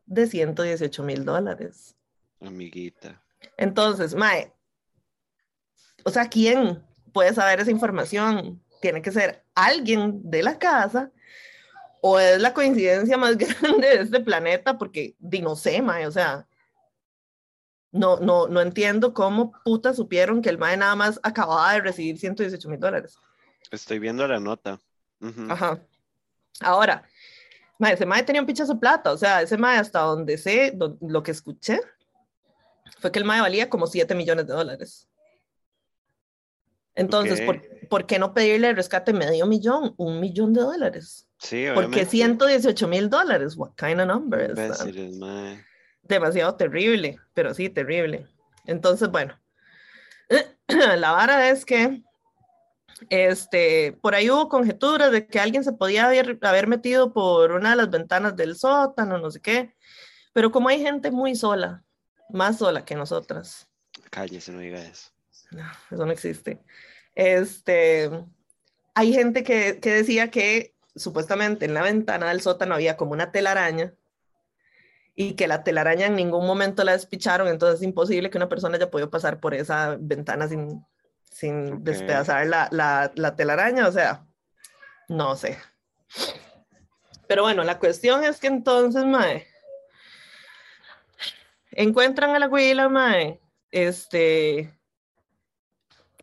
de 0.05 0.27
118 0.27 1.03
mil 1.03 1.25
dólares. 1.25 1.95
Amiguita. 2.39 3.21
Entonces, 3.57 4.13
Mae, 4.13 4.53
o 6.03 6.11
sea, 6.11 6.29
¿quién 6.29 6.83
puede 7.13 7.33
saber 7.33 7.59
esa 7.59 7.71
información? 7.71 8.61
Tiene 8.79 9.01
que 9.01 9.11
ser 9.11 9.43
alguien 9.55 10.21
de 10.29 10.43
la 10.43 10.59
casa 10.59 11.11
o 12.01 12.19
es 12.19 12.39
la 12.39 12.53
coincidencia 12.53 13.17
más 13.17 13.37
grande 13.61 13.87
de 13.87 14.01
este 14.01 14.19
planeta, 14.19 14.77
porque 14.77 15.15
di 15.17 15.41
no 15.41 15.55
sé, 15.55 15.81
mae, 15.81 16.05
o 16.05 16.11
sea, 16.11 16.45
no, 17.95 18.17
no, 18.17 18.47
no 18.47 18.61
entiendo 18.61 19.13
cómo 19.13 19.53
puta 19.63 19.93
supieron 19.93 20.41
que 20.41 20.49
el 20.49 20.57
mae 20.57 20.75
nada 20.75 20.95
más 20.95 21.19
acababa 21.23 21.73
de 21.73 21.81
recibir 21.81 22.17
118 22.17 22.69
mil 22.69 22.79
dólares. 22.79 23.17
Estoy 23.71 23.99
viendo 23.99 24.27
la 24.27 24.39
nota. 24.39 24.79
Ajá. 25.49 25.81
Ahora, 26.59 27.07
mae, 27.79 27.93
ese 27.93 28.05
mae 28.05 28.23
tenía 28.23 28.41
un 28.41 28.47
pichazo 28.47 28.79
plata, 28.79 29.11
o 29.11 29.17
sea, 29.17 29.41
ese 29.41 29.57
mae 29.57 29.77
hasta 29.77 29.99
donde 30.01 30.37
sé, 30.37 30.77
lo 31.01 31.23
que 31.23 31.31
escuché, 31.31 31.79
fue 32.99 33.11
que 33.11 33.19
el 33.19 33.25
mae 33.25 33.41
valía 33.41 33.69
como 33.69 33.87
7 33.87 34.13
millones 34.13 34.45
de 34.45 34.53
dólares. 34.53 35.07
Entonces, 36.95 37.41
¿por, 37.41 37.61
¿por, 37.89 38.05
qué 38.05 38.19
no 38.19 38.33
pedirle 38.33 38.69
el 38.69 38.75
rescate 38.75 39.11
medio 39.11 39.45
millón, 39.47 39.93
un 39.97 40.21
millón 40.21 40.53
de 40.53 40.61
dólares? 40.61 41.27
Sí, 41.39 41.65
Porque 41.73 41.87
obviamente. 41.87 42.11
118 42.11 42.87
mil 42.87 43.09
dólares, 43.09 43.57
what 43.57 43.71
kind 43.75 43.99
of 43.99 44.07
number 44.07 44.49
is 44.49 44.55
that? 44.55 44.87
Demasiado 46.07 46.55
terrible, 46.55 47.19
pero 47.33 47.53
sí, 47.53 47.69
terrible. 47.69 48.27
Entonces, 48.65 49.09
bueno, 49.09 49.39
la 50.67 51.11
vara 51.11 51.49
es 51.49 51.65
que 51.65 52.03
este, 53.09 53.97
por 54.01 54.15
ahí 54.15 54.29
hubo 54.29 54.49
conjeturas 54.49 55.11
de 55.11 55.27
que 55.27 55.39
alguien 55.39 55.63
se 55.63 55.73
podía 55.73 56.05
haber, 56.05 56.37
haber 56.41 56.67
metido 56.67 57.13
por 57.13 57.51
una 57.51 57.71
de 57.71 57.75
las 57.75 57.89
ventanas 57.89 58.35
del 58.35 58.55
sótano, 58.55 59.17
no 59.17 59.31
sé 59.31 59.41
qué, 59.41 59.75
pero 60.33 60.51
como 60.51 60.69
hay 60.69 60.81
gente 60.81 61.11
muy 61.11 61.35
sola, 61.35 61.83
más 62.29 62.59
sola 62.59 62.85
que 62.85 62.95
nosotras, 62.95 63.67
Cállese, 64.11 64.51
no 64.51 64.59
diga 64.59 64.81
eso. 64.81 65.11
no, 65.51 65.65
eso 65.91 66.05
no 66.05 66.11
existe. 66.11 66.61
Este, 67.15 68.09
hay 68.93 69.13
gente 69.13 69.43
que, 69.43 69.79
que 69.79 69.91
decía 69.91 70.31
que 70.31 70.75
supuestamente 70.95 71.65
en 71.65 71.73
la 71.73 71.81
ventana 71.81 72.29
del 72.29 72.41
sótano 72.41 72.75
había 72.75 72.97
como 72.97 73.11
una 73.11 73.31
telaraña 73.31 73.93
y 75.15 75.33
que 75.35 75.47
la 75.47 75.63
telaraña 75.63 76.07
en 76.07 76.15
ningún 76.15 76.45
momento 76.45 76.83
la 76.83 76.91
despicharon, 76.93 77.47
entonces 77.47 77.79
es 77.79 77.85
imposible 77.85 78.29
que 78.29 78.37
una 78.37 78.49
persona 78.49 78.75
haya 78.77 78.91
podido 78.91 79.09
pasar 79.09 79.39
por 79.39 79.53
esa 79.53 79.95
ventana 79.99 80.47
sin, 80.47 80.85
sin 81.31 81.75
Ok. 81.75 81.83
despedazar 81.83 82.45
la, 82.47 82.67
la, 82.71 83.11
la 83.15 83.35
telaraña, 83.35 83.87
o 83.87 83.91
sea, 83.91 84.25
no 85.09 85.35
sé. 85.35 85.57
Pero 87.27 87.43
bueno, 87.43 87.63
la 87.63 87.79
cuestión 87.79 88.23
es 88.23 88.39
que 88.39 88.47
entonces, 88.47 89.05
Mae, 89.05 89.47
encuentran 91.71 92.31
a 92.31 92.39
la 92.39 92.47
huila, 92.47 92.89
Mae, 92.89 93.39
este, 93.71 94.73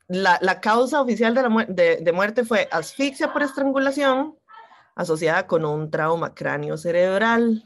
la, 0.09 0.38
la 0.40 0.61
causa 0.61 1.01
oficial 1.01 1.34
de, 1.34 1.43
la 1.43 1.49
muer- 1.49 1.68
de, 1.68 1.97
de 1.97 2.12
muerte 2.12 2.45
fue 2.45 2.68
asfixia 2.70 3.32
por 3.32 3.43
estrangulación 3.43 4.38
asociada 4.95 5.47
con 5.47 5.64
un 5.64 5.90
trauma 5.90 6.34
cráneo 6.34 6.76
cerebral. 6.76 7.62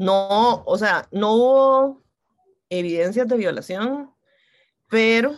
No, 0.00 0.62
o 0.64 0.78
sea, 0.78 1.06
no 1.10 1.34
hubo 1.34 2.02
evidencias 2.70 3.28
de 3.28 3.36
violación, 3.36 4.10
pero 4.88 5.36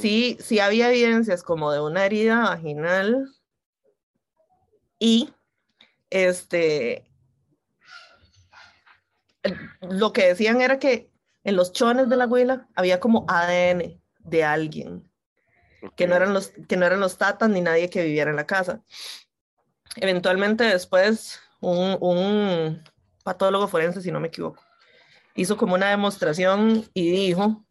sí, 0.00 0.38
sí 0.38 0.60
había 0.60 0.90
evidencias 0.90 1.42
como 1.42 1.72
de 1.72 1.80
una 1.80 2.06
herida 2.06 2.38
vaginal 2.42 3.34
y 5.00 5.28
este, 6.10 7.10
lo 9.80 10.12
que 10.12 10.28
decían 10.28 10.60
era 10.60 10.78
que 10.78 11.10
en 11.42 11.56
los 11.56 11.72
chones 11.72 12.08
de 12.08 12.16
la 12.16 12.24
abuela 12.24 12.68
había 12.76 13.00
como 13.00 13.26
ADN 13.26 14.00
de 14.20 14.44
alguien 14.44 15.10
que 15.96 16.06
no 16.06 16.14
eran 16.14 16.32
los 16.32 16.52
que 16.68 16.76
no 16.76 16.86
eran 16.86 17.00
los 17.00 17.18
tatas 17.18 17.50
ni 17.50 17.60
nadie 17.60 17.90
que 17.90 18.04
viviera 18.04 18.30
en 18.30 18.36
la 18.36 18.46
casa. 18.46 18.84
Eventualmente 19.96 20.62
después 20.62 21.40
un, 21.60 21.96
un 22.00 22.84
patólogo 23.22 23.68
forense, 23.68 24.02
si 24.02 24.10
no 24.10 24.20
me 24.20 24.28
equivoco, 24.28 24.62
hizo 25.34 25.56
como 25.56 25.74
una 25.74 25.90
demostración 25.90 26.84
y 26.94 27.10
dijo 27.10 27.64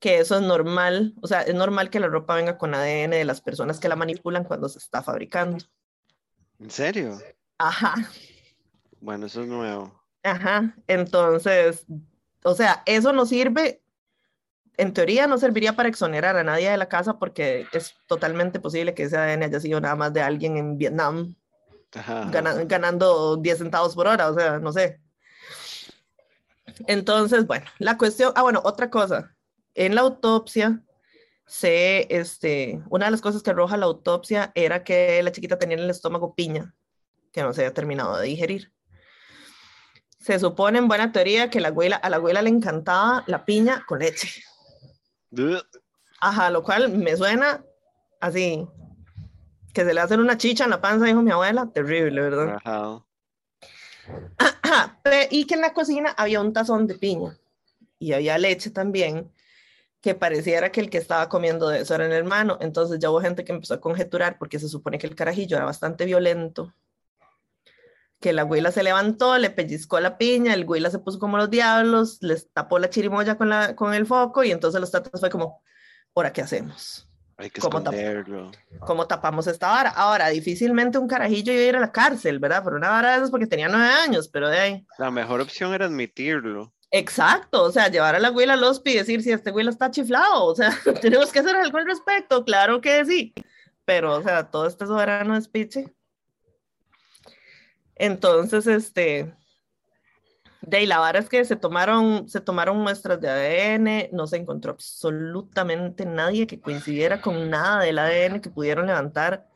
que 0.00 0.18
eso 0.18 0.36
es 0.36 0.42
normal, 0.42 1.14
o 1.22 1.28
sea, 1.28 1.42
es 1.42 1.54
normal 1.54 1.88
que 1.90 2.00
la 2.00 2.08
ropa 2.08 2.34
venga 2.34 2.58
con 2.58 2.74
ADN 2.74 3.10
de 3.10 3.24
las 3.24 3.40
personas 3.40 3.78
que 3.78 3.88
la 3.88 3.94
manipulan 3.96 4.44
cuando 4.44 4.68
se 4.68 4.78
está 4.78 5.02
fabricando. 5.02 5.64
¿En 6.58 6.70
serio? 6.70 7.18
Ajá, 7.58 7.94
Bueno, 9.00 9.26
eso 9.26 9.42
es 9.42 9.48
nuevo. 9.48 10.02
ajá. 10.24 10.74
Entonces, 10.88 11.86
o 12.44 12.54
sea, 12.54 12.82
eso 12.86 13.12
no 13.12 13.26
sirve, 13.26 13.82
en 14.76 14.92
teoría 14.92 15.26
no 15.28 15.38
serviría 15.38 15.76
para 15.76 15.88
exonerar 15.88 16.36
a 16.36 16.42
nadie 16.44 16.70
de 16.70 16.76
la 16.76 16.88
casa 16.88 17.18
porque 17.18 17.66
es 17.72 17.94
totalmente 18.08 18.58
posible 18.58 18.94
que 18.94 19.04
ese 19.04 19.16
ADN 19.16 19.44
haya 19.44 19.60
sido 19.60 19.80
nada 19.80 19.94
más 19.94 20.12
de 20.12 20.22
alguien 20.22 20.56
en 20.56 20.78
Vietnam. 20.78 21.36
Gana- 22.30 22.64
ganando 22.64 23.36
10 23.36 23.58
centavos 23.58 23.94
por 23.94 24.06
hora, 24.06 24.30
o 24.30 24.34
sea, 24.34 24.58
no 24.58 24.72
sé. 24.72 25.00
Entonces, 26.86 27.46
bueno, 27.46 27.66
la 27.78 27.98
cuestión, 27.98 28.32
ah, 28.34 28.42
bueno, 28.42 28.60
otra 28.64 28.90
cosa, 28.90 29.34
en 29.74 29.94
la 29.94 30.00
autopsia, 30.02 30.82
se, 31.46 32.06
este, 32.14 32.80
una 32.88 33.06
de 33.06 33.10
las 33.10 33.20
cosas 33.20 33.42
que 33.42 33.50
arroja 33.50 33.76
la 33.76 33.86
autopsia 33.86 34.52
era 34.54 34.84
que 34.84 35.22
la 35.22 35.32
chiquita 35.32 35.58
tenía 35.58 35.76
en 35.76 35.82
el 35.84 35.90
estómago 35.90 36.34
piña, 36.34 36.74
que 37.30 37.42
no 37.42 37.52
se 37.52 37.62
había 37.62 37.74
terminado 37.74 38.16
de 38.16 38.26
digerir. 38.28 38.72
Se 40.18 40.38
supone 40.38 40.78
en 40.78 40.88
buena 40.88 41.12
teoría 41.12 41.50
que 41.50 41.60
la 41.60 41.68
abuela, 41.68 41.96
a 41.96 42.08
la 42.08 42.16
abuela 42.16 42.40
le 42.42 42.48
encantaba 42.48 43.24
la 43.26 43.44
piña 43.44 43.84
con 43.86 43.98
leche. 43.98 44.42
Ajá, 46.20 46.48
lo 46.50 46.62
cual 46.62 46.90
me 46.90 47.16
suena 47.16 47.64
así, 48.20 48.66
que 49.72 49.84
se 49.84 49.94
le 49.94 50.00
hacen 50.00 50.20
una 50.20 50.36
chicha 50.36 50.64
en 50.64 50.70
la 50.70 50.80
panza, 50.80 51.06
dijo 51.06 51.22
mi 51.22 51.30
abuela, 51.30 51.70
terrible, 51.72 52.20
¿verdad? 52.20 52.58
Ajá. 52.64 53.04
Ajá, 54.62 55.00
y 55.30 55.46
que 55.46 55.54
en 55.54 55.60
la 55.60 55.72
cocina 55.72 56.14
había 56.16 56.40
un 56.40 56.52
tazón 56.52 56.86
de 56.86 56.94
piña 56.94 57.38
y 57.98 58.12
había 58.12 58.38
leche 58.38 58.70
también, 58.70 59.30
que 60.00 60.14
pareciera 60.14 60.72
que 60.72 60.80
el 60.80 60.90
que 60.90 60.98
estaba 60.98 61.28
comiendo 61.28 61.68
de 61.68 61.82
eso 61.82 61.94
era 61.94 62.06
el 62.06 62.12
hermano. 62.12 62.58
Entonces 62.60 62.98
ya 62.98 63.10
hubo 63.10 63.20
gente 63.20 63.44
que 63.44 63.52
empezó 63.52 63.74
a 63.74 63.80
conjeturar 63.80 64.38
porque 64.38 64.58
se 64.58 64.68
supone 64.68 64.98
que 64.98 65.06
el 65.06 65.14
carajillo 65.14 65.56
era 65.56 65.64
bastante 65.64 66.04
violento, 66.04 66.74
que 68.20 68.32
la 68.32 68.42
güila 68.42 68.72
se 68.72 68.82
levantó, 68.82 69.38
le 69.38 69.50
pellizcó 69.50 70.00
la 70.00 70.18
piña, 70.18 70.54
el 70.54 70.64
güila 70.64 70.90
se 70.90 70.98
puso 70.98 71.18
como 71.18 71.36
los 71.36 71.50
diablos, 71.50 72.18
les 72.22 72.50
tapó 72.52 72.78
la 72.78 72.90
chirimoya 72.90 73.36
con, 73.36 73.48
la, 73.48 73.76
con 73.76 73.94
el 73.94 74.06
foco 74.06 74.42
y 74.42 74.50
entonces 74.50 74.80
los 74.80 74.90
tatas 74.90 75.20
fue 75.20 75.30
como, 75.30 75.62
¿ahora 76.14 76.32
qué 76.32 76.42
hacemos? 76.42 77.08
Hay 77.42 77.50
que 77.50 77.60
¿Cómo 77.60 77.82
tap- 77.82 77.92
esconderlo. 77.94 78.52
¿Cómo 78.80 79.06
tapamos 79.06 79.46
esta 79.48 79.68
vara? 79.68 79.90
Ahora, 79.90 80.28
difícilmente 80.28 80.96
un 80.98 81.08
carajillo 81.08 81.52
iba 81.52 81.62
a 81.62 81.66
ir 81.66 81.76
a 81.76 81.80
la 81.80 81.90
cárcel, 81.92 82.38
¿verdad? 82.38 82.62
Por 82.62 82.74
una 82.74 82.88
vara 82.88 83.10
de 83.10 83.16
esas 83.16 83.30
porque 83.30 83.46
tenía 83.48 83.68
nueve 83.68 83.88
años, 83.88 84.28
pero 84.28 84.48
de 84.48 84.58
ahí. 84.58 84.86
La 84.98 85.10
mejor 85.10 85.40
opción 85.40 85.74
era 85.74 85.86
admitirlo. 85.86 86.72
Exacto, 86.92 87.62
o 87.64 87.72
sea, 87.72 87.88
llevar 87.88 88.14
a 88.14 88.18
la 88.20 88.28
abuela 88.28 88.52
al 88.52 88.62
hospi 88.62 88.92
y 88.92 88.96
decir 88.98 89.22
si 89.22 89.32
este 89.32 89.50
güey 89.50 89.66
está 89.66 89.90
chiflado, 89.90 90.44
o 90.44 90.54
sea, 90.54 90.70
tenemos 91.00 91.32
que 91.32 91.38
hacer 91.40 91.56
algo 91.56 91.78
al 91.78 91.86
respecto, 91.86 92.44
claro 92.44 92.80
que 92.80 93.04
sí, 93.06 93.32
pero, 93.84 94.16
o 94.18 94.22
sea, 94.22 94.50
todo 94.50 94.66
este 94.66 94.86
soberano 94.86 95.36
es 95.36 95.48
piche. 95.48 95.92
Entonces, 97.96 98.66
este, 98.66 99.34
de 100.62 100.76
ahí 100.76 100.86
la 100.86 100.98
vara 100.98 101.18
es 101.18 101.28
que 101.28 101.44
se 101.44 101.56
tomaron, 101.56 102.28
se 102.28 102.40
tomaron 102.40 102.78
muestras 102.78 103.20
de 103.20 103.28
ADN, 103.28 104.08
no 104.12 104.26
se 104.26 104.36
encontró 104.36 104.72
absolutamente 104.72 106.06
nadie 106.06 106.46
que 106.46 106.60
coincidiera 106.60 107.20
con 107.20 107.50
nada 107.50 107.82
del 107.82 107.98
ADN 107.98 108.40
que 108.40 108.50
pudieron 108.50 108.86
levantar 108.86 109.48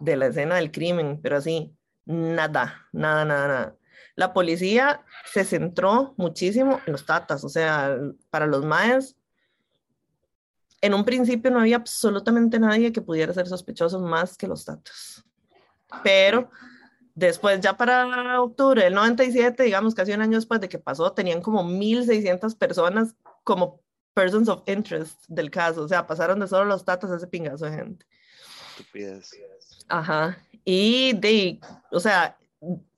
de 0.00 0.16
la 0.16 0.26
escena 0.26 0.56
del 0.56 0.72
crimen, 0.72 1.20
pero 1.22 1.36
así, 1.36 1.72
nada, 2.04 2.88
nada, 2.92 3.24
nada, 3.24 3.48
nada. 3.48 3.76
La 4.16 4.32
policía 4.32 5.04
se 5.32 5.44
centró 5.44 6.14
muchísimo 6.16 6.80
en 6.86 6.92
los 6.92 7.06
tatas, 7.06 7.44
o 7.44 7.48
sea, 7.48 7.96
para 8.30 8.46
los 8.46 8.64
maes, 8.64 9.16
en 10.80 10.94
un 10.94 11.04
principio 11.04 11.50
no 11.50 11.60
había 11.60 11.76
absolutamente 11.76 12.58
nadie 12.58 12.92
que 12.92 13.02
pudiera 13.02 13.32
ser 13.32 13.46
sospechoso 13.46 14.00
más 14.00 14.36
que 14.36 14.48
los 14.48 14.64
tatas. 14.64 15.24
Pero 16.02 16.50
después, 17.18 17.60
ya 17.60 17.76
para 17.76 18.40
octubre 18.40 18.84
del 18.84 18.94
97, 18.94 19.62
digamos 19.64 19.94
casi 19.94 20.12
un 20.12 20.22
año 20.22 20.36
después 20.36 20.60
de 20.60 20.68
que 20.68 20.78
pasó, 20.78 21.12
tenían 21.12 21.42
como 21.42 21.64
1.600 21.64 22.56
personas 22.56 23.14
como 23.44 23.80
persons 24.14 24.48
of 24.48 24.62
interest 24.66 25.20
del 25.28 25.50
caso, 25.50 25.82
o 25.82 25.88
sea, 25.88 26.06
pasaron 26.06 26.40
de 26.40 26.48
solo 26.48 26.64
los 26.64 26.84
tatas 26.84 27.10
a 27.10 27.16
ese 27.16 27.26
pingazo 27.26 27.66
de 27.66 27.72
gente. 27.72 28.06
Estupidez. 28.70 29.30
Ajá. 29.88 30.38
Y 30.64 31.14
de, 31.14 31.60
o 31.90 32.00
sea, 32.00 32.36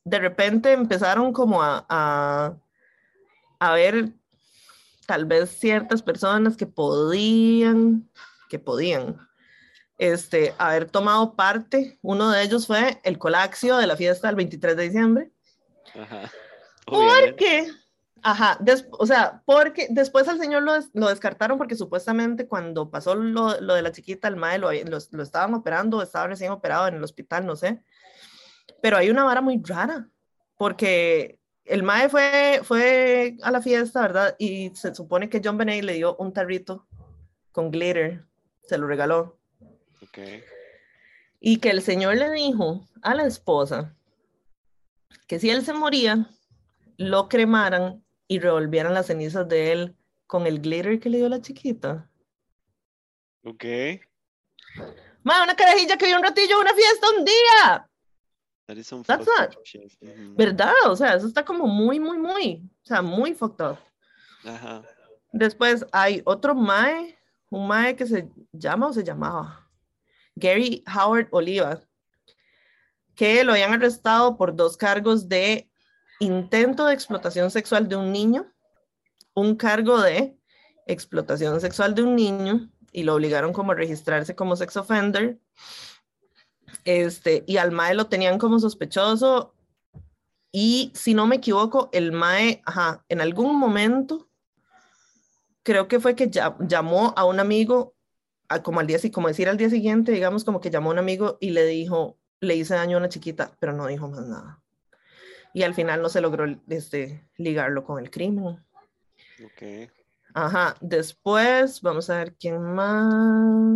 de 0.03 0.19
repente 0.19 0.71
empezaron 0.71 1.33
como 1.33 1.61
a, 1.61 1.85
a, 1.89 2.55
a 3.59 3.73
ver 3.73 4.13
tal 5.05 5.25
vez 5.25 5.49
ciertas 5.49 6.01
personas 6.01 6.57
que 6.57 6.67
podían, 6.67 8.09
que 8.49 8.59
podían, 8.59 9.17
este, 10.01 10.55
haber 10.57 10.89
tomado 10.89 11.35
parte. 11.35 11.99
Uno 12.01 12.31
de 12.31 12.41
ellos 12.41 12.65
fue 12.65 12.99
el 13.03 13.19
colaxio 13.19 13.77
de 13.77 13.85
la 13.85 13.95
fiesta 13.95 14.27
del 14.27 14.35
23 14.35 14.75
de 14.75 14.83
diciembre. 14.83 15.31
Ajá. 15.93 16.31
Porque, 16.85 17.67
ajá, 18.23 18.57
des- 18.59 18.87
o 18.91 19.05
sea, 19.05 19.43
porque 19.45 19.85
después 19.91 20.27
al 20.27 20.39
señor 20.39 20.63
lo, 20.63 20.73
des- 20.73 20.89
lo 20.93 21.07
descartaron 21.07 21.59
porque 21.59 21.75
supuestamente 21.75 22.47
cuando 22.47 22.89
pasó 22.89 23.13
lo, 23.13 23.61
lo 23.61 23.75
de 23.75 23.83
la 23.83 23.91
chiquita, 23.91 24.27
el 24.27 24.37
mae 24.37 24.57
lo, 24.57 24.71
lo, 24.71 24.97
lo 25.11 25.23
estaban 25.23 25.53
operando, 25.53 26.01
estaba 26.01 26.25
recién 26.27 26.51
operado 26.51 26.87
en 26.87 26.95
el 26.95 27.03
hospital, 27.03 27.45
no 27.45 27.55
sé. 27.55 27.83
Pero 28.81 28.97
hay 28.97 29.11
una 29.11 29.23
vara 29.23 29.41
muy 29.41 29.61
rara, 29.63 30.09
porque 30.57 31.39
el 31.63 31.83
mae 31.83 32.09
fue, 32.09 32.61
fue 32.63 33.37
a 33.43 33.51
la 33.51 33.61
fiesta, 33.61 34.01
¿verdad? 34.01 34.35
Y 34.39 34.71
se 34.75 34.95
supone 34.95 35.29
que 35.29 35.41
John 35.43 35.59
Benet 35.59 35.83
le 35.83 35.93
dio 35.93 36.15
un 36.15 36.33
tarrito 36.33 36.87
con 37.51 37.69
glitter, 37.69 38.25
se 38.63 38.79
lo 38.79 38.87
regaló. 38.87 39.37
Ok. 40.01 40.19
Y 41.39 41.57
que 41.57 41.69
el 41.69 41.81
señor 41.81 42.15
le 42.17 42.31
dijo 42.31 42.87
a 43.01 43.15
la 43.15 43.25
esposa 43.25 43.95
que 45.27 45.39
si 45.39 45.49
él 45.49 45.63
se 45.63 45.73
moría, 45.73 46.29
lo 46.97 47.29
cremaran 47.29 48.03
y 48.27 48.39
revolvieran 48.39 48.93
las 48.93 49.07
cenizas 49.07 49.47
de 49.47 49.71
él 49.71 49.95
con 50.27 50.47
el 50.47 50.61
glitter 50.61 50.99
que 50.99 51.09
le 51.09 51.17
dio 51.17 51.29
la 51.29 51.41
chiquita. 51.41 52.09
Ok. 53.43 53.65
Ma, 55.23 55.43
una 55.43 55.55
carajilla 55.55 55.97
que 55.97 56.05
vio 56.05 56.17
un 56.17 56.23
ratillo 56.23 56.59
una 56.59 56.73
fiesta 56.73 57.07
un 57.17 57.25
día. 57.25 57.89
That 58.67 58.77
is 58.77 58.87
some 58.87 59.03
That's 59.03 59.25
not-. 59.25 59.55
Ujú. 60.01 60.35
¿Verdad? 60.35 60.73
O 60.85 60.95
sea, 60.95 61.15
eso 61.15 61.27
está 61.27 61.43
como 61.43 61.67
muy, 61.67 61.99
muy, 61.99 62.17
muy, 62.17 62.61
o 62.83 62.85
sea, 62.85 63.01
muy 63.01 63.33
fucked 63.33 63.65
up. 63.65 63.77
Ajá. 64.45 64.83
Después 65.33 65.85
hay 65.91 66.21
otro 66.25 66.55
Mae, 66.55 67.17
un 67.49 67.67
Mae 67.67 67.95
que 67.95 68.05
se 68.05 68.29
llama 68.51 68.87
o 68.87 68.93
se 68.93 69.03
llamaba 69.03 69.60
Gary 70.35 70.83
Howard 70.87 71.27
Oliva, 71.31 71.81
que 73.15 73.43
lo 73.43 73.53
habían 73.53 73.73
arrestado 73.73 74.37
por 74.37 74.55
dos 74.55 74.77
cargos 74.77 75.27
de 75.27 75.69
intento 76.19 76.85
de 76.85 76.93
explotación 76.93 77.51
sexual 77.51 77.87
de 77.87 77.95
un 77.95 78.11
niño, 78.11 78.51
un 79.33 79.55
cargo 79.55 79.99
de 80.01 80.37
explotación 80.87 81.59
sexual 81.61 81.95
de 81.95 82.03
un 82.03 82.15
niño 82.15 82.69
y 82.91 83.03
lo 83.03 83.15
obligaron 83.15 83.53
como 83.53 83.71
a 83.71 83.75
registrarse 83.75 84.35
como 84.35 84.55
sex 84.55 84.77
offender. 84.77 85.39
Este, 86.83 87.43
y 87.47 87.57
al 87.57 87.71
Mae 87.71 87.93
lo 87.93 88.07
tenían 88.07 88.39
como 88.39 88.59
sospechoso 88.59 89.53
y 90.51 90.91
si 90.93 91.13
no 91.13 91.27
me 91.27 91.37
equivoco, 91.37 91.89
el 91.93 92.11
Mae, 92.11 92.61
ajá, 92.65 93.05
en 93.07 93.21
algún 93.21 93.57
momento 93.57 94.29
creo 95.63 95.87
que 95.87 95.99
fue 95.99 96.15
que 96.15 96.29
llamó 96.29 97.13
a 97.15 97.23
un 97.23 97.39
amigo, 97.39 97.95
a- 98.53 98.63
como 98.63 98.79
al 98.79 98.87
día, 98.87 98.99
como 99.11 99.27
decir 99.27 99.49
al 99.49 99.57
día 99.57 99.69
siguiente, 99.69 100.11
digamos, 100.11 100.43
como 100.43 100.59
que 100.61 100.69
llamó 100.69 100.89
a 100.89 100.93
un 100.93 100.99
amigo 100.99 101.37
y 101.39 101.51
le 101.51 101.65
dijo, 101.65 102.17
le 102.39 102.55
hice 102.55 102.75
daño 102.75 102.97
a 102.97 102.99
una 102.99 103.09
chiquita, 103.09 103.51
pero 103.59 103.73
no 103.73 103.87
dijo 103.87 104.07
más 104.07 104.25
nada. 104.27 104.61
Y 105.53 105.63
al 105.63 105.73
final 105.73 106.01
no 106.01 106.09
se 106.09 106.21
logró 106.21 106.45
este, 106.69 107.27
ligarlo 107.37 107.83
con 107.83 107.99
el 107.99 108.09
crimen. 108.09 108.63
Ok. 109.43 109.89
Ajá, 110.33 110.75
después 110.79 111.81
vamos 111.81 112.09
a 112.09 112.17
ver 112.17 112.35
quién 112.35 112.61
más. 112.61 113.75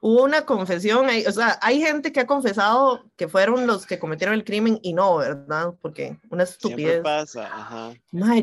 Hubo 0.00 0.22
una 0.22 0.42
confesión, 0.42 1.08
ahí, 1.08 1.24
o 1.26 1.32
sea, 1.32 1.58
hay 1.60 1.80
gente 1.80 2.12
que 2.12 2.20
ha 2.20 2.26
confesado 2.26 3.10
que 3.16 3.26
fueron 3.26 3.66
los 3.66 3.84
que 3.84 3.98
cometieron 3.98 4.34
el 4.34 4.44
crimen 4.44 4.78
y 4.82 4.92
no, 4.92 5.16
¿verdad? 5.16 5.74
Porque 5.82 6.20
una 6.30 6.46
Siempre 6.46 6.54
estupidez. 6.84 7.02
pasa, 7.02 7.46
ajá. 7.46 7.94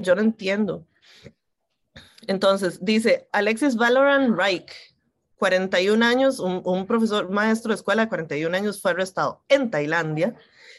Yo 0.02 0.16
no 0.16 0.22
entiendo. 0.22 0.86
Entonces, 2.28 2.84
dice 2.84 3.28
Alexis 3.32 3.76
Valorant 3.76 4.36
Reich, 4.38 4.72
41 5.38 6.06
años, 6.06 6.40
un, 6.40 6.62
un 6.66 6.88
profesor 6.88 7.30
maestro 7.30 7.70
de 7.70 7.76
escuela 7.76 8.04
de 8.04 8.10
41 8.10 8.56
años, 8.56 8.82
fue 8.82 8.92
arrestado 8.92 9.44
en 9.50 9.70
Tailandia 9.70 10.36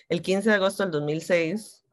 el 0.09 0.23
15 0.23 0.49
de 0.49 0.55
agosto 0.55 0.83
del 0.83 0.93
2006 0.93 1.85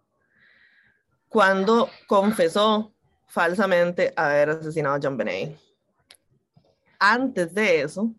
cuando 1.33 1.89
confesó 2.07 2.93
falsamente 3.27 4.13
haber 4.15 4.51
asesinado 4.51 4.95
a 4.95 4.99
John 5.01 5.17
Benet. 5.17 5.59
Antes 6.99 7.53
de 7.55 7.81
eso, 7.81 8.13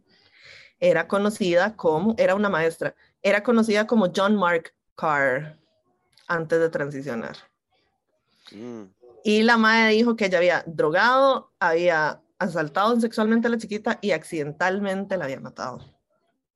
era 0.80 1.06
conocida 1.06 1.76
como, 1.76 2.16
era 2.18 2.34
una 2.34 2.48
maestra, 2.48 2.96
era 3.22 3.42
conocida 3.44 3.86
como 3.86 4.10
John 4.14 4.36
Mark 4.36 4.74
Carr 4.96 5.56
antes 6.26 6.58
de 6.58 6.68
transicionar. 6.68 7.36
Mm, 8.50 8.82
Y 9.26 9.42
la 9.42 9.56
madre 9.56 9.92
dijo 9.92 10.16
que 10.16 10.26
ella 10.26 10.36
había 10.36 10.62
drogado, 10.66 11.50
había 11.58 12.20
asaltado 12.38 13.00
sexualmente 13.00 13.48
a 13.48 13.50
la 13.50 13.56
chiquita 13.56 13.98
y 14.02 14.10
accidentalmente 14.10 15.16
la 15.16 15.24
había 15.24 15.40
matado. 15.40 15.80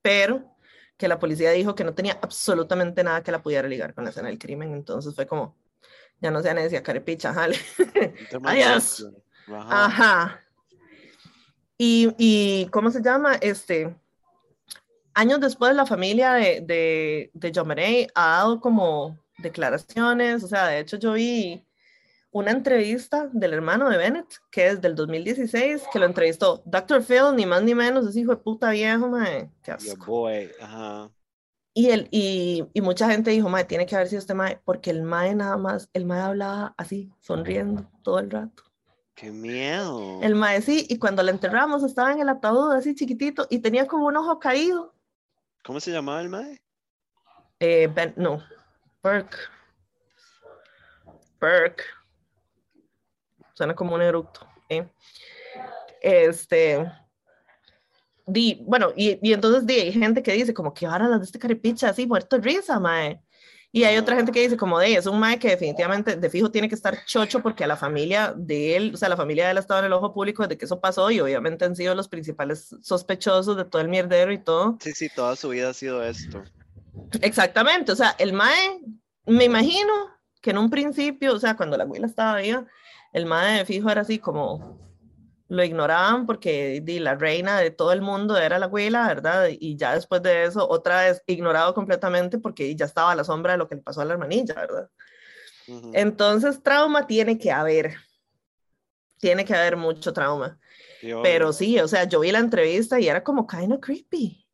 Pero 0.03 0.55
que 0.99 1.09
la 1.09 1.19
policía 1.19 1.51
dijo 1.53 1.75
que 1.75 1.83
no 1.83 1.95
tenía 1.95 2.19
absolutamente 2.21 3.03
nada 3.03 3.23
que 3.23 3.33
la 3.33 3.43
pudiera 3.43 3.67
ligar 3.67 3.95
con 3.95 4.05
la 4.05 4.11
escena 4.11 4.29
del 4.29 4.39
crimen. 4.39 4.75
Entonces 4.75 5.15
fue 5.15 5.27
como, 5.27 5.57
ya 6.21 6.31
no 6.31 6.43
sea 6.43 6.53
necia, 6.53 6.83
carepicha, 6.83 7.33
jale. 7.33 7.57
Adiós. 8.45 9.09
Ajá. 9.47 9.85
Ajá. 9.87 10.45
Y, 11.79 12.15
y, 12.19 12.67
¿cómo 12.67 12.91
se 12.91 13.01
llama? 13.01 13.37
Este, 13.37 13.97
años 15.15 15.41
después 15.41 15.75
la 15.75 15.87
familia 15.87 16.35
de, 16.35 16.61
de, 16.61 17.31
de 17.33 17.53
John 17.55 17.69
Benet 17.69 18.11
ha 18.15 18.27
dado 18.27 18.61
como 18.61 19.19
declaraciones, 19.39 20.45
o 20.45 20.49
sea, 20.49 20.67
de 20.67 20.81
hecho 20.81 20.99
yo 20.99 21.15
vi 21.15 21.65
una 22.31 22.51
entrevista 22.51 23.29
del 23.33 23.55
hermano 23.55 23.89
de 23.89 23.97
Bennett, 23.97 24.27
que 24.51 24.69
es 24.69 24.81
del 24.81 24.95
2016, 24.95 25.85
que 25.93 25.99
lo 25.99 26.07
entrevistó 26.07 26.63
Dr. 26.67 27.03
Phil, 27.03 27.35
ni 27.35 27.47
más 27.47 27.63
ni 27.63 27.75
menos, 27.75 28.07
ese 28.07 28.21
hijo 28.21 28.33
de 28.33 28.37
puta 28.39 28.71
viejo, 28.71 29.09
mae, 29.09 29.51
qué 29.63 29.73
asco. 29.73 30.29
ajá. 30.61 31.11
Y, 31.75 31.91
el, 31.91 32.09
y, 32.11 32.65
y 32.73 32.81
mucha 32.81 33.09
gente 33.09 33.31
dijo, 33.31 33.49
mae, 33.49 33.65
tiene 33.65 33.87
que 33.87 33.95
haber 33.95 34.09
sido 34.09 34.19
este 34.19 34.35
mae, 34.35 34.61
porque 34.65 34.91
el 34.91 35.03
mae 35.03 35.35
nada 35.35 35.57
más, 35.57 35.89
el 35.93 36.05
mae 36.07 36.21
hablaba 36.21 36.75
así, 36.77 37.13
sonriendo 37.21 37.89
todo 38.03 38.19
el 38.19 38.31
rato. 38.31 38.65
Qué 39.15 39.31
miedo. 39.31 40.21
El 40.23 40.35
mae 40.35 40.61
sí, 40.63 40.87
y 40.89 40.99
cuando 40.99 41.23
la 41.23 41.31
enterramos 41.31 41.83
estaba 41.83 42.13
en 42.13 42.21
el 42.21 42.29
ataúd 42.29 42.73
así 42.73 42.95
chiquitito 42.95 43.47
y 43.51 43.59
tenía 43.59 43.87
como 43.87 44.07
un 44.07 44.17
ojo 44.17 44.39
caído. 44.39 44.95
¿Cómo 45.65 45.81
se 45.81 45.91
llamaba 45.91 46.21
el 46.21 46.29
mae? 46.29 46.61
Eh, 47.61 47.89
ben, 47.93 48.15
no, 48.17 48.43
Burke. 49.03 49.37
Burke. 51.41 51.85
Suena 53.59 53.75
como 53.75 53.97
un 53.97 54.03
eructo. 54.03 54.47
¿eh? 54.69 54.87
Este. 56.01 56.89
Di, 58.25 58.63
bueno, 58.65 58.93
y, 58.95 59.19
y 59.21 59.33
entonces 59.33 59.67
di, 59.67 59.75
hay 59.75 59.93
gente 59.93 60.23
que 60.23 60.33
dice 60.33 60.55
como 60.55 60.73
que 60.73 60.87
ahora 60.87 61.09
las 61.09 61.19
de 61.19 61.25
este 61.25 61.41
caripicha 61.41 61.89
así, 61.89 62.07
muerto 62.07 62.37
de 62.37 62.43
risa, 62.43 62.79
mae. 62.79 63.21
Y 63.73 63.83
hay 63.83 63.97
otra 63.97 64.15
gente 64.15 64.31
que 64.31 64.43
dice 64.43 64.57
como 64.57 64.79
de, 64.79 64.95
es 64.95 65.07
un 65.07 65.19
mae 65.19 65.41
que 65.41 65.49
definitivamente 65.49 66.15
de 66.15 66.31
fijo 66.31 66.53
tiene 66.53 66.69
que 66.69 66.77
estar 66.77 67.05
chocho 67.05 67.43
porque 67.43 67.65
a 67.65 67.67
la 67.67 67.77
familia 67.77 68.33
de 68.37 68.77
él, 68.77 68.93
o 68.95 68.97
sea, 68.97 69.09
la 69.09 69.17
familia 69.17 69.47
de 69.47 69.51
él 69.51 69.57
ha 69.57 69.61
estado 69.61 69.81
en 69.81 69.87
el 69.87 69.93
ojo 69.93 70.15
público 70.15 70.45
desde 70.45 70.57
que 70.57 70.67
eso 70.67 70.81
pasó 70.81 71.11
y 71.11 71.19
obviamente 71.19 71.65
han 71.65 71.75
sido 71.75 71.97
los 71.97 72.07
principales 72.07 72.77
sospechosos 72.81 73.57
de 73.57 73.65
todo 73.65 73.83
el 73.83 73.89
mierdero 73.89 74.33
y 74.33 74.39
todo. 74.39 74.79
Sí, 74.81 74.93
sí, 74.93 75.09
toda 75.13 75.35
su 75.35 75.49
vida 75.49 75.71
ha 75.71 75.75
sido 75.75 76.05
esto. 76.05 76.45
Exactamente, 77.23 77.91
o 77.91 77.97
sea, 77.97 78.15
el 78.21 78.35
Mae, 78.35 78.81
me 79.27 79.47
imagino 79.47 79.93
que 80.41 80.51
en 80.51 80.59
un 80.59 80.71
principio, 80.71 81.35
o 81.35 81.41
sea, 81.41 81.57
cuando 81.57 81.77
la 81.77 81.83
abuela 81.83 82.07
estaba 82.07 82.37
viva, 82.37 82.65
el 83.13 83.27
Mae 83.27 83.59
de 83.59 83.65
fijo 83.65 83.91
era 83.91 84.03
así 84.03 84.19
como 84.19 84.79
lo 85.49 85.65
ignoraban 85.65 86.27
porque 86.27 86.81
di, 86.83 86.99
la 86.99 87.15
reina 87.15 87.59
de 87.59 87.71
todo 87.71 87.93
el 87.93 88.03
mundo 88.03 88.37
era 88.37 88.59
la 88.59 88.67
abuela, 88.67 89.07
¿verdad? 89.07 89.49
Y 89.51 89.77
ya 89.77 89.95
después 89.95 90.23
de 90.23 90.45
eso, 90.45 90.69
otra 90.69 91.05
vez 91.05 91.23
ignorado 91.27 91.73
completamente 91.75 92.39
porque 92.39 92.75
ya 92.77 92.85
estaba 92.85 93.13
a 93.13 93.17
la 93.17 93.25
sombra 93.25 93.53
de 93.53 93.59
lo 93.59 93.69
que 93.69 93.77
le 93.77 93.83
pasó 93.83 94.03
a 94.03 94.05
la 94.05 94.13
hermanilla, 94.13 94.55
¿verdad? 94.55 94.91
Ujú. 95.67 95.91
Entonces, 95.95 96.63
trauma 96.63 97.07
tiene 97.07 97.39
que 97.39 97.51
haber, 97.51 97.97
tiene 99.19 99.45
que 99.45 99.55
haber 99.55 99.77
mucho 99.77 100.13
trauma. 100.13 100.59
Pero 101.23 101.53
sí, 101.53 101.79
o 101.79 101.89
sea, 101.89 102.05
yo 102.05 102.21
vi 102.21 102.33
la 102.33 102.41
entrevista 102.41 102.99
y 103.01 103.09
era 103.09 103.23
como 103.23 103.47
kind 103.47 103.73
of 103.73 103.81
creepy. 103.81 104.47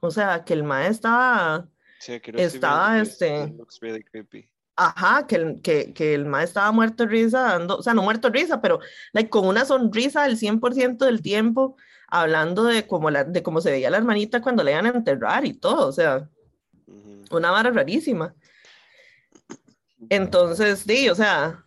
O 0.00 0.10
sea, 0.10 0.42
que 0.44 0.54
el 0.54 0.64
Mae 0.64 0.88
estaba... 0.88 1.68
Sí, 2.00 2.20
estaba, 2.34 3.00
este, 3.00 3.54
really 3.80 4.02
creepy. 4.02 4.51
Ajá, 4.76 5.26
que 5.26 5.36
el, 5.36 5.60
que, 5.62 5.92
que 5.92 6.14
el 6.14 6.24
mae 6.26 6.44
estaba 6.44 6.72
muerto 6.72 7.04
de 7.04 7.10
risa, 7.10 7.40
dando, 7.42 7.76
o 7.78 7.82
sea, 7.82 7.94
no 7.94 8.02
muerto 8.02 8.30
de 8.30 8.40
risa, 8.40 8.60
pero 8.62 8.80
like, 9.12 9.28
con 9.30 9.46
una 9.46 9.64
sonrisa 9.64 10.24
el 10.26 10.38
100% 10.38 11.04
del 11.04 11.20
tiempo, 11.22 11.76
hablando 12.08 12.64
de 12.64 12.86
cómo, 12.86 13.10
la, 13.10 13.24
de 13.24 13.42
cómo 13.42 13.60
se 13.60 13.70
veía 13.70 13.90
la 13.90 13.98
hermanita 13.98 14.40
cuando 14.42 14.64
le 14.64 14.72
iban 14.72 14.86
a 14.86 14.90
enterrar 14.90 15.44
y 15.44 15.52
todo, 15.54 15.88
o 15.88 15.92
sea, 15.92 16.28
una 17.30 17.50
vara 17.50 17.70
rarísima. 17.70 18.34
Entonces, 20.08 20.80
sí, 20.86 21.08
o 21.08 21.14
sea, 21.14 21.64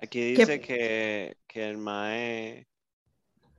Aquí 0.00 0.34
¿Qué- 0.34 0.46
dice 0.46 0.60
que, 0.60 1.36
que 1.48 1.68
el 1.68 1.76
Mae 1.78 2.68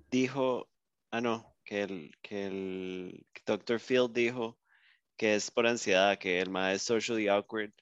dijo, 0.10 0.70
ah 1.12 1.22
no, 1.22 1.54
que 1.66 1.82
el, 1.84 2.16
que 2.22 2.46
el 2.48 3.26
que 3.34 3.41
Dr. 3.46 3.80
Field 3.80 4.14
dijo 4.14 4.58
que 5.18 5.36
es 5.36 5.52
por 5.52 5.68
ansiedad, 5.68 6.18
que 6.18 6.40
el 6.40 6.50
Mae 6.50 6.76
es 6.76 6.82
socially 6.84 7.28
awkward, 7.28 7.74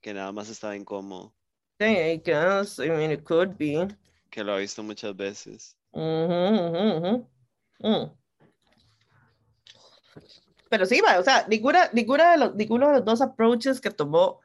que 0.00 0.14
nada 0.14 0.32
más 0.32 0.48
estaba 0.48 0.76
incómodo, 0.76 1.34
yeah, 1.78 2.12
I 2.12 2.22
guess, 2.24 2.78
I 2.78 2.88
mean, 2.88 3.10
it 3.10 3.24
could 3.24 3.56
be. 3.56 3.86
que 4.30 4.44
lo 4.44 4.54
ha 4.54 4.58
visto 4.58 4.82
muchas 4.82 5.16
veces. 5.16 5.76
Ujú, 5.92 6.02
ujú, 6.02 6.96
ujú. 6.96 7.28
Mm. 7.80 8.20
Pero 10.68 10.86
sí, 10.86 11.02
o 11.18 11.22
sea, 11.22 11.46
ninguna, 11.48 11.90
ninguna 11.92 12.32
de 12.32 12.38
los, 12.38 12.54
ninguno 12.54 12.88
de 12.88 12.92
los 12.94 13.04
dos 13.04 13.20
approaches 13.20 13.80
que 13.80 13.90
tomó 13.90 14.40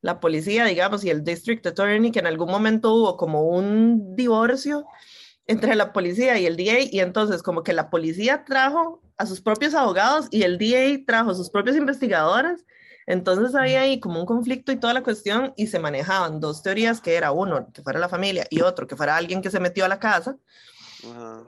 la 0.00 0.20
policía, 0.20 0.64
digamos, 0.64 1.04
y 1.04 1.10
el 1.10 1.22
district 1.22 1.66
attorney, 1.66 2.10
que 2.10 2.20
en 2.20 2.26
algún 2.26 2.50
momento 2.50 2.94
hubo 2.94 3.16
como 3.18 3.42
un 3.42 4.16
divorcio 4.16 4.86
entre 5.46 5.74
la 5.74 5.92
policía 5.92 6.38
y 6.38 6.46
el 6.46 6.56
DA, 6.56 6.80
y 6.90 7.00
entonces 7.00 7.42
como 7.42 7.62
que 7.62 7.74
la 7.74 7.90
policía 7.90 8.44
trajo 8.44 9.02
a 9.18 9.26
sus 9.26 9.42
propios 9.42 9.74
abogados 9.74 10.28
y 10.30 10.44
el 10.44 10.56
DA 10.56 11.04
trajo 11.06 11.30
a 11.30 11.34
sus 11.34 11.50
propios 11.50 11.76
investigadores, 11.76 12.64
entonces 13.10 13.54
había 13.56 13.80
ahí 13.80 13.98
como 13.98 14.20
un 14.20 14.26
conflicto 14.26 14.70
y 14.70 14.76
toda 14.76 14.94
la 14.94 15.02
cuestión, 15.02 15.52
y 15.56 15.66
se 15.66 15.80
manejaban 15.80 16.38
dos 16.38 16.62
teorías, 16.62 17.00
que 17.00 17.16
era 17.16 17.32
uno, 17.32 17.68
que 17.72 17.82
fuera 17.82 17.98
la 17.98 18.08
familia, 18.08 18.46
y 18.50 18.60
otro, 18.60 18.86
que 18.86 18.96
fuera 18.96 19.16
alguien 19.16 19.42
que 19.42 19.50
se 19.50 19.58
metió 19.58 19.84
a 19.84 19.88
la 19.88 19.98
casa, 19.98 20.36
Ajá. 21.04 21.44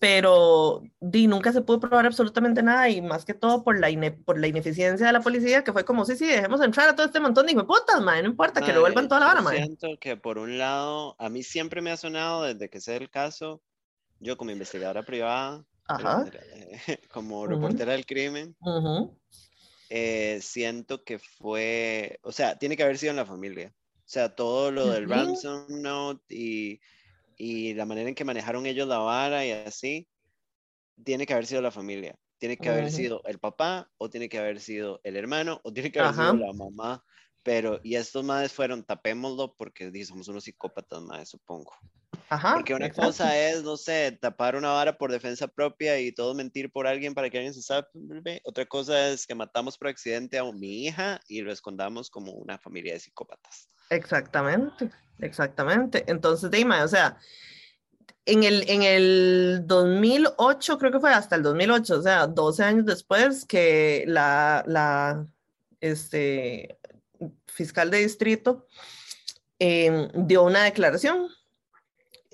pero 0.00 0.82
di, 1.00 1.26
nunca 1.26 1.52
se 1.52 1.60
pudo 1.60 1.80
probar 1.80 2.06
absolutamente 2.06 2.62
nada 2.62 2.88
y 2.88 3.02
más 3.02 3.24
que 3.24 3.34
todo 3.34 3.64
por 3.64 3.78
la, 3.78 3.88
por 4.24 4.38
la 4.38 4.46
ineficiencia 4.46 5.06
de 5.06 5.12
la 5.12 5.20
policía, 5.20 5.64
que 5.64 5.72
fue 5.72 5.84
como, 5.84 6.04
sí, 6.04 6.16
sí, 6.16 6.26
dejemos 6.26 6.60
entrar 6.60 6.88
a 6.88 6.94
todo 6.94 7.06
este 7.06 7.18
montón 7.18 7.46
de 7.46 7.54
putas, 7.64 8.00
mae, 8.00 8.22
no 8.22 8.28
importa, 8.28 8.60
que 8.60 8.66
Mae, 8.66 8.74
revuelvan 8.74 9.08
toda 9.08 9.20
la 9.20 9.26
vara, 9.26 9.42
mae. 9.42 9.56
Siento 9.56 9.88
que 10.00 10.16
por 10.16 10.38
un 10.38 10.56
lado, 10.56 11.16
a 11.18 11.28
mí 11.28 11.42
siempre 11.42 11.82
me 11.82 11.90
ha 11.90 11.96
sonado 11.96 12.44
desde 12.44 12.70
que 12.70 12.80
sé 12.80 12.96
el 12.96 13.10
caso, 13.10 13.60
yo 14.20 14.36
como 14.36 14.52
investigadora 14.52 15.02
privada, 15.02 15.64
Ajá. 15.88 16.24
como 17.12 17.42
Ujú. 17.42 17.50
reportera 17.54 17.92
del 17.92 18.06
crimen, 18.06 18.56
Ujú. 18.60 19.18
Eh, 19.88 20.40
siento 20.42 21.04
que 21.04 21.18
fue, 21.18 22.18
o 22.22 22.32
sea, 22.32 22.58
tiene 22.58 22.76
que 22.76 22.82
haber 22.82 22.98
sido 22.98 23.10
en 23.10 23.16
la 23.16 23.26
familia. 23.26 23.74
O 23.78 24.08
sea, 24.08 24.34
todo 24.34 24.70
lo 24.70 24.90
del 24.90 25.08
ransom 25.08 25.66
note 25.82 26.22
y, 26.34 26.80
y 27.36 27.74
la 27.74 27.86
manera 27.86 28.08
en 28.08 28.14
que 28.14 28.24
manejaron 28.24 28.66
ellos 28.66 28.88
la 28.88 28.98
vara 28.98 29.44
y 29.44 29.50
así, 29.50 30.08
tiene 31.04 31.26
que 31.26 31.32
haber 31.32 31.46
sido 31.46 31.62
la 31.62 31.70
familia. 31.70 32.18
Tiene 32.38 32.58
que 32.58 32.68
haber 32.68 32.90
sido 32.90 33.22
el 33.24 33.38
papá, 33.38 33.90
o 33.98 34.10
tiene 34.10 34.28
que 34.28 34.38
haber 34.38 34.60
sido 34.60 35.00
el 35.04 35.16
hermano, 35.16 35.60
o 35.64 35.72
tiene 35.72 35.90
que 35.90 36.00
haber 36.00 36.10
Ajá. 36.10 36.32
sido 36.32 36.36
la 36.36 36.52
mamá. 36.52 37.04
Pero, 37.42 37.80
y 37.82 37.94
estos 37.94 38.24
madres 38.24 38.52
fueron, 38.52 38.84
tapémoslo 38.84 39.54
porque 39.56 39.90
somos 40.04 40.28
unos 40.28 40.44
psicópatas, 40.44 41.00
madres, 41.02 41.30
supongo. 41.30 41.72
Ajá. 42.28 42.54
Porque 42.54 42.74
una 42.74 42.86
exacto. 42.86 43.08
cosa 43.08 43.38
es, 43.38 43.62
no 43.62 43.76
sé, 43.76 44.18
tapar 44.20 44.56
una 44.56 44.70
vara 44.70 44.98
por 44.98 45.12
defensa 45.12 45.46
propia 45.46 45.98
y 46.00 46.12
todo 46.12 46.34
mentir 46.34 46.70
por 46.70 46.86
alguien 46.86 47.14
para 47.14 47.30
que 47.30 47.38
alguien 47.38 47.54
se 47.54 47.62
salve. 47.62 48.40
Otra 48.44 48.66
cosa 48.66 49.08
es 49.08 49.26
que 49.26 49.34
matamos 49.34 49.78
por 49.78 49.88
accidente 49.88 50.38
a 50.38 50.44
mi 50.44 50.86
hija 50.86 51.20
y 51.28 51.40
lo 51.42 51.52
escondamos 51.52 52.10
como 52.10 52.32
una 52.32 52.58
familia 52.58 52.94
de 52.94 53.00
psicópatas. 53.00 53.68
Exactamente, 53.90 54.90
exactamente. 55.20 56.04
Entonces, 56.08 56.50
Dima, 56.50 56.82
o 56.82 56.88
sea, 56.88 57.18
en 58.24 58.42
el, 58.42 58.68
en 58.68 58.82
el 58.82 59.62
2008, 59.66 60.78
creo 60.78 60.90
que 60.90 61.00
fue 61.00 61.12
hasta 61.12 61.36
el 61.36 61.42
2008, 61.42 61.98
o 61.98 62.02
sea, 62.02 62.26
12 62.26 62.64
años 62.64 62.86
después 62.86 63.44
que 63.44 64.04
la, 64.08 64.64
la 64.66 65.26
este, 65.80 66.78
fiscal 67.46 67.90
de 67.90 67.98
distrito 67.98 68.66
eh, 69.60 70.08
dio 70.14 70.42
una 70.42 70.64
declaración 70.64 71.28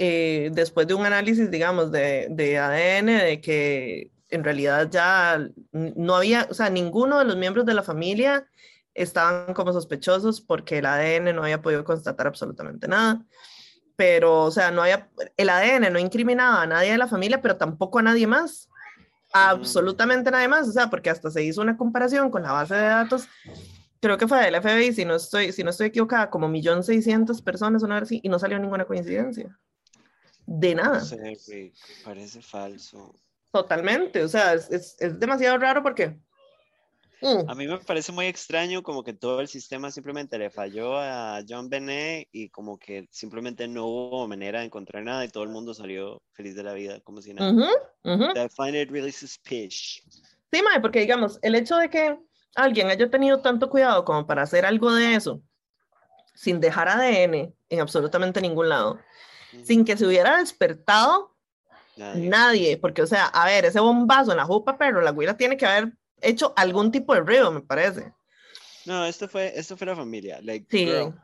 eh, 0.04 0.50
después 0.52 0.88
de 0.88 0.94
un 0.94 1.06
análisis, 1.06 1.48
digamos, 1.48 1.92
de, 1.92 2.26
de 2.28 2.58
ADN, 2.58 3.06
de 3.06 3.40
que 3.40 4.10
en 4.30 4.42
realidad 4.42 4.90
ya 4.90 5.48
no 5.70 6.16
había, 6.16 6.48
o 6.50 6.54
sea, 6.54 6.70
ninguno 6.70 7.20
de 7.20 7.24
los 7.24 7.36
miembros 7.36 7.64
de 7.64 7.74
la 7.74 7.84
familia 7.84 8.48
estaban 8.94 9.54
como 9.54 9.72
sospechosos 9.72 10.40
porque 10.40 10.78
el 10.78 10.86
ADN 10.86 11.36
no 11.36 11.44
había 11.44 11.62
podido 11.62 11.84
constatar 11.84 12.26
absolutamente 12.26 12.88
nada. 12.88 13.24
Pero, 13.94 14.42
o 14.42 14.50
sea, 14.50 14.72
no 14.72 14.82
había, 14.82 15.08
el 15.36 15.48
ADN 15.48 15.92
no 15.92 16.00
incriminaba 16.00 16.62
a 16.62 16.66
nadie 16.66 16.90
de 16.90 16.98
la 16.98 17.06
familia, 17.06 17.40
pero 17.40 17.56
tampoco 17.56 18.00
a 18.00 18.02
nadie 18.02 18.26
más. 18.26 18.68
Absolutamente 19.32 20.32
nadie 20.32 20.48
más. 20.48 20.68
O 20.68 20.72
sea, 20.72 20.90
porque 20.90 21.10
hasta 21.10 21.30
se 21.30 21.44
hizo 21.44 21.60
una 21.60 21.76
comparación 21.76 22.28
con 22.28 22.42
la 22.42 22.50
base 22.50 22.74
de 22.74 22.82
datos, 22.82 23.28
creo 24.00 24.18
que 24.18 24.26
fue 24.26 24.42
del 24.42 24.60
FBI, 24.60 24.92
si 24.92 25.04
no 25.04 25.14
estoy, 25.14 25.52
si 25.52 25.62
no 25.62 25.70
estoy 25.70 25.86
equivocada, 25.86 26.28
como 26.28 26.48
1.600.000 26.48 27.44
personas, 27.44 27.84
una 27.84 27.94
vez 27.94 28.04
así, 28.04 28.20
y 28.24 28.28
no 28.28 28.40
salió 28.40 28.58
ninguna 28.58 28.84
coincidencia. 28.84 29.56
De 30.54 30.74
nada. 30.74 30.98
No 30.98 31.04
sé, 31.04 31.38
Rick, 31.48 31.74
parece 32.04 32.42
falso. 32.42 33.14
Totalmente. 33.50 34.22
O 34.22 34.28
sea, 34.28 34.52
es, 34.52 34.70
es, 34.70 34.96
es 35.00 35.18
demasiado 35.18 35.56
raro 35.56 35.82
porque. 35.82 36.18
Mm, 37.22 37.48
A 37.48 37.54
mí 37.54 37.66
me 37.66 37.78
parece 37.78 38.12
muy 38.12 38.26
extraño 38.26 38.82
como 38.82 39.02
que 39.02 39.14
todo 39.14 39.40
el 39.40 39.48
sistema 39.48 39.90
simplemente 39.90 40.36
le 40.38 40.50
falló 40.50 40.98
a 40.98 41.40
John 41.48 41.70
Benet 41.70 42.28
y 42.32 42.50
como 42.50 42.78
que 42.78 43.08
simplemente 43.10 43.66
no 43.66 43.86
hubo 43.86 44.28
manera 44.28 44.58
de 44.58 44.66
encontrar 44.66 45.02
nada 45.04 45.24
y 45.24 45.28
todo 45.28 45.44
el 45.44 45.48
mundo 45.48 45.72
salió 45.72 46.20
feliz 46.32 46.54
de 46.54 46.64
la 46.64 46.74
vida, 46.74 47.00
como 47.00 47.22
si 47.22 47.32
nada. 47.32 47.50
ujú, 47.50 47.66
ujú. 48.04 48.24
I 48.36 48.48
find 48.50 48.74
it 48.74 48.90
really 48.90 49.12
suspicious. 49.12 50.22
Sí, 50.52 50.60
mae, 50.62 50.80
porque 50.80 51.00
digamos, 51.00 51.38
el 51.40 51.54
hecho 51.54 51.76
de 51.76 51.88
que 51.88 52.18
alguien 52.56 52.88
haya 52.90 53.08
tenido 53.08 53.40
tanto 53.40 53.70
cuidado 53.70 54.04
como 54.04 54.26
para 54.26 54.42
hacer 54.42 54.66
algo 54.66 54.92
de 54.92 55.14
eso, 55.14 55.40
sin 56.34 56.60
dejar 56.60 56.88
ADN 56.88 57.54
en 57.70 57.80
absolutamente 57.80 58.40
ningún 58.42 58.68
lado, 58.68 58.98
sin 59.64 59.84
que 59.84 59.96
se 59.96 60.06
hubiera 60.06 60.38
despertado 60.38 61.36
Nadie. 61.96 62.28
nadie, 62.28 62.76
porque, 62.78 63.02
o 63.02 63.06
sea, 63.06 63.26
a 63.26 63.44
ver, 63.46 63.66
ese 63.66 63.78
bombazo 63.80 64.30
en 64.30 64.38
la 64.38 64.44
jupa, 64.46 64.78
pero 64.78 65.00
la 65.02 65.10
güila 65.10 65.36
tiene 65.36 65.56
que 65.58 65.66
haber 65.66 65.92
hecho 66.22 66.54
algún 66.56 66.90
tipo 66.90 67.12
de 67.14 67.20
ruido, 67.20 67.52
me 67.52 67.60
parece. 67.60 68.12
No, 68.86 69.04
esto 69.04 69.28
fue, 69.28 69.52
esto 69.58 69.76
fue 69.76 69.86
la 69.86 69.94
familia. 69.96 70.40
Like, 70.42 70.66
Sí, 70.70 70.86
girl. 70.86 71.14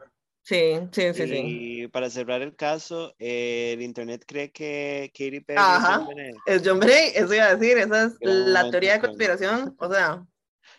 sí, 0.42 0.74
sí, 0.92 1.14
sí, 1.14 1.26
sí. 1.26 1.42
Y 1.44 1.88
para 1.88 2.10
cerrar 2.10 2.42
el 2.42 2.54
caso, 2.54 3.14
eh, 3.18 3.72
el 3.74 3.82
internet 3.82 4.24
cree 4.26 4.52
que 4.52 5.10
Katy 5.14 5.40
Perry 5.40 5.60
Ajá. 5.62 6.06
es 6.46 6.62
John 6.64 6.78
Bray, 6.80 7.12
eso 7.14 7.34
iba 7.34 7.46
a 7.46 7.56
decir, 7.56 7.78
esa 7.78 8.04
es 8.04 8.18
Gran 8.18 8.52
la 8.52 8.70
teoría 8.70 8.92
de 8.94 9.00
con- 9.00 9.08
conspiración, 9.10 9.74
o 9.78 9.90
sea, 9.92 10.26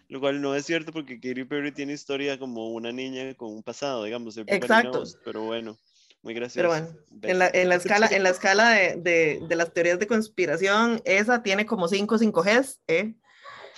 lo 0.07 0.19
cual 0.19 0.41
no 0.41 0.55
es 0.55 0.65
cierto 0.65 0.91
porque 0.91 1.19
Katy 1.19 1.43
Perry 1.45 1.71
tiene 1.71 1.93
historia 1.93 2.37
como 2.39 2.69
una 2.73 2.91
niña 2.91 3.33
con 3.35 3.51
un 3.51 3.63
pasado, 3.63 4.03
digamos, 4.03 4.37
Exacto. 4.37 4.91
knows, 4.91 5.17
pero 5.25 5.41
bueno, 5.43 5.77
muy 6.21 6.33
gracioso. 6.33 6.57
Pero 6.57 6.69
bueno, 6.69 6.87
en 7.23 7.39
la, 7.39 7.47
en 7.47 7.69
la 7.69 7.75
escala, 7.75 8.07
en 8.07 8.23
la 8.23 8.29
escala 8.29 8.69
de, 8.71 8.95
de, 8.97 9.41
de 9.47 9.55
las 9.55 9.73
teorías 9.73 9.99
de 9.99 10.07
conspiración, 10.07 11.01
esa 11.05 11.43
tiene 11.43 11.65
como 11.65 11.87
5 11.87 12.17
5Gs, 12.17 12.79
¿eh? 12.87 13.15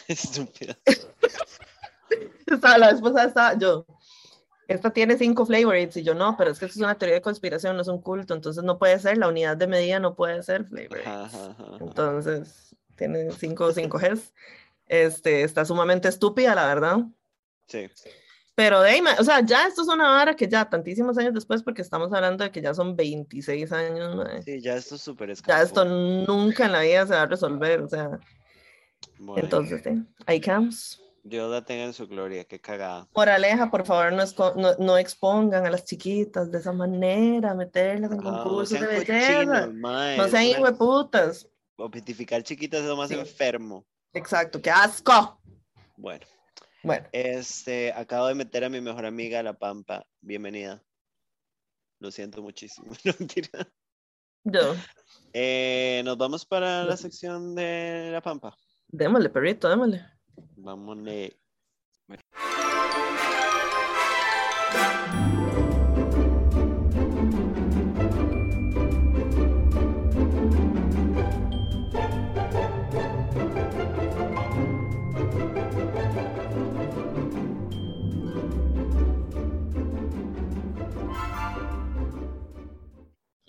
Estúpida. 0.07 0.77
La 2.61 2.91
vez 2.91 3.01
pasada 3.01 3.25
estaba 3.25 3.57
yo, 3.57 3.85
esta 4.67 4.91
tiene 4.91 5.17
5 5.17 5.45
favorites, 5.45 5.97
y 5.97 6.03
yo 6.03 6.13
no, 6.13 6.35
pero 6.37 6.51
es 6.51 6.59
que 6.59 6.65
esto 6.65 6.79
es 6.79 6.83
una 6.83 6.97
teoría 6.97 7.15
de 7.15 7.21
conspiración, 7.21 7.75
no 7.75 7.81
es 7.81 7.87
un 7.87 8.01
culto, 8.01 8.33
entonces 8.33 8.63
no 8.63 8.77
puede 8.77 8.99
ser, 8.99 9.17
la 9.17 9.27
unidad 9.27 9.57
de 9.57 9.67
medida 9.67 9.99
no 9.99 10.15
puede 10.15 10.43
ser 10.43 10.65
favorites. 10.65 11.07
Ajá, 11.07 11.25
ajá, 11.25 11.45
ajá, 11.51 11.63
ajá. 11.63 11.77
Entonces, 11.79 12.75
tiene 12.95 13.31
5 13.31 13.73
5Gs. 13.73 14.33
Este, 14.87 15.43
está 15.43 15.63
sumamente 15.63 16.09
estúpida, 16.09 16.53
la 16.55 16.67
verdad. 16.67 16.97
Sí. 17.67 17.89
Pero 18.61 18.79
de 18.81 18.91
ahí, 18.91 19.01
o 19.17 19.23
sea, 19.23 19.39
ya 19.43 19.65
esto 19.65 19.81
es 19.81 19.87
una 19.87 20.07
vara 20.07 20.35
que 20.35 20.47
ya 20.47 20.69
tantísimos 20.69 21.17
años 21.17 21.33
después, 21.33 21.63
porque 21.63 21.81
estamos 21.81 22.13
hablando 22.13 22.43
de 22.43 22.51
que 22.51 22.61
ya 22.61 22.75
son 22.75 22.95
26 22.95 23.71
años, 23.71 24.15
ma, 24.15 24.39
Sí, 24.43 24.61
ya 24.61 24.75
esto 24.75 24.93
es 24.93 25.01
súper 25.01 25.29
ya 25.29 25.33
escapó. 25.33 25.63
esto 25.63 25.83
nunca 25.85 26.65
en 26.67 26.71
la 26.73 26.81
vida 26.81 27.07
se 27.07 27.13
va 27.15 27.23
a 27.23 27.25
resolver, 27.25 27.81
o 27.81 27.89
sea, 27.89 28.19
Bueno, 29.17 29.41
entonces, 29.43 29.81
sí, 29.83 29.89
ahí 30.27 30.39
quedamos. 30.39 31.01
Dios 31.23 31.49
la 31.49 31.65
tenga 31.65 31.85
en 31.85 31.93
su 31.93 32.07
gloria, 32.07 32.43
qué 32.43 32.61
cagada. 32.61 33.07
Moraleja, 33.15 33.71
por 33.71 33.83
favor, 33.83 34.13
no, 34.13 34.25
no, 34.55 34.75
no 34.77 34.97
expongan 34.99 35.65
a 35.65 35.71
las 35.71 35.83
chiquitas 35.83 36.51
de 36.51 36.59
esa 36.59 36.71
manera, 36.71 37.55
meterlas 37.55 38.11
en 38.11 38.17
no 38.17 38.23
concursos 38.43 38.79
de 38.79 38.85
belleza. 38.85 39.65
cochinos, 39.65 39.73
No 40.17 40.27
sean 40.27 40.43
hijueputas. 40.45 41.47
Objetificar 41.77 42.43
chiquitas 42.43 42.81
es 42.81 42.85
lo 42.85 42.95
más 42.95 43.09
Sí. 43.09 43.15
enfermo. 43.15 43.87
Exacto, 44.13 44.61
qué 44.61 44.69
asco. 44.69 45.41
Bueno, 45.97 46.27
Bueno, 46.83 47.07
este, 47.11 47.91
acabo 47.93 48.27
de 48.27 48.35
meter 48.35 48.63
a 48.63 48.69
mi 48.69 48.81
mejor 48.81 49.05
amiga 49.05 49.39
a 49.39 49.43
La 49.43 49.53
Pampa. 49.53 50.05
Bienvenida. 50.19 50.83
Lo 51.99 52.11
siento 52.11 52.41
muchísimo. 52.41 52.91
No, 53.05 53.13
mentira. 53.19 53.67
yo, 54.43 54.75
Eh, 55.33 56.01
nos 56.03 56.17
vamos 56.17 56.45
para 56.45 56.83
la 56.83 56.97
sección 56.97 57.53
de 57.55 58.09
La 58.11 58.21
Pampa. 58.21 58.55
démosle, 58.87 59.29
perrito, 59.29 59.69
démosle. 59.69 60.03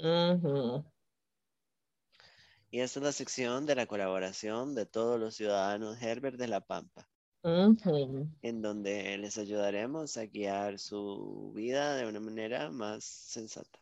Ujú. 0.03 0.85
Y 2.71 2.81
esta 2.81 2.99
es 2.99 3.05
la 3.05 3.13
sección 3.13 3.67
de 3.67 3.77
la 3.77 3.87
colaboración 3.87 4.75
de 4.75 4.85
todos 4.85 5.21
los 5.21 5.37
ciudadanos 5.37 6.03
Herbert 6.03 6.39
de 6.39 6.49
La 6.49 6.61
Pampa, 6.61 7.09
Ujú. 7.45 8.29
en 8.43 8.63
donde 8.63 9.17
les 9.19 9.39
ayudaremos 9.39 10.17
a 10.17 10.27
guiar 10.27 10.79
su 10.81 11.53
vida 11.55 11.95
de 11.97 12.07
una 12.07 12.19
manera 12.19 12.71
más 12.71 13.05
sensata. 13.05 13.79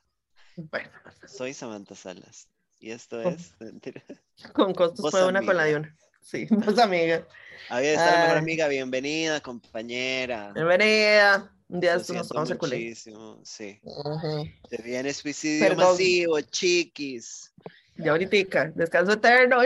Bueno, 0.56 0.90
Soy 1.26 1.54
Samantha 1.54 1.94
Salas 1.94 2.48
y 2.80 2.90
esto 2.90 3.22
es 3.22 3.54
con 4.52 4.74
costos 4.74 5.10
fue 5.10 5.26
una 5.26 5.40
con 5.42 5.56
la 5.56 5.64
de 5.64 5.76
una. 5.76 5.96
Sí, 6.20 6.46
vos 6.50 6.78
amiga. 6.78 7.26
Había 7.70 7.94
está 7.94 8.10
la 8.10 8.18
mejor 8.18 8.36
Ay. 8.36 8.42
amiga, 8.42 8.68
bienvenida, 8.68 9.40
compañera. 9.40 10.52
Bienvenida. 10.52 11.50
Un 11.70 11.78
día 11.78 11.94
estos 11.94 12.34
nos 12.34 12.52
culé. 12.58 12.76
muchísimo, 12.78 13.40
sí. 13.44 13.78
Ujú. 13.84 14.44
Se 14.68 14.82
viene 14.82 15.14
suicidio 15.14 15.68
Perdón. 15.68 15.92
masivo, 15.92 16.40
chiquis. 16.40 17.52
Ya 17.96 18.10
ahorita, 18.10 18.72
descanso 18.74 19.12
eterno. 19.12 19.58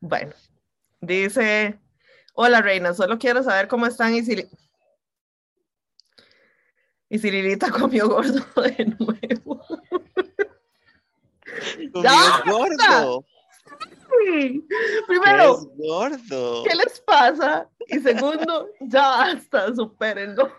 Bueno, 0.00 0.32
dice, 1.00 1.78
hola 2.34 2.60
reina, 2.60 2.92
solo 2.92 3.18
quiero 3.18 3.44
saber 3.44 3.68
cómo 3.68 3.86
están 3.86 4.14
y 4.16 4.24
si, 4.24 4.48
y 7.08 7.18
si 7.18 7.30
Lilita 7.30 7.70
comió 7.70 8.08
gordo 8.08 8.44
de 8.62 8.96
nuevo. 8.98 9.64
Es 11.44 11.92
gordo. 12.46 13.24
Sí. 14.24 14.66
¿Qué 14.68 15.02
Primero, 15.06 15.58
es 15.58 15.68
gordo? 15.76 16.64
¿qué 16.64 16.74
les 16.76 17.00
pasa? 17.00 17.68
Y 17.88 17.98
segundo, 18.00 18.68
ya 18.80 19.02
basta, 19.02 19.74
supérenlo. 19.74 20.52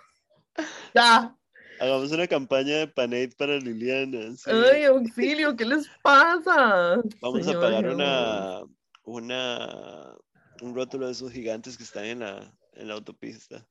Ya. 0.94 1.36
Hagamos 1.80 2.12
una 2.12 2.28
campaña 2.28 2.78
de 2.78 2.88
Panade 2.88 3.32
para 3.38 3.58
Liliana. 3.58 4.34
Ay, 4.46 4.86
auxilio, 4.86 5.56
¿qué 5.56 5.66
les 5.66 5.90
pasa? 6.02 7.02
Vamos 7.22 7.48
a 7.48 7.60
pagar 7.60 7.90
una, 7.90 8.62
una, 9.04 10.16
un 10.62 10.74
rótulo 10.74 11.08
de 11.08 11.12
esos 11.12 11.32
gigantes 11.32 11.78
que 11.78 11.84
están 11.84 12.06
en 12.06 12.20
la, 12.20 12.54
en 12.74 12.88
la 12.88 12.94
autopista. 12.94 13.66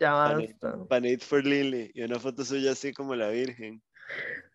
Ya 0.00 0.12
basta. 0.12 0.84
Panade 0.88 1.18
for 1.18 1.44
Lily 1.44 1.92
y 1.94 2.02
una 2.02 2.18
foto 2.18 2.44
suya 2.44 2.72
así 2.72 2.92
como 2.92 3.14
la 3.14 3.28
Virgen. 3.28 3.80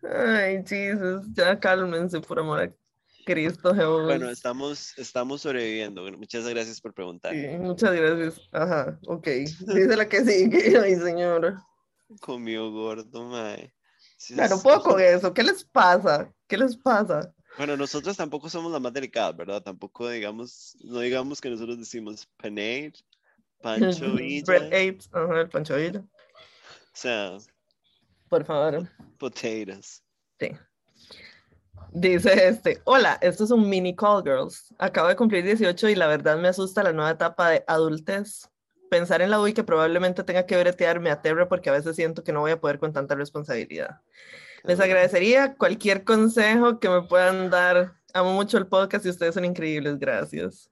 Ay, 0.02 0.62
Jesus, 0.66 1.26
ya 1.32 1.58
cálmense, 1.58 2.20
por 2.20 2.38
amor 2.38 2.60
a 2.60 2.72
Cristo 3.24 3.74
Jesús. 3.74 4.04
Bueno, 4.04 4.30
estamos, 4.30 4.98
estamos 4.98 5.42
sobreviviendo. 5.42 6.02
Muchas 6.12 6.46
gracias 6.48 6.80
por 6.80 6.94
preguntar. 6.94 7.32
Sí, 7.32 7.46
muchas 7.58 7.94
gracias. 7.94 8.48
Ajá, 8.52 8.98
ok. 9.06 9.26
Dice 9.26 9.96
la 9.96 10.08
que 10.08 10.24
sigue. 10.24 10.78
Ay, 10.78 10.96
señora. 10.96 11.64
Comió 12.20 12.70
gordo, 12.70 13.24
mae. 13.24 13.72
Sí, 14.16 14.34
claro, 14.34 14.60
puedo 14.62 14.82
con 14.82 15.00
eso. 15.00 15.32
¿Qué 15.34 15.42
les 15.42 15.64
pasa? 15.64 16.32
¿Qué 16.46 16.56
les 16.56 16.76
pasa? 16.76 17.34
Bueno, 17.56 17.76
nosotros 17.76 18.16
tampoco 18.16 18.48
somos 18.48 18.72
la 18.72 18.80
más 18.80 18.92
delicada, 18.92 19.32
¿verdad? 19.32 19.62
Tampoco 19.62 20.08
digamos, 20.08 20.76
no 20.84 21.00
digamos 21.00 21.40
que 21.40 21.50
nosotros 21.50 21.78
decimos 21.78 22.26
panade, 22.36 22.92
pancho 23.60 24.12
villa. 24.14 24.44
Bread 24.46 24.66
apes, 24.66 25.10
ajá, 25.12 25.40
el 25.40 25.48
pancho 25.48 25.76
villa. 25.76 26.00
O 26.00 26.94
sea. 26.94 27.38
Por 28.28 28.44
favor. 28.44 28.88
Potatoes. 29.18 30.02
Sí. 30.38 30.50
Dice 31.94 32.48
este, 32.48 32.80
hola, 32.84 33.18
esto 33.20 33.44
es 33.44 33.50
un 33.50 33.68
mini 33.68 33.94
call 33.94 34.22
girls. 34.22 34.74
Acabo 34.78 35.08
de 35.08 35.16
cumplir 35.16 35.44
18 35.44 35.90
y 35.90 35.94
la 35.94 36.06
verdad 36.06 36.38
me 36.38 36.48
asusta 36.48 36.82
la 36.82 36.92
nueva 36.92 37.10
etapa 37.10 37.50
de 37.50 37.64
adultez. 37.66 38.48
Pensar 38.90 39.20
en 39.20 39.30
la 39.30 39.40
UI 39.40 39.52
que 39.52 39.62
probablemente 39.62 40.24
tenga 40.24 40.46
que 40.46 40.56
bretear 40.56 41.00
me 41.00 41.10
aterra 41.10 41.48
porque 41.48 41.68
a 41.68 41.74
veces 41.74 41.94
siento 41.94 42.24
que 42.24 42.32
no 42.32 42.40
voy 42.40 42.52
a 42.52 42.60
poder 42.60 42.78
con 42.78 42.94
tanta 42.94 43.14
responsabilidad. 43.14 44.00
Les 44.64 44.80
agradecería 44.80 45.54
cualquier 45.54 46.04
consejo 46.04 46.78
que 46.78 46.88
me 46.88 47.02
puedan 47.02 47.50
dar. 47.50 47.92
Amo 48.14 48.32
mucho 48.32 48.56
el 48.56 48.66
podcast 48.66 49.04
y 49.04 49.10
ustedes 49.10 49.34
son 49.34 49.44
increíbles. 49.44 49.98
Gracias. 49.98 50.70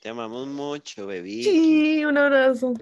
Te 0.00 0.08
amamos 0.08 0.46
mucho, 0.46 1.06
bebé. 1.06 1.42
Sí, 1.42 2.04
un 2.04 2.16
abrazo. 2.16 2.74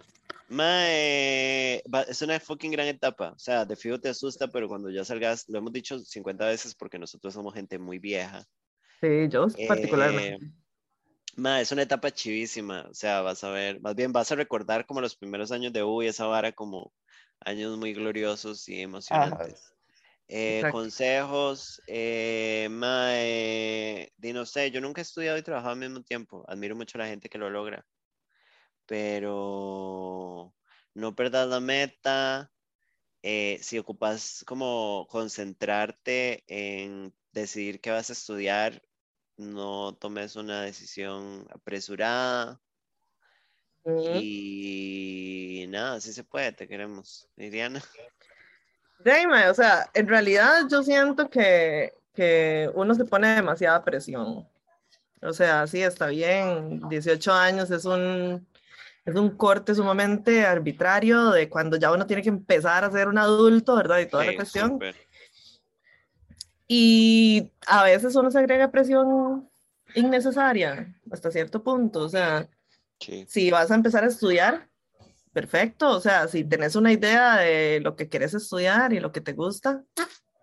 Mae, 0.48 1.82
es 2.08 2.22
una 2.22 2.40
fucking 2.40 2.72
gran 2.72 2.86
etapa. 2.86 3.32
O 3.32 3.38
sea, 3.38 3.66
de 3.66 3.76
fijo 3.76 4.00
te 4.00 4.08
asusta, 4.08 4.48
pero 4.48 4.66
cuando 4.66 4.88
ya 4.88 5.04
salgas, 5.04 5.46
lo 5.48 5.58
hemos 5.58 5.72
dicho 5.72 5.98
50 5.98 6.46
veces 6.46 6.74
porque 6.74 6.98
nosotros 6.98 7.34
somos 7.34 7.54
gente 7.54 7.78
muy 7.78 7.98
vieja. 7.98 8.46
Sí, 9.00 9.28
yo 9.28 9.46
particularmente. 9.68 10.46
Eh, 10.46 10.50
mae, 11.36 11.62
es 11.62 11.70
una 11.70 11.82
etapa 11.82 12.10
chivísima. 12.10 12.86
O 12.90 12.94
sea, 12.94 13.20
vas 13.20 13.44
a 13.44 13.50
ver, 13.50 13.80
más 13.82 13.94
bien 13.94 14.12
vas 14.12 14.32
a 14.32 14.36
recordar 14.36 14.86
como 14.86 15.02
los 15.02 15.16
primeros 15.16 15.52
años 15.52 15.72
de 15.72 15.82
U 15.82 16.02
y 16.02 16.06
esa 16.06 16.26
vara 16.26 16.52
como 16.52 16.94
años 17.40 17.76
muy 17.76 17.92
gloriosos 17.92 18.66
y 18.70 18.80
emocionantes. 18.80 19.74
Eh, 20.28 20.62
consejos, 20.72 21.82
eh, 21.86 22.68
mae, 22.70 24.12
di 24.16 24.32
no 24.32 24.44
sé, 24.46 24.70
yo 24.70 24.80
nunca 24.80 25.00
he 25.00 25.02
estudiado 25.02 25.38
y 25.38 25.42
trabajado 25.42 25.72
al 25.74 25.78
mismo 25.78 26.02
tiempo. 26.02 26.44
Admiro 26.48 26.74
mucho 26.74 26.96
a 26.96 27.02
la 27.02 27.08
gente 27.08 27.28
que 27.28 27.38
lo 27.38 27.50
logra 27.50 27.84
pero 28.88 30.52
no 30.94 31.14
perdas 31.14 31.46
la 31.46 31.60
meta. 31.60 32.50
Eh, 33.22 33.58
si 33.62 33.78
ocupas 33.78 34.42
como 34.46 35.06
concentrarte 35.10 36.44
en 36.46 37.12
decidir 37.32 37.80
qué 37.80 37.90
vas 37.90 38.10
a 38.10 38.14
estudiar, 38.14 38.82
no 39.36 39.94
tomes 39.94 40.34
una 40.36 40.62
decisión 40.62 41.46
apresurada. 41.50 42.60
Y 43.84 45.66
nada, 45.68 46.00
sí 46.00 46.12
se 46.12 46.24
puede, 46.24 46.52
te 46.52 46.68
queremos. 46.68 47.28
Liliana. 47.36 47.82
Dime, 49.04 49.48
o 49.48 49.54
sea, 49.54 49.88
en 49.94 50.08
realidad 50.08 50.62
yo 50.70 50.82
siento 50.82 51.30
que, 51.30 51.94
que 52.14 52.70
uno 52.74 52.94
se 52.94 53.04
pone 53.04 53.34
demasiada 53.34 53.82
presión. 53.84 54.46
O 55.22 55.32
sea, 55.32 55.66
sí, 55.66 55.82
está 55.82 56.08
bien, 56.08 56.88
18 56.88 57.32
años 57.32 57.70
es 57.70 57.84
un 57.84 58.46
es 59.04 59.14
un 59.14 59.36
corte 59.36 59.74
sumamente 59.74 60.44
arbitrario 60.44 61.30
de 61.30 61.48
cuando 61.48 61.76
ya 61.76 61.92
uno 61.92 62.06
tiene 62.06 62.22
que 62.22 62.28
empezar 62.28 62.84
a 62.84 62.90
ser 62.90 63.08
un 63.08 63.18
adulto, 63.18 63.76
¿verdad? 63.76 64.00
Y 64.00 64.06
toda 64.06 64.24
la 64.24 64.34
cuestión. 64.34 64.78
Y 66.66 67.50
a 67.66 67.84
veces 67.84 68.14
uno 68.14 68.30
se 68.30 68.38
agrega 68.38 68.70
presión 68.70 69.48
innecesaria 69.94 70.94
hasta 71.10 71.30
cierto 71.30 71.62
punto. 71.62 72.00
O 72.00 72.08
sea, 72.08 72.48
si 73.26 73.50
vas 73.50 73.70
a 73.70 73.74
empezar 73.74 74.04
a 74.04 74.08
estudiar, 74.08 74.68
perfecto. 75.32 75.90
O 75.90 76.00
sea, 76.00 76.28
si 76.28 76.44
tenés 76.44 76.76
una 76.76 76.92
idea 76.92 77.36
de 77.36 77.80
lo 77.80 77.96
que 77.96 78.08
quieres 78.08 78.34
estudiar 78.34 78.92
y 78.92 79.00
lo 79.00 79.12
que 79.12 79.22
te 79.22 79.32
gusta, 79.32 79.82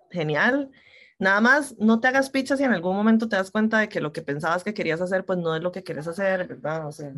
genial. 0.10 0.72
Nada 1.19 1.40
más, 1.40 1.76
no 1.77 1.99
te 1.99 2.07
hagas 2.07 2.30
pichas 2.30 2.57
si 2.57 2.65
en 2.65 2.73
algún 2.73 2.95
momento 2.95 3.30
te 3.30 3.36
das 3.36 3.52
cuenta 3.52 3.80
de 3.80 3.88
que 3.88 4.02
lo 4.02 4.11
que 4.11 4.22
pensabas 4.22 4.64
que 4.64 4.73
querías 4.73 4.99
hacer, 4.99 5.26
pues 5.26 5.40
no 5.40 5.56
es 5.56 5.61
lo 5.61 5.72
que 5.72 5.84
quieres 5.84 6.07
hacer, 6.07 6.48
¿verdad? 6.48 6.88
O 6.88 6.91
sea, 6.91 7.14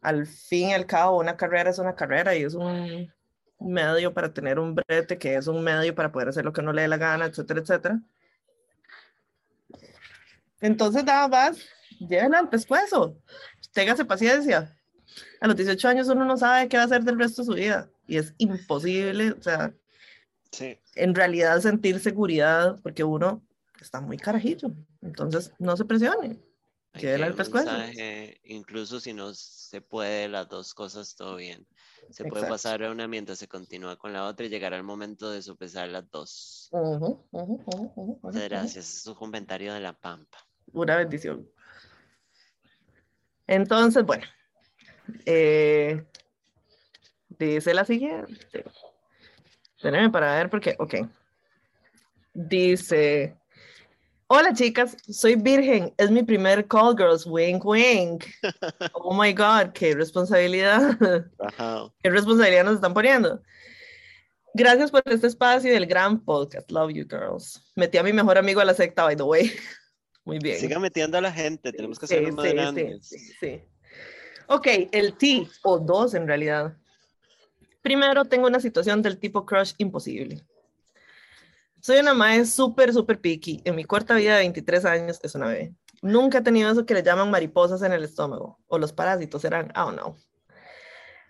al 0.00 0.26
fin 0.26 0.70
y 0.70 0.74
al 0.74 0.86
cabo 0.86 1.18
una 1.18 1.36
carrera 1.36 1.70
es 1.70 1.78
una 1.78 1.94
carrera 1.94 2.34
y 2.34 2.42
es 2.42 2.54
un 2.54 3.12
medio 3.60 4.14
para 4.14 4.32
tener 4.32 4.58
un 4.58 4.74
brete, 4.74 5.18
que 5.18 5.34
es 5.34 5.46
un 5.46 5.62
medio 5.62 5.94
para 5.94 6.12
poder 6.12 6.28
hacer 6.28 6.44
lo 6.44 6.52
que 6.52 6.60
uno 6.60 6.72
le 6.72 6.82
dé 6.82 6.88
la 6.88 6.96
gana, 6.96 7.26
etcétera, 7.26 7.60
etcétera. 7.60 8.00
Entonces, 10.60 11.04
nada 11.04 11.28
más, 11.28 11.58
llévenla 11.98 12.38
al 12.38 12.48
pescuezo, 12.48 13.16
téngase 13.72 14.04
paciencia. 14.04 14.74
A 15.40 15.46
los 15.46 15.56
18 15.56 15.88
años 15.88 16.08
uno 16.08 16.24
no 16.24 16.36
sabe 16.36 16.68
qué 16.68 16.76
va 16.76 16.84
a 16.84 16.86
hacer 16.86 17.02
del 17.02 17.18
resto 17.18 17.42
de 17.42 17.46
su 17.46 17.54
vida 17.54 17.88
y 18.06 18.18
es 18.18 18.34
imposible, 18.38 19.32
o 19.32 19.42
sea, 19.42 19.72
en 20.94 21.14
realidad 21.14 21.60
sentir 21.60 22.00
seguridad 22.00 22.78
porque 22.82 23.04
uno 23.04 23.42
está 23.80 24.00
muy 24.00 24.16
carajillo. 24.16 24.70
Entonces, 25.02 25.52
no 25.58 25.76
se 25.76 25.84
presione 25.84 26.38
incluso 28.44 29.00
si 29.00 29.12
no 29.12 29.32
se 29.34 29.80
puede 29.80 30.28
las 30.28 30.48
dos 30.48 30.74
cosas, 30.74 31.14
todo 31.14 31.36
bien. 31.36 31.66
Se 32.10 32.24
puede 32.24 32.48
pasar 32.48 32.82
una 32.82 33.06
mientras 33.06 33.38
se 33.38 33.48
continúa 33.48 33.96
con 33.96 34.12
la 34.12 34.24
otra 34.24 34.46
y 34.46 34.48
llegar 34.48 34.72
al 34.72 34.82
momento 34.82 35.30
de 35.30 35.42
sopesar 35.42 35.88
las 35.88 36.10
dos. 36.10 36.70
Muchas 36.72 38.48
gracias. 38.48 38.96
Es 38.96 39.06
un 39.06 39.14
comentario 39.14 39.74
de 39.74 39.80
la 39.80 39.92
Pampa. 39.92 40.38
Una 40.72 40.96
bendición. 40.96 41.48
Entonces, 43.46 44.04
bueno. 44.04 44.24
Eh, 45.24 46.04
dice 47.28 47.74
la 47.74 47.84
siguiente. 47.84 48.64
Espérenme 49.76 50.10
para 50.10 50.36
ver 50.36 50.50
porque, 50.50 50.76
ok. 50.78 50.94
Dice, 52.34 53.36
Hola 54.30 54.52
chicas, 54.52 54.94
soy 55.08 55.36
virgen, 55.36 55.94
es 55.96 56.10
mi 56.10 56.22
primer 56.22 56.66
call 56.66 56.94
girls, 56.94 57.24
wink 57.24 57.64
wink. 57.64 58.26
Oh 58.92 59.14
my 59.14 59.32
god, 59.32 59.72
qué 59.72 59.94
responsabilidad. 59.94 60.98
Qué 62.02 62.10
responsabilidad 62.10 62.64
nos 62.64 62.74
están 62.74 62.92
poniendo. 62.92 63.40
Gracias 64.52 64.90
por 64.90 65.02
este 65.06 65.28
espacio 65.28 65.72
y 65.72 65.76
el 65.76 65.86
gran 65.86 66.22
podcast. 66.22 66.70
Love 66.70 66.90
you 66.92 67.06
girls. 67.08 67.72
Metí 67.74 67.96
a 67.96 68.02
mi 68.02 68.12
mejor 68.12 68.36
amigo 68.36 68.60
a 68.60 68.66
la 68.66 68.74
secta, 68.74 69.04
by 69.04 69.16
the 69.16 69.22
way. 69.22 69.50
Muy 70.26 70.38
bien. 70.40 70.60
Siga 70.60 70.78
metiendo 70.78 71.16
a 71.16 71.22
la 71.22 71.32
gente, 71.32 71.72
tenemos 71.72 71.98
que 71.98 72.04
hacerlo 72.04 72.34
más 72.34 72.74
sí, 72.74 72.98
Sí, 73.00 73.32
sí, 73.40 73.62
Ok, 74.46 74.66
el 74.92 75.16
T, 75.16 75.48
o 75.62 75.78
dos 75.78 76.12
en 76.12 76.26
realidad. 76.26 76.76
Primero 77.80 78.26
tengo 78.26 78.46
una 78.46 78.60
situación 78.60 79.00
del 79.00 79.18
tipo 79.18 79.46
crush 79.46 79.72
imposible. 79.78 80.44
Soy 81.80 81.98
una 81.98 82.14
madre 82.14 82.44
súper, 82.44 82.92
súper 82.92 83.20
picky. 83.20 83.62
En 83.64 83.76
mi 83.76 83.84
corta 83.84 84.14
vida 84.14 84.34
de 84.34 84.40
23 84.40 84.84
años 84.84 85.20
es 85.22 85.34
una 85.34 85.48
bebé. 85.48 85.74
Nunca 86.02 86.38
he 86.38 86.42
tenido 86.42 86.70
eso 86.70 86.86
que 86.86 86.94
le 86.94 87.02
llaman 87.02 87.30
mariposas 87.30 87.82
en 87.82 87.92
el 87.92 88.04
estómago. 88.04 88.58
O 88.66 88.78
los 88.78 88.92
parásitos 88.92 89.42
serán, 89.42 89.72
oh 89.76 89.92
no. 89.92 90.16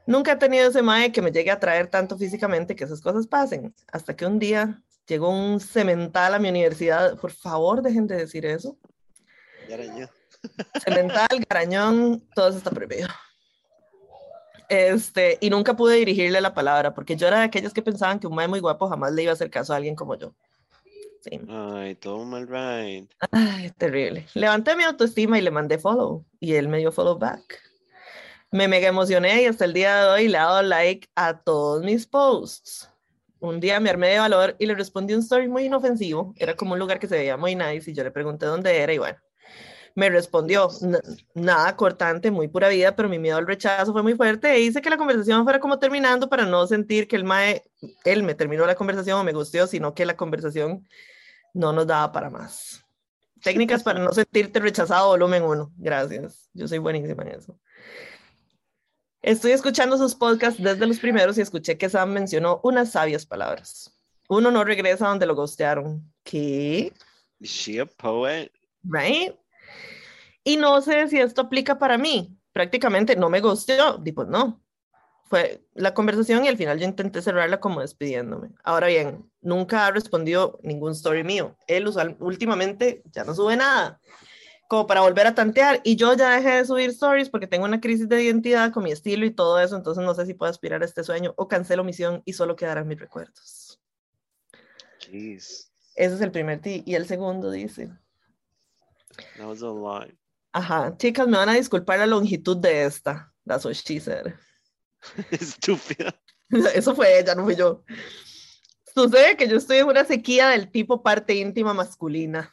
Nunca 0.06 0.32
he 0.32 0.36
tenido 0.36 0.70
ese 0.70 0.82
mae 0.82 1.12
que 1.12 1.20
me 1.20 1.30
llegue 1.30 1.50
a 1.50 1.54
atraer 1.54 1.88
tanto 1.88 2.16
físicamente 2.16 2.74
que 2.74 2.84
esas 2.84 3.00
cosas 3.00 3.26
pasen. 3.26 3.74
Hasta 3.92 4.16
que 4.16 4.24
un 4.24 4.38
día 4.38 4.82
llegó 5.06 5.28
un 5.30 5.60
cemental 5.60 6.34
a 6.34 6.38
mi 6.38 6.48
universidad. 6.48 7.18
Por 7.18 7.32
favor, 7.32 7.82
dejen 7.82 8.06
de 8.06 8.16
decir 8.16 8.46
eso. 8.46 8.78
Garañón. 9.68 10.08
Cemental, 10.82 11.28
garañón, 11.48 12.26
todo 12.34 12.48
eso 12.48 12.58
está 12.58 12.70
prohibido. 12.70 13.08
Este, 14.68 15.38
y 15.40 15.48
nunca 15.50 15.74
pude 15.74 15.96
dirigirle 15.96 16.40
la 16.40 16.52
palabra, 16.52 16.94
porque 16.94 17.16
yo 17.16 17.26
era 17.26 17.38
de 17.38 17.44
aquellos 17.44 17.72
que 17.72 17.82
pensaban 17.82 18.20
que 18.20 18.26
un 18.26 18.34
mae 18.34 18.48
muy 18.48 18.60
guapo 18.60 18.88
jamás 18.88 19.12
le 19.12 19.22
iba 19.22 19.32
a 19.32 19.34
hacer 19.34 19.50
caso 19.50 19.72
a 19.72 19.76
alguien 19.76 19.94
como 19.94 20.14
yo. 20.16 20.34
Sí. 21.22 21.40
Ay, 21.48 21.94
todo 21.96 22.24
mal 22.24 22.46
right. 22.46 23.10
Ay, 23.32 23.70
terrible. 23.78 24.26
Levanté 24.34 24.76
mi 24.76 24.84
autoestima 24.84 25.38
y 25.38 25.42
le 25.42 25.50
mandé 25.50 25.78
follow, 25.78 26.24
y 26.38 26.54
él 26.54 26.68
me 26.68 26.78
dio 26.78 26.92
follow 26.92 27.18
back. 27.18 27.60
Me 28.50 28.68
mega 28.68 28.88
emocioné 28.88 29.42
y 29.42 29.46
hasta 29.46 29.66
el 29.66 29.74
día 29.74 30.04
de 30.04 30.08
hoy 30.10 30.28
le 30.28 30.38
he 30.38 30.40
dado 30.40 30.62
like 30.62 31.08
a 31.16 31.38
todos 31.38 31.82
mis 31.82 32.06
posts. 32.06 32.90
Un 33.40 33.60
día 33.60 33.78
me 33.78 33.90
armé 33.90 34.08
de 34.08 34.18
valor 34.18 34.56
y 34.58 34.66
le 34.66 34.74
respondí 34.74 35.14
un 35.14 35.20
story 35.20 35.48
muy 35.48 35.64
inofensivo. 35.64 36.32
Era 36.36 36.56
como 36.56 36.72
un 36.72 36.78
lugar 36.78 36.98
que 36.98 37.06
se 37.06 37.18
veía 37.18 37.36
muy 37.36 37.54
nice 37.54 37.90
y 37.90 37.94
yo 37.94 38.02
le 38.02 38.10
pregunté 38.10 38.46
dónde 38.46 38.76
era 38.78 38.92
y 38.92 38.98
bueno, 38.98 39.18
Me 39.98 40.10
respondió, 40.10 40.70
nada 41.34 41.74
cortante, 41.74 42.30
muy 42.30 42.46
pura 42.46 42.68
vida, 42.68 42.94
pero 42.94 43.08
mi 43.08 43.18
miedo 43.18 43.36
al 43.36 43.48
rechazo 43.48 43.92
fue 43.92 44.04
muy 44.04 44.14
fuerte 44.14 44.48
e 44.48 44.60
hice 44.60 44.80
que 44.80 44.90
la 44.90 44.96
conversación 44.96 45.42
fuera 45.42 45.58
como 45.58 45.80
terminando 45.80 46.28
para 46.28 46.46
no 46.46 46.64
sentir 46.68 47.08
que 47.08 47.16
el 47.16 47.24
mae, 47.24 47.64
él 48.04 48.22
me 48.22 48.36
terminó 48.36 48.64
la 48.64 48.76
conversación 48.76 49.18
o 49.18 49.24
me 49.24 49.32
gustó, 49.32 49.66
sino 49.66 49.94
que 49.94 50.06
la 50.06 50.16
conversación 50.16 50.86
no 51.52 51.72
nos 51.72 51.88
daba 51.88 52.12
para 52.12 52.30
más. 52.30 52.84
Técnicas 53.42 53.82
para 53.82 53.98
no 53.98 54.12
sentirte 54.12 54.60
rechazado, 54.60 55.08
volumen 55.08 55.42
uno. 55.42 55.72
Gracias. 55.76 56.48
Yo 56.54 56.68
soy 56.68 56.78
buenísima 56.78 57.24
en 57.24 57.30
eso. 57.30 57.58
Estoy 59.20 59.50
escuchando 59.50 59.98
sus 59.98 60.14
podcasts 60.14 60.62
desde 60.62 60.86
los 60.86 61.00
primeros 61.00 61.36
y 61.38 61.40
escuché 61.40 61.76
que 61.76 61.90
Sam 61.90 62.12
mencionó 62.12 62.60
unas 62.62 62.92
sabias 62.92 63.26
palabras. 63.26 63.92
Uno 64.28 64.52
no 64.52 64.62
regresa 64.62 65.08
donde 65.08 65.26
lo 65.26 65.34
gostearon. 65.34 66.08
¿Qué? 66.22 66.92
She 67.40 67.80
a 67.80 67.86
poet. 67.86 68.52
Right? 68.84 69.34
Y 70.48 70.56
no 70.56 70.80
sé 70.80 71.08
si 71.08 71.20
esto 71.20 71.42
aplica 71.42 71.78
para 71.78 71.98
mí. 71.98 72.34
Prácticamente 72.54 73.14
no 73.16 73.28
me 73.28 73.42
gustó, 73.42 74.02
tipo, 74.02 74.24
no. 74.24 74.64
Fue 75.26 75.62
la 75.74 75.92
conversación 75.92 76.42
y 76.42 76.48
al 76.48 76.56
final 76.56 76.78
yo 76.78 76.86
intenté 76.86 77.20
cerrarla 77.20 77.60
como 77.60 77.82
despidiéndome. 77.82 78.48
Ahora 78.64 78.86
bien, 78.86 79.30
nunca 79.42 79.84
ha 79.84 79.90
respondido 79.90 80.58
ningún 80.62 80.92
story 80.92 81.22
mío. 81.22 81.54
Él 81.66 81.86
usual, 81.86 82.16
últimamente 82.18 83.02
ya 83.12 83.24
no 83.24 83.34
sube 83.34 83.58
nada, 83.58 84.00
como 84.68 84.86
para 84.86 85.02
volver 85.02 85.26
a 85.26 85.34
tantear. 85.34 85.82
Y 85.84 85.96
yo 85.96 86.14
ya 86.14 86.30
dejé 86.30 86.52
de 86.56 86.64
subir 86.64 86.88
stories 86.88 87.28
porque 87.28 87.46
tengo 87.46 87.66
una 87.66 87.82
crisis 87.82 88.08
de 88.08 88.22
identidad 88.22 88.72
con 88.72 88.84
mi 88.84 88.90
estilo 88.90 89.26
y 89.26 89.30
todo 89.30 89.60
eso. 89.60 89.76
Entonces 89.76 90.02
no 90.02 90.14
sé 90.14 90.24
si 90.24 90.32
puedo 90.32 90.48
aspirar 90.48 90.80
a 90.80 90.86
este 90.86 91.04
sueño 91.04 91.34
o 91.36 91.46
cancelo 91.46 91.84
misión 91.84 92.22
y 92.24 92.32
solo 92.32 92.56
quedarán 92.56 92.88
mis 92.88 92.98
recuerdos. 92.98 93.82
Jeez. 95.00 95.70
Ese 95.94 96.14
es 96.14 96.20
el 96.22 96.30
primer 96.30 96.62
ti. 96.62 96.82
Y 96.86 96.94
el 96.94 97.06
segundo 97.06 97.50
dice. 97.50 97.90
That 99.36 99.46
was 99.46 99.60
a 99.60 99.66
lot. 99.66 100.17
Ajá, 100.58 100.96
chicas, 100.96 101.28
me 101.28 101.36
van 101.36 101.50
a 101.50 101.54
disculpar 101.54 102.00
la 102.00 102.06
longitud 102.06 102.56
de 102.56 102.82
esta. 102.84 103.32
That's 103.46 103.64
what 103.64 103.74
she 103.74 104.00
said. 104.00 104.34
Estúpida. 105.30 106.20
Eso 106.74 106.96
fue 106.96 107.16
ella, 107.16 107.36
no 107.36 107.44
fui 107.44 107.54
yo. 107.54 107.84
Sucede 108.92 109.36
que 109.36 109.46
yo 109.46 109.56
estoy 109.56 109.76
en 109.76 109.86
una 109.86 110.04
sequía 110.04 110.48
del 110.48 110.68
tipo 110.68 111.00
parte 111.00 111.34
íntima 111.34 111.74
masculina. 111.74 112.50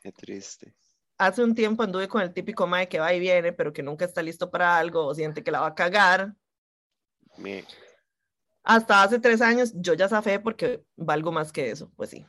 Qué 0.00 0.10
triste. 0.10 0.74
Hace 1.18 1.44
un 1.44 1.54
tiempo 1.54 1.82
anduve 1.82 2.08
con 2.08 2.22
el 2.22 2.32
típico 2.32 2.66
mae 2.66 2.88
que 2.88 2.98
va 2.98 3.12
y 3.12 3.20
viene, 3.20 3.52
pero 3.52 3.74
que 3.74 3.82
nunca 3.82 4.06
está 4.06 4.22
listo 4.22 4.50
para 4.50 4.78
algo 4.78 5.04
o 5.04 5.14
siente 5.14 5.44
que 5.44 5.50
la 5.50 5.60
va 5.60 5.66
a 5.66 5.74
cagar. 5.74 6.34
Me... 7.36 7.62
Hasta 8.62 9.02
hace 9.02 9.18
tres 9.18 9.42
años 9.42 9.72
yo 9.74 9.92
ya 9.92 10.08
zafé 10.08 10.40
porque 10.40 10.82
valgo 10.96 11.30
más 11.30 11.52
que 11.52 11.70
eso, 11.70 11.92
pues 11.94 12.08
sí. 12.08 12.24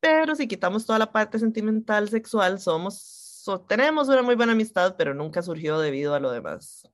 Pero 0.00 0.34
si 0.34 0.48
quitamos 0.48 0.84
toda 0.84 0.98
la 0.98 1.12
parte 1.12 1.38
sentimental, 1.38 2.08
sexual, 2.08 2.58
somos 2.58 3.25
tenemos 3.68 4.08
una 4.08 4.22
muy 4.22 4.34
buena 4.34 4.52
amistad, 4.52 4.96
pero 4.96 5.14
nunca 5.14 5.42
surgió 5.42 5.78
debido 5.78 6.14
a 6.14 6.20
lo 6.20 6.30
demás. 6.30 6.88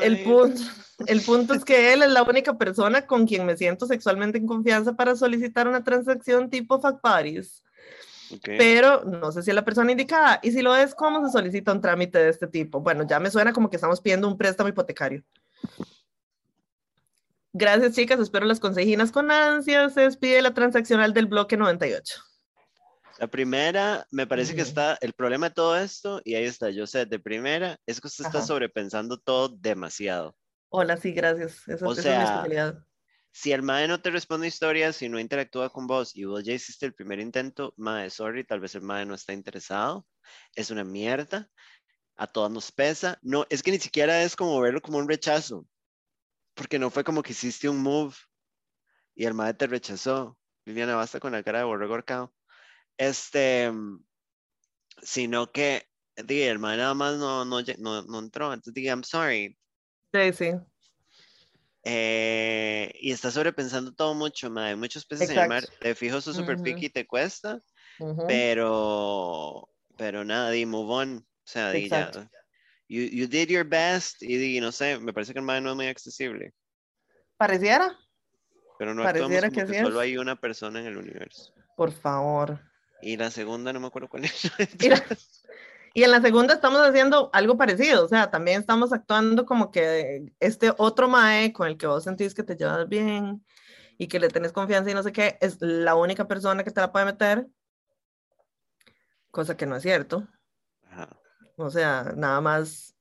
El 0.00 0.22
punto, 0.22 0.60
el 1.06 1.20
punto 1.22 1.54
es 1.54 1.64
que 1.64 1.92
él 1.92 2.02
es 2.02 2.10
la 2.10 2.22
única 2.22 2.56
persona 2.56 3.06
con 3.06 3.26
quien 3.26 3.46
me 3.46 3.56
siento 3.56 3.86
sexualmente 3.86 4.38
en 4.38 4.46
confianza 4.46 4.94
para 4.94 5.16
solicitar 5.16 5.66
una 5.66 5.82
transacción 5.82 6.50
tipo 6.50 6.80
fuck 6.80 7.00
buddies. 7.02 7.62
Pero 8.44 9.04
no 9.04 9.32
sé 9.32 9.42
si 9.42 9.50
es 9.50 9.56
la 9.56 9.64
persona 9.64 9.90
indicada. 9.90 10.38
Y 10.42 10.52
si 10.52 10.62
lo 10.62 10.76
es, 10.76 10.94
¿cómo 10.94 11.26
se 11.26 11.32
solicita 11.32 11.72
un 11.72 11.80
trámite 11.80 12.18
de 12.18 12.28
este 12.28 12.46
tipo? 12.46 12.80
Bueno, 12.80 13.04
ya 13.04 13.18
me 13.18 13.30
suena 13.30 13.52
como 13.52 13.68
que 13.68 13.76
estamos 13.76 14.00
pidiendo 14.00 14.28
un 14.28 14.38
préstamo 14.38 14.68
hipotecario. 14.68 15.24
Gracias, 17.52 17.96
chicas. 17.96 18.20
Espero 18.20 18.46
las 18.46 18.60
consejinas 18.60 19.10
con 19.10 19.32
ansias. 19.32 19.94
Se 19.94 20.02
despide 20.02 20.42
la 20.42 20.54
transaccional 20.54 21.12
del 21.12 21.26
bloque 21.26 21.56
98. 21.56 22.22
La 23.20 23.26
primera, 23.26 24.06
me 24.10 24.26
parece 24.26 24.54
que 24.54 24.62
está 24.62 24.96
el 25.02 25.12
problema 25.12 25.50
de 25.50 25.54
todo 25.54 25.76
esto, 25.76 26.22
y 26.24 26.36
ahí 26.36 26.44
está, 26.44 26.70
yo 26.70 26.86
sé, 26.86 27.04
de 27.04 27.18
primera, 27.18 27.78
es 27.84 28.00
que 28.00 28.06
usted 28.06 28.24
está 28.24 28.40
sobrepensando 28.40 29.18
todo 29.18 29.50
demasiado. 29.50 30.34
Hola, 30.70 30.96
sí, 30.96 31.12
gracias. 31.12 31.68
Esa, 31.68 31.86
o 31.86 31.94
sea, 31.94 32.44
es 32.46 32.48
mi 32.48 32.56
Si 33.30 33.52
el 33.52 33.62
mae 33.62 33.86
no 33.88 34.00
te 34.00 34.10
responde 34.10 34.46
historias, 34.46 34.96
si 34.96 35.10
no 35.10 35.20
interactúa 35.20 35.68
con 35.68 35.86
vos 35.86 36.16
y 36.16 36.24
vos 36.24 36.42
ya 36.42 36.54
hiciste 36.54 36.86
el 36.86 36.94
primer 36.94 37.20
intento, 37.20 37.74
mae, 37.76 38.08
sorry, 38.08 38.42
tal 38.42 38.60
vez 38.60 38.74
el 38.74 38.80
mae 38.80 39.04
no 39.04 39.12
está 39.12 39.34
interesado, 39.34 40.06
es 40.54 40.70
una 40.70 40.82
mierda, 40.82 41.50
a 42.16 42.26
todos 42.26 42.50
nos 42.50 42.72
pesa. 42.72 43.18
No, 43.20 43.44
es 43.50 43.62
que 43.62 43.70
ni 43.70 43.78
siquiera 43.78 44.22
es 44.22 44.34
como 44.34 44.58
verlo 44.62 44.80
como 44.80 44.96
un 44.96 45.06
rechazo, 45.06 45.66
porque 46.54 46.78
no 46.78 46.88
fue 46.88 47.04
como 47.04 47.22
que 47.22 47.32
hiciste 47.32 47.68
un 47.68 47.82
move 47.82 48.14
y 49.14 49.26
el 49.26 49.34
mae 49.34 49.52
te 49.52 49.66
rechazó. 49.66 50.38
Liliana, 50.64 50.96
basta 50.96 51.20
con 51.20 51.32
la 51.32 51.42
cara 51.42 51.58
de 51.58 51.64
borrego 51.66 51.92
ahorcado. 51.92 52.34
Este, 53.00 53.72
sino 55.00 55.50
que, 55.50 55.88
dije, 56.22 56.50
el 56.50 56.58
man 56.58 56.76
nada 56.76 56.92
más 56.92 57.16
no, 57.16 57.46
no, 57.46 57.62
no, 57.78 58.02
no 58.02 58.18
entró, 58.18 58.52
entonces 58.52 58.74
dije, 58.74 58.88
I'm 58.88 59.02
sorry. 59.02 59.56
Sí, 60.12 60.32
sí. 60.34 60.52
Eh, 61.82 62.92
y 63.00 63.10
está 63.10 63.30
sobrepensando 63.30 63.94
todo 63.94 64.12
mucho, 64.12 64.52
hay 64.58 64.76
muchos 64.76 65.06
peces 65.06 65.30
en 65.30 65.38
el 65.38 65.48
mar, 65.48 65.64
te 65.80 65.94
fijo 65.94 66.20
su 66.20 66.34
super 66.34 66.58
uh 66.58 66.62
y 66.66 66.90
te 66.90 67.06
cuesta, 67.06 67.62
pero, 68.28 69.66
pero 69.96 70.22
nada, 70.22 70.50
di 70.50 70.66
move 70.66 70.92
on, 70.92 71.16
o 71.16 71.24
sea, 71.42 71.70
di 71.70 71.88
ya, 71.88 72.10
you, 72.86 73.04
you, 73.04 73.26
did 73.26 73.48
your 73.48 73.66
best 73.66 74.22
y 74.22 74.36
di, 74.36 74.60
no 74.60 74.72
sé, 74.72 74.98
me 74.98 75.14
parece 75.14 75.32
que 75.32 75.38
el 75.38 75.46
man 75.46 75.64
no 75.64 75.70
es 75.70 75.76
muy 75.76 75.86
accesible. 75.86 76.52
Pareciera. 77.38 77.98
Pero 78.78 78.94
no 78.94 79.04
Pareciera 79.04 79.48
que, 79.48 79.64
que 79.64 79.80
solo 79.80 80.00
hay 80.00 80.18
una 80.18 80.36
persona 80.36 80.80
en 80.80 80.86
el 80.86 80.98
universo. 80.98 81.54
Por 81.76 81.92
favor. 81.92 82.69
Y 83.02 83.16
la 83.16 83.30
segunda 83.30 83.72
no 83.72 83.80
me 83.80 83.86
acuerdo 83.86 84.08
cuál 84.08 84.24
es. 84.24 84.50
y 85.94 86.02
en 86.02 86.10
la 86.10 86.20
segunda 86.20 86.54
estamos 86.54 86.80
haciendo 86.80 87.30
algo 87.32 87.56
parecido, 87.56 88.04
o 88.04 88.08
sea, 88.08 88.30
también 88.30 88.60
estamos 88.60 88.92
actuando 88.92 89.46
como 89.46 89.70
que 89.70 90.32
este 90.38 90.72
otro 90.76 91.08
mae 91.08 91.52
con 91.52 91.68
el 91.68 91.76
que 91.76 91.86
vos 91.86 92.04
sentís 92.04 92.34
que 92.34 92.42
te 92.42 92.56
llevas 92.56 92.88
bien 92.88 93.44
y 93.98 94.08
que 94.08 94.20
le 94.20 94.28
tenés 94.28 94.52
confianza 94.52 94.90
y 94.90 94.94
no 94.94 95.02
sé 95.02 95.12
qué, 95.12 95.36
es 95.40 95.58
la 95.60 95.94
única 95.94 96.26
persona 96.26 96.64
que 96.64 96.70
te 96.70 96.80
la 96.80 96.92
puede 96.92 97.06
meter, 97.06 97.46
cosa 99.30 99.56
que 99.56 99.66
no 99.66 99.76
es 99.76 99.82
cierto. 99.82 100.26
O 101.56 101.70
sea, 101.70 102.14
nada 102.16 102.40
más, 102.40 102.94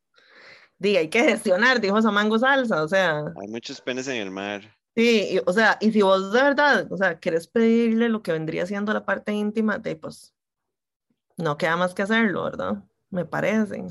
diga, 0.77 0.99
hay 0.99 1.09
que 1.09 1.23
gestionar, 1.23 1.79
dijo 1.79 2.01
Samango 2.01 2.37
Salsa, 2.37 2.83
o 2.83 2.87
sea. 2.87 3.19
Hay 3.41 3.47
muchos 3.47 3.79
penes 3.79 4.07
en 4.07 4.17
el 4.17 4.31
mar. 4.31 4.78
Sí, 4.95 5.39
o 5.45 5.53
sea, 5.53 5.77
y 5.79 5.91
si 5.91 6.01
vos 6.01 6.33
de 6.33 6.41
verdad, 6.41 6.91
o 6.91 6.97
sea, 6.97 7.19
querés 7.19 7.47
pedirle 7.47 8.09
lo 8.09 8.21
que 8.21 8.31
vendría 8.31 8.65
siendo 8.65 8.93
la 8.93 9.05
parte 9.05 9.31
íntima, 9.31 9.77
de 9.77 9.95
pues 9.95 10.33
no 11.37 11.57
queda 11.57 11.77
más 11.77 11.93
que 11.93 12.01
hacerlo, 12.01 12.43
¿verdad? 12.43 12.83
Me 13.09 13.23
parece. 13.25 13.85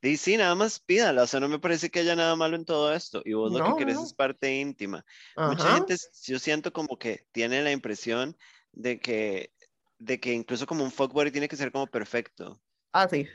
Y 0.00 0.16
sí, 0.16 0.36
nada 0.36 0.54
más 0.54 0.80
pídala, 0.80 1.22
o 1.22 1.26
sea, 1.26 1.40
no 1.40 1.48
me 1.48 1.58
parece 1.58 1.90
que 1.90 2.00
haya 2.00 2.14
nada 2.14 2.36
malo 2.36 2.56
en 2.56 2.64
todo 2.64 2.94
esto, 2.94 3.22
y 3.24 3.32
vos 3.32 3.52
lo 3.52 3.64
que 3.64 3.84
querés 3.84 3.98
es 3.98 4.12
parte 4.12 4.54
íntima. 4.54 5.04
Mucha 5.36 5.74
gente, 5.74 5.96
yo 6.24 6.38
siento 6.38 6.72
como 6.72 6.98
que 6.98 7.26
tiene 7.32 7.62
la 7.62 7.72
impresión 7.72 8.36
de 8.72 9.00
que, 9.00 9.52
de 9.98 10.20
que 10.20 10.32
incluso 10.32 10.66
como 10.66 10.84
un 10.84 10.92
fuckboy 10.92 11.30
tiene 11.30 11.48
que 11.48 11.56
ser 11.56 11.72
como 11.72 11.86
perfecto. 11.86 12.60
Ah, 12.92 13.08
sí. 13.08 13.26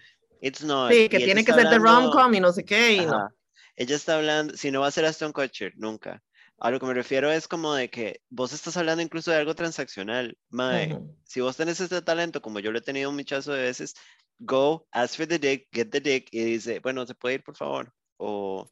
It's 0.42 0.64
not. 0.64 0.92
Sí, 0.92 1.10
que 1.10 1.18
tiene 1.18 1.44
que 1.44 1.54
ser 1.54 1.68
de 1.68 1.80
rom-com 1.80 2.34
y 2.34 2.40
no 2.40 2.52
sé 2.54 2.64
qué, 2.64 2.94
y 2.94 3.06
no. 3.06 3.30
Ella 3.76 3.96
está 3.96 4.18
hablando, 4.18 4.56
si 4.56 4.72
no 4.72 4.82
va 4.82 4.88
a 4.88 4.92
ser 4.92 5.06
Aston 5.06 5.32
Kutcher, 5.32 5.74
nunca. 5.76 6.22
A 6.62 6.72
lo 6.72 6.80
que 6.80 6.86
me 6.86 6.94
refiero 6.94 7.32
es 7.32 7.48
como 7.48 7.74
de 7.74 7.90
que 7.90 8.22
vos 8.30 8.52
estás 8.52 8.76
hablando 8.76 9.02
incluso 9.02 9.32
de 9.32 9.38
algo 9.38 9.56
transaccional. 9.56 10.38
Mae, 10.50 11.00
si 11.24 11.40
vos 11.42 11.56
tenés 11.56 11.80
este 11.80 12.02
talento, 12.02 12.42
como 12.42 12.60
yo 12.60 12.72
lo 12.72 12.80
he 12.80 12.82
tenido 12.82 13.10
un 13.10 13.16
muchazo 13.16 13.54
de 13.54 13.62
veces, 13.64 13.96
go, 14.40 14.86
ask 14.92 15.16
for 15.16 15.28
the 15.28 15.40
dick, 15.40 15.70
get 15.72 15.90
the 15.90 16.02
dick, 16.02 16.28
y 16.32 16.44
dice, 16.44 16.80
bueno, 16.80 17.06
¿se 17.06 17.16
puede 17.16 17.36
ir, 17.36 17.44
por 17.44 17.56
favor? 17.56 17.94
O, 18.18 18.68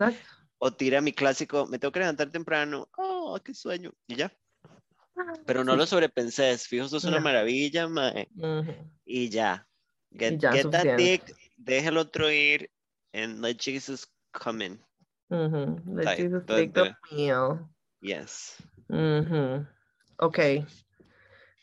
o 0.57 0.73
tira 0.73 0.99
mi 1.01 1.14
clásico, 1.14 1.65
me 1.68 1.80
tengo 1.80 1.91
que 1.91 1.99
levantar 1.99 2.30
temprano, 2.30 2.89
oh, 2.97 3.39
qué 3.43 3.53
sueño, 3.53 3.93
y 4.05 4.15
ya. 4.15 4.31
Pero 5.45 5.64
no 5.64 5.76
lo 5.76 5.85
sobrepensés, 5.85 6.68
fijo, 6.68 6.85
eso 6.85 6.97
es 6.97 7.03
una 7.05 7.19
maravilla, 7.19 7.88
mae. 7.88 8.30
Y 9.05 9.30
ya. 9.30 9.65
Get, 10.11 10.39
get 10.41 10.69
that 10.72 10.97
dick, 10.97 11.35
deja 11.55 11.89
el 11.89 11.97
otro 11.97 12.30
ir, 12.30 12.69
and 13.14 13.41
let 13.41 13.55
Jesus 13.57 14.07
come 14.31 14.65
in. 14.65 14.84
Let 15.30 16.18
Jesus 16.18 16.45
take 16.45 16.73
the 16.73 16.95
meal. 17.11 17.69
Yes. 18.02 18.56
Ok. 20.19 20.40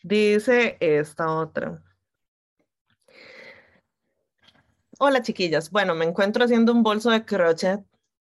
Dice 0.02 0.76
esta 0.80 1.30
otra. 1.30 1.82
Hola 4.98 5.22
chiquillas. 5.22 5.70
Bueno, 5.70 5.94
me 5.94 6.04
encuentro 6.04 6.44
haciendo 6.44 6.72
un 6.72 6.82
bolso 6.82 7.10
de 7.10 7.24
crochet 7.24 7.80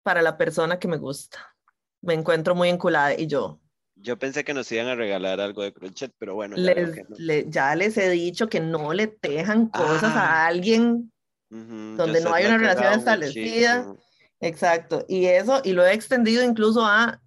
para 0.02 0.22
la 0.22 0.36
persona 0.36 0.78
que 0.78 0.88
me 0.88 0.96
gusta. 0.96 1.54
Me 2.00 2.14
encuentro 2.14 2.54
muy 2.54 2.68
enculada 2.68 3.18
y 3.18 3.26
yo. 3.26 3.60
Yo 3.96 4.18
pensé 4.18 4.44
que 4.44 4.54
nos 4.54 4.70
iban 4.70 4.88
a 4.88 4.94
regalar 4.94 5.40
algo 5.40 5.62
de 5.62 5.72
crochet, 5.72 6.12
pero 6.18 6.34
bueno. 6.34 6.56
Ya, 6.56 7.74
les, 7.74 7.96
he 7.96 8.10
dicho 8.10 8.48
que 8.48 8.60
no 8.60 8.92
le 8.92 9.06
tejan 9.06 9.68
cosas 9.68 10.14
a 10.14 10.44
ah. 10.44 10.46
alguien 10.46 11.12
donde 11.48 12.20
no 12.20 12.34
hay 12.34 12.46
una 12.46 12.58
relación 12.58 12.92
establecida. 12.94 13.94
Exacto. 14.40 15.04
Y 15.08 15.26
eso, 15.26 15.60
y 15.64 15.72
lo 15.72 15.84
he 15.84 15.94
extendido 15.94 16.44
incluso 16.44 16.84
a 16.84 17.20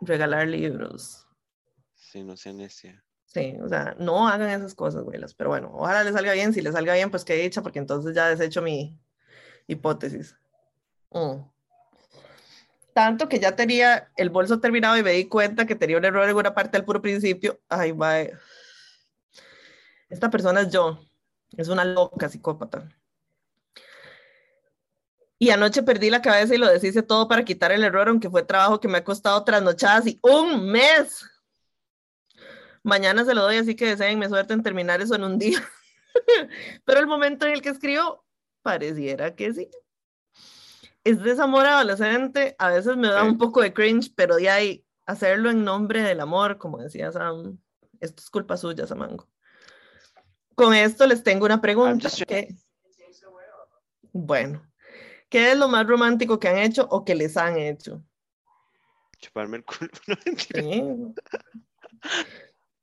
regalar 0.00 0.48
libros. 0.48 1.26
Sí, 1.94 2.22
no 2.24 2.36
sea 2.36 2.52
necia. 2.52 3.04
Sí, 3.26 3.56
o 3.62 3.68
sea, 3.68 3.94
no 3.98 4.26
hagan 4.26 4.50
esas 4.50 4.74
cosas, 4.74 5.04
güeylas. 5.04 5.34
Pero 5.34 5.50
bueno, 5.50 5.70
ojalá 5.72 6.02
le 6.02 6.12
salga 6.12 6.32
bien. 6.32 6.52
Si 6.52 6.60
le 6.60 6.72
salga 6.72 6.94
bien, 6.94 7.10
pues 7.10 7.24
qué 7.24 7.34
dicha, 7.34 7.62
porque 7.62 7.78
entonces 7.78 8.14
ya 8.14 8.28
desecho 8.28 8.60
mi 8.60 8.98
hipótesis. 9.68 10.36
Mm. 11.10 11.42
Tanto 12.92 13.28
que 13.28 13.38
ya 13.38 13.54
tenía 13.54 14.10
el 14.16 14.30
bolso 14.30 14.58
terminado 14.58 14.96
y 14.96 15.04
me 15.04 15.12
di 15.12 15.28
cuenta 15.28 15.64
que 15.66 15.76
tenía 15.76 15.96
un 15.96 16.04
error 16.04 16.28
en 16.28 16.36
una 16.36 16.54
parte 16.54 16.76
del 16.76 16.84
puro 16.84 17.00
principio. 17.00 17.60
Ay, 17.68 17.92
va. 17.92 18.18
Esta 20.08 20.28
persona 20.28 20.62
es 20.62 20.70
yo. 20.70 20.98
Es 21.56 21.68
una 21.68 21.84
loca 21.84 22.28
psicópata. 22.28 22.88
Y 25.42 25.48
anoche 25.48 25.82
perdí 25.82 26.10
la 26.10 26.20
cabeza 26.20 26.54
y 26.54 26.58
lo 26.58 26.68
deshice 26.68 27.02
todo 27.02 27.26
para 27.26 27.46
quitar 27.46 27.72
el 27.72 27.82
error, 27.82 28.06
aunque 28.10 28.28
fue 28.28 28.42
trabajo 28.42 28.78
que 28.78 28.88
me 28.88 28.98
ha 28.98 29.04
costado 29.04 29.42
trasnochadas 29.42 30.06
y 30.06 30.20
un 30.22 30.70
mes. 30.70 31.24
Mañana 32.82 33.24
se 33.24 33.32
lo 33.32 33.44
doy, 33.44 33.56
así 33.56 33.74
que 33.74 33.86
deseenme 33.86 34.28
suerte 34.28 34.52
en 34.52 34.62
terminar 34.62 35.00
eso 35.00 35.14
en 35.14 35.24
un 35.24 35.38
día. 35.38 35.58
Pero 36.84 37.00
el 37.00 37.06
momento 37.06 37.46
en 37.46 37.52
el 37.52 37.62
que 37.62 37.70
escribo, 37.70 38.22
pareciera 38.60 39.34
que 39.34 39.54
sí. 39.54 39.70
Es 41.04 41.22
desamor 41.22 41.64
adolescente, 41.64 42.54
a 42.58 42.68
veces 42.68 42.98
me 42.98 43.08
da 43.08 43.24
un 43.24 43.38
poco 43.38 43.62
de 43.62 43.72
cringe, 43.72 44.12
pero 44.14 44.36
de 44.36 44.50
ahí 44.50 44.86
hacerlo 45.06 45.48
en 45.48 45.64
nombre 45.64 46.02
del 46.02 46.20
amor, 46.20 46.58
como 46.58 46.76
decía 46.76 47.10
Sam, 47.10 47.58
esto 47.98 48.22
es 48.22 48.28
culpa 48.28 48.58
suya, 48.58 48.86
Samango. 48.86 49.26
Con 50.54 50.74
esto 50.74 51.06
les 51.06 51.22
tengo 51.22 51.46
una 51.46 51.62
pregunta. 51.62 52.10
Bueno, 54.12 54.69
¿qué 55.30 55.52
es 55.52 55.56
lo 55.56 55.68
más 55.68 55.86
romántico 55.86 56.38
que 56.38 56.48
han 56.48 56.58
hecho 56.58 56.86
o 56.90 57.04
que 57.04 57.14
les 57.14 57.36
han 57.38 57.56
hecho? 57.56 58.04
Chuparme 59.18 59.58
el 59.58 59.64
culo. 59.64 59.90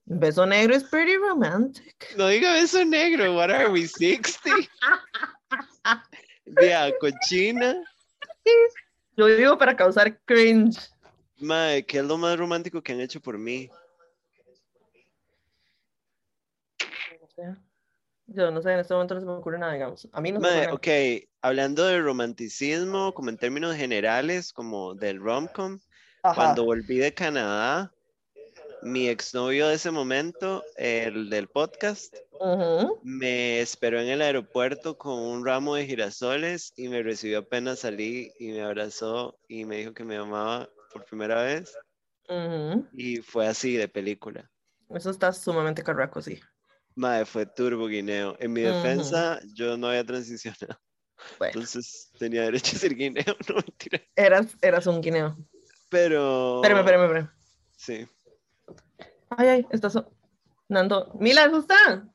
No, 0.08 0.20
Beso 0.20 0.46
negro 0.46 0.74
es 0.76 0.84
pretty 0.86 1.18
romantic. 1.18 2.16
No 2.16 2.28
diga 2.28 2.54
beso 2.54 2.86
negro, 2.86 3.36
what 3.36 3.50
are 3.50 3.70
we, 3.70 3.88
60? 3.88 4.50
Vea, 6.46 6.94
cochina. 7.00 7.84
Yo 9.18 9.26
digo 9.26 9.58
para 9.58 9.76
causar 9.76 10.18
cringe. 10.24 10.78
Mae, 11.40 11.86
¿qué 11.86 11.98
es 11.98 12.06
lo 12.06 12.18
más 12.18 12.38
romántico 12.38 12.82
que 12.82 12.94
han 12.94 13.02
hecho 13.02 13.20
por 13.20 13.38
mí? 13.38 13.70
Yo 18.28 18.52
no 18.52 18.62
sé, 18.62 18.74
en 18.74 18.80
este 18.80 18.94
momento 18.94 19.16
no 19.16 19.22
se 19.22 19.26
me 19.26 19.34
ocurre 19.34 19.58
nada, 19.58 19.74
digamos. 19.74 20.08
A 20.12 20.20
mí 20.20 20.32
no 20.32 20.42
Mae, 20.42 20.68
ok, 20.72 20.88
hablando 21.42 21.86
de 21.86 22.00
romanticismo, 22.02 23.14
como 23.14 23.30
en 23.30 23.38
términos 23.38 23.76
generales, 23.76 24.52
como 24.52 24.96
del 24.96 25.20
romcom, 25.20 25.80
cuando 26.22 26.66
volví 26.66 26.98
de 26.98 27.14
Canadá, 27.14 27.94
mi 28.82 29.08
exnovio 29.08 29.70
de 29.70 29.76
ese 29.76 29.92
momento, 29.92 30.64
el 30.76 31.30
del 31.30 31.48
podcast, 31.48 32.16
me 33.02 33.62
esperó 33.62 34.02
en 34.02 34.10
el 34.10 34.22
aeropuerto 34.22 34.98
con 34.98 35.14
un 35.14 35.46
ramo 35.46 35.76
de 35.76 35.86
girasoles 35.86 36.74
y 36.76 36.90
me 36.90 37.02
recibió 37.04 37.40
apenas 37.40 37.80
salí 37.80 38.32
y 38.40 38.52
me 38.52 38.62
abrazó 38.62 39.40
y 39.48 39.66
me 39.66 39.78
dijo 39.78 39.94
que 39.94 40.04
me 40.04 40.18
amaba 40.18 40.70
por 40.92 41.06
primera 41.06 41.44
vez. 41.44 41.74
Y 42.94 43.18
fue 43.18 43.48
así 43.48 43.78
de 43.78 43.88
película. 43.88 44.50
Eso 44.90 45.10
está 45.12 45.32
sumamente 45.32 45.82
carraco, 45.82 46.22
sí. 46.22 46.40
Madre, 46.98 47.26
fue 47.26 47.46
turbo 47.46 47.88
guineo. 47.88 48.36
En 48.40 48.52
mi 48.52 48.62
defensa, 48.62 49.40
yo 49.54 49.78
no 49.78 49.88
había 49.88 50.04
transicionado. 50.04 50.82
Entonces 51.40 52.12
tenía 52.18 52.42
derecho 52.42 52.76
a 52.76 52.80
ser 52.80 52.96
guineo, 52.96 53.24
no 53.50 53.56
mentira. 53.56 54.02
Eras, 54.16 54.48
eras 54.64 54.88
un 54.88 55.00
guineo. 55.00 55.38
Pero. 55.90 56.56
Espérame, 56.56 56.80
espérame, 56.80 57.04
espérame. 57.04 57.30
Sí. 57.78 58.08
Ay, 59.30 59.48
ay, 59.48 59.68
está 59.70 59.92
sonando. 59.92 61.14
Mila, 61.20 61.46
¿eso 61.46 61.60
está? 61.60 62.10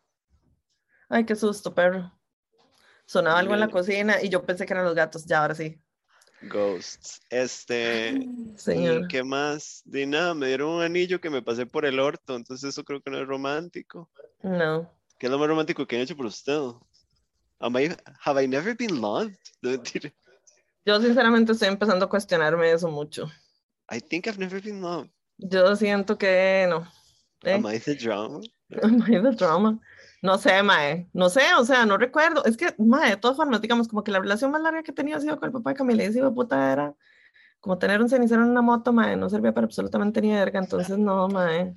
Ay, 1.08 1.24
qué 1.26 1.36
susto, 1.36 1.72
perro. 1.72 2.12
Sonaba 3.06 3.38
algo 3.38 3.54
en 3.54 3.60
la 3.60 3.68
cocina 3.68 4.20
y 4.20 4.30
yo 4.30 4.44
pensé 4.44 4.66
que 4.66 4.72
eran 4.72 4.84
los 4.84 4.96
gatos. 4.96 5.26
Ya, 5.26 5.42
ahora 5.42 5.54
sí. 5.54 5.80
Ghosts. 6.48 7.20
Este. 7.30 8.28
Señor. 8.56 9.08
¿Qué 9.08 9.22
más? 9.22 9.82
Di 9.84 10.06
nada, 10.06 10.34
me 10.34 10.48
dieron 10.48 10.70
un 10.70 10.82
anillo 10.82 11.20
que 11.20 11.30
me 11.30 11.42
pasé 11.42 11.66
por 11.66 11.84
el 11.84 12.00
orto, 12.00 12.36
entonces 12.36 12.70
eso 12.70 12.84
creo 12.84 13.00
que 13.00 13.10
no 13.10 13.18
es 13.18 13.26
romántico. 13.26 14.10
No. 14.42 14.90
¿Qué 15.18 15.26
es 15.26 15.30
lo 15.30 15.38
más 15.38 15.48
romántico 15.48 15.86
que 15.86 15.96
han 15.96 16.02
hecho 16.02 16.16
por 16.16 16.26
usted? 16.26 16.58
have 17.60 18.42
I 18.42 18.46
never 18.46 18.74
been 18.74 19.00
loved? 19.00 19.36
Yo 20.84 21.00
sinceramente 21.00 21.52
estoy 21.52 21.68
empezando 21.68 22.06
a 22.06 22.08
cuestionarme 22.08 22.72
eso 22.72 22.90
mucho. 22.90 23.30
I 23.88 24.00
think 24.00 24.26
I've 24.26 24.38
never 24.38 24.60
been 24.60 24.80
loved. 24.80 25.10
Yo 25.38 25.76
siento 25.76 26.18
que 26.18 26.66
no. 26.68 26.86
¿Eh? 27.44 27.54
Am 27.54 27.66
I 27.66 27.78
the 27.78 27.94
drama? 27.94 28.40
Am 28.82 29.02
I 29.02 29.20
the 29.22 29.32
drama? 29.36 29.80
No 30.22 30.38
sé, 30.38 30.62
Mae. 30.62 31.08
No 31.12 31.28
sé, 31.28 31.42
o 31.58 31.64
sea, 31.64 31.84
no 31.84 31.98
recuerdo. 31.98 32.44
Es 32.44 32.56
que, 32.56 32.72
Mae, 32.78 33.10
de 33.10 33.16
todas 33.16 33.36
formas, 33.36 33.60
digamos, 33.60 33.88
como 33.88 34.04
que 34.04 34.12
la 34.12 34.20
relación 34.20 34.52
más 34.52 34.62
larga 34.62 34.84
que 34.84 34.92
tenía 34.92 35.18
sido 35.18 35.38
con 35.38 35.48
el 35.48 35.52
papá 35.52 35.70
de 35.70 35.76
Camila. 35.76 36.04
Y 36.04 36.12
puta 36.30 36.72
era 36.72 36.94
como 37.60 37.76
tener 37.76 38.00
un 38.00 38.08
cenicero 38.08 38.42
en 38.42 38.50
una 38.50 38.62
moto, 38.62 38.92
Mae. 38.92 39.16
No 39.16 39.28
servía 39.28 39.52
para 39.52 39.66
absolutamente 39.66 40.20
ni 40.22 40.32
verga. 40.32 40.60
Entonces, 40.60 40.96
no, 40.96 41.28
Mae. 41.28 41.76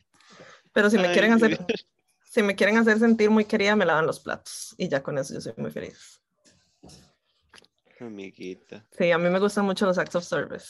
Pero 0.71 0.91
si 0.91 0.97
me 0.99 1.11
quieren 1.11 1.33
hacer. 1.33 1.59
Si 2.23 2.43
me 2.43 2.53
quieren 2.53 2.77
hacer 2.77 2.99
sentir 2.99 3.29
muy 3.29 3.45
querida, 3.45 3.75
me 3.77 3.85
lavan 3.85 4.05
los 4.05 4.19
platos. 4.19 4.75
Y 4.77 4.89
ya 4.89 5.01
con 5.01 5.17
eso 5.17 5.33
yo 5.33 5.41
soy 5.41 5.53
muy 5.55 5.71
feliz. 5.71 6.21
Amiguita. 7.99 8.85
Sí, 8.91 9.09
a 9.09 9.17
mí 9.17 9.29
me 9.29 9.39
gustan 9.39 9.65
mucho 9.65 9.85
los 9.85 9.97
acts 9.97 10.15
of 10.15 10.25
service. 10.25 10.67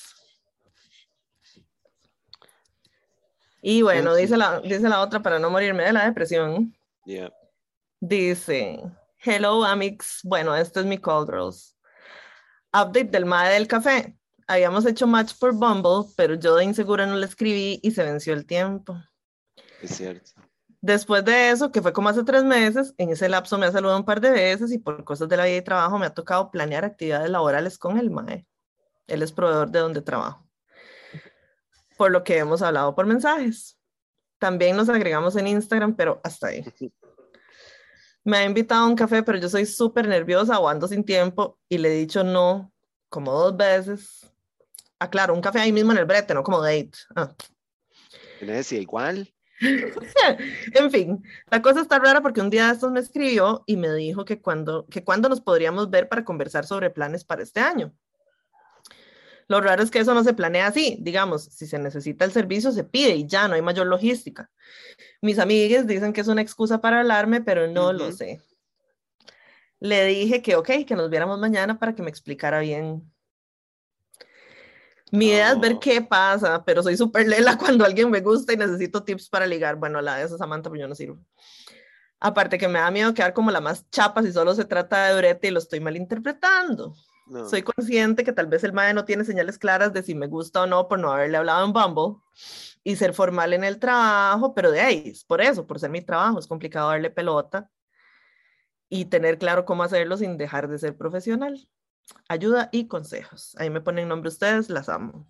Y 3.64 3.82
bueno, 3.82 4.14
dice 4.14 4.38
la, 4.38 4.62
dice 4.62 4.88
la 4.88 5.02
otra 5.02 5.24
para 5.24 5.40
no 5.40 5.50
morirme 5.50 5.84
de 5.84 5.94
la 5.94 6.06
depresión. 6.06 6.78
Dice, 8.08 8.84
hello 9.18 9.64
Amix, 9.64 10.20
bueno, 10.24 10.56
este 10.56 10.82
es 10.82 10.86
mi 10.86 10.98
call 11.00 11.26
girls. 11.26 11.76
Update 12.74 13.06
del 13.06 13.26
MAE 13.26 13.54
del 13.54 13.68
café. 13.68 14.16
Habíamos 14.48 14.86
hecho 14.86 15.08
match 15.08 15.34
por 15.40 15.54
Bumble, 15.54 16.12
pero 16.16 16.36
yo 16.36 16.56
de 16.56 16.66
insegura 16.66 17.08
no 17.08 17.16
le 17.16 17.26
escribí 17.26 17.80
y 17.82 17.92
se 17.92 18.04
venció 18.04 18.34
el 18.34 18.46
tiempo. 18.46 18.96
Es 19.82 19.96
cierto. 19.96 20.32
Después 20.82 21.26
de 21.26 21.50
eso, 21.50 21.72
que 21.72 21.82
fue 21.82 21.94
como 21.94 22.10
hace 22.10 22.24
tres 22.24 22.44
meses, 22.44 22.94
en 22.98 23.10
ese 23.10 23.28
lapso 23.28 23.58
me 23.58 23.66
ha 23.66 23.72
saludado 23.72 23.98
un 23.98 24.06
par 24.06 24.22
de 24.22 24.30
veces 24.30 24.72
y 24.72 24.78
por 24.78 25.04
cosas 25.04 25.28
de 25.28 25.38
la 25.38 25.46
vida 25.46 25.58
y 25.58 25.62
trabajo 25.64 25.98
me 25.98 26.06
ha 26.06 26.14
tocado 26.14 26.52
planear 26.52 26.86
actividades 26.86 27.30
laborales 27.30 27.80
con 27.80 27.98
el 27.98 28.12
MAE. 28.12 28.46
Él 29.08 29.24
es 29.24 29.32
proveedor 29.32 29.72
de 29.72 29.80
donde 29.80 30.02
trabajo 30.02 30.46
por 31.98 32.12
lo 32.12 32.24
que 32.24 32.38
hemos 32.38 32.62
hablado 32.62 32.94
por 32.96 33.06
mensajes. 33.06 33.78
También 34.38 34.76
nos 34.76 34.90
agregamos 34.90 35.36
en 35.36 35.48
Instagram, 35.48 35.96
pero 35.96 36.20
hasta 36.24 36.48
ahí. 36.48 36.64
Me 38.26 38.38
ha 38.38 38.44
invitado 38.44 38.84
a 38.84 38.88
un 38.88 38.96
café, 38.96 39.24
pero 39.24 39.38
yo 39.38 39.48
soy 39.48 39.66
súper 39.66 40.08
nerviosa 40.08 40.60
o 40.60 40.68
ando 40.68 40.88
sin 40.88 41.06
tiempo 41.06 41.60
y 41.70 41.78
le 41.78 41.90
he 41.90 42.00
dicho 42.00 42.24
no 42.24 42.74
como 43.08 43.32
dos 43.32 43.56
veces. 43.56 44.30
Ah, 45.00 45.10
claro, 45.10 45.34
un 45.34 45.42
café 45.42 45.60
ahí 45.60 45.72
mismo 45.72 45.92
en 45.92 46.00
el 46.00 46.06
brete, 46.06 46.34
no 46.34 46.44
como 46.44 46.62
date. 46.62 46.92
Ah. 47.16 47.34
decía 48.42 48.80
igual. 48.80 49.32
en 50.74 50.92
fin, 50.92 51.24
la 51.50 51.62
cosa 51.62 51.82
está 51.82 52.00
rara 52.00 52.22
porque 52.22 52.42
un 52.42 52.50
día 52.50 52.68
de 52.68 52.74
estos 52.74 52.92
me 52.92 53.00
escribió 53.00 53.64
y 53.66 53.78
me 53.78 53.94
dijo 53.94 54.26
que 54.26 54.42
cuando, 54.42 54.86
que 54.88 55.04
cuando 55.04 55.30
nos 55.30 55.40
podríamos 55.40 55.90
ver 55.90 56.10
para 56.10 56.26
conversar 56.26 56.66
sobre 56.66 56.90
planes 56.90 57.24
para 57.24 57.44
este 57.44 57.62
año. 57.62 57.94
Lo 59.48 59.62
raro 59.62 59.84
es 59.84 59.92
que 59.92 60.00
eso 60.00 60.14
no 60.14 60.24
se 60.24 60.34
planea 60.34 60.68
así. 60.68 60.98
Digamos, 61.02 61.44
si 61.44 61.68
se 61.68 61.78
necesita 61.78 62.26
el 62.26 62.32
servicio, 62.32 62.72
se 62.72 62.84
pide 62.84 63.16
y 63.16 63.28
ya 63.28 63.48
no 63.48 63.54
hay 63.54 63.62
mayor 63.62 63.88
logística. 63.88 64.50
Mis 65.22 65.40
amigas 65.40 65.86
dicen 65.86 66.14
que 66.14 66.22
es 66.22 66.28
una 66.28 66.42
excusa 66.42 66.82
para 66.82 67.00
hablarme, 67.02 67.42
pero 67.42 67.68
no 67.68 67.94
lo 67.94 68.12
sé. 68.12 68.42
Le 69.80 70.06
dije 70.06 70.42
que 70.42 70.56
ok, 70.56 70.86
que 70.88 70.96
nos 70.96 71.10
viéramos 71.10 71.40
mañana 71.40 71.78
para 71.78 71.94
que 71.94 72.02
me 72.02 72.10
explicara 72.10 72.60
bien. 72.60 73.04
Mi 75.12 75.28
idea 75.28 75.52
es 75.52 75.60
ver 75.60 75.78
qué 75.80 76.02
pasa, 76.02 76.64
pero 76.66 76.82
soy 76.82 76.98
súper 76.98 77.28
lela 77.28 77.58
cuando 77.60 77.86
alguien 77.86 78.10
me 78.10 78.22
gusta 78.22 78.54
y 78.54 78.58
necesito 78.58 79.04
tips 79.04 79.30
para 79.30 79.46
ligar. 79.46 79.76
Bueno, 79.76 80.02
la 80.02 80.18
de 80.18 80.24
esa 80.26 80.38
Samantha, 80.38 80.70
pues 80.70 80.82
yo 80.82 80.88
no 80.88 80.96
sirvo. 80.96 81.20
Aparte 82.20 82.58
que 82.58 82.68
me 82.68 82.80
da 82.80 82.90
miedo 82.90 83.14
quedar 83.14 83.34
como 83.34 83.52
la 83.52 83.62
más 83.62 83.88
chapa 83.92 84.24
si 84.24 84.32
solo 84.32 84.56
se 84.56 84.66
trata 84.66 85.06
de 85.06 85.14
durete 85.14 85.48
y 85.48 85.52
lo 85.52 85.60
estoy 85.60 85.80
malinterpretando. 85.80 86.96
Soy 87.50 87.64
consciente 87.64 88.24
que 88.24 88.34
tal 88.34 88.48
vez 88.48 88.64
el 88.64 88.74
MAE 88.74 88.94
no 88.94 89.06
tiene 89.06 89.24
señales 89.24 89.58
claras 89.58 89.94
de 89.94 90.04
si 90.04 90.14
me 90.14 90.28
gusta 90.28 90.62
o 90.62 90.68
no 90.68 90.88
por 90.88 91.00
no 91.00 91.12
haberle 91.12 91.38
hablado 91.38 91.66
en 91.66 91.74
Bumble 91.74 92.22
y 92.84 92.96
ser 92.96 93.14
formal 93.14 93.54
en 93.54 93.64
el 93.64 93.80
trabajo, 93.80 94.54
pero 94.54 94.70
de 94.72 94.82
ahí, 94.82 95.14
por 95.28 95.42
eso, 95.42 95.66
por 95.66 95.80
ser 95.80 95.90
mi 95.90 96.02
trabajo, 96.02 96.38
es 96.38 96.46
complicado 96.46 96.90
darle 96.90 97.10
pelota 97.10 97.72
y 98.90 99.06
tener 99.06 99.40
claro 99.40 99.66
cómo 99.66 99.84
hacerlo 99.84 100.18
sin 100.18 100.38
dejar 100.38 100.68
de 100.68 100.78
ser 100.78 100.96
profesional. 100.96 101.68
Ayuda 102.30 102.70
y 102.72 102.88
consejos. 102.88 103.56
Ahí 103.58 103.72
me 103.72 103.82
ponen 103.82 104.08
nombre 104.08 104.30
ustedes, 104.30 104.70
las 104.70 104.90
amo. 104.90 105.28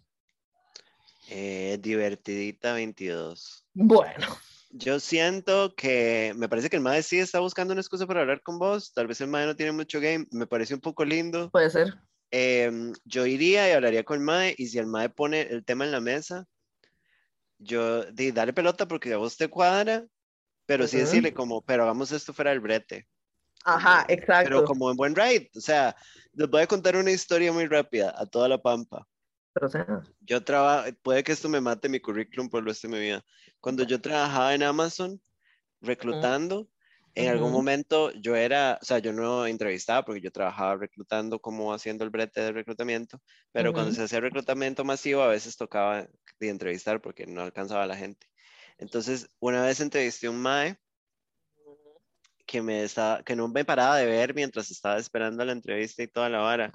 Eh, 1.30 1.80
divertidita 1.82 2.74
22. 2.74 3.66
Bueno. 3.74 4.28
Yo 4.78 5.00
siento 5.00 5.74
que 5.74 6.34
me 6.36 6.50
parece 6.50 6.70
que 6.70 6.76
el 6.76 6.82
MAE 6.82 7.02
sí 7.02 7.18
está 7.18 7.40
buscando 7.40 7.72
una 7.72 7.80
excusa 7.80 8.06
para 8.06 8.22
hablar 8.22 8.42
con 8.42 8.60
vos. 8.60 8.92
Tal 8.94 9.08
vez 9.08 9.22
el 9.22 9.30
MAE 9.30 9.46
no 9.46 9.56
tiene 9.56 9.72
mucho 9.72 10.02
game. 10.02 10.28
Me 10.32 10.48
parece 10.48 10.74
un 10.74 10.82
poco 10.82 11.06
lindo. 11.06 11.50
Puede 11.50 11.70
ser. 11.70 11.94
Em, 12.30 12.92
yo 13.06 13.26
iría 13.26 13.70
y 13.70 13.72
hablaría 13.72 14.04
con 14.04 14.18
el 14.18 14.24
MAE. 14.26 14.54
Y 14.58 14.68
si 14.68 14.78
el 14.78 14.88
MAE 14.88 15.08
pone 15.08 15.44
el 15.44 15.64
tema 15.64 15.86
en 15.86 15.94
la 15.94 16.02
mesa, 16.02 16.46
yo 17.58 18.04
di, 18.12 18.32
dale 18.32 18.52
pelota 18.52 18.86
porque 18.86 19.14
a 19.14 19.18
vos 19.18 19.38
te 19.38 19.48
cuadra. 19.48 20.06
pero 20.66 20.88
sí 20.88 20.98
decirle 20.98 21.34
como, 21.34 21.62
pero 21.62 21.84
hagamos 21.84 22.12
esto 22.12 22.34
fuera 22.34 22.52
del 22.52 22.60
brete. 22.60 23.08
Ajá, 23.64 24.06
exacto. 24.10 24.44
Pero 24.44 24.66
como 24.66 24.92
en 24.92 24.98
buen 24.98 25.16
ride, 25.16 25.50
o 25.56 25.62
sea, 25.62 25.96
les 26.34 26.50
voy 26.50 26.64
a 26.64 26.68
contar 26.68 26.98
una 26.98 27.12
historia 27.12 27.54
muy 27.54 27.66
rápida 27.68 28.14
a 28.18 28.26
toda 28.26 28.50
la 28.50 28.62
pampa. 28.62 29.08
Pero, 29.56 29.68
o 29.68 29.70
sea, 29.70 30.04
Yo 30.20 30.44
trabajo, 30.44 30.90
puede 31.02 31.24
que 31.24 31.32
esto 31.32 31.48
me 31.48 31.62
mate 31.62 31.88
mi 31.88 32.02
currículum 32.02 32.50
por 32.50 32.60
el 32.60 32.66
resto 32.66 32.90
de 32.90 32.94
mi 32.94 33.00
vida. 33.00 33.26
Cuando 33.62 33.84
yo 33.84 34.02
trabajaba 34.02 34.54
en 34.54 34.64
Amazon 34.64 35.22
reclutando, 35.80 36.68
en 37.16 37.30
algún 37.30 37.54
momento 37.54 38.12
yo 38.12 38.36
era, 38.36 38.78
o 38.82 38.86
sea, 38.86 39.00
yo 39.00 39.14
no 39.14 39.48
entrevistaba 39.48 40.04
porque 40.04 40.20
yo 40.20 40.30
trabajaba 40.30 40.76
reclutando 40.76 41.40
como 41.40 41.74
haciendo 41.74 42.04
el 42.04 42.10
brete 42.10 42.42
de 42.42 42.52
reclutamiento, 42.52 43.22
pero 43.54 43.72
cuando 43.72 43.94
se 43.94 44.04
hacía 44.04 44.20
reclutamiento 44.20 44.84
masivo 44.84 45.22
a 45.22 45.30
veces 45.30 45.56
tocaba 45.56 46.06
de 46.40 46.50
entrevistar 46.50 47.02
porque 47.02 47.26
no 47.26 47.42
alcanzaba 47.42 47.84
a 47.84 47.88
la 47.88 47.96
gente. 47.96 48.28
Entonces, 48.78 49.30
una 49.40 49.64
vez 49.64 49.80
entrevisté 49.80 50.28
a 50.28 50.32
un 50.32 50.42
mae 50.42 50.78
que, 52.46 52.62
me 52.62 52.84
estaba, 52.84 53.24
que 53.24 53.38
no 53.38 53.48
me 53.48 53.64
paraba 53.64 53.96
de 53.96 54.06
ver 54.06 54.36
mientras 54.36 54.70
estaba 54.70 54.98
esperando 54.98 55.46
la 55.46 55.54
entrevista 55.54 56.04
y 56.04 56.08
toda 56.08 56.28
la 56.28 56.40
vara. 56.40 56.74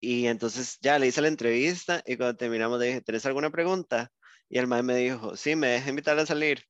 Y 0.00 0.26
entonces 0.26 0.78
ya 0.80 0.98
le 0.98 1.06
hice 1.08 1.20
la 1.20 1.28
entrevista 1.28 2.02
y 2.06 2.16
cuando 2.16 2.36
terminamos 2.36 2.78
le 2.78 2.86
dije, 2.86 3.00
¿tenés 3.00 3.26
alguna 3.26 3.50
pregunta? 3.50 4.10
Y 4.48 4.58
el 4.58 4.66
mae 4.66 4.82
me 4.82 4.94
dijo, 4.96 5.36
sí, 5.36 5.56
me 5.56 5.68
deja 5.68 5.90
invitarla 5.90 6.22
a 6.22 6.26
salir. 6.26 6.64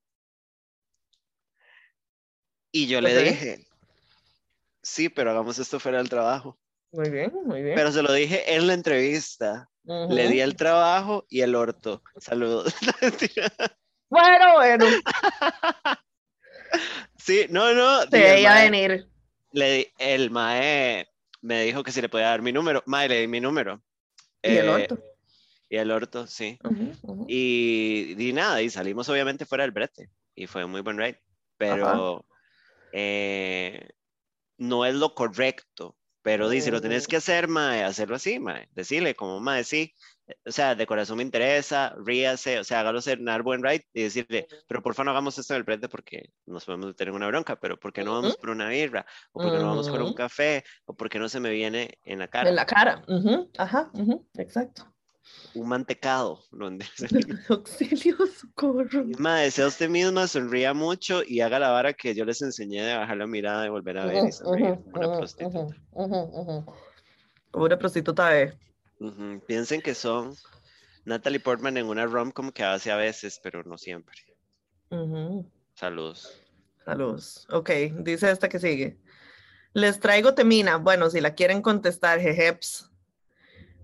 Y 2.72 2.86
yo 2.86 3.00
le 3.00 3.10
dije, 3.22 3.66
sí, 4.82 5.08
pero 5.08 5.30
hagamos 5.30 5.58
esto 5.58 5.78
fuera 5.80 5.98
del 5.98 6.08
trabajo. 6.08 6.58
muy 6.92 7.10
bien, 7.10 7.32
muy 7.44 7.62
bien. 7.62 7.74
Pero 7.76 7.92
se 7.92 8.02
lo 8.02 8.12
dije 8.12 8.54
en 8.54 8.66
la 8.66 8.74
entrevista. 8.74 9.68
Le 9.84 10.28
di 10.28 10.40
el 10.40 10.54
trabajo 10.56 11.24
y 11.30 11.40
el 11.40 11.54
orto. 11.54 12.02
Saludos. 12.18 12.74
Bueno, 14.10 14.54
bueno, 14.54 14.86
sí, 17.18 17.44
no, 17.50 17.74
no. 17.74 18.02
el 18.02 18.08
veía 18.10 18.54
venir. 18.54 19.06
le 19.52 19.70
di- 19.70 19.92
el 19.98 20.30
mae 20.30 21.07
me 21.40 21.62
dijo 21.62 21.82
que 21.82 21.92
si 21.92 22.00
le 22.00 22.08
podía 22.08 22.26
dar 22.28 22.42
mi 22.42 22.52
número. 22.52 22.82
Mae, 22.86 23.08
le 23.08 23.20
di 23.20 23.28
mi 23.28 23.40
número. 23.40 23.82
Y 24.42 24.56
el 24.56 24.68
Eh, 24.68 24.68
orto. 24.68 24.98
Y 25.68 25.76
el 25.76 25.90
orto, 25.90 26.26
sí. 26.26 26.58
Y, 27.26 28.14
di 28.14 28.32
nada, 28.32 28.62
y 28.62 28.70
salimos 28.70 29.08
obviamente 29.08 29.46
fuera 29.46 29.64
del 29.64 29.72
brete. 29.72 30.10
Y 30.34 30.46
fue 30.46 30.64
un 30.64 30.70
muy 30.70 30.80
buen 30.80 30.98
ride. 30.98 31.20
Pero 31.56 32.26
eh, 32.92 33.90
no 34.58 34.84
es 34.86 34.94
lo 34.94 35.14
correcto. 35.14 35.96
Pero 36.22 36.48
di, 36.48 36.60
si 36.60 36.70
lo 36.70 36.80
tenés 36.80 37.04
Ujú. 37.04 37.10
que 37.10 37.16
hacer, 37.16 37.48
mae, 37.48 37.84
hacerlo 37.84 38.16
así, 38.16 38.38
mae. 38.38 38.68
Decirle 38.74 39.14
como, 39.14 39.40
mae, 39.40 39.64
sí. 39.64 39.94
O 40.44 40.52
sea, 40.52 40.74
de 40.74 40.86
corazón 40.86 41.16
me 41.16 41.22
interesa, 41.22 41.94
ríase, 42.04 42.58
o 42.58 42.64
sea, 42.64 42.80
hágalo 42.80 43.00
un 43.06 43.42
buen 43.42 43.62
ride 43.62 43.86
y 43.94 44.02
decirle, 44.02 44.46
pero 44.66 44.82
por 44.82 44.94
favor 44.94 45.06
no 45.06 45.10
hagamos 45.12 45.38
esto 45.38 45.54
en 45.54 45.58
el 45.58 45.64
brete 45.64 45.88
porque 45.88 46.30
nos 46.46 46.64
podemos 46.64 46.88
meter 46.88 47.08
en 47.08 47.14
una 47.14 47.28
bronca, 47.28 47.56
pero 47.56 47.78
¿por 47.78 47.92
qué 47.92 48.04
no 48.04 48.12
vamos 48.12 48.32
Ujú. 48.32 48.40
por 48.40 48.50
una 48.50 48.68
birra? 48.68 49.06
¿O 49.32 49.40
por 49.40 49.52
qué 49.52 49.58
no 49.58 49.68
vamos 49.68 49.88
por 49.88 50.02
un 50.02 50.14
café? 50.14 50.64
¿O 50.84 50.94
por 50.94 51.08
qué 51.08 51.18
no 51.18 51.28
se 51.28 51.40
me 51.40 51.50
viene 51.50 51.98
en 52.04 52.18
la 52.18 52.28
cara? 52.28 52.50
En 52.50 52.56
la 52.56 52.66
cara. 52.66 53.02
ujú, 53.08 53.50
Ajá, 53.56 53.90
ujú, 53.94 54.26
exacto. 54.36 54.92
Un 55.54 55.68
mantecado. 55.68 56.44
donde 56.50 56.84
Auxilio, 57.48 58.16
socorro. 58.26 59.04
Ma, 59.18 59.50
sea 59.50 59.66
usted 59.66 59.88
misma, 59.88 60.26
sonría 60.26 60.74
mucho 60.74 61.22
y 61.26 61.40
haga 61.40 61.58
la 61.58 61.70
vara 61.70 61.94
que 61.94 62.14
yo 62.14 62.24
les 62.24 62.42
enseñé 62.42 62.82
de 62.82 62.96
bajar 62.96 63.16
la 63.16 63.26
mirada 63.26 63.66
y 63.66 63.70
volver 63.70 63.98
a 63.98 64.06
ver 64.06 64.28
y 64.28 64.32
sonreír 64.32 64.74
como 64.92 65.06
una 65.06 65.16
prostituta. 65.16 65.76
Como 67.50 67.64
una 67.64 67.78
prostituta 67.78 68.30
Ujú, 69.00 69.40
Piensen 69.46 69.80
que 69.80 69.94
son 69.94 70.34
Natalie 71.04 71.40
Portman 71.40 71.76
en 71.76 71.86
una 71.86 72.06
rom-com 72.06 72.50
que 72.50 72.64
hace 72.64 72.90
a 72.90 72.96
veces, 72.96 73.40
pero 73.42 73.62
no 73.64 73.78
siempre. 73.78 74.16
Ujú. 74.90 75.48
Saludos. 75.74 76.42
Saludos. 76.84 77.46
Ok, 77.50 77.70
dice 78.00 78.30
esta 78.30 78.48
que 78.48 78.58
sigue. 78.58 78.98
Les 79.74 80.00
traigo 80.00 80.34
temina. 80.34 80.76
Bueno, 80.76 81.10
si 81.10 81.20
la 81.20 81.34
quieren 81.34 81.62
contestar, 81.62 82.20
jejeps. 82.20 82.90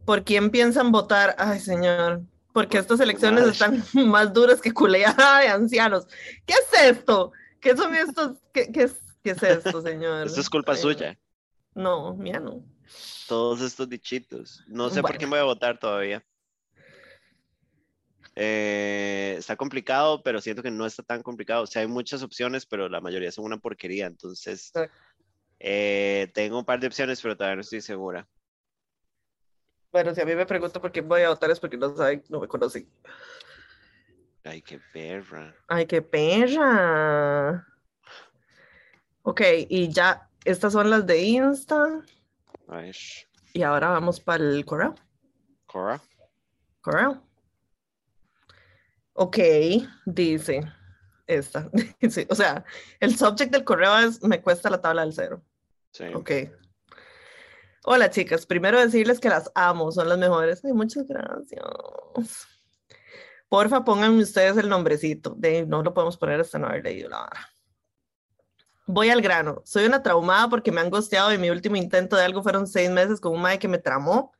¿Por 0.04 0.24
quién 0.24 0.50
piensan 0.50 0.90
votar? 0.90 1.34
Ay, 1.38 1.60
señor. 1.60 2.22
Porque 2.52 2.76
Por 2.78 2.82
estas 2.82 3.00
elecciones 3.00 3.40
madre. 3.40 3.52
están 3.52 3.84
más 4.10 4.32
duras 4.32 4.60
que 4.60 4.72
culeada 4.72 5.40
de 5.42 5.48
ancianos. 5.48 6.06
¿Qué 6.46 6.54
es 6.54 6.82
esto? 6.96 7.32
¿Qué 7.60 7.76
son 7.76 7.94
estos? 7.94 8.38
¿Qué, 8.52 8.70
qué 8.72 8.84
es, 8.84 8.96
qué 9.22 9.30
es 9.30 9.42
esto, 9.42 9.80
señor? 9.82 10.26
Esto 10.26 10.40
es 10.40 10.50
culpa 10.50 10.72
Ay, 10.72 10.78
suya. 10.78 11.18
No, 11.74 12.14
mía 12.14 12.40
no. 12.40 12.64
Todos 13.28 13.61
estos 13.61 13.89
dichitos. 13.89 14.65
No 14.66 14.90
sé 14.90 15.01
por 15.02 15.16
quién 15.16 15.31
voy 15.31 15.39
a 15.39 15.44
votar 15.44 15.78
todavía. 15.78 16.24
Eh, 18.36 19.36
está 19.39 19.56
complicado, 19.56 20.23
pero 20.23 20.40
siento 20.40 20.62
que 20.62 20.70
no 20.70 20.86
está 20.86 21.02
tan 21.02 21.23
complicado. 21.23 21.62
O 21.62 21.66
sea, 21.66 21.82
hay 21.82 21.89
muchas 21.89 22.23
opciones, 22.23 22.66
pero 22.66 22.89
la 22.89 23.01
mayoría 23.01 23.31
son 23.31 23.44
una 23.44 23.59
porquería. 23.59 24.06
Entonces, 24.06 24.73
eh, 25.61 26.31
tengo 26.35 26.59
un 26.59 26.65
par 26.65 26.81
de 26.81 26.89
opciones, 26.89 27.20
pero 27.23 27.36
todavía 27.36 27.56
no 27.56 27.61
estoy 27.62 27.81
segura. 27.81 28.28
Bueno, 29.93 30.12
si 30.12 30.20
a 30.20 30.27
mí 30.27 30.35
me 30.35 30.47
preguntan 30.47 30.82
por 30.82 30.90
quién 30.90 31.09
voy 31.09 31.23
a 31.23 31.28
votar 31.28 31.51
es 31.51 31.61
porque 31.61 31.77
no 31.77 31.97
saben, 31.97 32.24
no 32.28 32.40
me 32.40 32.48
conocen. 32.48 32.89
Ay, 34.43 34.61
qué 34.61 34.81
perra. 34.93 35.55
Ay, 35.69 35.86
qué 35.86 36.02
perra. 36.02 37.66
Ok, 39.23 39.40
y 39.69 39.89
ya, 39.90 40.28
estas 40.44 40.73
son 40.73 40.90
las 40.90 41.06
de 41.06 41.23
Insta. 41.23 42.05
Y 43.52 43.62
ahora 43.62 43.90
vamos 43.90 44.20
para 44.20 44.42
el 44.42 44.64
correo. 44.64 44.94
Cora. 45.66 46.00
Correo. 46.80 47.22
Ok, 49.14 49.38
dice 50.06 50.60
esta. 51.26 51.70
Sí, 52.10 52.26
o 52.28 52.34
sea, 52.34 52.64
el 53.00 53.16
subject 53.16 53.52
del 53.52 53.64
correo 53.64 53.98
es 53.98 54.22
me 54.22 54.42
cuesta 54.42 54.70
la 54.70 54.80
tabla 54.80 55.02
del 55.02 55.12
cero. 55.12 55.42
Sí. 55.92 56.04
Ok. 56.14 56.30
Hola 57.86 58.10
chicas, 58.10 58.46
primero 58.46 58.80
decirles 58.80 59.20
que 59.20 59.28
las 59.28 59.50
amo, 59.54 59.92
son 59.92 60.08
las 60.08 60.18
mejores. 60.18 60.64
Ay, 60.64 60.72
muchas 60.72 61.06
gracias. 61.06 61.62
Porfa, 63.48 63.84
pónganme 63.84 64.22
ustedes 64.22 64.56
el 64.56 64.68
nombrecito. 64.68 65.34
De, 65.36 65.66
no 65.66 65.82
lo 65.82 65.92
podemos 65.92 66.16
poner 66.16 66.40
hasta 66.40 66.58
no 66.58 66.66
haber 66.66 66.82
leído 66.82 67.08
la 67.10 67.18
vara. 67.18 67.53
Voy 68.86 69.09
al 69.11 69.23
grano. 69.23 69.62
Soy 69.65 69.86
una 69.86 70.02
traumada 70.02 70.48
porque 70.48 70.70
me 70.70 70.81
han 70.81 70.90
gosteado 70.90 71.32
y 71.32 71.39
mi 71.39 71.51
último 71.51 71.77
intento 71.77 72.16
de 72.16 72.24
algo 72.24 72.43
fueron 72.43 72.66
seis 72.66 72.90
meses 72.90 73.20
con 73.20 73.32
un 73.32 73.40
mae 73.40 73.59
que 73.59 73.69
me 73.69 73.78
tramó 73.78 74.32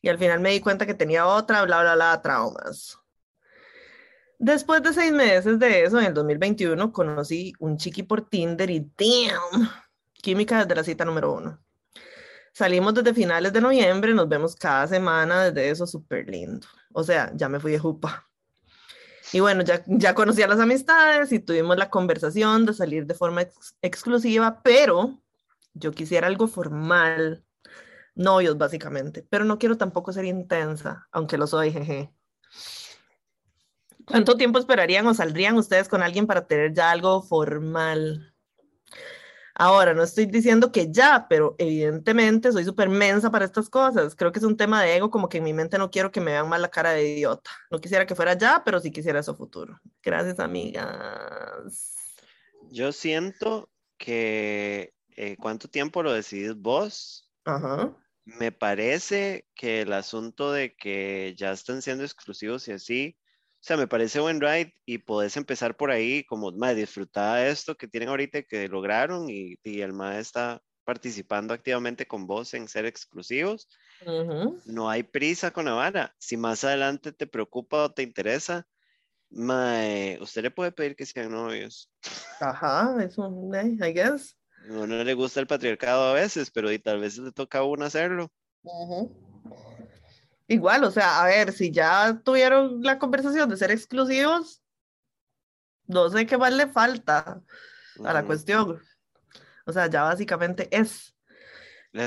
y 0.00 0.08
al 0.08 0.18
final 0.18 0.40
me 0.40 0.50
di 0.50 0.60
cuenta 0.60 0.86
que 0.86 0.94
tenía 0.94 1.26
otra, 1.26 1.64
bla, 1.64 1.80
bla, 1.80 1.94
bla, 1.94 2.20
traumas. 2.20 2.98
Después 4.38 4.82
de 4.82 4.92
seis 4.92 5.12
meses 5.12 5.58
de 5.60 5.84
eso, 5.84 6.00
en 6.00 6.06
el 6.06 6.14
2021, 6.14 6.92
conocí 6.92 7.52
un 7.60 7.76
chiqui 7.76 8.02
por 8.02 8.28
Tinder 8.28 8.68
y 8.70 8.80
damn, 8.98 9.70
química 10.14 10.58
desde 10.58 10.74
la 10.74 10.82
cita 10.82 11.04
número 11.04 11.32
uno. 11.32 11.60
Salimos 12.52 12.92
desde 12.92 13.14
finales 13.14 13.52
de 13.52 13.60
noviembre, 13.60 14.12
nos 14.14 14.28
vemos 14.28 14.56
cada 14.56 14.88
semana, 14.88 15.44
desde 15.44 15.70
eso 15.70 15.86
súper 15.86 16.28
lindo. 16.28 16.66
O 16.92 17.04
sea, 17.04 17.30
ya 17.34 17.48
me 17.48 17.60
fui 17.60 17.70
de 17.70 17.78
jupa. 17.78 18.28
Y 19.32 19.40
bueno, 19.40 19.62
ya, 19.62 19.82
ya 19.86 20.14
conocí 20.14 20.42
a 20.42 20.48
las 20.48 20.58
amistades 20.60 21.32
y 21.32 21.38
tuvimos 21.38 21.76
la 21.76 21.90
conversación 21.90 22.66
de 22.66 22.74
salir 22.74 23.06
de 23.06 23.14
forma 23.14 23.42
ex- 23.42 23.76
exclusiva, 23.82 24.60
pero 24.62 25.22
yo 25.74 25.92
quisiera 25.92 26.26
algo 26.26 26.48
formal, 26.48 27.44
novios 28.14 28.58
básicamente, 28.58 29.26
pero 29.30 29.44
no 29.44 29.58
quiero 29.58 29.76
tampoco 29.76 30.12
ser 30.12 30.24
intensa, 30.24 31.08
aunque 31.12 31.38
lo 31.38 31.46
soy, 31.46 31.72
jeje. 31.72 32.12
¿Cuánto 34.04 34.36
tiempo 34.36 34.58
esperarían 34.58 35.06
o 35.06 35.14
saldrían 35.14 35.56
ustedes 35.56 35.88
con 35.88 36.02
alguien 36.02 36.26
para 36.26 36.46
tener 36.46 36.74
ya 36.74 36.90
algo 36.90 37.22
formal? 37.22 38.31
Ahora, 39.54 39.94
no 39.94 40.02
estoy 40.02 40.26
diciendo 40.26 40.72
que 40.72 40.90
ya, 40.90 41.26
pero 41.28 41.54
evidentemente 41.58 42.52
soy 42.52 42.64
súper 42.64 42.88
mensa 42.88 43.30
para 43.30 43.44
estas 43.44 43.68
cosas. 43.68 44.14
Creo 44.14 44.32
que 44.32 44.38
es 44.38 44.44
un 44.44 44.56
tema 44.56 44.82
de 44.82 44.96
ego, 44.96 45.10
como 45.10 45.28
que 45.28 45.38
en 45.38 45.44
mi 45.44 45.52
mente 45.52 45.78
no 45.78 45.90
quiero 45.90 46.10
que 46.10 46.20
me 46.20 46.32
vean 46.32 46.48
mal 46.48 46.62
la 46.62 46.70
cara 46.70 46.92
de 46.92 47.10
idiota. 47.10 47.50
No 47.70 47.78
quisiera 47.78 48.06
que 48.06 48.14
fuera 48.14 48.34
ya, 48.34 48.62
pero 48.64 48.80
sí 48.80 48.90
quisiera 48.90 49.20
eso 49.20 49.34
futuro. 49.34 49.80
Gracias, 50.02 50.40
amigas. 50.40 51.96
Yo 52.70 52.92
siento 52.92 53.70
que 53.98 54.94
eh, 55.16 55.36
cuánto 55.38 55.68
tiempo 55.68 56.02
lo 56.02 56.12
decidís 56.12 56.54
vos. 56.56 57.30
Ajá. 57.44 57.94
Me 58.24 58.52
parece 58.52 59.48
que 59.54 59.82
el 59.82 59.92
asunto 59.92 60.52
de 60.52 60.74
que 60.74 61.34
ya 61.36 61.52
están 61.52 61.82
siendo 61.82 62.04
exclusivos 62.04 62.68
y 62.68 62.72
así, 62.72 63.16
o 63.62 63.64
sea, 63.64 63.76
me 63.76 63.86
parece 63.86 64.18
buen 64.18 64.40
ride 64.40 64.74
y 64.84 64.98
podés 64.98 65.36
empezar 65.36 65.76
por 65.76 65.92
ahí, 65.92 66.24
como, 66.24 66.50
más 66.50 66.74
disfrutar 66.74 67.38
de 67.38 67.50
esto 67.50 67.76
que 67.76 67.86
tienen 67.86 68.08
ahorita 68.08 68.42
que 68.42 68.66
lograron 68.66 69.30
y, 69.30 69.54
y 69.62 69.82
el 69.82 69.92
MAE 69.92 70.18
está 70.18 70.60
participando 70.82 71.54
activamente 71.54 72.04
con 72.04 72.26
vos 72.26 72.54
en 72.54 72.66
ser 72.66 72.86
exclusivos. 72.86 73.68
Ujú. 74.04 74.60
No 74.64 74.90
hay 74.90 75.04
prisa 75.04 75.52
con 75.52 75.66
la 75.66 75.74
vara. 75.74 76.12
Si 76.18 76.36
más 76.36 76.64
adelante 76.64 77.12
te 77.12 77.28
preocupa 77.28 77.84
o 77.84 77.92
te 77.92 78.02
interesa, 78.02 78.66
mae, 79.30 80.18
usted 80.20 80.42
le 80.42 80.50
puede 80.50 80.72
pedir 80.72 80.96
que 80.96 81.06
sean 81.06 81.30
novios. 81.30 81.88
Ajá, 82.40 82.96
eso, 83.00 83.32
eh, 83.54 83.76
I 83.80 83.92
guess. 83.92 84.36
A 84.68 84.72
uno 84.72 85.04
le 85.04 85.14
gusta 85.14 85.38
el 85.38 85.46
patriarcado 85.46 86.10
a 86.10 86.14
veces, 86.14 86.50
pero 86.50 86.72
y 86.72 86.80
tal 86.80 86.98
vez 86.98 87.16
le 87.16 87.30
toca 87.30 87.58
a 87.58 87.64
uno 87.64 87.84
hacerlo. 87.84 88.28
Ujú. 88.64 89.31
Igual, 90.48 90.84
o 90.84 90.90
sea, 90.90 91.22
a 91.22 91.26
ver, 91.26 91.52
si 91.52 91.70
ya 91.70 92.20
tuvieron 92.24 92.82
la 92.82 92.98
conversación 92.98 93.48
de 93.48 93.56
ser 93.56 93.70
exclusivos, 93.70 94.62
No 95.86 96.08
sé 96.10 96.26
qué 96.26 96.38
más 96.38 96.52
le 96.52 96.66
falta 96.68 97.42
a 98.04 98.12
la 98.12 98.24
Ujú. 98.24 98.26
cuestión. 98.26 98.80
O 99.66 99.72
sea, 99.72 99.88
ya 99.88 100.02
básicamente 100.04 100.68
es. 100.76 101.14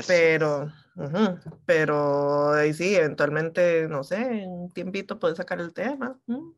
Pero, 0.06 0.72
ujú, 0.96 1.38
pero 1.66 2.52
ahí 2.54 2.74
sí, 2.74 2.94
eventualmente, 2.96 3.88
no 3.88 4.04
sé, 4.04 4.16
en 4.42 4.50
un 4.50 4.70
tiempito 4.70 5.18
puedes 5.18 5.38
sacar 5.38 5.60
el 5.60 5.72
tema. 5.74 6.20
¿mm? 6.26 6.52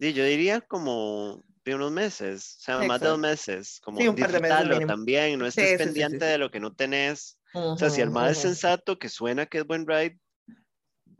Sí, 0.00 0.12
yo 0.14 0.24
diría 0.24 0.60
como 0.62 1.44
de 1.64 1.74
unos 1.74 1.92
meses, 1.92 2.56
o 2.58 2.62
sea, 2.62 2.84
más 2.84 3.00
de 3.02 3.08
Exacto. 3.08 3.10
dos 3.10 3.18
meses, 3.18 3.80
como 3.84 4.02
Sí, 4.02 4.08
un 4.08 4.18
par 4.18 4.32
de 4.32 4.40
meses 4.40 4.84
también, 4.86 5.38
no 5.38 5.46
estés 5.46 5.70
sí, 5.70 5.78
pendiente 5.78 6.24
sí. 6.24 6.24
de 6.24 6.38
lo 6.38 6.50
que 6.50 6.58
no 6.60 6.74
tenés. 6.74 7.38
O 7.74 7.78
sea, 7.78 7.90
si 7.90 8.00
el 8.00 8.10
Ujú, 8.10 8.14
más 8.14 8.32
es 8.32 8.38
ujú. 8.38 8.38
sensato, 8.38 8.98
que 8.98 9.08
suena 9.10 9.46
que 9.46 9.58
es 9.58 9.66
buen 9.66 9.86
ride, 9.86 10.18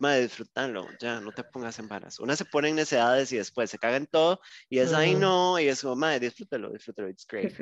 madre, 0.01 0.23
disfrutarlo, 0.23 0.89
ya, 0.99 1.21
no 1.21 1.33
te 1.33 1.45
pongas 1.45 1.79
en 1.79 1.89
varas. 1.89 2.19
Una 2.19 2.37
se 2.37 2.45
pone 2.45 2.69
en 2.71 2.77
necesidades 2.77 3.33
y 3.33 3.37
después 3.37 3.71
se 3.71 3.79
caga 3.79 3.97
en 3.97 4.07
todo, 4.07 4.41
y 4.69 4.79
es, 4.79 4.93
ay 4.93 5.13
Ujú. 5.13 5.21
no, 5.21 5.61
y 5.61 5.69
es 5.69 5.83
como, 5.83 5.97
madre, 5.97 6.21
disfrútalo, 6.21 6.73
disfrútalo, 6.73 7.09
it's 7.09 7.27
great. 7.27 7.55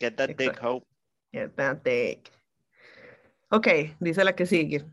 Get 0.00 0.16
that 0.16 0.30
dick, 0.36 0.58
hope. 0.60 0.86
Yeah, 1.32 1.48
that 1.56 1.82
dick. 1.84 2.30
Ok, 3.50 3.68
dice 4.00 4.24
la 4.24 4.34
que 4.34 4.46
sigue. 4.46 4.84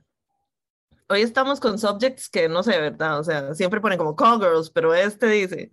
Hoy 1.07 1.21
estamos 1.21 1.59
con 1.59 1.79
subjects 1.79 2.29
que 2.29 2.47
no 2.47 2.61
sé, 2.61 2.79
¿verdad? 2.79 3.19
O 3.19 3.23
sea, 3.23 3.55
siempre 3.55 3.81
ponen 3.81 3.97
como 3.97 4.15
call 4.15 4.39
girls, 4.39 4.69
pero 4.69 4.93
este 4.93 5.27
dice, 5.27 5.71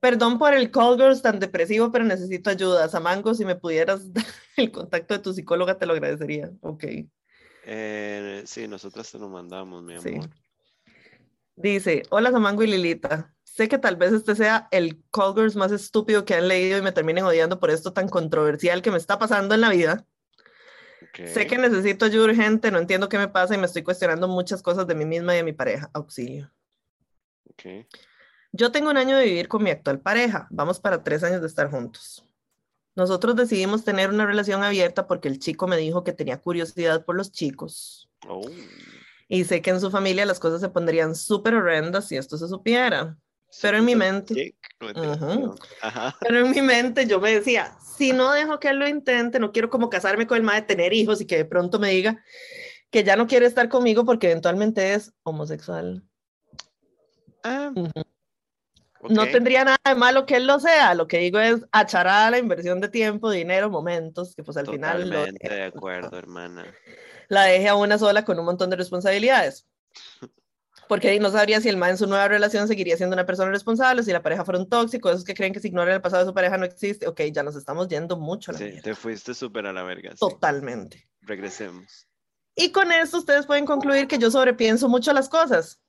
perdón 0.00 0.38
por 0.38 0.54
el 0.54 0.70
call 0.70 0.96
girls 0.96 1.20
tan 1.20 1.38
depresivo, 1.38 1.92
pero 1.92 2.04
necesito 2.04 2.48
ayuda. 2.48 2.88
Samango, 2.88 3.34
si 3.34 3.44
me 3.44 3.56
pudieras 3.56 4.12
dar 4.12 4.24
el 4.56 4.72
contacto 4.72 5.14
de 5.14 5.20
tu 5.20 5.34
psicóloga, 5.34 5.78
te 5.78 5.86
lo 5.86 5.92
agradecería. 5.92 6.50
Ok, 6.60 6.84
Eh, 7.64 8.42
sí, 8.46 8.66
nosotros 8.66 9.10
te 9.10 9.18
lo 9.18 9.28
mandamos, 9.28 9.82
mi 9.82 9.98
sí. 10.00 10.10
amor. 10.10 10.30
Dice, 11.56 12.02
hola 12.10 12.30
Samango 12.30 12.62
y 12.62 12.66
Lilita. 12.66 13.34
Sé 13.44 13.68
que 13.68 13.78
tal 13.78 13.96
vez 13.96 14.12
este 14.12 14.34
sea 14.34 14.68
el 14.70 15.02
call 15.12 15.34
girls 15.34 15.56
más 15.56 15.70
estúpido 15.72 16.24
que 16.24 16.34
han 16.34 16.48
leído 16.48 16.78
y 16.78 16.82
me 16.82 16.92
terminen 16.92 17.24
odiando 17.24 17.60
por 17.60 17.70
esto 17.70 17.92
tan 17.92 18.08
controversial 18.08 18.80
que 18.80 18.90
me 18.90 18.96
está 18.96 19.18
pasando 19.18 19.54
en 19.54 19.60
la 19.60 19.68
vida. 19.68 20.06
Sé 21.26 21.46
que 21.46 21.58
necesito 21.58 22.06
ayuda 22.06 22.24
urgente, 22.24 22.70
no 22.70 22.78
entiendo 22.78 23.08
qué 23.08 23.18
me 23.18 23.28
pasa 23.28 23.54
y 23.54 23.58
me 23.58 23.66
estoy 23.66 23.82
cuestionando 23.82 24.28
muchas 24.28 24.62
cosas 24.62 24.86
de 24.86 24.94
mí 24.94 25.04
misma 25.04 25.34
y 25.34 25.38
de 25.38 25.42
mi 25.42 25.52
pareja. 25.52 25.90
Auxilio. 25.92 26.50
ok. 27.50 27.86
Yo 28.52 28.72
tengo 28.72 28.90
un 28.90 28.96
año 28.96 29.16
de 29.16 29.24
vivir 29.24 29.48
con 29.48 29.62
mi 29.62 29.70
actual 29.70 30.00
pareja. 30.00 30.46
Vamos 30.50 30.80
para 30.80 31.02
tres 31.02 31.22
años 31.22 31.40
de 31.40 31.46
estar 31.46 31.70
juntos. 31.70 32.26
Nosotros 32.94 33.36
decidimos 33.36 33.84
tener 33.84 34.10
una 34.10 34.26
relación 34.26 34.62
abierta 34.62 35.06
porque 35.06 35.28
el 35.28 35.38
chico 35.38 35.66
me 35.66 35.76
dijo 35.78 36.04
que 36.04 36.12
tenía 36.12 36.38
curiosidad 36.38 37.04
por 37.04 37.16
los 37.16 37.32
chicos. 37.32 38.10
Oh. 38.28 38.42
Y 39.28 39.44
sé 39.44 39.62
que 39.62 39.70
en 39.70 39.80
su 39.80 39.90
familia 39.90 40.26
las 40.26 40.38
cosas 40.38 40.60
se 40.60 40.68
pondrían 40.68 41.14
súper 41.14 41.54
horrendas 41.54 42.08
si 42.08 42.16
esto 42.16 42.36
se 42.36 42.48
supiera. 42.48 43.16
Pero 43.60 43.78
en 43.78 43.84
mi 43.84 43.92
Suckers 43.92 44.10
of 44.10 44.14
mente- 44.14 44.56
perdón. 44.78 45.54
Ajá. 45.80 46.16
Pero 46.20 46.38
en 46.38 46.50
mi 46.50 46.60
mente 46.62 47.06
yo 47.06 47.20
me 47.20 47.32
decía, 47.34 47.76
si 47.96 48.12
no 48.12 48.32
dejo 48.32 48.58
que 48.60 48.68
él 48.68 48.78
lo 48.78 48.88
intente, 48.88 49.38
no 49.38 49.52
quiero 49.52 49.70
como 49.70 49.88
casarme 49.90 50.26
con 50.26 50.36
el 50.36 50.42
mae, 50.42 50.62
tener 50.62 50.92
hijos 50.92 51.20
y 51.20 51.26
que 51.26 51.36
de 51.36 51.44
pronto 51.44 51.78
me 51.78 51.90
diga 51.90 52.22
que 52.90 53.04
ya 53.04 53.16
no 53.16 53.26
quiere 53.26 53.46
estar 53.46 53.68
conmigo 53.70 54.04
porque 54.04 54.30
eventualmente 54.30 54.92
es 54.94 55.12
homosexual. 55.22 56.02
Ah, 57.42 57.72
Ujú. 59.02 59.14
No 59.14 59.26
tendría 59.28 59.64
nada 59.64 59.78
de 59.84 59.94
malo 59.96 60.26
que 60.26 60.36
él 60.36 60.46
lo 60.46 60.60
sea. 60.60 60.94
Lo 60.94 61.08
que 61.08 61.18
digo 61.18 61.38
es 61.40 61.64
achará 61.72 62.30
la 62.30 62.38
inversión 62.38 62.80
de 62.80 62.88
tiempo, 62.88 63.30
dinero, 63.30 63.68
momentos, 63.68 64.34
que 64.36 64.42
pues 64.44 64.56
al 64.56 64.66
final 64.66 65.00
lo- 65.10 65.16
Totalmente 65.18 65.48
de 65.54 65.62
acuerdo, 65.64 66.16
hermana. 66.18 66.64
la 67.28 67.44
deje 67.44 67.68
a 67.68 67.74
una 67.74 67.98
sola 67.98 68.24
con 68.24 68.38
un 68.38 68.44
montón 68.44 68.70
de 68.70 68.76
responsabilidades. 68.76 69.66
Porque 70.88 71.18
no 71.20 71.30
sabría 71.30 71.60
si 71.60 71.68
el 71.70 71.76
man 71.78 71.90
en 71.90 71.96
su 71.98 72.06
nueva 72.06 72.28
relación 72.28 72.68
seguiría 72.68 72.96
siendo 72.98 73.14
una 73.14 73.24
persona 73.24 73.50
responsable, 73.50 74.02
si 74.02 74.12
la 74.12 74.22
pareja 74.22 74.44
fuera 74.44 74.58
un 74.60 74.68
tóxico, 74.68 75.08
esos 75.10 75.24
que 75.24 75.32
creen 75.32 75.52
que 75.54 75.60
si 75.60 75.68
ignoran 75.68 75.94
el 75.94 76.02
pasado 76.02 76.22
de 76.24 76.28
su 76.30 76.34
pareja 76.34 76.58
no 76.58 76.66
existe. 76.66 77.06
Ok, 77.08 77.20
ya 77.32 77.42
nos 77.42 77.56
estamos 77.56 77.88
yendo 77.88 78.18
mucho 78.18 78.50
a 78.50 78.52
la 78.54 78.58
Sí, 78.58 78.64
mierda. 78.64 78.82
te 78.82 78.94
fuiste 78.94 79.32
súper 79.32 79.66
a 79.66 79.72
la 79.72 79.84
verga. 79.84 80.10
sí. 80.10 80.16
Totalmente. 80.18 81.08
Regresemos. 81.22 82.06
Y 82.54 82.72
con 82.72 82.92
esto 82.92 83.18
ustedes 83.18 83.46
pueden 83.46 83.64
concluir 83.64 84.06
que 84.06 84.18
yo 84.18 84.30
sobrepienso 84.30 84.88
mucho 84.88 85.12
las 85.14 85.28
cosas. 85.30 85.80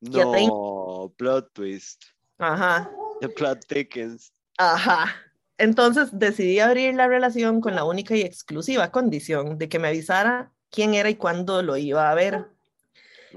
No, 0.00 1.12
plot 1.16 1.52
twist. 1.52 2.04
Ajá, 2.38 2.90
The 3.20 3.28
plot 3.28 3.64
thickens. 3.66 4.32
ajá. 4.58 5.14
Entonces 5.56 6.08
decidí 6.12 6.58
abrir 6.58 6.94
la 6.94 7.06
relación 7.06 7.60
con 7.60 7.76
la 7.76 7.84
única 7.84 8.16
y 8.16 8.22
exclusiva 8.22 8.90
condición 8.90 9.56
de 9.56 9.68
que 9.68 9.78
me 9.78 9.88
avisara 9.88 10.52
quién 10.70 10.94
era 10.94 11.08
y 11.08 11.14
cuándo 11.14 11.62
lo 11.62 11.76
iba 11.76 12.10
a 12.10 12.14
ver. 12.14 12.46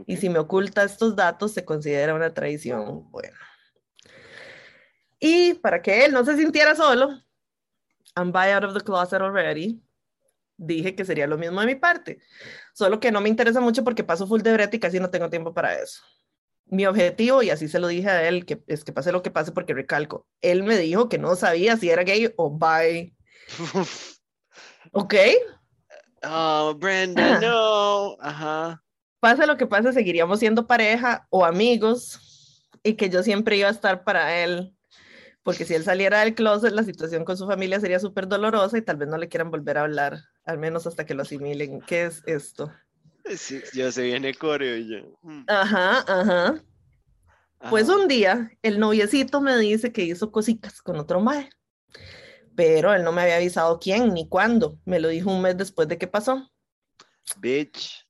Y 0.08 0.18
si 0.18 0.30
me 0.30 0.40
oculta 0.40 0.84
estos 0.84 1.16
datos, 1.16 1.54
se 1.54 1.64
considera 1.64 2.16
una 2.16 2.34
traición. 2.34 3.10
Bueno. 3.12 3.38
Y 5.20 5.56
para 5.56 5.82
que 5.82 6.06
él 6.06 6.12
no 6.12 6.26
se 6.26 6.38
sintiera 6.38 6.76
solo, 6.76 7.22
I'm 8.16 8.32
by 8.32 8.52
out 8.52 8.64
of 8.64 8.74
the 8.74 8.82
closet 8.82 9.22
already. 9.22 9.82
Dije 10.58 10.96
que 10.96 11.06
sería 11.06 11.28
lo 11.28 11.38
mismo 11.38 11.62
de 11.62 11.68
mi 11.68 11.76
parte. 11.76 12.20
Solo 12.74 13.00
que 13.00 13.12
no 13.12 13.22
me 13.22 13.30
interesa 13.30 13.62
mucho 13.62 13.84
porque 13.84 14.04
paso 14.04 14.26
full 14.26 14.42
de 14.42 14.54
brete 14.54 14.78
y 14.78 14.80
casi 14.80 15.00
no 15.00 15.12
tengo 15.12 15.30
tiempo 15.30 15.54
para 15.54 15.76
eso. 15.80 16.02
Mi 16.70 16.86
objetivo, 16.86 17.44
y 17.44 17.50
así 17.50 17.68
se 17.68 17.80
lo 17.80 17.88
dije 17.88 18.10
a 18.10 18.28
él, 18.28 18.46
que 18.46 18.62
es 18.68 18.84
que 18.84 18.92
pase 18.92 19.12
lo 19.12 19.22
que 19.22 19.32
pase 19.32 19.52
porque 19.52 19.74
recalco, 19.74 20.28
él 20.42 20.64
me 20.64 20.78
dijo 20.78 21.08
que 21.08 21.18
no 21.18 21.36
sabía 21.36 21.78
si 21.78 21.90
era 21.90 22.04
gay 22.04 22.34
o 22.36 22.58
bi. 22.58 23.16
¿Ok? 24.92 25.16
oh, 26.24 26.76
Brenda, 26.78 27.40
no. 27.40 28.18
Ajá. 28.20 28.84
pase 29.20 29.48
lo 29.48 29.58
que 29.58 29.68
pase, 29.68 29.94
seguiríamos 29.94 30.40
siendo 30.40 30.68
pareja 30.68 31.26
o 31.30 31.46
amigos 31.46 32.68
y 32.84 32.96
que 32.96 33.10
yo 33.10 33.24
siempre 33.24 33.58
iba 33.58 33.70
a 33.70 33.72
estar 33.72 34.04
para 34.04 34.44
él. 34.44 34.74
Porque 35.44 35.64
si 35.64 35.74
él 35.74 35.84
saliera 35.86 36.20
del 36.20 36.36
closet, 36.36 36.74
la 36.74 36.84
situación 36.84 37.24
con 37.24 37.38
su 37.38 37.48
familia 37.48 37.80
sería 37.80 38.00
súper 38.00 38.28
dolorosa 38.28 38.78
y 38.78 38.82
tal 38.82 38.98
vez 38.98 39.08
no 39.08 39.18
le 39.18 39.30
quieran 39.30 39.50
volver 39.50 39.78
a 39.78 39.84
hablar, 39.84 40.20
al 40.44 40.58
menos 40.58 40.86
hasta 40.86 41.06
que 41.06 41.14
lo 41.14 41.22
asimilen. 41.22 41.80
¿Qué 41.80 42.06
es 42.06 42.22
esto? 42.26 42.70
Sí, 43.36 43.62
ya 43.74 43.92
se 43.92 44.04
viene 44.04 44.34
coreo 44.34 44.78
y 44.78 44.88
yo. 44.90 45.18
mm, 45.22 45.44
Ajá, 45.48 46.00
ajá. 46.08 46.64
Pues 47.70 47.90
ajá. 47.90 47.98
un 47.98 48.08
día 48.08 48.52
el 48.62 48.80
noviecito 48.80 49.42
me 49.42 49.58
dice 49.58 49.92
que 49.92 50.04
hizo 50.04 50.32
cositas 50.32 50.82
con 50.82 50.98
otro 50.98 51.20
mae, 51.20 51.50
pero 52.56 52.94
él 52.94 53.04
no 53.04 53.12
me 53.12 53.22
había 53.24 53.38
avisado 53.38 53.80
quién 53.80 54.14
ni 54.14 54.28
cuándo. 54.28 54.80
Me 54.86 55.00
lo 55.00 55.10
dijo 55.10 55.32
un 55.32 55.42
mes 55.42 55.58
después 55.58 55.88
de 55.88 55.98
que 55.98 56.08
pasó. 56.08 56.50
Bitch. 57.38 58.08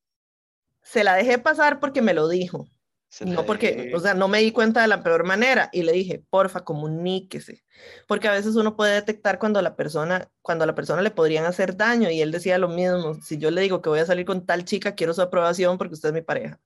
Se 0.82 1.04
la 1.04 1.16
dejé 1.16 1.38
pasar 1.38 1.80
porque 1.80 2.02
me 2.02 2.14
lo 2.14 2.28
dijo. 2.30 2.68
Se 3.10 3.26
No 3.26 3.46
porque, 3.46 3.92
o 3.96 4.00
sea, 4.00 4.14
no 4.14 4.28
me 4.28 4.40
di 4.40 4.52
cuenta 4.52 4.82
de 4.82 4.88
la 4.88 5.02
peor 5.02 5.24
manera 5.24 5.70
y 5.72 5.84
le 5.84 5.94
dije, 5.94 6.24
porfa, 6.30 6.64
comuníquese, 6.66 7.64
porque 8.08 8.28
a 8.28 8.32
veces 8.34 8.56
uno 8.56 8.76
puede 8.76 8.94
detectar 8.96 9.40
cuando 9.40 9.62
la 9.62 9.76
persona, 9.76 10.30
cuando 10.42 10.64
a 10.64 10.68
la 10.68 10.76
persona 10.76 11.02
le 11.02 11.12
podrían 11.12 11.46
hacer 11.46 11.78
daño 11.78 12.10
y 12.10 12.22
él 12.22 12.32
decía 12.32 12.58
lo 12.58 12.68
mismo, 12.68 13.16
si 13.22 13.38
yo 13.38 13.50
le 13.50 13.62
digo 13.62 13.82
que 13.82 13.90
voy 13.90 14.00
a 14.00 14.06
salir 14.06 14.26
con 14.26 14.46
tal 14.46 14.66
chica, 14.66 14.94
quiero 14.96 15.14
su 15.14 15.22
aprobación 15.22 15.78
porque 15.78 15.94
usted 15.94 16.10
es 16.10 16.14
mi 16.14 16.22
pareja. 16.22 16.60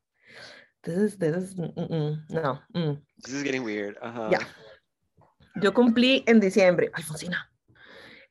Entonces, 0.84 1.20
this 1.20 1.36
is- 1.38 1.56
mm, 1.56 1.80
mm, 1.80 1.96
mm, 1.96 2.26
no, 2.30 2.62
mm. 2.74 2.98
This 3.24 3.34
is 3.36 3.44
getting 3.44 3.64
weird. 3.64 3.98
Ajá. 4.02 4.30
Ya. 4.32 4.40
Yo 5.62 5.74
cumplí 5.74 6.24
en 6.26 6.40
diciembre, 6.40 6.90
Alfonsina. 6.94 7.52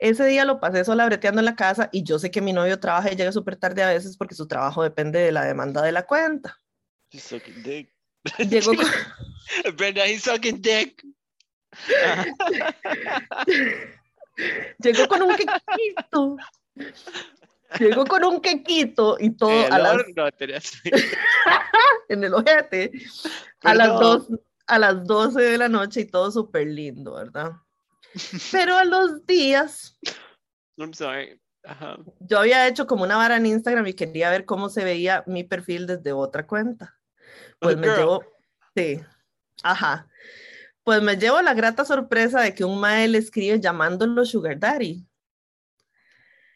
Ese 0.01 0.25
día 0.25 0.45
lo 0.47 0.59
pasé 0.59 0.85
sola 0.85 1.05
breteando 1.05 1.41
en 1.41 1.45
la 1.45 1.55
casa 1.55 1.91
y 1.93 2.03
yo 2.03 2.19
sé 2.19 2.31
que 2.31 2.41
mi 2.41 2.53
novio 2.55 2.81
trabaja 2.81 3.13
y 3.13 3.17
llega 3.17 3.31
súper 3.33 3.57
tarde 3.57 3.83
a 3.83 3.89
veces 3.91 4.17
porque 4.17 4.35
su 4.35 4.49
trabajo 4.49 4.83
depende 4.83 5.21
de 5.21 5.31
la 5.31 5.45
demanda 5.45 5.83
de 5.83 5.93
la 5.93 6.07
cuenta. 6.07 6.57
He's 7.13 7.23
sucking 7.25 7.63
dick. 7.63 7.93
Llegó 8.39 8.75
con- 8.75 8.87
Brenda, 9.77 10.07
he's 10.07 10.23
sucking 10.23 10.61
dick. 10.61 11.03
Llegó 14.79 15.09
con 15.09 15.23
un 15.23 15.37
quequito. 15.37 16.37
Llegó 17.79 18.05
con 18.05 18.25
un 18.25 18.41
quequito 18.41 19.17
y 19.21 19.31
todo 19.31 19.67
El 19.67 19.73
a 19.73 19.79
las, 19.79 19.95
horno, 19.95 20.29
en 22.09 22.25
el 22.25 22.35
ojete 22.35 22.91
a 23.63 23.75
las, 23.75 24.01
dos, 24.01 24.27
a 24.67 24.79
las 24.79 25.05
12 25.05 25.41
de 25.41 25.59
la 25.59 25.69
noche 25.69 26.01
y 26.01 26.05
todo 26.07 26.31
súper 26.33 26.67
lindo, 26.67 27.15
¿verdad? 27.15 27.53
Pero 28.51 28.77
a 28.77 28.85
los 28.85 29.25
días, 29.25 29.97
I'm 30.77 30.93
sorry. 30.93 31.41
Ajá. 31.63 31.99
yo 32.21 32.41
había 32.41 32.67
hecho 32.67 32.87
como 32.87 33.05
una 33.05 33.17
vara 33.17 33.37
en 33.37 33.47
Instagram 33.47 33.87
y 33.87 33.93
quería 33.93 34.31
ver 34.31 34.47
cómo 34.47 34.71
se 34.71 34.83
veía 34.83 35.23
mi 35.27 35.45
perfil 35.45 35.87
desde 35.87 36.13
otra 36.13 36.47
cuenta. 36.47 36.99
Pues 37.61 37.77
me 37.77 37.87
girl. 37.87 37.99
llevo, 37.99 38.25
sí, 38.75 39.01
ajá. 39.63 40.09
Pues 40.83 41.03
me 41.03 41.17
llevo 41.17 41.41
la 41.43 41.55
grata 41.55 41.85
sorpresa 41.85 42.41
de 42.41 42.55
que 42.55 42.65
un 42.65 42.81
mae 42.81 43.07
le 43.07 43.19
escribe 43.19 43.61
llamándolo 43.61 44.25
Sugar 44.25 44.59
Daddy. 44.59 45.07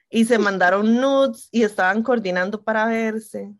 Y 0.08 0.24
se 0.24 0.38
mandaron 0.38 0.96
nudes 1.00 1.48
y 1.52 1.62
estaban 1.62 2.02
coordinando 2.02 2.62
para 2.62 2.86
verse. 2.86 3.52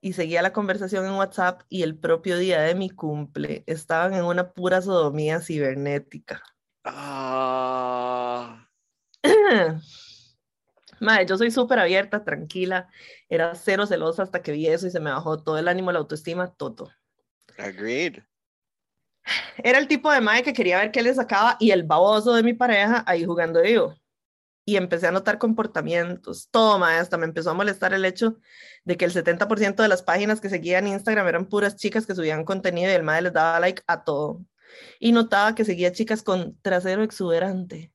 Y 0.00 0.14
seguía 0.14 0.40
la 0.40 0.52
conversación 0.52 1.04
en 1.04 1.12
WhatsApp 1.12 1.62
y 1.68 1.82
el 1.82 1.98
propio 1.98 2.38
día 2.38 2.60
de 2.62 2.74
mi 2.74 2.90
cumple 2.90 3.64
estaban 3.66 4.14
en 4.14 4.24
una 4.24 4.52
pura 4.52 4.80
sodomía 4.80 5.40
cibernética. 5.40 6.42
Ah. 6.84 8.68
Mae, 11.00 11.26
yo 11.26 11.36
soy 11.36 11.50
súper 11.50 11.78
abierta, 11.78 12.24
tranquila. 12.24 12.88
Era 13.28 13.54
cero 13.54 13.86
celosa 13.86 14.22
hasta 14.22 14.42
que 14.42 14.52
vi 14.52 14.66
eso 14.66 14.86
y 14.86 14.90
se 14.90 15.00
me 15.00 15.10
bajó 15.10 15.42
todo 15.42 15.58
el 15.58 15.68
ánimo, 15.68 15.92
la 15.92 15.98
autoestima, 15.98 16.52
todo. 16.54 16.90
Agreed. 17.58 18.22
Era 19.58 19.78
el 19.78 19.88
tipo 19.88 20.10
de 20.10 20.20
mae 20.20 20.42
que 20.42 20.52
quería 20.52 20.78
ver 20.78 20.92
qué 20.92 21.02
le 21.02 21.12
sacaba 21.14 21.56
y 21.58 21.70
el 21.72 21.82
baboso 21.82 22.34
de 22.34 22.42
mi 22.42 22.54
pareja 22.54 23.02
ahí 23.06 23.24
jugando 23.24 23.62
vivo. 23.62 23.94
Y 24.64 24.76
empecé 24.76 25.06
a 25.06 25.12
notar 25.12 25.38
comportamientos. 25.38 26.48
Todo, 26.50 26.78
mae, 26.78 26.98
hasta 26.98 27.16
me 27.16 27.26
empezó 27.26 27.50
a 27.50 27.54
molestar 27.54 27.94
el 27.94 28.04
hecho 28.04 28.38
de 28.84 28.96
que 28.96 29.04
el 29.04 29.12
70% 29.12 29.76
de 29.82 29.88
las 29.88 30.02
páginas 30.02 30.40
que 30.40 30.48
seguían 30.48 30.86
en 30.86 30.94
Instagram 30.94 31.26
eran 31.28 31.46
puras 31.46 31.76
chicas 31.76 32.06
que 32.06 32.14
subían 32.14 32.44
contenido 32.44 32.90
y 32.90 32.94
el 32.94 33.02
mae 33.02 33.22
les 33.22 33.32
daba 33.32 33.60
like 33.60 33.82
a 33.86 34.04
todo. 34.04 34.44
Y 34.98 35.12
notaba 35.12 35.54
que 35.54 35.64
seguía 35.64 35.92
chicas 35.92 36.22
con 36.22 36.60
trasero 36.62 37.02
exuberante 37.02 37.92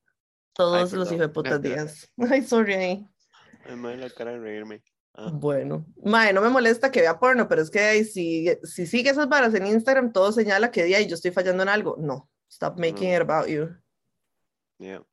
todos 0.54 0.92
Ay, 0.94 1.00
los 1.00 1.08
hijos 1.10 1.20
de 1.20 1.30
putas 1.30 1.62
días. 1.62 2.12
Ay, 2.30 2.44
sorry. 2.44 3.06
Ay, 3.66 3.76
mae, 3.76 3.98
la 3.98 4.10
cara 4.10 4.32
de 4.32 4.40
reírme. 4.40 4.84
Ah, 5.14 5.30
Bueno, 5.34 5.86
mae, 6.04 6.32
no 6.34 6.42
me 6.42 6.50
molesta 6.50 6.90
que 6.92 7.02
vea 7.02 7.20
porno, 7.20 7.48
pero 7.48 7.62
es 7.62 7.70
que 7.70 7.80
ay, 7.80 8.06
si, 8.06 8.48
si 8.64 8.88
sigue 8.88 9.10
esas 9.10 9.28
varas 9.28 9.54
en 9.54 9.66
Instagram, 9.68 10.12
todo 10.14 10.32
señala 10.32 10.72
que 10.72 10.86
día 10.86 11.02
y 11.02 11.08
yo 11.08 11.16
estoy 11.16 11.32
fallando 11.32 11.64
en 11.64 11.70
algo. 11.70 11.98
No, 12.00 12.30
stop 12.50 12.78
making 12.80 13.10
No. 13.10 13.16
it 13.16 13.22
about 13.22 13.48
you. 13.48 13.70
yeah. 14.80 15.04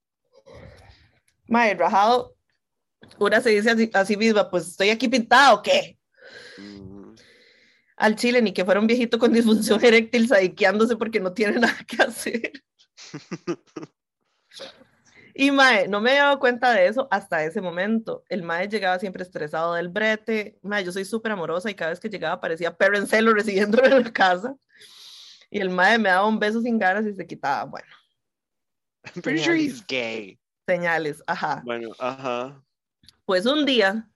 Mae, 1.48 1.74
rajado, 1.74 2.36
una 3.18 3.40
se 3.40 3.50
dice 3.50 3.70
así, 3.70 3.90
así 3.94 4.16
misma, 4.16 4.48
pues 4.50 4.68
estoy 4.68 4.90
aquí 4.90 5.08
pintada 5.08 5.54
o 5.54 5.62
qué. 5.62 5.98
Mm, 6.58 7.14
Al 7.96 8.14
chile, 8.16 8.40
ni 8.42 8.52
que 8.52 8.64
fuera 8.64 8.80
un 8.80 8.86
viejito 8.86 9.18
con 9.18 9.32
disfunción 9.32 9.80
eréctil 9.84 10.28
sadiqueándose 10.28 10.96
porque 10.96 11.18
no 11.20 11.32
tiene 11.32 11.58
nada 11.58 11.76
que 11.86 12.02
hacer. 12.02 12.52
Y 15.40 15.52
Mae, 15.52 15.86
no 15.86 16.00
me 16.00 16.10
había 16.10 16.24
dado 16.24 16.40
cuenta 16.40 16.72
de 16.72 16.88
eso 16.88 17.06
hasta 17.12 17.44
ese 17.44 17.60
momento. 17.60 18.24
El 18.28 18.42
Mae 18.42 18.66
llegaba 18.66 18.98
siempre 18.98 19.22
estresado 19.22 19.74
del 19.74 19.88
brete. 19.88 20.58
Mae, 20.62 20.82
yo 20.82 20.90
soy 20.90 21.04
súper 21.04 21.30
amorosa 21.30 21.70
y 21.70 21.76
cada 21.76 21.90
vez 21.90 22.00
que 22.00 22.08
llegaba 22.08 22.40
parecía 22.40 22.76
perro 22.76 22.98
en 22.98 23.06
celo 23.06 23.32
recibiéndome 23.34 23.86
en 23.86 24.02
la 24.02 24.12
casa. 24.12 24.56
Y 25.48 25.60
el 25.60 25.70
Mae 25.70 25.96
me 25.96 26.08
daba 26.08 26.26
un 26.26 26.40
beso 26.40 26.60
sin 26.60 26.76
ganas 26.76 27.06
y 27.06 27.14
se 27.14 27.24
quitaba. 27.24 27.66
Bueno, 27.66 27.86
I'm 29.14 29.22
pretty 29.22 29.40
sure 29.40 29.56
he's 29.56 29.80
gay. 29.86 30.40
señales, 30.66 31.22
ajá. 31.24 31.62
Bueno, 31.64 31.90
ajá. 32.00 32.60
Pues 33.24 33.46
un 33.46 33.64
día, 33.64 34.10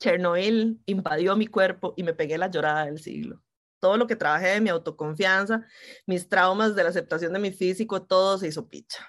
Chernobyl 0.00 0.82
invadió 0.86 1.36
mi 1.36 1.46
cuerpo 1.46 1.94
y 1.96 2.02
me 2.02 2.12
pegué 2.12 2.38
la 2.38 2.50
llorada 2.50 2.86
del 2.86 2.98
siglo. 2.98 3.40
Todo 3.78 3.96
lo 3.96 4.08
que 4.08 4.16
trabajé 4.16 4.48
de 4.48 4.60
mi 4.60 4.70
autoconfianza, 4.70 5.64
mis 6.06 6.28
traumas 6.28 6.74
de 6.74 6.82
la 6.82 6.88
aceptación 6.88 7.32
de 7.32 7.38
mi 7.38 7.52
físico, 7.52 8.02
todo 8.02 8.36
se 8.36 8.48
hizo 8.48 8.68
picha. 8.68 9.06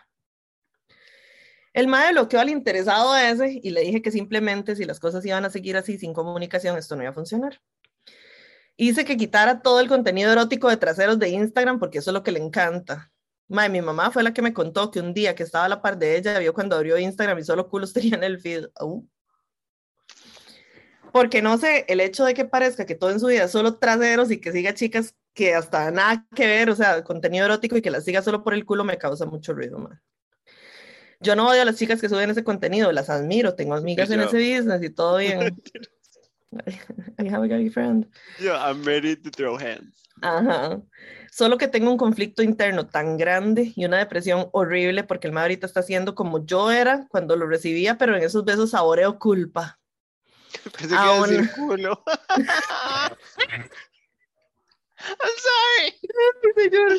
El 1.73 1.87
mae 1.87 2.11
bloqueó 2.11 2.39
al 2.39 2.49
interesado 2.49 3.15
ese 3.15 3.59
y 3.61 3.69
le 3.69 3.81
dije 3.81 4.01
que 4.01 4.11
simplemente 4.11 4.75
si 4.75 4.85
las 4.85 4.99
cosas 4.99 5.25
iban 5.25 5.45
a 5.45 5.49
seguir 5.49 5.77
así 5.77 5.97
sin 5.97 6.13
comunicación, 6.13 6.77
esto 6.77 6.95
no 6.95 7.03
iba 7.03 7.11
a 7.11 7.13
funcionar. 7.13 7.61
Hice 8.75 9.05
que 9.05 9.17
quitara 9.17 9.61
todo 9.61 9.79
el 9.79 9.87
contenido 9.87 10.31
erótico 10.31 10.69
de 10.69 10.77
traseros 10.77 11.19
de 11.19 11.29
Instagram 11.29 11.79
porque 11.79 11.99
eso 11.99 12.11
es 12.11 12.13
lo 12.13 12.23
que 12.23 12.31
le 12.31 12.39
encanta. 12.39 13.11
Mae, 13.49 13.69
mi 13.69 13.81
mamá 13.81 14.11
fue 14.11 14.23
la 14.23 14.33
que 14.33 14.41
me 14.41 14.53
contó 14.53 14.91
que 14.91 14.99
un 14.99 15.13
día 15.13 15.35
que 15.35 15.43
estaba 15.43 15.65
a 15.65 15.69
la 15.69 15.81
par 15.81 15.97
de 15.97 16.17
ella, 16.17 16.37
vio 16.39 16.53
cuando 16.53 16.75
abrió 16.75 16.97
Instagram 16.97 17.39
y 17.39 17.43
solo 17.43 17.67
culos 17.67 17.93
tenía 17.93 18.15
en 18.15 18.23
el 18.23 18.39
feed. 18.39 18.67
Au. 18.75 19.07
Porque 21.11 21.41
no 21.41 21.57
sé, 21.57 21.85
el 21.87 21.99
hecho 22.01 22.23
de 22.25 22.33
que 22.33 22.45
parezca 22.45 22.85
que 22.85 22.95
todo 22.95 23.09
en 23.09 23.19
su 23.19 23.27
vida 23.27 23.45
es 23.45 23.51
solo 23.51 23.77
traseros 23.77 24.31
y 24.31 24.39
que 24.39 24.51
siga 24.51 24.73
chicas 24.73 25.15
que 25.33 25.55
hasta 25.55 25.89
nada 25.91 26.27
que 26.35 26.45
ver, 26.45 26.69
o 26.69 26.75
sea, 26.75 27.03
contenido 27.03 27.45
erótico 27.45 27.77
y 27.77 27.81
que 27.81 27.89
las 27.91 28.05
siga 28.05 28.21
solo 28.21 28.43
por 28.43 28.53
el 28.53 28.65
culo 28.65 28.83
me 28.83 28.97
causa 28.97 29.25
mucho 29.25 29.53
ruido, 29.53 29.79
man. 29.79 29.99
Yo 31.21 31.35
no 31.35 31.49
odio 31.49 31.61
a 31.63 31.65
las 31.65 31.75
chicas 31.75 31.99
que 31.99 32.07
suben 32.09 32.29
ese 32.29 32.43
contenido, 32.43 32.91
las 32.91 33.09
admiro, 33.09 33.53
tengo 33.55 33.75
amigas 33.75 34.09
en 34.11 34.21
ese 34.21 34.37
business 34.37 34.81
y 34.83 34.89
todo 34.89 35.17
bien. 35.17 35.61
I 37.19 37.27
have 37.29 37.43
a 37.43 37.47
gay 37.47 37.69
friend. 37.69 38.07
Yo, 38.39 38.55
I'm 38.55 38.83
ready 38.83 39.15
to 39.15 39.29
throw 39.29 39.55
hands. 39.57 40.01
Ajá. 40.21 40.81
Solo 41.31 41.57
que 41.57 41.67
tengo 41.67 41.91
un 41.91 41.97
conflicto 41.97 42.41
interno 42.41 42.87
tan 42.87 43.17
grande 43.17 43.71
y 43.75 43.85
una 43.85 43.97
depresión 43.99 44.47
horrible 44.51 45.03
porque 45.03 45.27
el 45.27 45.33
mae 45.33 45.43
ahorita 45.43 45.67
está 45.67 45.81
haciendo 45.81 46.15
como 46.15 46.43
yo 46.45 46.71
era 46.71 47.07
cuando 47.09 47.35
lo 47.35 47.45
recibía, 47.47 47.97
pero 47.97 48.15
en 48.17 48.23
esos 48.23 48.43
besos 48.45 48.71
saboreo 48.71 49.19
culpa. 49.19 49.77
Pensé 50.63 50.87
que 50.87 50.93
iba 50.93 51.03
a 51.03 51.17
Aún- 51.17 51.29
decir 51.29 51.51
culo. 51.55 52.03
I'm 54.99 55.35
sorry. 55.37 55.93
señor. 56.55 56.97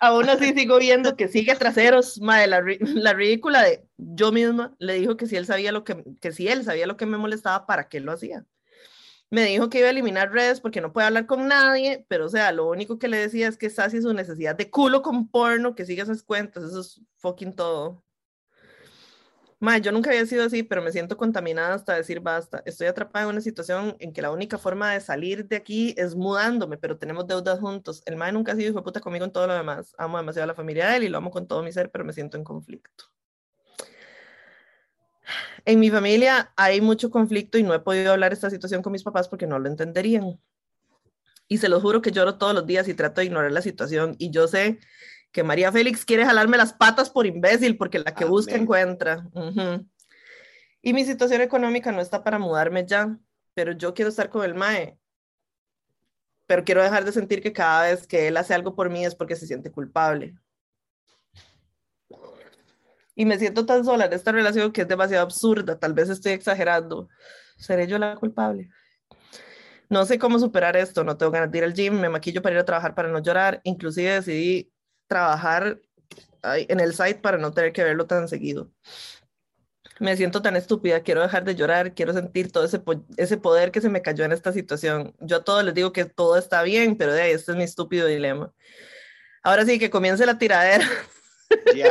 Aún 0.00 0.28
así 0.28 0.52
sigo 0.52 0.78
viendo 0.78 1.16
que 1.16 1.28
sigue 1.28 1.54
traseros, 1.56 2.20
mae, 2.20 2.46
la, 2.46 2.62
la 2.80 3.12
ridícula 3.12 3.62
de 3.62 3.86
yo 3.96 4.32
misma 4.32 4.74
le 4.78 4.94
dijo 4.94 5.16
que 5.16 5.26
si 5.26 5.36
él 5.36 5.46
sabía 5.46 5.72
lo 5.72 5.84
que, 5.84 6.04
que 6.20 6.32
si 6.32 6.48
él 6.48 6.64
sabía 6.64 6.86
lo 6.86 6.96
que 6.96 7.06
me 7.06 7.18
molestaba, 7.18 7.66
¿para 7.66 7.88
qué 7.88 8.00
lo 8.00 8.12
hacía? 8.12 8.44
Me 9.30 9.44
dijo 9.44 9.68
que 9.68 9.78
iba 9.78 9.88
a 9.88 9.90
eliminar 9.90 10.30
redes 10.32 10.60
porque 10.60 10.80
no 10.80 10.92
puede 10.92 11.08
hablar 11.08 11.26
con 11.26 11.48
nadie, 11.48 12.04
pero 12.08 12.26
o 12.26 12.28
sea, 12.28 12.52
lo 12.52 12.68
único 12.68 12.98
que 12.98 13.08
le 13.08 13.16
decía 13.16 13.48
es 13.48 13.56
que 13.56 13.70
sacie 13.70 14.00
su 14.02 14.12
necesidad 14.14 14.54
de 14.54 14.70
culo 14.70 15.02
con 15.02 15.28
porno, 15.28 15.74
que 15.74 15.86
siga 15.86 16.04
esas 16.04 16.22
cuentas, 16.22 16.62
eso 16.64 16.80
es 16.80 17.00
fucking 17.16 17.54
todo. 17.54 18.03
Mae, 19.64 19.80
yo 19.80 19.92
nunca 19.92 20.10
había 20.10 20.26
sido 20.26 20.44
así, 20.44 20.62
pero 20.62 20.82
me 20.82 20.92
siento 20.92 21.16
contaminada 21.16 21.72
hasta 21.72 21.94
decir 21.94 22.20
basta. 22.20 22.62
Estoy 22.66 22.86
atrapada 22.86 23.24
en 23.24 23.30
una 23.30 23.40
situación 23.40 23.96
en 23.98 24.12
que 24.12 24.20
la 24.20 24.30
única 24.30 24.58
forma 24.58 24.92
de 24.92 25.00
salir 25.00 25.48
de 25.48 25.56
aquí 25.56 25.94
es 25.96 26.14
mudándome, 26.14 26.76
pero 26.76 26.98
tenemos 26.98 27.26
deudas 27.26 27.60
juntos. 27.60 28.02
El 28.04 28.16
mae 28.16 28.30
nunca 28.30 28.52
ha 28.52 28.56
sido 28.56 28.68
hijo 28.68 28.80
de 28.80 28.84
puta 28.84 29.00
conmigo 29.00 29.24
en 29.24 29.32
todo 29.32 29.46
lo 29.46 29.54
demás. 29.54 29.94
Amo 29.96 30.18
demasiado 30.18 30.44
a 30.44 30.48
la 30.48 30.54
familia 30.54 30.90
de 30.90 30.98
él 30.98 31.04
y 31.04 31.08
lo 31.08 31.16
amo 31.16 31.30
con 31.30 31.46
todo 31.48 31.62
mi 31.62 31.72
ser, 31.72 31.90
pero 31.90 32.04
me 32.04 32.12
siento 32.12 32.36
en 32.36 32.44
conflicto. 32.44 33.04
En 35.64 35.80
mi 35.80 35.88
familia 35.88 36.52
hay 36.56 36.82
mucho 36.82 37.08
conflicto 37.08 37.56
y 37.56 37.62
no 37.62 37.72
he 37.72 37.80
podido 37.80 38.12
hablar 38.12 38.34
esta 38.34 38.50
situación 38.50 38.82
con 38.82 38.92
mis 38.92 39.02
papás 39.02 39.28
porque 39.28 39.46
no 39.46 39.58
lo 39.58 39.66
entenderían. 39.66 40.38
Y 41.48 41.56
se 41.56 41.70
lo 41.70 41.80
juro 41.80 42.02
que 42.02 42.10
lloro 42.10 42.36
todos 42.36 42.52
los 42.52 42.66
días 42.66 42.86
y 42.88 42.92
trato 42.92 43.22
de 43.22 43.28
ignorar 43.28 43.50
la 43.50 43.62
situación. 43.62 44.14
Y 44.18 44.30
yo 44.30 44.46
sé 44.46 44.78
que 45.34 45.42
María 45.42 45.72
Félix 45.72 46.04
quiere 46.04 46.24
jalarme 46.24 46.56
las 46.56 46.72
patas 46.72 47.10
por 47.10 47.26
imbécil 47.26 47.76
porque 47.76 47.98
la 47.98 48.14
que 48.14 48.24
busca 48.24 48.54
encuentra. 48.54 49.28
Y 50.80 50.92
mi 50.92 51.04
situación 51.04 51.40
económica 51.40 51.90
no 51.90 52.00
está 52.00 52.22
para 52.22 52.38
mudarme 52.38 52.86
ya, 52.86 53.18
pero 53.52 53.72
yo 53.72 53.94
quiero 53.94 54.10
estar 54.10 54.30
con 54.30 54.44
el 54.44 54.54
MAE. 54.54 54.96
Pero 56.46 56.62
quiero 56.62 56.84
dejar 56.84 57.04
de 57.04 57.10
sentir 57.10 57.42
que 57.42 57.52
cada 57.52 57.82
vez 57.82 58.06
que 58.06 58.28
él 58.28 58.36
hace 58.36 58.54
algo 58.54 58.76
por 58.76 58.90
mí 58.90 59.04
es 59.04 59.16
porque 59.16 59.34
se 59.34 59.48
siente 59.48 59.72
culpable. 59.72 60.36
Y 63.16 63.24
me 63.24 63.36
siento 63.36 63.66
tan 63.66 63.84
sola 63.84 64.04
en 64.04 64.12
esta 64.12 64.30
relación 64.30 64.70
que 64.70 64.82
es 64.82 64.88
demasiado 64.88 65.24
absurda. 65.24 65.80
Tal 65.80 65.94
vez 65.94 66.10
estoy 66.10 66.30
exagerando. 66.30 67.08
¿Seré 67.56 67.88
yo 67.88 67.98
la 67.98 68.14
culpable? 68.14 68.70
No 69.88 70.06
sé 70.06 70.16
cómo 70.16 70.38
superar 70.38 70.76
esto. 70.76 71.02
No 71.02 71.16
tengo 71.16 71.32
ganas 71.32 71.50
de 71.50 71.58
ir 71.58 71.64
al 71.64 71.74
gym. 71.74 72.00
Me 72.00 72.08
maquillo 72.08 72.40
para 72.40 72.54
ir 72.54 72.60
a 72.60 72.64
trabajar 72.64 72.94
para 72.94 73.08
no 73.08 73.18
llorar. 73.18 73.60
Inclusive 73.64 74.12
decidí 74.12 74.70
trabajar 75.06 75.80
en 76.42 76.80
el 76.80 76.94
site 76.94 77.20
para 77.20 77.38
no 77.38 77.52
tener 77.52 77.72
que 77.72 77.84
verlo 77.84 78.06
tan 78.06 78.28
seguido. 78.28 78.70
Me 80.00 80.16
siento 80.16 80.42
tan 80.42 80.56
estúpida. 80.56 81.02
Quiero 81.02 81.22
dejar 81.22 81.44
de 81.44 81.54
llorar. 81.54 81.94
Quiero 81.94 82.12
sentir 82.12 82.50
todo 82.50 82.64
ese, 82.64 82.82
ese 83.16 83.36
poder 83.36 83.70
que 83.70 83.80
se 83.80 83.88
me 83.88 84.02
cayó 84.02 84.24
en 84.24 84.32
esta 84.32 84.52
situación. 84.52 85.14
Yo 85.20 85.36
a 85.36 85.44
todos 85.44 85.64
les 85.64 85.74
digo 85.74 85.92
que 85.92 86.04
todo 86.04 86.36
está 86.36 86.62
bien, 86.62 86.96
pero 86.96 87.12
de 87.12 87.22
ahí, 87.22 87.32
este 87.32 87.52
es 87.52 87.58
mi 87.58 87.64
estúpido 87.64 88.06
dilema. 88.06 88.52
Ahora 89.42 89.64
sí, 89.64 89.78
que 89.78 89.90
comience 89.90 90.26
la 90.26 90.38
tiradera. 90.38 90.88
Ya. 91.74 91.90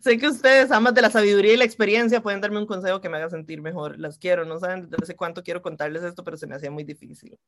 Sé 0.00 0.18
que 0.18 0.26
ustedes, 0.28 0.70
amas 0.70 0.94
de 0.94 1.02
la 1.02 1.10
sabiduría 1.10 1.52
y 1.52 1.56
la 1.56 1.64
experiencia, 1.64 2.22
pueden 2.22 2.40
darme 2.40 2.58
un 2.58 2.66
consejo 2.66 3.00
que 3.00 3.08
me 3.08 3.18
haga 3.18 3.30
sentir 3.30 3.60
mejor. 3.60 3.98
Las 3.98 4.18
quiero, 4.18 4.44
no 4.44 4.58
saben 4.58 4.88
desde 4.88 5.02
hace 5.02 5.16
cuánto 5.16 5.42
quiero 5.42 5.60
contarles 5.62 6.02
esto, 6.02 6.24
pero 6.24 6.36
se 6.36 6.46
me 6.46 6.54
hacía 6.54 6.70
muy 6.70 6.84
difícil. 6.84 7.38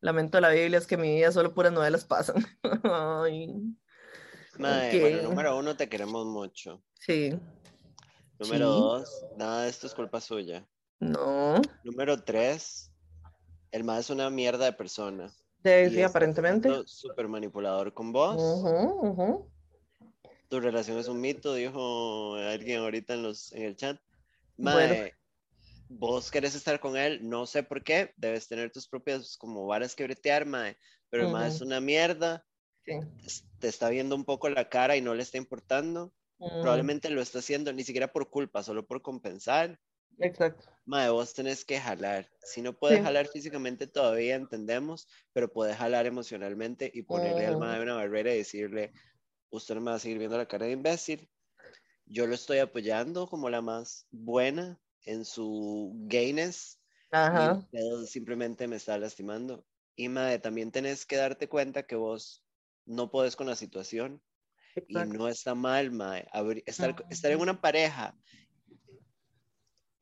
Lamento 0.00 0.40
la 0.40 0.50
Biblia 0.50 0.78
es 0.78 0.86
que 0.86 0.94
en 0.96 1.02
mi 1.02 1.14
vida 1.16 1.32
solo 1.32 1.52
puras 1.54 1.72
novelas 1.72 2.04
pasan. 2.04 2.36
Ay. 2.84 3.54
Bueno, 4.58 5.22
número 5.30 5.58
uno, 5.58 5.76
te 5.76 5.88
queremos 5.88 6.26
mucho. 6.26 6.82
sí, 6.98 7.30
Número 8.38 8.66
Sí. 8.72 8.80
dos, 8.80 9.24
nada 9.36 9.62
de 9.62 9.70
esto 9.70 9.86
es 9.86 9.94
culpa 9.94 10.20
suya. 10.20 10.66
no, 11.00 11.60
Número 11.84 12.22
tres, 12.22 12.90
el 13.70 13.84
más 13.84 14.00
es 14.00 14.10
una 14.10 14.28
mierda 14.30 14.64
de 14.64 14.72
persona. 14.72 15.28
sí, 15.28 15.70
está 15.70 16.06
aparentemente. 16.06 16.70
Súper 16.86 17.28
manipulador 17.28 17.92
con 17.94 18.12
vos. 18.12 18.36
Ujú, 18.40 19.08
ujú. 19.08 19.50
Tu 20.48 20.60
relación 20.60 20.98
es 20.98 21.08
un 21.08 21.20
mito, 21.20 21.54
dijo 21.54 22.34
alguien 22.36 22.80
ahorita 22.80 23.14
en, 23.14 23.22
los, 23.22 23.52
en 23.52 23.62
el 23.62 23.76
chat. 23.76 24.00
Bueno. 24.56 24.94
Mae, 24.94 25.12
vos 25.88 26.30
querés 26.30 26.54
estar 26.54 26.80
con 26.80 26.96
él, 26.96 27.28
no 27.28 27.46
sé 27.46 27.62
por 27.62 27.82
qué, 27.82 28.12
debes 28.16 28.48
tener 28.48 28.70
tus 28.70 28.88
propias 28.88 29.36
como 29.36 29.66
varas 29.66 29.94
que 29.94 30.04
bretear, 30.04 30.46
mae, 30.46 30.76
pero 31.10 31.26
el 31.26 31.32
mae 31.32 31.48
es 31.48 31.60
una 31.60 31.80
mierda, 31.80 32.44
Sí. 32.86 33.00
te 33.58 33.68
está 33.68 33.88
viendo 33.88 34.14
un 34.14 34.26
poco 34.26 34.50
la 34.50 34.68
cara 34.68 34.94
y 34.96 35.00
no 35.00 35.14
le 35.14 35.22
está 35.22 35.38
importando. 35.38 36.12
Probablemente 36.36 37.08
lo 37.08 37.22
está 37.22 37.38
haciendo 37.38 37.72
ni 37.72 37.82
siquiera 37.82 38.12
por 38.12 38.28
culpa, 38.28 38.62
solo 38.62 38.86
por 38.86 39.00
compensar. 39.00 39.80
Exacto. 40.18 40.68
Mae, 40.84 41.08
vos 41.08 41.32
tenés 41.32 41.64
que 41.64 41.80
jalar. 41.80 42.28
Si 42.42 42.60
no 42.60 42.78
puedes 42.78 42.98
Sí. 42.98 43.04
jalar 43.04 43.26
físicamente 43.28 43.86
todavía 43.86 44.34
entendemos, 44.34 45.08
pero 45.32 45.50
puedes 45.50 45.76
jalar 45.76 46.04
emocionalmente 46.06 46.90
y 46.92 47.02
ponerle 47.02 47.46
al 47.46 47.54
Ujú. 47.54 47.64
mae 47.64 47.80
una 47.80 47.94
barrera 47.94 48.34
y 48.34 48.38
decirle, 48.38 48.92
usted 49.56 49.74
no 49.74 49.80
me 49.80 49.90
va 49.90 49.96
a 49.96 50.00
seguir 50.00 50.18
viendo 50.18 50.36
la 50.36 50.46
cara 50.46 50.66
de 50.66 50.72
imbécil. 50.72 51.30
Yo 52.06 52.26
lo 52.26 52.34
estoy 52.34 52.58
apoyando 52.58 53.26
como 53.28 53.48
la 53.50 53.62
más 53.62 54.06
buena 54.10 54.80
en 55.04 55.24
su 55.24 55.92
gayness 56.06 56.80
y 57.30 57.48
Ajá. 57.48 57.52
usted 57.52 58.06
simplemente 58.06 58.68
me 58.68 58.76
está 58.76 58.98
lastimando. 58.98 59.66
Y 59.96 60.08
mae, 60.08 60.38
también 60.38 60.72
tenés 60.72 61.06
que 61.06 61.16
darte 61.16 61.48
cuenta 61.48 61.86
que 61.86 61.96
vos 61.96 62.44
no 62.84 63.10
podés 63.10 63.36
con 63.36 63.46
la 63.46 63.56
situación 63.56 64.22
y 64.86 64.94
no 64.94 65.28
está 65.28 65.54
mal, 65.54 65.90
mae. 65.92 66.26
Estar, 66.66 66.94
estar 67.10 67.32
en 67.32 67.40
una 67.40 67.60
pareja, 67.60 68.18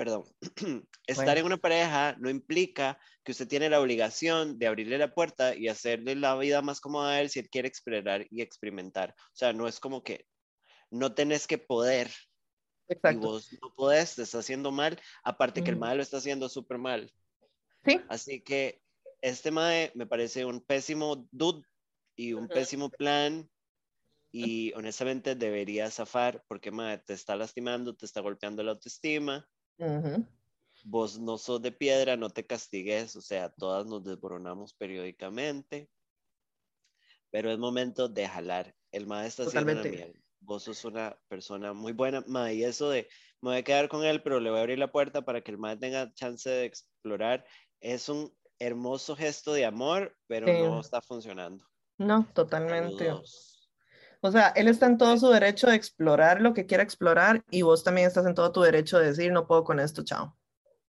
perdón, 0.03 0.25
estar 1.07 1.39
en 1.39 1.47
una 1.47 1.59
pareja 1.59 2.17
no 2.19 2.29
implica 2.29 2.99
que 3.23 3.31
usted 3.31 3.47
tiene 3.47 3.71
la 3.71 3.81
obligación 3.81 4.59
de 4.59 4.67
abrirle 4.67 4.99
la 4.99 5.15
puerta 5.15 5.55
y 5.55 5.69
hacerle 5.69 6.17
la 6.17 6.37
vida 6.37 6.61
más 6.61 6.81
cómoda 6.81 7.13
a 7.13 7.21
él 7.21 7.31
si 7.31 7.39
él 7.39 7.49
quiere 7.49 7.69
explorar 7.69 8.27
y 8.29 8.43
experimentar. 8.43 9.15
O 9.17 9.37
sea, 9.37 9.53
no 9.53 9.69
es 9.69 9.79
como 9.79 10.03
que 10.03 10.27
no 10.91 11.15
tenés 11.15 11.47
que 11.47 11.57
poder. 11.57 12.11
Y 12.89 13.15
vos 13.15 13.53
no 13.63 13.73
podés, 13.77 14.17
te 14.17 14.23
está 14.23 14.41
haciendo 14.41 14.73
mal, 14.73 15.01
aparte 15.23 15.63
que 15.63 15.71
el 15.71 15.77
mae 15.77 15.95
lo 15.95 16.03
está 16.03 16.17
haciendo 16.17 16.49
súper 16.49 16.79
mal. 16.79 17.09
Sí. 17.85 18.01
Así 18.09 18.41
que 18.41 18.83
este 19.21 19.53
mae 19.53 19.93
me 19.95 20.09
parece 20.09 20.45
un 20.45 20.63
pésimo 20.63 21.29
dude 21.31 21.65
y 22.17 22.33
un 22.33 22.49
pésimo 22.49 22.91
plan 22.91 23.49
y 24.33 24.73
honestamente 24.75 25.37
debería 25.37 25.93
zafar 25.93 26.43
porque 26.49 26.73
mae, 26.73 26.99
te 26.99 27.13
está 27.13 27.37
lastimando, 27.37 27.95
te 27.95 28.05
está 28.05 28.21
golpeando 28.21 28.65
la 28.65 28.73
autoestima. 28.73 29.49
Vos 30.85 31.19
no 31.19 31.39
sos 31.39 31.63
de 31.63 31.73
piedra, 31.73 32.17
no 32.17 32.31
te 32.31 32.47
castigues, 32.47 33.15
o 33.17 33.21
sea, 33.21 33.51
todas 33.51 33.87
nos 33.87 34.03
desboronamos 34.05 34.75
periódicamente, 34.75 35.89
pero 37.31 37.51
es 37.51 37.59
momento 37.59 38.09
de 38.09 38.27
jalar. 38.27 38.75
El 38.91 39.07
mae 39.07 39.29
está 39.29 39.45
haciendo 39.45 39.75
la 39.75 39.83
mierda 39.83 40.23
vos 40.43 40.65
sos 40.65 40.85
una 40.85 41.17
persona 41.29 41.73
muy 41.73 41.93
buena, 41.93 42.25
ma, 42.27 42.53
y 42.53 42.65
eso 42.65 42.91
de 42.91 43.09
me 43.41 43.51
voy 43.51 43.59
a 43.59 43.65
quedar 43.65 43.89
con 43.89 44.05
él, 44.05 44.23
pero 44.23 44.39
le 44.39 44.51
voy 44.51 44.59
a 44.59 44.63
abrir 44.63 44.79
la 44.79 44.93
puerta 44.93 45.23
para 45.23 45.41
que 45.41 45.51
el 45.51 45.59
ma 45.59 45.79
tenga 45.79 46.13
chance 46.15 46.49
de 46.49 46.65
explorar, 46.65 47.45
es 47.81 48.09
un 48.09 48.33
hermoso 48.59 49.17
gesto 49.17 49.53
de 49.53 49.65
amor, 49.65 50.17
pero 50.29 50.47
no 50.47 50.81
está 50.81 51.01
funcionando. 51.01 51.65
No, 51.99 52.29
totalmente. 52.33 53.13
O 54.25 54.31
sea, 54.31 54.49
él 54.55 54.69
está 54.69 54.87
en 54.87 54.99
todo 54.99 55.19
su 55.19 55.29
derecho 55.31 55.67
de 55.67 55.75
explorar 55.75 56.41
lo 56.41 56.55
que 56.55 56.65
quiera 56.65 56.85
explorar 56.85 57.45
y 57.51 57.63
vos 57.63 57.83
también 57.83 58.07
estás 58.07 58.25
en 58.25 58.37
todo 58.37 58.53
tu 58.53 58.63
derecho 58.63 59.01
de 59.01 59.07
decir, 59.07 59.33
no 59.33 59.49
puedo 59.49 59.65
con 59.65 59.81
esto, 59.81 60.05
chao. 60.05 60.37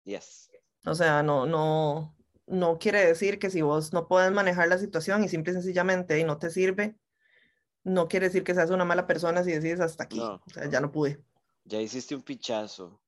Yes. 0.03 0.51
O 0.85 0.93
sea, 0.93 1.23
no, 1.23 1.47
no, 1.47 2.15
no 2.45 2.77
quiere 2.77 3.03
decir 3.03 3.39
que 3.39 3.49
si 3.49 3.63
vos 3.63 3.93
no 3.93 4.07
puedes 4.07 4.31
manejar 4.31 4.67
la 4.67 4.77
situación 4.77 5.23
y 5.23 5.27
simple 5.27 5.53
y 5.53 5.55
sencillamente 5.55 6.19
y 6.19 6.23
no 6.23 6.37
te 6.37 6.51
sirve, 6.51 6.95
no 7.83 8.07
quiere 8.07 8.27
decir 8.27 8.43
que 8.43 8.53
seas 8.53 8.69
una 8.69 8.85
mala 8.85 9.07
persona 9.07 9.43
si 9.43 9.51
decides 9.51 9.79
hasta 9.79 10.03
aquí. 10.03 10.19
o 10.19 10.39
sea, 10.53 10.69
ya 10.69 10.79
no 10.79 10.91
pude. 10.91 11.19
Ya 11.63 11.81
hiciste 11.81 12.13
un 12.13 12.21
pichazo. 12.21 13.01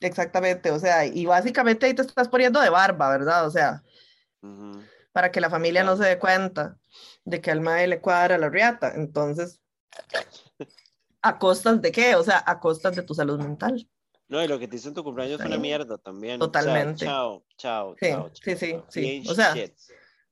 Exactamente, 0.00 0.70
o 0.70 0.78
sea, 0.78 1.06
y 1.06 1.24
básicamente 1.24 1.86
ahí 1.86 1.94
te 1.94 2.02
estás 2.02 2.28
poniendo 2.28 2.60
de 2.60 2.68
barba, 2.68 3.08
¿verdad? 3.08 3.46
O 3.46 3.50
sea, 3.50 3.82
para 5.14 5.30
que 5.30 5.40
la 5.40 5.48
familia 5.48 5.84
no 5.84 5.96
se 5.96 6.04
dé 6.04 6.18
cuenta 6.18 6.76
de 7.24 7.40
que 7.40 7.52
al 7.52 7.60
madre 7.60 7.86
le 7.86 8.00
cuadra 8.00 8.36
la 8.36 8.50
riata. 8.50 8.94
Entonces, 8.96 9.60
¿a 11.22 11.38
costas 11.38 11.80
de 11.80 11.92
qué? 11.92 12.16
O 12.16 12.24
sea, 12.24 12.42
a 12.44 12.58
costas 12.58 12.96
de 12.96 13.02
tu 13.02 13.14
salud 13.14 13.38
mental. 13.38 13.88
No, 14.26 14.42
y 14.42 14.48
lo 14.48 14.58
que 14.58 14.66
te 14.66 14.74
hizo 14.74 14.88
en 14.88 14.94
tu 14.94 15.04
cumpleaños 15.04 15.36
fue 15.36 15.46
una 15.46 15.56
mierda 15.56 15.98
también. 15.98 16.40
Totalmente. 16.40 17.04
chao, 17.04 17.44
chao, 17.56 17.94
sí, 18.00 18.08
chao, 18.08 18.30
Sí, 18.34 18.56
sí, 18.56 18.82
sí. 18.88 19.24
O 19.28 19.34
sea, 19.34 19.54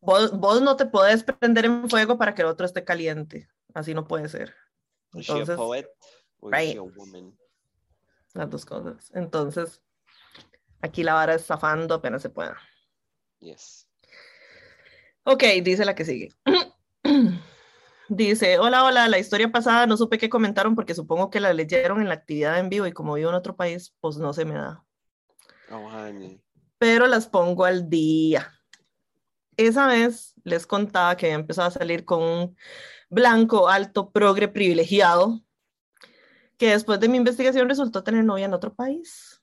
Vos, 0.01 0.61
no 0.61 0.75
te 0.75 0.87
podés 0.87 1.23
prender 1.23 1.65
en 1.65 1.89
fuego 1.89 2.19
para 2.19 2.35
que 2.35 2.43
el 2.43 2.49
otro 2.49 2.67
esté 2.67 2.83
caliente. 2.83 3.49
Así 3.73 3.95
no 3.95 4.09
puede 4.09 4.29
ser. 4.29 4.53
Entonces, 5.13 5.57
Las 8.35 8.51
dos 8.51 8.67
cosas. 8.67 9.13
Entonces, 9.15 9.81
aquí 10.81 11.05
la 11.05 11.15
vara 11.15 11.35
es 11.35 11.47
zafando 11.47 11.95
apenas 11.95 12.21
se 12.21 12.31
pueda. 12.31 12.59
Yes. 13.39 13.91
Ok, 15.24 15.44
dice 15.62 15.85
la 15.85 15.94
que 15.94 16.05
sigue. 16.05 16.31
dice, 18.09 18.59
hola, 18.59 18.85
hola, 18.85 19.09
la 19.09 19.19
historia 19.19 19.51
pasada 19.51 19.86
no 19.86 19.97
supe 19.97 20.19
qué 20.19 20.28
comentaron 20.28 20.74
porque 20.74 20.94
supongo 20.94 21.31
que 21.31 21.40
la 21.40 21.53
leyeron 21.53 22.01
en 22.01 22.09
la 22.09 22.15
actividad 22.15 22.59
en 22.59 22.69
vivo 22.69 22.86
y 22.86 22.93
como 22.93 23.15
vivo 23.15 23.31
en 23.31 23.36
otro 23.36 23.57
país, 23.57 23.94
pues 24.01 24.16
no 24.16 24.32
se 24.32 24.44
me 24.44 24.55
da. 24.55 24.85
Oh, 25.70 25.89
Pero 26.78 27.07
las 27.07 27.27
pongo 27.27 27.65
al 27.65 27.89
día 27.89 28.53
esa 29.57 29.86
vez 29.86 30.35
les 30.44 30.66
contaba 30.66 31.16
que 31.16 31.27
había 31.27 31.36
empezado 31.36 31.69
a 31.69 31.73
salir 31.73 32.05
con 32.05 32.23
un 32.23 32.57
blanco, 33.11 33.69
alto, 33.69 34.11
progre, 34.11 34.49
privilegiado, 34.49 35.40
que 36.57 36.70
después 36.70 37.01
de 37.01 37.09
mi 37.09 37.19
investigación 37.19 37.69
resultó 37.69 38.03
tener 38.03 38.24
novia 38.24 38.47
en 38.47 38.55
otro 38.55 38.74
país. 38.74 39.43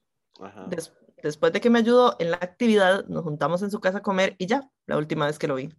Después 1.24 1.54
de 1.54 1.62
que 1.62 1.70
me 1.70 1.80
ayudó 1.80 2.16
en 2.20 2.32
la 2.32 2.38
actividad, 2.38 3.06
nos 3.08 3.24
juntamos 3.24 3.62
en 3.62 3.72
su 3.72 3.80
casa 3.80 4.00
a 4.00 4.02
comer 4.02 4.36
y 4.38 4.48
ya, 4.48 4.70
la 4.86 4.98
última 4.98 5.26
vez 5.26 5.40
que 5.40 5.48
lo 5.48 5.56
vi. 5.56 5.70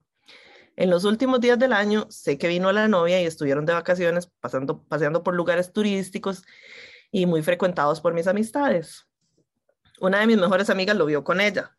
En 0.76 0.90
los 0.90 1.04
últimos 1.04 1.40
días 1.40 1.58
del 1.58 1.72
año 1.72 2.06
sé 2.10 2.38
que 2.38 2.48
vino 2.48 2.72
la 2.72 2.88
novia 2.88 3.20
y 3.20 3.26
estuvieron 3.26 3.66
de 3.66 3.72
vacaciones 3.72 4.30
pasando, 4.40 4.82
paseando 4.84 5.22
por 5.22 5.34
lugares 5.34 5.72
turísticos 5.72 6.42
y 7.10 7.26
muy 7.26 7.42
frecuentados 7.42 8.00
por 8.00 8.14
mis 8.14 8.26
amistades. 8.26 9.06
Una 10.00 10.20
de 10.20 10.26
mis 10.26 10.38
mejores 10.38 10.70
amigas 10.70 10.96
lo 10.96 11.06
vio 11.06 11.24
con 11.24 11.40
ella. 11.40 11.76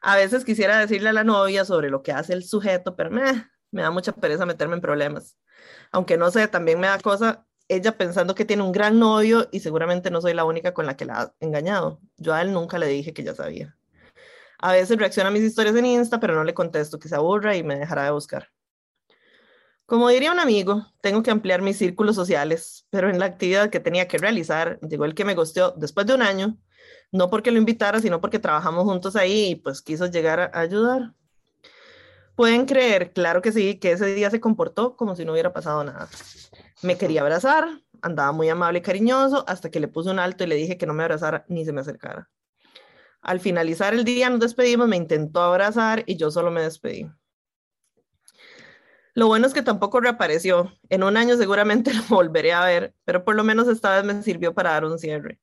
A 0.00 0.16
veces 0.16 0.44
quisiera 0.44 0.78
decirle 0.78 1.10
a 1.10 1.12
la 1.12 1.24
novia 1.24 1.64
sobre 1.64 1.90
lo 1.90 2.02
que 2.02 2.12
hace 2.12 2.32
el 2.32 2.44
sujeto, 2.44 2.96
pero 2.96 3.10
me, 3.10 3.22
me 3.70 3.82
da 3.82 3.90
mucha 3.90 4.12
pereza 4.12 4.46
meterme 4.46 4.74
en 4.74 4.80
problemas. 4.80 5.36
Aunque 5.92 6.16
no 6.16 6.30
sé, 6.30 6.48
también 6.48 6.80
me 6.80 6.86
da 6.86 6.98
cosa 6.98 7.46
ella 7.68 7.96
pensando 7.96 8.34
que 8.34 8.44
tiene 8.44 8.62
un 8.62 8.72
gran 8.72 8.98
novio 8.98 9.48
y 9.52 9.60
seguramente 9.60 10.10
no 10.10 10.20
soy 10.20 10.34
la 10.34 10.44
única 10.44 10.74
con 10.74 10.86
la 10.86 10.96
que 10.96 11.04
la 11.04 11.20
ha 11.20 11.34
engañado. 11.40 12.00
Yo 12.16 12.34
a 12.34 12.42
él 12.42 12.52
nunca 12.52 12.78
le 12.78 12.86
dije 12.88 13.12
que 13.12 13.24
ya 13.24 13.34
sabía. 13.34 13.76
A 14.58 14.72
veces 14.72 14.98
reacciona 14.98 15.28
a 15.28 15.32
mis 15.32 15.42
historias 15.42 15.76
en 15.76 15.86
Insta, 15.86 16.20
pero 16.20 16.34
no 16.34 16.44
le 16.44 16.54
contesto, 16.54 16.98
que 16.98 17.08
se 17.08 17.14
aburra 17.16 17.56
y 17.56 17.62
me 17.62 17.78
dejará 17.78 18.04
de 18.04 18.10
buscar. 18.10 18.50
Como 19.86 20.08
diría 20.08 20.32
un 20.32 20.40
amigo, 20.40 20.86
tengo 21.02 21.22
que 21.22 21.30
ampliar 21.30 21.60
mis 21.60 21.76
círculos 21.76 22.16
sociales, 22.16 22.86
pero 22.90 23.10
en 23.10 23.18
la 23.18 23.26
actividad 23.26 23.68
que 23.68 23.80
tenía 23.80 24.08
que 24.08 24.16
realizar, 24.16 24.78
llegó 24.80 25.04
el 25.04 25.14
que 25.14 25.26
me 25.26 25.34
gustó 25.34 25.72
después 25.76 26.06
de 26.06 26.14
un 26.14 26.22
año 26.22 26.58
no 27.14 27.30
porque 27.30 27.52
lo 27.52 27.58
invitara, 27.58 28.00
sino 28.00 28.20
porque 28.20 28.40
trabajamos 28.40 28.84
juntos 28.84 29.14
ahí 29.14 29.50
y 29.50 29.54
pues 29.54 29.80
quiso 29.82 30.06
llegar 30.06 30.50
a 30.52 30.58
ayudar. 30.58 31.14
Pueden 32.34 32.66
creer, 32.66 33.12
claro 33.12 33.40
que 33.40 33.52
sí, 33.52 33.78
que 33.78 33.92
ese 33.92 34.06
día 34.14 34.30
se 34.30 34.40
comportó 34.40 34.96
como 34.96 35.14
si 35.14 35.24
no 35.24 35.30
hubiera 35.30 35.52
pasado 35.52 35.84
nada. 35.84 36.08
Me 36.82 36.98
quería 36.98 37.22
abrazar, 37.22 37.82
andaba 38.02 38.32
muy 38.32 38.48
amable 38.48 38.80
y 38.80 38.82
cariñoso, 38.82 39.44
hasta 39.48 39.70
que 39.70 39.80
le 39.80 39.88
puse 39.88 40.10
un 40.10 40.18
alto 40.18 40.44
y 40.44 40.46
le 40.46 40.56
dije 40.56 40.76
que 40.76 40.86
no 40.86 40.94
me 40.94 41.02
abrazara 41.02 41.44
ni 41.48 41.64
se 41.64 41.72
me 41.72 41.80
acercara. 41.80 42.30
Al 43.22 43.40
finalizar 43.40 43.94
el 43.94 44.04
día 44.04 44.28
nos 44.28 44.40
despedimos, 44.40 44.86
me 44.86 44.96
intentó 44.96 45.40
abrazar 45.40 46.02
y 46.06 46.16
yo 46.16 46.30
solo 46.30 46.50
me 46.50 46.62
despedí. 46.62 47.10
Lo 49.14 49.28
bueno 49.28 49.46
es 49.46 49.54
que 49.54 49.62
tampoco 49.62 50.00
reapareció. 50.00 50.72
En 50.88 51.04
un 51.04 51.16
año 51.16 51.36
seguramente 51.36 51.94
lo 51.94 52.02
volveré 52.08 52.52
a 52.52 52.64
ver, 52.64 52.94
pero 53.04 53.24
por 53.24 53.36
lo 53.36 53.44
menos 53.44 53.68
esta 53.68 53.94
vez 53.96 54.04
me 54.04 54.22
sirvió 54.22 54.52
para 54.54 54.72
dar 54.72 54.84
un 54.84 54.98
cierre. 54.98 55.40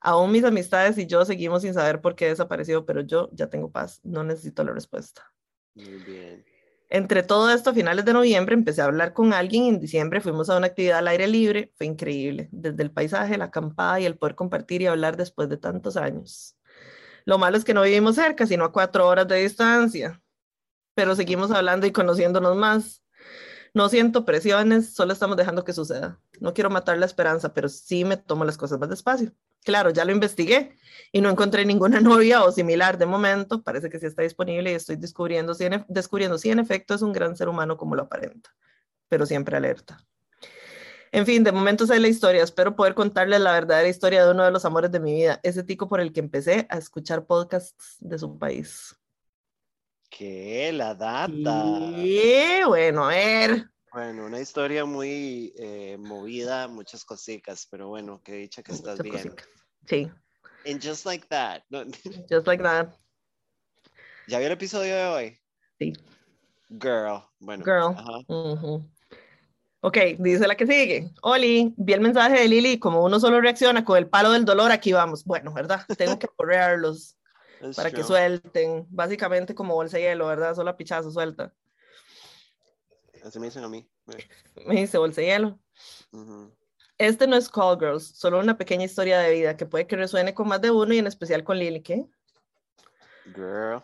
Aún 0.00 0.32
mis 0.32 0.44
amistades 0.44 0.96
y 0.96 1.06
yo 1.06 1.24
seguimos 1.26 1.62
sin 1.62 1.74
saber 1.74 2.00
por 2.00 2.16
qué 2.16 2.28
desapareció, 2.28 2.86
pero 2.86 3.02
yo 3.02 3.28
ya 3.32 3.48
tengo 3.48 3.70
paz, 3.70 4.00
no 4.02 4.24
necesito 4.24 4.64
la 4.64 4.72
respuesta. 4.72 5.30
Muy 5.74 5.98
bien. 5.98 6.49
Entre 6.92 7.22
todo 7.22 7.50
esto, 7.50 7.70
a 7.70 7.72
finales 7.72 8.04
de 8.04 8.12
noviembre 8.12 8.54
empecé 8.54 8.82
a 8.82 8.86
hablar 8.86 9.12
con 9.12 9.32
alguien 9.32 9.62
y 9.62 9.68
en 9.68 9.80
diciembre 9.80 10.20
fuimos 10.20 10.50
a 10.50 10.56
una 10.56 10.66
actividad 10.66 10.98
al 10.98 11.06
aire 11.06 11.28
libre. 11.28 11.72
Fue 11.76 11.86
increíble, 11.86 12.48
desde 12.50 12.82
el 12.82 12.90
paisaje, 12.90 13.38
la 13.38 13.44
acampada 13.44 14.00
y 14.00 14.06
el 14.06 14.18
poder 14.18 14.34
compartir 14.34 14.82
y 14.82 14.86
hablar 14.86 15.16
después 15.16 15.48
de 15.48 15.56
tantos 15.56 15.96
años. 15.96 16.56
Lo 17.24 17.38
malo 17.38 17.56
es 17.56 17.64
que 17.64 17.74
no 17.74 17.82
vivimos 17.82 18.16
cerca, 18.16 18.44
sino 18.44 18.64
a 18.64 18.72
cuatro 18.72 19.06
horas 19.06 19.28
de 19.28 19.36
distancia, 19.36 20.20
pero 20.94 21.14
seguimos 21.14 21.52
hablando 21.52 21.86
y 21.86 21.92
conociéndonos 21.92 22.56
más. 22.56 23.04
No 23.72 23.88
siento 23.88 24.24
presiones, 24.24 24.92
solo 24.92 25.12
estamos 25.12 25.36
dejando 25.36 25.64
que 25.64 25.72
suceda. 25.72 26.18
No 26.40 26.54
quiero 26.54 26.70
matar 26.70 26.98
la 26.98 27.06
esperanza, 27.06 27.54
pero 27.54 27.68
sí 27.68 28.04
me 28.04 28.16
tomo 28.16 28.44
las 28.44 28.58
cosas 28.58 28.80
más 28.80 28.88
despacio. 28.88 29.32
Claro, 29.64 29.90
ya 29.90 30.04
lo 30.04 30.12
investigué 30.12 30.76
y 31.12 31.20
no 31.20 31.30
encontré 31.30 31.64
ninguna 31.64 32.00
novia 32.00 32.44
o 32.44 32.52
similar 32.52 32.98
de 32.98 33.06
momento. 33.06 33.62
Parece 33.62 33.90
que 33.90 33.98
sí 33.98 34.06
está 34.06 34.22
disponible 34.22 34.72
y 34.72 34.74
estoy 34.74 34.96
descubriendo 34.96 35.54
si, 35.54 35.64
en, 35.64 35.84
descubriendo 35.88 36.38
si 36.38 36.50
en 36.50 36.58
efecto 36.58 36.94
es 36.94 37.02
un 37.02 37.12
gran 37.12 37.36
ser 37.36 37.48
humano 37.48 37.76
como 37.76 37.94
lo 37.94 38.02
aparenta, 38.02 38.54
pero 39.08 39.26
siempre 39.26 39.56
alerta. 39.56 40.04
En 41.12 41.26
fin, 41.26 41.42
de 41.42 41.50
momento 41.50 41.86
sé 41.86 41.98
la 41.98 42.08
historia. 42.08 42.42
Espero 42.42 42.76
poder 42.76 42.94
contarles 42.94 43.40
la 43.40 43.52
verdadera 43.52 43.88
historia 43.88 44.24
de 44.24 44.30
uno 44.30 44.44
de 44.44 44.52
los 44.52 44.64
amores 44.64 44.92
de 44.92 45.00
mi 45.00 45.14
vida, 45.14 45.40
ese 45.42 45.64
tico 45.64 45.88
por 45.88 46.00
el 46.00 46.12
que 46.12 46.20
empecé 46.20 46.66
a 46.70 46.78
escuchar 46.78 47.26
podcasts 47.26 47.96
de 47.98 48.18
su 48.18 48.38
país. 48.38 48.96
¿Qué? 50.08 50.72
La 50.72 50.94
data. 50.94 51.92
Sí, 51.96 52.60
bueno, 52.66 53.04
a 53.04 53.08
ver. 53.08 53.70
Bueno, 53.92 54.26
una 54.26 54.40
historia 54.40 54.84
muy 54.84 55.52
eh, 55.56 55.96
movida, 55.98 56.68
muchas 56.68 57.04
cositas, 57.04 57.66
pero 57.70 57.88
bueno, 57.88 58.22
que 58.22 58.34
dicha 58.34 58.62
que 58.62 58.72
estás 58.72 59.02
bien. 59.02 59.34
Sí. 59.86 60.10
And 60.66 60.80
just 60.80 61.06
like 61.06 61.26
that. 61.28 61.62
Just 62.30 62.46
like 62.46 62.62
that. 62.62 62.88
¿Ya 64.28 64.38
vio 64.38 64.46
el 64.46 64.52
episodio 64.52 64.94
de 64.94 65.04
hoy? 65.06 65.40
Sí. 65.78 65.92
Girl. 66.68 67.24
Bueno. 67.40 67.64
Girl. 67.64 67.94
Ajá. 67.96 68.20
Ok, 69.82 69.96
dice 70.18 70.46
la 70.46 70.54
que 70.54 70.66
sigue. 70.66 71.10
Oli, 71.22 71.74
vi 71.76 71.94
el 71.94 72.00
mensaje 72.00 72.40
de 72.40 72.48
Lili 72.48 72.78
como 72.78 73.02
uno 73.02 73.18
solo 73.18 73.40
reacciona 73.40 73.84
con 73.84 73.96
el 73.96 74.08
palo 74.08 74.30
del 74.30 74.44
dolor, 74.44 74.70
aquí 74.70 74.92
vamos. 74.92 75.24
Bueno, 75.24 75.52
¿verdad? 75.52 75.84
Tengo 75.96 76.18
que 76.18 76.28
correrlos. 76.28 77.16
Para 77.76 77.90
que 77.90 78.02
suelten, 78.02 78.86
básicamente 78.88 79.54
como 79.54 79.74
bolsa 79.74 79.98
de 79.98 80.04
hielo, 80.04 80.26
¿verdad? 80.26 80.54
Solo 80.54 80.70
a 80.70 80.76
pichazo 80.76 81.10
suelta. 81.10 81.52
Así 83.24 83.38
me 83.38 83.46
dicen 83.46 83.64
a 83.64 83.68
mí. 83.68 83.88
Me 84.66 84.80
dice 84.80 84.98
bolsa 84.98 85.20
de 85.20 85.26
hielo. 85.28 85.58
Ujú. 86.12 86.54
Este 86.98 87.26
no 87.26 87.36
es 87.36 87.48
Call 87.48 87.78
Girls, 87.78 88.06
solo 88.16 88.38
una 88.38 88.58
pequeña 88.58 88.84
historia 88.84 89.18
de 89.18 89.32
vida 89.32 89.56
que 89.56 89.66
puede 89.66 89.86
que 89.86 89.96
resuene 89.96 90.34
con 90.34 90.48
más 90.48 90.60
de 90.60 90.70
uno 90.70 90.92
y 90.92 90.98
en 90.98 91.06
especial 91.06 91.44
con 91.44 91.58
Lily, 91.58 91.82
¿qué? 91.82 92.04
Girl. 93.34 93.82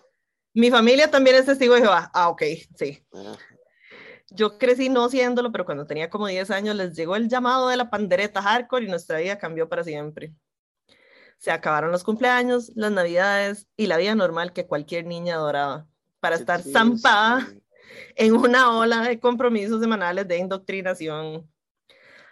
Mi 0.53 0.71
familia 0.71 1.11
también 1.11 1.37
es 1.37 1.47
testigo 1.47 1.75
de 1.75 1.83
Jehová. 1.83 2.11
Ah, 2.13 2.29
ok, 2.29 2.43
sí. 2.77 3.05
Yeah. 3.13 3.39
Yo 4.31 4.59
crecí 4.59 4.89
no 4.89 5.09
siéndolo, 5.09 5.53
pero 5.53 5.65
cuando 5.65 5.87
tenía 5.87 6.11
como 6.11 6.27
10 6.27 6.51
años 6.51 6.75
les 6.77 6.97
llegó 6.97 7.17
el 7.17 7.29
llamado 7.29 7.69
de 7.69 7.77
la 7.77 7.91
pandereta 7.91 8.43
hardcore 8.43 8.85
y 8.85 8.89
nuestra 8.89 9.19
vida 9.19 9.39
cambió 9.39 9.69
para 9.69 9.85
siempre. 9.85 10.35
Se 11.39 11.51
acabaron 11.51 11.93
los 11.93 12.03
cumpleaños, 12.03 12.73
las 12.75 12.91
navidades 12.91 13.69
y 13.77 13.87
la 13.87 13.99
vida 13.99 14.15
normal 14.15 14.53
que 14.53 14.67
cualquier 14.67 15.07
niña 15.07 15.37
adoraba 15.37 15.87
para 16.21 16.37
estar 16.37 16.63
zampada 16.63 17.47
en 18.15 18.35
una 18.35 18.77
ola 18.77 19.03
de 19.03 19.19
compromisos 19.21 19.81
semanales 19.81 20.27
de 20.29 20.39
indoctrinación. 20.39 21.51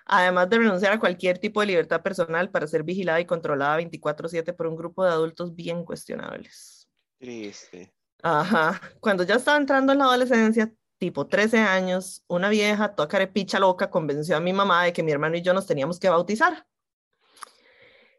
Además 0.07 0.51
de 0.51 0.59
renunciar 0.59 0.93
a 0.93 1.01
cualquier 1.01 1.39
tipo 1.39 1.61
de 1.61 1.66
libertad 1.66 2.03
personal 2.03 2.51
para 2.51 2.66
ser 2.66 2.82
vigilada 2.82 3.20
y 3.20 3.24
controlada 3.24 3.77
24/7 3.78 4.53
por 4.53 4.66
un 4.66 4.77
grupo 4.77 5.05
de 5.05 5.11
adultos 5.11 5.55
bien 5.55 5.85
cuestionables. 5.85 6.89
Triste. 7.19 7.95
Ajá, 8.23 8.81
cuando 9.01 9.24
ya 9.24 9.36
estaba 9.36 9.57
entrando 9.57 9.93
en 9.93 9.99
la 9.99 10.05
adolescencia, 10.05 10.73
tipo 10.99 11.27
13 11.27 11.59
años, 11.59 12.24
una 12.27 12.49
vieja 12.49 12.95
toda 12.95 13.09
carepicha 13.09 13.59
loca 13.59 13.91
convenció 13.91 14.36
a 14.36 14.41
mi 14.41 14.53
mamá 14.53 14.85
de 14.85 14.93
que 14.93 15.03
mi 15.03 15.12
hermano 15.12 15.36
y 15.36 15.43
yo 15.43 15.53
nos 15.53 15.66
teníamos 15.66 15.99
que 15.99 16.09
bautizar. 16.09 16.66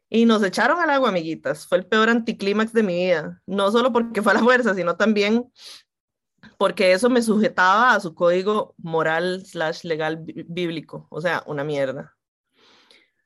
Y 0.09 0.25
nos 0.25 0.43
echaron 0.43 0.79
al 0.79 0.91
agua, 0.91 1.09
amiguitas. 1.09 1.67
Fue 1.67 1.79
el 1.79 1.87
peor 1.87 2.09
anticlímax 2.09 2.73
de 2.73 2.83
mi 2.83 2.93
vida. 3.05 3.41
No 3.47 3.71
solo 3.71 3.91
porque 3.91 4.21
fue 4.21 4.33
a 4.33 4.35
la 4.35 4.41
fuerza, 4.41 4.75
sino 4.75 4.95
también 4.95 5.51
porque 6.57 6.91
eso 6.91 7.09
me 7.09 7.21
sujetaba 7.21 7.93
a 7.93 7.99
su 7.99 8.13
código 8.15 8.73
moral 8.77 9.45
slash 9.45 9.83
legal 9.83 10.17
bí- 10.17 10.45
bíblico. 10.47 11.07
O 11.09 11.21
sea, 11.21 11.43
una 11.45 11.63
mierda. 11.63 12.15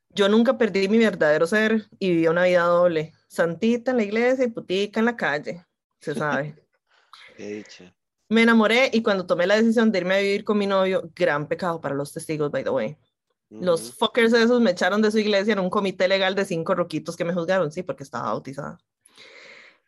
Yo 0.10 0.28
nunca 0.28 0.58
perdí 0.58 0.88
mi 0.88 0.98
verdadero 0.98 1.46
ser 1.46 1.88
y 2.00 2.10
viví 2.10 2.28
una 2.28 2.44
vida 2.46 2.64
doble. 2.64 3.14
Santita 3.28 3.92
en 3.92 3.98
la 3.98 4.04
iglesia 4.04 4.46
y 4.46 4.50
putica 4.50 5.00
en 5.00 5.06
la 5.06 5.16
calle. 5.16 5.66
Se 6.02 6.16
sabe. 6.16 6.56
Qué 7.38 7.48
dicha. 7.48 7.96
Me 8.28 8.44
enamoré 8.44 8.90
y 8.94 9.02
cuando 9.02 9.26
tomé 9.26 9.48
la 9.48 9.56
decisión 9.56 9.92
de 9.92 10.00
irme 10.00 10.16
a 10.16 10.20
vivir 10.20 10.44
con 10.44 10.58
mi 10.58 10.68
novio, 10.68 11.10
gran 11.16 11.48
pecado 11.48 11.80
para 11.82 11.96
los 11.96 12.14
testigos, 12.14 12.52
by 12.52 12.64
the 12.64 12.70
way. 12.70 12.98
Los 13.50 13.82
Ujú. 13.90 13.94
fuckers 13.98 14.34
esos 14.34 14.62
me 14.62 14.72
echaron 14.72 15.02
de 15.02 15.10
su 15.10 15.18
iglesia 15.18 15.54
en 15.54 15.60
un 15.60 15.72
comité 15.72 16.08
legal 16.08 16.36
de 16.36 16.46
cinco 16.46 16.76
roquitos 16.76 17.16
que 17.16 17.26
me 17.26 17.34
juzgaron, 17.34 17.72
sí, 17.72 17.82
porque 17.82 18.04
estaba 18.04 18.26
bautizada. 18.26 18.78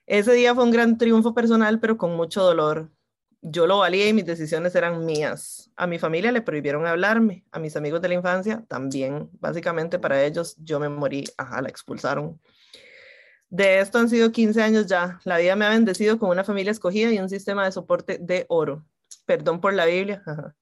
Ese 0.08 0.34
día 0.34 0.56
fue 0.56 0.64
un 0.64 0.72
gran 0.72 0.98
triunfo 0.98 1.34
personal, 1.36 1.80
pero 1.80 1.98
con 1.98 2.16
mucho 2.16 2.42
dolor. 2.44 2.90
Yo 3.42 3.66
lo 3.66 3.80
valía 3.80 4.08
y 4.08 4.14
mis 4.14 4.26
decisiones 4.26 4.76
eran 4.76 5.06
mías. 5.06 5.72
A 5.76 5.88
mi 5.88 5.98
familia 5.98 6.32
le 6.32 6.42
prohibieron 6.42 6.86
hablarme, 6.86 7.44
a 7.52 7.60
mis 7.60 7.76
amigos 7.76 8.02
de 8.02 8.10
la 8.10 8.14
infancia 8.14 8.64
también. 8.68 9.30
Básicamente 9.40 9.98
para 9.98 10.24
ellos 10.24 10.56
yo 10.60 10.80
me 10.80 10.90
morí, 10.90 11.24
ajá, 11.38 11.62
la 11.62 11.70
expulsaron. 11.70 12.40
De 13.50 13.80
esto 13.80 13.98
han 13.98 14.10
sido 14.10 14.32
15 14.32 14.62
años 14.62 14.86
ya. 14.88 15.20
La 15.26 15.38
vida 15.38 15.56
me 15.56 15.66
ha 15.66 15.70
bendecido 15.70 16.20
con 16.20 16.30
una 16.30 16.44
familia 16.44 16.72
escogida 16.72 17.12
y 17.12 17.20
un 17.20 17.30
sistema 17.30 17.66
de 17.66 17.72
soporte 17.72 18.18
de 18.20 18.46
oro. 18.48 18.86
Perdón 19.26 19.60
por 19.60 19.74
la 19.74 19.86
Biblia. 19.86 20.22
ajá. 20.26 20.56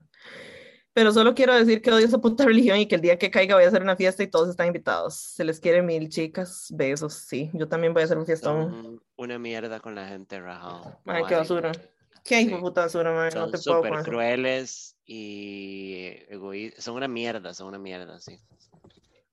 Pero 0.94 1.14
solo 1.14 1.36
quiero 1.36 1.54
decir 1.54 1.82
que 1.82 1.92
odio 1.92 2.06
esa 2.06 2.18
puta 2.18 2.46
religión 2.46 2.78
y 2.78 2.88
que 2.88 2.96
el 2.96 3.02
día 3.02 3.18
que 3.18 3.32
caiga 3.32 3.56
voy 3.56 3.64
a 3.64 3.68
hacer 3.68 3.82
una 3.82 3.96
fiesta 3.96 4.24
y 4.24 4.28
todos 4.28 4.50
están 4.50 4.68
invitados. 4.68 5.16
Se 5.16 5.44
les 5.44 5.60
quiere 5.60 5.82
mil, 5.82 6.10
chicas. 6.10 6.68
Besos, 6.76 7.14
sí. 7.14 7.50
Yo 7.54 7.68
también 7.68 7.94
voy 7.94 8.02
a 8.02 8.06
hacer 8.06 8.18
un 8.18 8.26
fiestón. 8.26 8.72
Son 8.72 9.02
una 9.16 9.40
mierda 9.40 9.80
con 9.80 9.96
la 9.96 10.08
gente 10.08 10.40
rajado. 10.40 11.00
Ay, 11.06 11.24
qué 11.28 11.36
basura. 11.36 11.72
Qué 12.30 12.42
hijo 12.42 12.60
puta 12.60 12.82
basura, 12.82 13.12
man. 13.12 13.26
No 13.26 13.32
Son 13.32 13.52
te 13.52 13.58
puedo 13.58 13.84
eso. 13.86 14.04
crueles 14.04 14.96
y 15.04 16.14
egoístas. 16.28 16.84
Son 16.84 16.96
una 16.96 17.08
mierda, 17.08 17.56
son 17.56 17.70
una 17.70 17.80
mierda, 17.80 18.20
sí. 18.20 18.40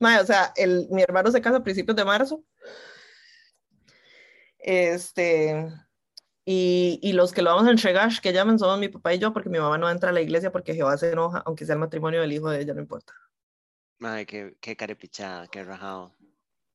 Mae, 0.00 0.18
o 0.18 0.24
sea, 0.24 0.54
el, 0.56 0.88
mi 0.90 1.02
hermano 1.02 1.30
se 1.30 1.42
casa 1.42 1.58
a 1.58 1.62
principios 1.62 1.94
de 1.94 2.06
marzo. 2.06 2.42
Este, 4.58 5.68
y, 6.46 6.98
y 7.02 7.12
los 7.12 7.34
que 7.34 7.42
lo 7.42 7.50
vamos 7.50 7.68
a 7.68 7.70
entregar, 7.70 8.10
que 8.22 8.32
llaman, 8.32 8.58
somos 8.58 8.78
mi 8.78 8.88
papá 8.88 9.12
y 9.12 9.18
yo, 9.18 9.34
porque 9.34 9.50
mi 9.50 9.58
mamá 9.58 9.76
no 9.76 9.90
entra 9.90 10.08
a 10.08 10.12
la 10.14 10.22
iglesia 10.22 10.50
porque 10.50 10.74
Jehová 10.74 10.96
se 10.96 11.12
enoja, 11.12 11.42
aunque 11.44 11.66
sea 11.66 11.74
el 11.74 11.80
matrimonio 11.80 12.22
del 12.22 12.32
hijo 12.32 12.48
de 12.48 12.62
ella, 12.62 12.72
no 12.72 12.80
importa. 12.80 13.12
Ay, 14.00 14.24
qué, 14.24 14.56
qué 14.60 14.74
carepichada, 14.74 15.48
qué 15.48 15.62
rajado. 15.62 16.14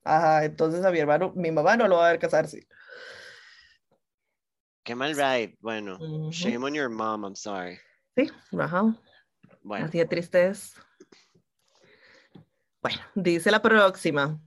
Ajá, 0.03 0.45
entonces 0.45 0.84
a 0.85 0.91
mi 0.91 0.99
hermano, 0.99 1.34
mi 1.35 1.52
mamá 1.52 1.77
no 1.77 1.88
lo 1.88 1.98
va 1.98 2.10
a 2.10 2.11
ver 2.11 2.19
casarse. 2.19 2.68
Qué 4.84 4.95
mal 4.95 5.16
ride. 5.16 5.58
Bueno, 5.60 6.32
shame 6.32 6.64
on 6.66 6.74
your 6.74 6.90
mom, 6.90 7.24
I'm 7.24 7.36
sorry. 7.36 7.78
Sí, 8.16 8.30
ajá. 8.60 8.95
Bueno, 9.64 9.86
Así 9.86 9.99
de 9.99 10.06
triste 10.06 10.48
es. 10.48 10.74
Bueno, 12.82 12.99
dice 13.16 13.52
la 13.52 13.62
próxima. 13.62 14.40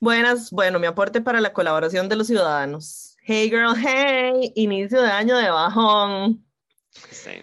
Buenas, 0.00 0.50
bueno, 0.50 0.78
mi 0.78 0.86
aporte 0.86 1.20
para 1.20 1.40
la 1.40 1.52
colaboración 1.52 2.08
de 2.08 2.16
los 2.16 2.26
ciudadanos. 2.26 3.16
Hey 3.22 3.48
girl, 3.48 3.74
hey, 3.76 4.52
inicio 4.56 5.00
de 5.00 5.10
año 5.10 5.36
de 5.38 5.48
bajón. 5.48 6.44
same. 7.10 7.40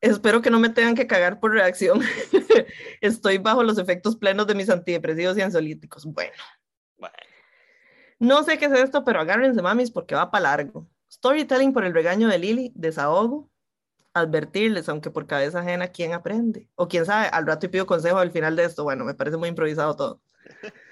Espero 0.00 0.40
que 0.42 0.50
no 0.50 0.60
me 0.60 0.68
tengan 0.68 0.94
que 0.94 1.06
cagar 1.08 1.40
por 1.40 1.50
reacción. 1.52 2.00
Estoy 3.00 3.38
bajo 3.38 3.64
los 3.64 3.78
efectos 3.78 4.14
plenos 4.16 4.46
de 4.46 4.54
mis 4.54 4.70
antidepresivos 4.70 5.36
y 5.36 5.40
ansiolíticos. 5.40 6.04
Bueno, 6.04 6.32
Bueno, 6.98 7.16
no 8.20 8.44
sé 8.44 8.58
qué 8.58 8.66
es 8.66 8.72
esto, 8.72 9.04
pero 9.04 9.20
agárrense 9.20 9.60
mamis 9.60 9.90
porque 9.90 10.14
va 10.14 10.30
para 10.30 10.42
largo. 10.42 10.86
Storytelling 11.10 11.72
por 11.72 11.84
el 11.84 11.94
regaño 11.94 12.28
de 12.28 12.38
Lily, 12.38 12.72
desahogo, 12.74 13.50
advertirles, 14.14 14.88
aunque 14.88 15.10
por 15.10 15.26
cabeza 15.26 15.60
ajena, 15.60 15.88
¿quién 15.88 16.12
aprende? 16.12 16.68
O 16.74 16.88
quién 16.88 17.06
sabe, 17.06 17.28
al 17.28 17.46
rato 17.46 17.66
y 17.66 17.68
pido 17.68 17.86
consejo 17.86 18.18
al 18.18 18.30
final 18.30 18.56
de 18.56 18.64
esto. 18.64 18.84
Bueno, 18.84 19.04
me 19.04 19.14
parece 19.14 19.36
muy 19.36 19.48
improvisado 19.48 19.96
todo. 19.96 20.20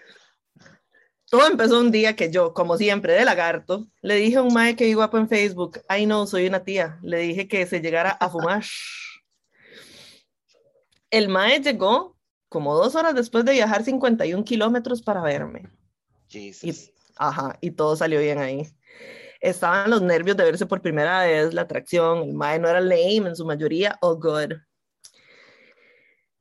Todo 1.29 1.49
empezó 1.49 1.81
un 1.81 1.91
día 1.91 2.15
que 2.15 2.31
yo, 2.31 2.55
como 2.55 2.77
siempre, 2.77 3.13
de 3.13 3.25
lagarto, 3.25 3.89
le 4.01 4.15
dije 4.15 4.37
a 4.37 4.43
un 4.43 4.55
mae 4.55 4.77
que 4.77 4.85
vi 4.85 4.95
guapo 4.95 5.19
en 5.19 5.29
Facebook, 5.29 5.81
ay 5.89 6.07
no, 6.07 6.25
soy 6.25 6.47
una 6.47 6.63
tía, 6.63 7.01
le 7.03 7.19
dije 7.19 7.49
que 7.49 7.67
se 7.67 7.81
llegara 7.81 8.11
a 8.11 8.31
fumar. 8.31 8.63
El 11.11 11.29
mae 11.29 11.61
llegó 11.61 12.17
como 12.49 12.77
dos 12.77 12.95
horas 12.95 13.17
después 13.17 13.45
de 13.45 13.53
viajar 13.53 13.83
51 13.83 14.45
kilómetros 14.45 15.03
para 15.03 15.21
verme. 15.21 15.69
Jesus. 16.29 16.93
Ajá, 17.17 17.59
y 17.61 17.73
todo 17.73 17.97
salió 17.97 18.21
bien 18.21 18.39
ahí. 18.39 18.69
Estaban 19.41 19.91
los 19.91 20.03
nervios 20.03 20.37
de 20.37 20.45
verse 20.45 20.67
por 20.67 20.81
primera 20.81 21.25
vez, 21.25 21.53
la 21.55 21.63
atracción, 21.63 22.23
el 22.23 22.35
mae 22.35 22.59
no 22.59 22.69
era 22.69 22.81
lame 22.81 23.29
en 23.29 23.37
su 23.37 23.45
mayoría, 23.45 23.99
all 24.01 24.17
good. 24.17 24.53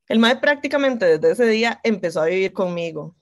El 0.08 0.20
mae 0.20 0.36
prácticamente 0.38 1.06
desde 1.18 1.32
ese 1.32 1.46
día 1.48 1.80
empezó 1.84 2.22
a 2.22 2.26
vivir 2.26 2.54
conmigo. 2.54 3.16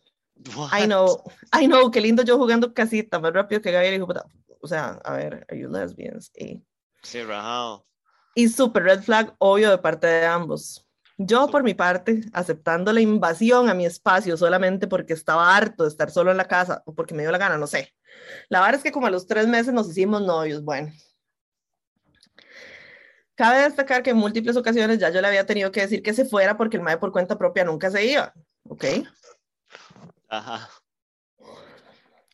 I 0.77 0.85
know, 0.85 1.23
I 1.57 1.67
know, 1.67 1.89
qué 1.89 2.01
lindo 2.01 2.23
yo 2.23 2.37
jugando 2.37 2.73
casita, 2.73 3.19
más 3.19 3.31
rápido 3.33 3.61
que 3.61 3.71
Gabriel, 3.71 4.01
puta. 4.05 4.25
O 4.61 4.67
sea, 4.67 4.99
a 5.03 5.13
ver, 5.13 5.45
are 5.49 5.59
you 5.59 5.69
lesbians? 5.69 6.31
Y, 6.35 6.61
Sí, 7.01 7.21
rajado. 7.21 7.85
y 8.35 8.47
super 8.49 8.83
red 8.83 9.01
flag, 9.01 9.33
obvio, 9.37 9.69
de 9.71 9.77
parte 9.77 10.07
de 10.07 10.25
ambos. 10.25 10.85
Yo, 11.17 11.47
por 11.47 11.63
mi 11.63 11.73
parte, 11.73 12.21
aceptando 12.33 12.91
la 12.91 13.01
invasión 13.01 13.69
a 13.69 13.73
mi 13.73 13.85
espacio 13.85 14.35
solamente 14.35 14.87
porque 14.87 15.13
estaba 15.13 15.55
harto 15.55 15.83
de 15.83 15.89
estar 15.89 16.09
solo 16.09 16.31
en 16.31 16.37
la 16.37 16.47
casa 16.47 16.81
o 16.85 16.95
porque 16.95 17.13
me 17.13 17.21
dio 17.21 17.31
la 17.31 17.37
gana, 17.37 17.57
no 17.57 17.67
sé. 17.67 17.93
La 18.49 18.61
verdad 18.61 18.75
es 18.75 18.83
que 18.83 18.91
como 18.91 19.07
a 19.07 19.11
los 19.11 19.27
tres 19.27 19.47
meses 19.47 19.73
nos 19.73 19.89
hicimos 19.89 20.21
novios, 20.21 20.63
bueno. 20.63 20.91
Cabe 23.35 23.61
destacar 23.61 24.03
que 24.03 24.11
en 24.11 24.17
múltiples 24.17 24.55
ocasiones 24.55 24.99
ya 24.99 25.09
yo 25.09 25.21
le 25.21 25.27
había 25.27 25.45
tenido 25.45 25.71
que 25.71 25.81
decir 25.81 26.03
que 26.03 26.13
se 26.13 26.25
fuera 26.25 26.57
porque 26.57 26.77
el 26.77 26.83
mae 26.83 26.97
por 26.97 27.11
cuenta 27.11 27.37
propia 27.37 27.63
nunca 27.63 27.89
se 27.89 28.05
iba, 28.05 28.33
¿ok? 28.69 28.85
Ajá. 30.29 30.69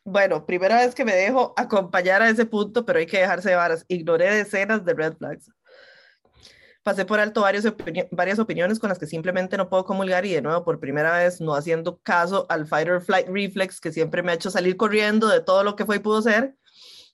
Bueno, 0.03 0.45
primera 0.45 0.77
vez 0.77 0.95
que 0.95 1.05
me 1.05 1.13
dejo 1.13 1.53
acompañar 1.55 2.21
a 2.21 2.29
ese 2.29 2.45
punto, 2.45 2.85
pero 2.85 2.99
hay 2.99 3.05
que 3.05 3.19
dejarse 3.19 3.49
de 3.49 3.55
varas. 3.55 3.85
Ignoré 3.87 4.33
decenas 4.33 4.83
de 4.83 4.93
red 4.93 5.15
flags. 5.17 5.51
Pasé 6.81 7.05
por 7.05 7.19
alto 7.19 7.41
varias 7.41 8.39
opiniones 8.39 8.79
con 8.79 8.89
las 8.89 8.97
que 8.97 9.05
simplemente 9.05 9.57
no 9.57 9.69
puedo 9.69 9.83
comulgar 9.83 10.25
y 10.25 10.33
de 10.33 10.41
nuevo, 10.41 10.63
por 10.63 10.79
primera 10.79 11.17
vez, 11.17 11.41
no 11.41 11.53
haciendo 11.53 11.99
caso 11.99 12.45
al 12.49 12.67
fight 12.67 12.87
or 12.87 13.01
flight 13.01 13.27
reflex 13.27 13.81
que 13.81 13.91
siempre 13.91 14.23
me 14.23 14.31
ha 14.31 14.35
hecho 14.35 14.49
salir 14.49 14.77
corriendo 14.77 15.27
de 15.27 15.41
todo 15.41 15.63
lo 15.63 15.75
que 15.75 15.85
fue 15.85 15.97
y 15.97 15.99
pudo 15.99 16.21
ser, 16.21 16.55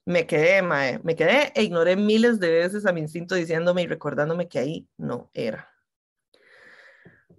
me 0.05 0.27
quedé, 0.27 0.61
mae, 0.61 0.99
me 1.03 1.15
quedé 1.15 1.51
e 1.55 1.63
ignoré 1.63 1.95
miles 1.95 2.39
de 2.39 2.51
veces 2.51 2.85
a 2.85 2.93
mi 2.93 3.01
instinto 3.01 3.33
diciéndome 3.33 3.81
y 3.81 3.87
recordándome 3.87 4.47
que 4.47 4.59
ahí 4.59 4.87
no 4.97 5.31
era. 5.33 5.71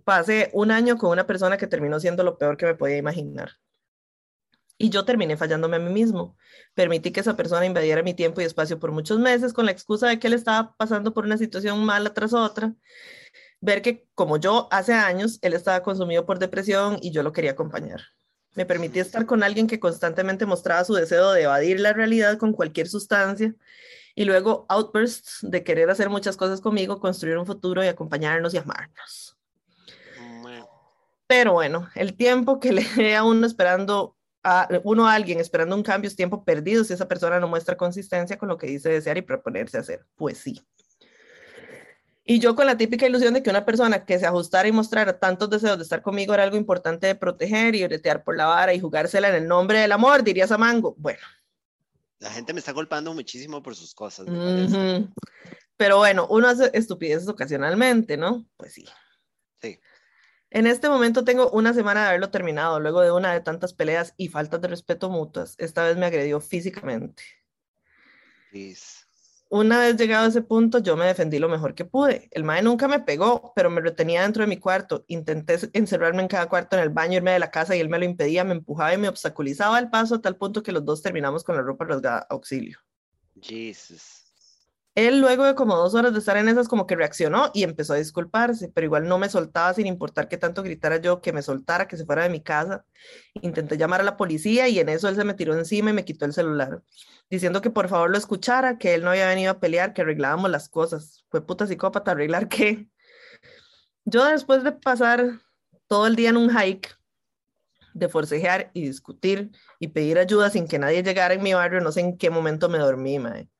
Pasé 0.04 0.50
un 0.52 0.72
año 0.72 0.98
con 0.98 1.10
una 1.10 1.26
persona 1.26 1.56
que 1.56 1.68
terminó 1.68 2.00
siendo 2.00 2.24
lo 2.24 2.38
peor 2.38 2.56
que 2.56 2.66
me 2.66 2.74
podía 2.74 2.96
imaginar. 2.96 3.52
Y 4.78 4.90
yo 4.90 5.04
terminé 5.04 5.36
fallándome 5.36 5.76
a 5.76 5.80
mí 5.80 5.90
mismo. 5.90 6.36
Permití 6.74 7.10
que 7.10 7.20
esa 7.20 7.36
persona 7.36 7.64
invadiera 7.64 8.02
mi 8.02 8.14
tiempo 8.14 8.40
y 8.40 8.44
espacio 8.44 8.78
por 8.78 8.92
muchos 8.92 9.18
meses 9.18 9.52
con 9.52 9.64
la 9.64 9.72
excusa 9.72 10.08
de 10.08 10.18
que 10.18 10.26
él 10.26 10.34
estaba 10.34 10.76
pasando 10.76 11.14
por 11.14 11.24
una 11.24 11.38
situación 11.38 11.84
mala 11.84 12.12
tras 12.12 12.34
otra. 12.34 12.74
Ver 13.60 13.80
que, 13.80 14.06
como 14.14 14.36
yo 14.36 14.68
hace 14.70 14.92
años, 14.92 15.38
él 15.40 15.54
estaba 15.54 15.82
consumido 15.82 16.26
por 16.26 16.38
depresión 16.38 16.98
y 17.00 17.10
yo 17.10 17.22
lo 17.22 17.32
quería 17.32 17.52
acompañar. 17.52 18.02
Me 18.54 18.66
permití 18.66 19.00
estar 19.00 19.26
con 19.26 19.42
alguien 19.42 19.66
que 19.66 19.80
constantemente 19.80 20.46
mostraba 20.46 20.84
su 20.84 20.94
deseo 20.94 21.32
de 21.32 21.42
evadir 21.42 21.80
la 21.80 21.92
realidad 21.92 22.38
con 22.38 22.52
cualquier 22.52 22.88
sustancia 22.88 23.54
y 24.14 24.24
luego 24.24 24.64
outbursts 24.68 25.38
de 25.42 25.62
querer 25.62 25.90
hacer 25.90 26.08
muchas 26.08 26.36
cosas 26.36 26.60
conmigo, 26.60 27.00
construir 27.00 27.36
un 27.36 27.46
futuro 27.46 27.84
y 27.84 27.88
acompañarnos 27.88 28.54
y 28.54 28.58
amarnos. 28.58 29.36
Pero 31.26 31.52
bueno, 31.52 31.88
el 31.94 32.16
tiempo 32.16 32.60
que 32.60 32.72
le 32.72 32.84
dé 32.96 33.16
a 33.16 33.24
uno 33.24 33.46
esperando 33.46 34.15
a 34.48 34.68
uno 34.84 35.08
a 35.08 35.14
alguien 35.14 35.40
esperando 35.40 35.74
un 35.74 35.82
cambio 35.82 36.06
es 36.06 36.14
tiempo 36.14 36.44
perdido 36.44 36.84
si 36.84 36.92
esa 36.92 37.08
persona 37.08 37.40
no 37.40 37.48
muestra 37.48 37.76
consistencia 37.76 38.38
con 38.38 38.48
lo 38.48 38.56
que 38.56 38.68
dice 38.68 38.88
desear 38.88 39.18
y 39.18 39.22
proponerse 39.22 39.76
hacer. 39.76 40.06
Pues 40.14 40.38
sí. 40.38 40.64
Y 42.24 42.38
yo 42.38 42.54
con 42.54 42.66
la 42.66 42.76
típica 42.76 43.06
ilusión 43.06 43.34
de 43.34 43.42
que 43.42 43.50
una 43.50 43.64
persona 43.64 44.04
que 44.04 44.18
se 44.20 44.26
ajustara 44.26 44.68
y 44.68 44.72
mostrara 44.72 45.18
tantos 45.18 45.50
deseos 45.50 45.78
de 45.78 45.82
estar 45.82 46.00
conmigo 46.00 46.32
era 46.32 46.44
algo 46.44 46.56
importante 46.56 47.08
de 47.08 47.16
proteger 47.16 47.74
y 47.74 47.84
bretear 47.84 48.22
por 48.22 48.36
la 48.36 48.46
vara 48.46 48.72
y 48.72 48.78
jugársela 48.78 49.28
en 49.30 49.34
el 49.34 49.48
nombre 49.48 49.80
del 49.80 49.90
amor, 49.90 50.22
diría 50.22 50.46
Samango. 50.46 50.94
Bueno. 50.96 51.26
La 52.20 52.30
gente 52.30 52.52
me 52.52 52.60
está 52.60 52.70
golpeando 52.70 53.12
muchísimo 53.14 53.64
por 53.64 53.74
sus 53.74 53.94
cosas. 53.94 54.26
Pero 55.76 55.98
bueno, 55.98 56.28
uno 56.30 56.48
hace 56.48 56.70
estupideces 56.72 57.28
ocasionalmente, 57.28 58.16
¿no? 58.16 58.46
Pues 58.56 58.74
sí. 58.74 58.86
Sí. 59.60 59.80
En 60.56 60.66
este 60.66 60.88
momento 60.88 61.22
tengo 61.22 61.50
una 61.50 61.74
semana 61.74 62.00
de 62.00 62.08
haberlo 62.08 62.30
terminado, 62.30 62.80
luego 62.80 63.02
de 63.02 63.12
una 63.12 63.30
de 63.32 63.40
tantas 63.40 63.74
peleas 63.74 64.14
y 64.16 64.28
faltas 64.28 64.62
de 64.62 64.68
respeto 64.68 65.10
mutuas. 65.10 65.54
Esta 65.58 65.84
vez 65.84 65.98
me 65.98 66.06
agredió 66.06 66.40
físicamente. 66.40 67.22
Please 68.50 69.06
una 69.48 69.78
vez 69.78 69.96
llegado 69.96 70.26
a 70.26 70.28
ese 70.28 70.42
punto, 70.42 70.80
yo 70.80 70.96
me 70.96 71.06
defendí 71.06 71.38
lo 71.38 71.48
mejor 71.48 71.74
que 71.74 71.84
pude. 71.84 72.28
El 72.32 72.42
mae 72.42 72.62
nunca 72.62 72.88
me 72.88 73.00
pegó, 73.00 73.52
pero 73.54 73.70
me 73.70 73.80
retenía 73.80 74.22
dentro 74.22 74.42
de 74.42 74.48
mi 74.48 74.56
cuarto. 74.56 75.04
Intenté 75.06 75.56
encerrarme 75.72 76.22
en 76.22 76.28
cada 76.28 76.48
cuarto 76.48 76.76
en 76.76 76.82
el 76.82 76.90
baño, 76.90 77.18
irme 77.18 77.30
de 77.30 77.38
la 77.38 77.50
casa 77.50 77.76
y 77.76 77.80
él 77.80 77.88
me 77.88 77.98
lo 77.98 78.04
impedía, 78.04 78.42
me 78.42 78.54
empujaba 78.54 78.92
y 78.92 78.98
me 78.98 79.08
obstaculizaba 79.08 79.78
el 79.78 79.88
paso 79.88 80.16
a 80.16 80.20
tal 80.20 80.36
punto 80.36 80.62
que 80.62 80.72
los 80.72 80.84
dos 80.84 81.00
terminamos 81.00 81.44
con 81.44 81.54
la 81.54 81.62
ropa 81.62 81.84
rasgada. 81.84 82.26
Auxilio. 82.28 82.80
Jesus. 83.40 84.25
Él 84.96 85.20
luego 85.20 85.44
de 85.44 85.54
como 85.54 85.76
dos 85.76 85.94
horas 85.94 86.14
de 86.14 86.20
estar 86.20 86.38
en 86.38 86.48
esas 86.48 86.68
como 86.68 86.86
que 86.86 86.96
reaccionó 86.96 87.50
y 87.52 87.64
empezó 87.64 87.92
a 87.92 87.96
disculparse, 87.96 88.70
pero 88.70 88.86
igual 88.86 89.06
no 89.06 89.18
me 89.18 89.28
soltaba 89.28 89.74
sin 89.74 89.86
importar 89.86 90.26
qué 90.26 90.38
tanto 90.38 90.62
gritara 90.62 90.96
yo, 90.96 91.20
que 91.20 91.34
me 91.34 91.42
soltara, 91.42 91.86
que 91.86 91.98
se 91.98 92.06
fuera 92.06 92.22
de 92.22 92.30
mi 92.30 92.40
casa. 92.40 92.86
Intenté 93.42 93.76
llamar 93.76 94.00
a 94.00 94.04
la 94.04 94.16
policía 94.16 94.68
y 94.68 94.78
en 94.78 94.88
eso 94.88 95.10
él 95.10 95.16
se 95.16 95.24
me 95.24 95.34
tiró 95.34 95.54
encima 95.54 95.90
y 95.90 95.92
me 95.92 96.06
quitó 96.06 96.24
el 96.24 96.32
celular, 96.32 96.82
diciendo 97.28 97.60
que 97.60 97.68
por 97.68 97.88
favor 97.88 98.08
lo 98.08 98.16
escuchara, 98.16 98.78
que 98.78 98.94
él 98.94 99.04
no 99.04 99.10
había 99.10 99.28
venido 99.28 99.50
a 99.52 99.60
pelear, 99.60 99.92
que 99.92 100.00
arreglábamos 100.00 100.50
las 100.50 100.70
cosas. 100.70 101.26
Fue 101.28 101.46
puta 101.46 101.66
psicópata, 101.66 102.12
arreglar 102.12 102.48
qué. 102.48 102.88
Yo 104.06 104.24
después 104.24 104.64
de 104.64 104.72
pasar 104.72 105.40
todo 105.88 106.06
el 106.06 106.16
día 106.16 106.30
en 106.30 106.38
un 106.38 106.50
hike, 106.50 106.96
de 107.92 108.08
forcejear 108.08 108.70
y 108.72 108.86
discutir 108.86 109.50
y 109.78 109.88
pedir 109.88 110.18
ayuda 110.18 110.48
sin 110.48 110.66
que 110.66 110.78
nadie 110.78 111.02
llegara 111.02 111.34
en 111.34 111.42
mi 111.42 111.52
barrio, 111.52 111.82
no 111.82 111.92
sé 111.92 112.00
en 112.00 112.16
qué 112.16 112.30
momento 112.30 112.70
me 112.70 112.78
dormí, 112.78 113.18
mae. 113.18 113.50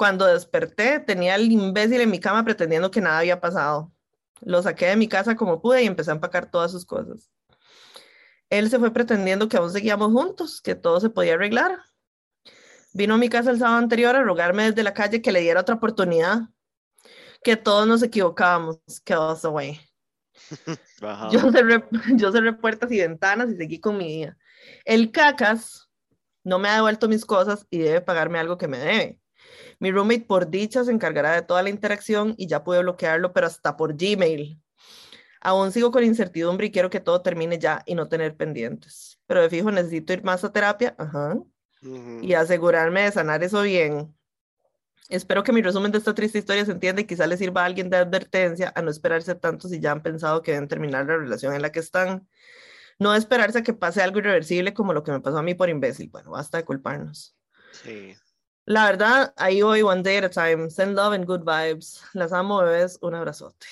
Cuando 0.00 0.24
desperté, 0.24 0.98
tenía 0.98 1.34
al 1.34 1.52
imbécil 1.52 2.00
en 2.00 2.10
mi 2.10 2.18
cama 2.18 2.42
pretendiendo 2.42 2.90
que 2.90 3.02
nada 3.02 3.18
había 3.18 3.38
pasado. 3.38 3.92
Lo 4.40 4.62
saqué 4.62 4.86
de 4.86 4.96
mi 4.96 5.08
casa 5.08 5.36
como 5.36 5.60
pude 5.60 5.82
y 5.82 5.86
empecé 5.86 6.10
a 6.10 6.14
empacar 6.14 6.50
todas 6.50 6.70
sus 6.70 6.86
cosas. 6.86 7.30
Él 8.48 8.70
se 8.70 8.78
fue 8.78 8.94
pretendiendo 8.94 9.46
que 9.46 9.58
aún 9.58 9.70
seguíamos 9.70 10.10
juntos, 10.10 10.62
que 10.62 10.74
todo 10.74 11.00
se 11.00 11.10
podía 11.10 11.34
arreglar. 11.34 11.80
Vino 12.94 13.12
a 13.12 13.18
mi 13.18 13.28
casa 13.28 13.50
el 13.50 13.58
sábado 13.58 13.76
anterior 13.76 14.16
a 14.16 14.22
rogarme 14.22 14.70
desde 14.70 14.82
la 14.84 14.94
calle 14.94 15.20
que 15.20 15.32
le 15.32 15.42
diera 15.42 15.60
otra 15.60 15.74
oportunidad, 15.74 16.48
que 17.44 17.56
todos 17.56 17.86
nos 17.86 18.02
equivocábamos, 18.02 18.78
que 19.04 19.14
was 19.14 19.44
away. 19.44 19.78
Yo 21.30 21.52
cerré, 21.52 21.84
yo 22.14 22.32
cerré 22.32 22.54
puertas 22.54 22.90
y 22.90 23.00
ventanas 23.00 23.50
y 23.50 23.56
seguí 23.56 23.78
con 23.78 23.98
mi 23.98 24.08
día. 24.08 24.38
El 24.86 25.12
cacas 25.12 25.90
no 26.42 26.58
me 26.58 26.70
ha 26.70 26.76
devuelto 26.76 27.06
mis 27.06 27.26
cosas 27.26 27.66
y 27.68 27.80
debe 27.80 28.00
pagarme 28.00 28.38
algo 28.38 28.56
que 28.56 28.66
me 28.66 28.78
debe. 28.78 29.19
Mi 29.80 29.90
roommate 29.90 30.26
por 30.26 30.50
dicha 30.50 30.84
se 30.84 30.92
encargará 30.92 31.32
de 31.32 31.42
toda 31.42 31.62
la 31.62 31.70
interacción 31.70 32.34
y 32.36 32.46
ya 32.46 32.62
pude 32.62 32.80
bloquearlo, 32.80 33.32
pero 33.32 33.46
hasta 33.46 33.76
por 33.76 33.96
Gmail. 33.96 34.60
Aún 35.40 35.72
sigo 35.72 35.90
con 35.90 36.04
incertidumbre 36.04 36.66
y 36.66 36.70
quiero 36.70 36.90
que 36.90 37.00
todo 37.00 37.22
termine 37.22 37.58
ya 37.58 37.82
y 37.86 37.94
no 37.94 38.06
tener 38.06 38.36
pendientes. 38.36 39.18
Pero 39.26 39.40
de 39.40 39.48
fijo 39.48 39.70
necesito 39.70 40.12
ir 40.12 40.22
más 40.22 40.44
a 40.44 40.52
terapia 40.52 40.94
ajá, 40.98 41.38
y 41.80 42.34
asegurarme 42.34 43.04
de 43.04 43.12
sanar 43.12 43.42
eso 43.42 43.62
bien. 43.62 44.14
Espero 45.08 45.42
que 45.42 45.52
mi 45.52 45.62
resumen 45.62 45.90
de 45.90 45.98
esta 45.98 46.14
triste 46.14 46.38
historia 46.38 46.64
se 46.66 46.72
entienda 46.72 47.00
y 47.00 47.06
quizá 47.06 47.26
le 47.26 47.38
sirva 47.38 47.62
a 47.62 47.64
alguien 47.64 47.88
de 47.88 47.96
advertencia 47.96 48.72
a 48.76 48.82
no 48.82 48.90
esperarse 48.90 49.34
tanto 49.34 49.66
si 49.66 49.80
ya 49.80 49.92
han 49.92 50.02
pensado 50.02 50.42
que 50.42 50.52
deben 50.52 50.68
terminar 50.68 51.06
la 51.06 51.16
relación 51.16 51.54
en 51.54 51.62
la 51.62 51.72
que 51.72 51.80
están. 51.80 52.28
No 52.98 53.14
esperarse 53.14 53.60
a 53.60 53.62
que 53.62 53.72
pase 53.72 54.02
algo 54.02 54.18
irreversible 54.18 54.74
como 54.74 54.92
lo 54.92 55.02
que 55.02 55.10
me 55.10 55.20
pasó 55.20 55.38
a 55.38 55.42
mí 55.42 55.54
por 55.54 55.70
imbécil. 55.70 56.10
Bueno, 56.10 56.32
basta 56.32 56.58
de 56.58 56.64
culparnos. 56.64 57.34
Sí. 57.72 58.14
La 58.70 58.84
verdad, 58.84 59.34
ahí 59.36 59.62
voy 59.62 59.82
one 59.82 60.00
day 60.00 60.18
at 60.18 60.24
a 60.24 60.30
time. 60.30 60.70
Send 60.70 60.94
love 60.94 61.12
and 61.12 61.26
good 61.26 61.42
vibes. 61.42 62.04
Las 62.12 62.32
amo, 62.32 62.58
bebés. 62.58 63.00
Un 63.02 63.16
abrazote. 63.16 63.66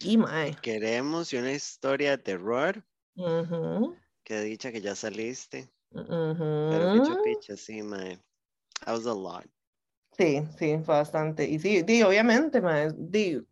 Y 0.00 0.16
mae. 0.16 0.56
Queremos 0.62 1.32
una 1.32 1.52
historia 1.52 2.10
de 2.10 2.18
terror. 2.18 2.84
Que 4.24 4.40
dicha 4.40 4.72
que 4.72 4.80
ya 4.80 4.96
saliste. 4.96 5.70
Pero 5.92 6.92
picha, 6.94 7.22
picha, 7.22 7.56
sí, 7.56 7.84
mae. 7.84 8.18
That 8.84 8.94
was 8.96 9.06
a 9.06 9.14
lot. 9.14 9.46
Sí, 10.18 10.42
sí, 10.58 10.74
bastante. 10.84 11.44
Y 11.44 11.60
sí, 11.60 11.82
di, 11.82 12.02
obviamente, 12.02 12.60
mae. 12.60 12.90
Di, 12.96 13.46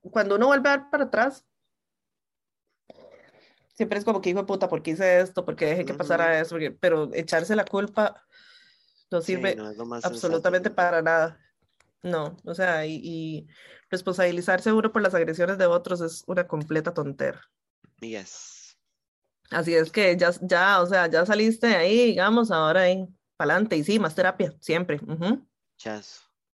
cuando 0.00 0.34
uno 0.34 0.48
vuelve 0.48 0.68
a 0.68 0.90
para 0.90 1.04
atrás, 1.04 1.46
siempre 3.72 4.00
es 4.00 4.04
como 4.04 4.20
que 4.20 4.30
hijo 4.30 4.40
de 4.40 4.46
puta, 4.46 4.68
¿por 4.68 4.82
qué 4.82 4.90
hice 4.90 5.20
esto? 5.20 5.44
¿Por 5.44 5.54
qué 5.54 5.66
dejé 5.66 5.84
que 5.84 5.94
pasara 5.94 6.40
eso? 6.40 6.56
Pero 6.80 7.08
echarse 7.14 7.54
la 7.54 7.64
culpa 7.64 8.26
no 9.10 9.20
sirve 9.20 9.56
absolutamente 10.02 10.70
para 10.70 11.02
nada. 11.02 11.38
No, 12.02 12.36
o 12.44 12.54
sea, 12.54 12.86
y, 12.86 13.46
responsabilizarse 13.90 14.72
uno 14.72 14.92
por 14.92 15.02
las 15.02 15.14
agresiones 15.14 15.58
de 15.58 15.66
otros 15.66 16.00
es 16.00 16.22
una 16.26 16.46
completa 16.46 16.92
tontera. 16.94 17.40
Yes. 18.00 18.76
Así 19.50 19.74
es 19.74 19.90
que 19.90 20.16
ya, 20.16 20.30
ya, 20.42 20.80
o 20.82 20.86
sea, 20.86 21.06
ya 21.08 21.24
saliste 21.24 21.68
de 21.68 21.76
ahí, 21.76 22.04
digamos, 22.06 22.50
ahora 22.50 22.82
ahí, 22.82 23.08
para 23.36 23.54
adelante. 23.54 23.76
Y 23.76 23.84
sí, 23.84 23.98
más 23.98 24.14
terapia, 24.14 24.54
siempre. 24.60 25.00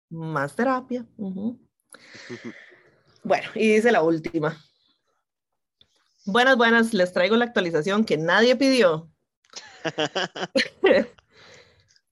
Más 0.09 0.56
terapia. 0.56 1.06
bueno, 3.22 3.48
y 3.55 3.74
dice 3.74 3.93
la 3.93 4.02
última. 4.02 4.60
Buenas, 6.27 6.56
buenas, 6.56 6.93
les 6.93 7.12
traigo 7.12 7.36
la 7.36 7.47
actualización 7.47 8.05
que 8.05 8.18
nadie 8.18 8.56
pidió. 8.56 9.10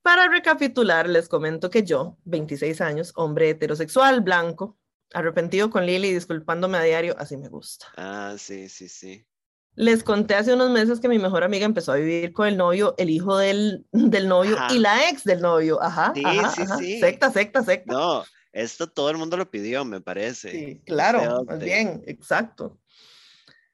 Para 0.09 0.26
recapitular, 0.26 1.06
les 1.06 1.28
comento 1.28 1.68
que 1.68 1.82
yo, 1.82 2.16
26 2.24 2.80
años, 2.80 3.12
hombre 3.14 3.51
heterosexual, 3.51 4.22
blanco, 4.22 4.78
arrepentido 5.12 5.68
con 5.68 5.85
Lili, 5.85 6.14
disculpándome 6.14 6.78
a 6.78 6.82
diario, 6.82 7.14
así 7.18 7.36
me 7.36 7.51
gusta. 7.51 7.89
Ah, 7.94 8.35
sí, 8.39 8.70
sí, 8.70 8.89
sí. 8.89 9.26
Les 9.74 10.02
conté 10.02 10.35
hace 10.35 10.55
unos 10.55 10.70
meses 10.70 11.01
que 11.01 11.10
mi 11.10 11.18
mejor 11.18 11.44
amiga 11.44 11.66
empezó 11.66 11.93
a 11.93 11.97
vivir 11.97 12.32
con 12.32 12.48
el 12.48 12.56
novio, 12.56 12.94
el 12.97 13.10
hijo 13.10 13.36
del, 13.36 13.85
del 13.93 14.28
novio 14.28 14.56
y 14.70 14.78
la 14.78 15.10
ex 15.10 15.24
del 15.24 15.43
novio. 15.43 15.78
Ajá, 15.82 16.14
sí, 16.14 16.22
sí, 16.55 16.62
sí. 16.78 17.01
Secta, 17.01 17.30
secta, 17.30 17.62
secta. 17.62 17.93
No, 17.93 18.24
esto 18.52 18.90
todo 18.90 19.10
el 19.10 19.18
mundo 19.18 19.36
lo 19.36 19.51
pidió, 19.51 19.85
me 19.85 20.01
parece. 20.01 20.51
Sí, 20.51 20.82
claro, 20.86 21.44
más 21.44 21.59
bien, 21.59 22.02
exacto. 22.06 22.80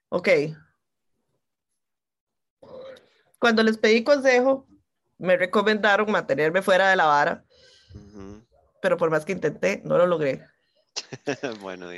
Ok. 0.08 0.30
Cuando 3.38 3.62
les 3.62 3.78
pedí 3.78 4.02
consejo, 4.02 4.66
me 5.24 5.36
recomendaron 5.36 6.10
mantenerme 6.10 6.62
fuera 6.62 6.90
de 6.90 6.96
la 6.96 7.06
vara, 7.06 7.44
pero 8.80 8.96
por 8.96 9.10
más 9.10 9.24
que 9.24 9.32
intenté, 9.32 9.82
no 9.84 9.98
lo 9.98 10.06
logré. 10.06 10.42
bueno, 11.60 11.88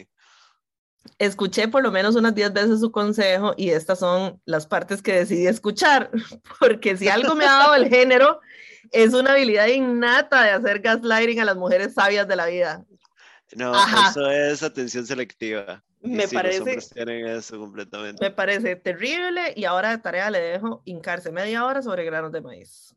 Escuché 1.19 1.69
por 1.69 1.83
lo 1.83 1.93
menos 1.93 2.17
unas 2.17 2.35
10 2.35 2.53
veces 2.53 2.81
su 2.81 2.91
consejo 2.91 3.55
y 3.57 3.71
estas 3.71 4.01
son 4.01 4.41
las 4.45 4.67
partes 4.67 5.03
que 5.03 5.13
decidí 5.13 5.47
escuchar, 5.47 6.11
porque 6.61 6.97
si 6.97 7.09
algo 7.09 7.35
me 7.35 7.45
ha 7.45 7.53
dado 7.53 7.75
el 7.75 7.89
género, 7.91 8.41
es 8.91 9.15
una 9.15 9.33
habilidad 9.33 9.67
innata 9.67 10.43
de 10.43 10.51
hacer 10.51 10.81
gaslighting 10.81 11.41
a 11.41 11.45
las 11.45 11.57
mujeres 11.57 11.95
sabias 11.95 12.27
de 12.27 12.37
la 12.37 12.47
vida. 12.47 12.85
No, 13.55 13.73
eso 14.09 14.29
es 14.31 14.63
atención 14.63 15.07
selectiva. 15.07 15.85
Me 16.01 16.29
parece. 16.29 16.79
eso 16.79 17.59
completamente. 17.59 18.25
Me 18.25 18.31
parece 18.31 18.77
terrible 18.77 19.53
y 19.57 19.65
ahora 19.65 19.91
de 19.91 19.99
tarea 19.99 20.31
le 20.31 20.41
dejo 20.41 20.83
hincarse 20.85 21.33
media 21.33 21.65
hora 21.65 21.83
sobre 21.83 22.05
granos 22.05 22.33
de 22.33 22.41
maíz. 22.41 22.96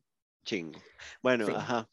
Chingo. 0.49 0.79
Bueno, 1.21 1.45
ajá. 1.55 1.87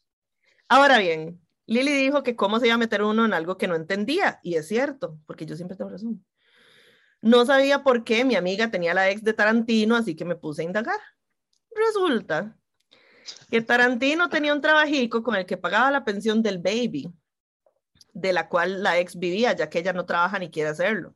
Ahora 0.67 0.97
bien, 0.97 1.39
Lili 1.67 1.91
dijo 1.91 2.23
que 2.23 2.35
cómo 2.35 2.59
se 2.59 2.65
iba 2.65 2.73
a 2.73 2.79
meter 2.79 3.03
uno 3.03 3.23
en 3.23 3.33
algo 3.33 3.55
que 3.55 3.67
no 3.67 3.75
entendía, 3.75 4.39
y 4.41 4.55
es 4.55 4.67
cierto, 4.67 5.19
porque 5.27 5.45
yo 5.45 5.55
siempre 5.55 5.77
tengo 5.77 5.91
razón. 5.91 6.25
No 7.21 7.45
sabía 7.45 7.83
por 7.83 8.03
qué 8.03 8.25
mi 8.25 8.35
amiga 8.35 8.71
tenía 8.71 8.95
la 8.95 9.11
ex 9.11 9.23
de 9.23 9.33
Tarantino, 9.33 9.95
así 9.95 10.15
que 10.15 10.25
me 10.25 10.35
puse 10.35 10.63
a 10.63 10.65
indagar. 10.65 10.99
Resulta 11.69 12.57
que 13.51 13.61
Tarantino 13.61 14.27
tenía 14.27 14.55
un 14.55 14.61
trabajico 14.61 15.21
con 15.21 15.35
el 15.35 15.45
que 15.45 15.57
pagaba 15.57 15.91
la 15.91 16.03
pensión 16.03 16.41
del 16.41 16.57
baby, 16.57 17.13
de 18.13 18.33
la 18.33 18.49
cual 18.49 18.81
la 18.81 18.97
ex 18.97 19.19
vivía, 19.19 19.53
ya 19.55 19.69
que 19.69 19.79
ella 19.79 19.93
no 19.93 20.07
trabaja 20.07 20.39
ni 20.39 20.49
quiere 20.49 20.69
hacerlo. 20.69 21.15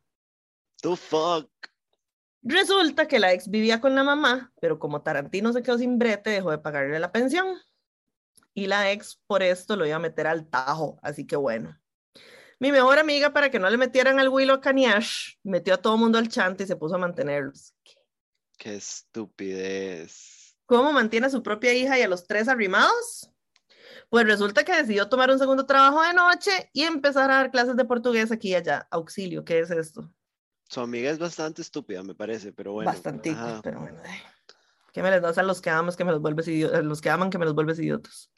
The 0.84 0.96
fuck. 0.96 1.50
Resulta 2.44 3.08
que 3.08 3.20
la 3.20 3.34
ex 3.34 3.50
vivía 3.50 3.80
con 3.80 3.94
la 3.94 4.04
mamá, 4.04 4.52
pero 4.60 4.80
como 4.80 5.02
Tarantino 5.02 5.54
se 5.54 5.62
quedó 5.62 5.78
sin 5.78 6.00
brete, 6.00 6.32
dejó 6.32 6.52
de 6.52 6.58
pagarle 6.58 7.00
la 7.00 7.12
pensión. 7.12 7.58
Y 8.54 8.68
la 8.68 8.92
ex 8.92 9.22
por 9.28 9.44
esto 9.44 9.76
lo 9.76 9.86
iba 9.86 9.96
a 9.96 10.00
meter 10.00 10.28
al 10.28 10.50
tajo, 10.50 11.00
así 11.04 11.26
que 11.26 11.36
bueno. 11.36 11.78
Mi 12.60 12.72
mejor 12.72 13.00
amiga, 13.00 13.34
para 13.34 13.50
que 13.50 13.60
no 13.60 13.70
le 13.70 13.78
metieran 13.78 14.20
al 14.20 14.30
Willow 14.30 14.58
a 14.58 14.62
Kaniash, 14.62 15.36
metió 15.44 15.74
a 15.74 15.78
todo 15.78 15.98
mundo 15.98 16.18
al 16.18 16.30
chante 16.30 16.64
y 16.64 16.68
se 16.68 16.76
puso 16.76 16.96
a 16.96 17.00
mantenerlos. 17.00 17.74
Qué 18.58 18.76
estupidez. 18.76 20.56
¿Cómo 20.66 20.94
mantiene 20.94 21.28
a 21.28 21.32
su 21.32 21.42
propia 21.42 21.74
hija 21.74 21.98
y 21.98 22.04
a 22.04 22.08
los 22.08 22.28
tres 22.28 22.48
arrimados? 22.48 23.32
Pues 24.10 24.26
resulta 24.26 24.64
que 24.64 24.76
decidió 24.76 25.10
tomar 25.10 25.32
un 25.32 25.40
segundo 25.40 25.66
trabajo 25.66 26.02
de 26.04 26.14
noche 26.14 26.70
y 26.74 26.84
empezar 26.84 27.32
a 27.32 27.36
dar 27.38 27.52
clases 27.52 27.76
de 27.76 27.86
portugués 27.86 28.32
aquí 28.32 28.50
y 28.50 28.56
allá. 28.56 28.88
Auxilio, 28.92 29.44
¿qué 29.44 29.60
es 29.60 29.72
esto? 29.72 30.12
Su 30.72 30.80
amiga 30.80 31.10
es 31.10 31.20
bastante 31.20 31.62
estúpida, 31.62 32.02
me 32.02 32.16
parece, 32.16 32.54
pero 32.54 32.72
bueno. 32.72 32.90
Bastante, 32.90 33.36
pero 33.62 33.82
bueno. 33.82 34.02
¿Qué 34.94 35.04
me 35.04 35.12
les 35.12 35.22
das 35.22 35.38
a 35.38 35.44
los 35.44 35.60
que 35.60 35.70
aman 35.70 35.94
que 35.94 36.06
me 36.06 36.14
los 36.14 36.22
vuelves 36.22 36.48
idiotas? 36.48 36.82
Los 36.86 37.02
que 37.02 37.10
aman 37.10 37.30
que 37.30 37.38
me 37.38 37.44
los 37.44 37.54
vuelves 37.54 37.78
idiotas. 37.78 38.32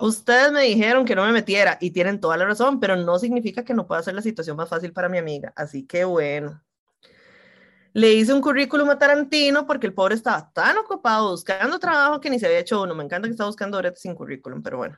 Ustedes 0.00 0.52
me 0.52 0.62
dijeron 0.62 1.04
que 1.04 1.16
no 1.16 1.26
me 1.26 1.32
metiera 1.32 1.76
y 1.80 1.90
tienen 1.90 2.20
toda 2.20 2.36
la 2.36 2.44
razón, 2.44 2.78
pero 2.78 2.94
no 2.94 3.18
significa 3.18 3.64
que 3.64 3.74
no 3.74 3.84
pueda 3.84 4.00
hacer 4.00 4.14
la 4.14 4.22
situación 4.22 4.56
más 4.56 4.68
fácil 4.68 4.92
para 4.92 5.08
mi 5.08 5.18
amiga. 5.18 5.52
Así 5.56 5.84
que 5.84 6.04
bueno. 6.04 6.62
Le 7.94 8.12
hice 8.12 8.32
un 8.32 8.42
currículum 8.42 8.88
a 8.90 8.98
Tarantino 9.00 9.66
porque 9.66 9.88
el 9.88 9.92
pobre 9.92 10.14
estaba 10.14 10.52
tan 10.52 10.78
ocupado 10.78 11.32
buscando 11.32 11.80
trabajo 11.80 12.20
que 12.20 12.30
ni 12.30 12.38
se 12.38 12.46
había 12.46 12.60
hecho 12.60 12.80
uno. 12.80 12.94
Me 12.94 13.02
encanta 13.02 13.26
que 13.26 13.32
está 13.32 13.44
buscando 13.44 13.76
ahorita 13.76 13.96
sin 13.96 14.14
currículum, 14.14 14.62
pero 14.62 14.76
bueno. 14.76 14.96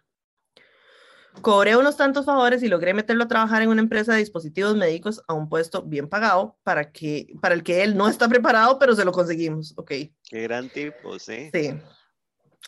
Cobré 1.41 1.77
unos 1.77 1.97
tantos 1.97 2.27
favores 2.27 2.63
y 2.63 2.69
logré 2.69 2.95
meterlo 2.95 3.25
a 3.25 3.29
trabajar 3.29 3.63
en 3.63 3.69
una 3.69 3.81
empresa 3.81 4.13
de 4.13 4.19
dispositivos 4.19 4.77
médicos 4.77 5.23
a 5.29 5.35
un 5.35 5.49
puesto 5.49 5.83
bien 5.83 6.09
pagado 6.09 6.59
para, 6.65 6.91
que, 6.91 7.29
para 7.41 7.55
el 7.55 7.63
que 7.63 7.85
él 7.85 7.97
no 7.97 8.09
está 8.09 8.29
preparado, 8.29 8.79
pero 8.79 8.95
se 8.95 9.05
lo 9.05 9.13
conseguimos. 9.13 9.73
Ok. 9.77 9.89
Qué 9.89 10.43
gran 10.43 10.69
tipo, 10.69 11.19
sí. 11.19 11.51
Sí. 11.53 11.75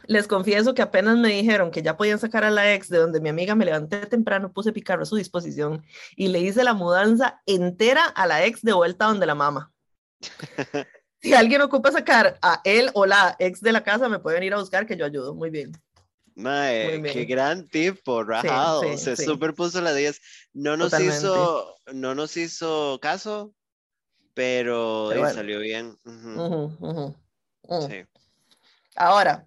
Les 0.06 0.26
confieso 0.26 0.74
que 0.74 0.82
apenas 0.82 1.18
me 1.18 1.28
dijeron 1.28 1.70
que 1.70 1.82
ya 1.82 1.96
podían 1.96 2.18
sacar 2.18 2.44
a 2.44 2.50
la 2.50 2.74
ex 2.74 2.88
de 2.88 2.98
donde 2.98 3.20
mi 3.20 3.28
amiga 3.28 3.54
me 3.54 3.64
levanté 3.64 4.06
temprano, 4.06 4.52
puse 4.52 4.72
picarro 4.72 5.02
a 5.02 5.06
su 5.06 5.16
disposición 5.16 5.84
y 6.16 6.28
le 6.28 6.40
hice 6.40 6.64
la 6.64 6.74
mudanza 6.74 7.42
entera 7.46 8.04
a 8.04 8.26
la 8.26 8.44
ex 8.44 8.62
de 8.62 8.72
vuelta 8.72 9.06
donde 9.06 9.26
la 9.26 9.34
mamá. 9.34 9.72
si 11.20 11.34
alguien 11.34 11.60
ocupa 11.60 11.92
sacar 11.92 12.38
a 12.40 12.60
él 12.64 12.90
o 12.94 13.04
la 13.04 13.36
ex 13.38 13.60
de 13.60 13.72
la 13.72 13.82
casa, 13.82 14.08
me 14.08 14.20
pueden 14.20 14.42
ir 14.42 14.54
a 14.54 14.58
buscar 14.58 14.86
que 14.86 14.96
yo 14.96 15.04
ayudo. 15.04 15.34
Muy 15.34 15.50
bien. 15.50 15.72
Mae, 16.40 17.02
qué 17.02 17.24
gran 17.24 17.68
tipo, 17.68 18.24
rajado. 18.24 18.96
Se 18.96 19.16
superpuso 19.16 19.80
la 19.80 19.92
10. 19.94 20.20
No 20.54 20.76
nos 20.76 20.98
hizo, 20.98 21.76
no 21.92 22.14
nos 22.14 22.36
hizo 22.36 22.98
caso, 23.00 23.54
pero, 24.34 25.10
salió 25.32 25.60
bien. 25.60 25.98
Mm. 26.04 27.12
Ahora, 28.96 29.46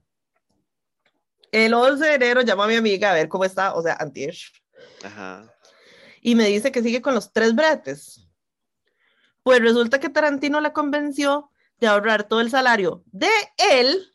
el 1.52 1.74
11 1.74 2.06
de 2.06 2.14
enero 2.16 2.42
llamó 2.42 2.64
a 2.64 2.68
mi 2.68 2.76
amiga 2.76 3.12
a 3.12 3.14
ver 3.14 3.28
cómo 3.28 3.46
está, 3.46 3.74
o 3.74 3.82
sea, 3.82 3.96
antier. 4.00 4.36
Ajá. 5.04 5.54
Y 6.22 6.36
me 6.36 6.48
dice 6.48 6.72
que 6.72 6.82
sigue 6.82 7.02
con 7.02 7.14
los 7.14 7.34
tres 7.34 7.54
bretes. 7.54 8.28
Pues 9.44 9.60
resulta 9.60 10.00
que 10.00 10.10
Tarantino 10.10 10.62
la 10.62 10.72
convenció 10.72 11.52
de 11.80 11.88
ahorrar 11.88 12.24
todo 12.24 12.40
el 12.40 12.50
salario 12.50 13.04
de 13.08 13.30
él, 13.58 14.14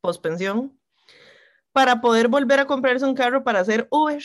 pospensión, 0.00 0.75
para 1.76 2.00
poder 2.00 2.28
volver 2.28 2.58
a 2.58 2.66
comprarse 2.66 3.04
un 3.04 3.14
carro 3.14 3.44
para 3.44 3.60
hacer 3.60 3.86
Uber. 3.90 4.24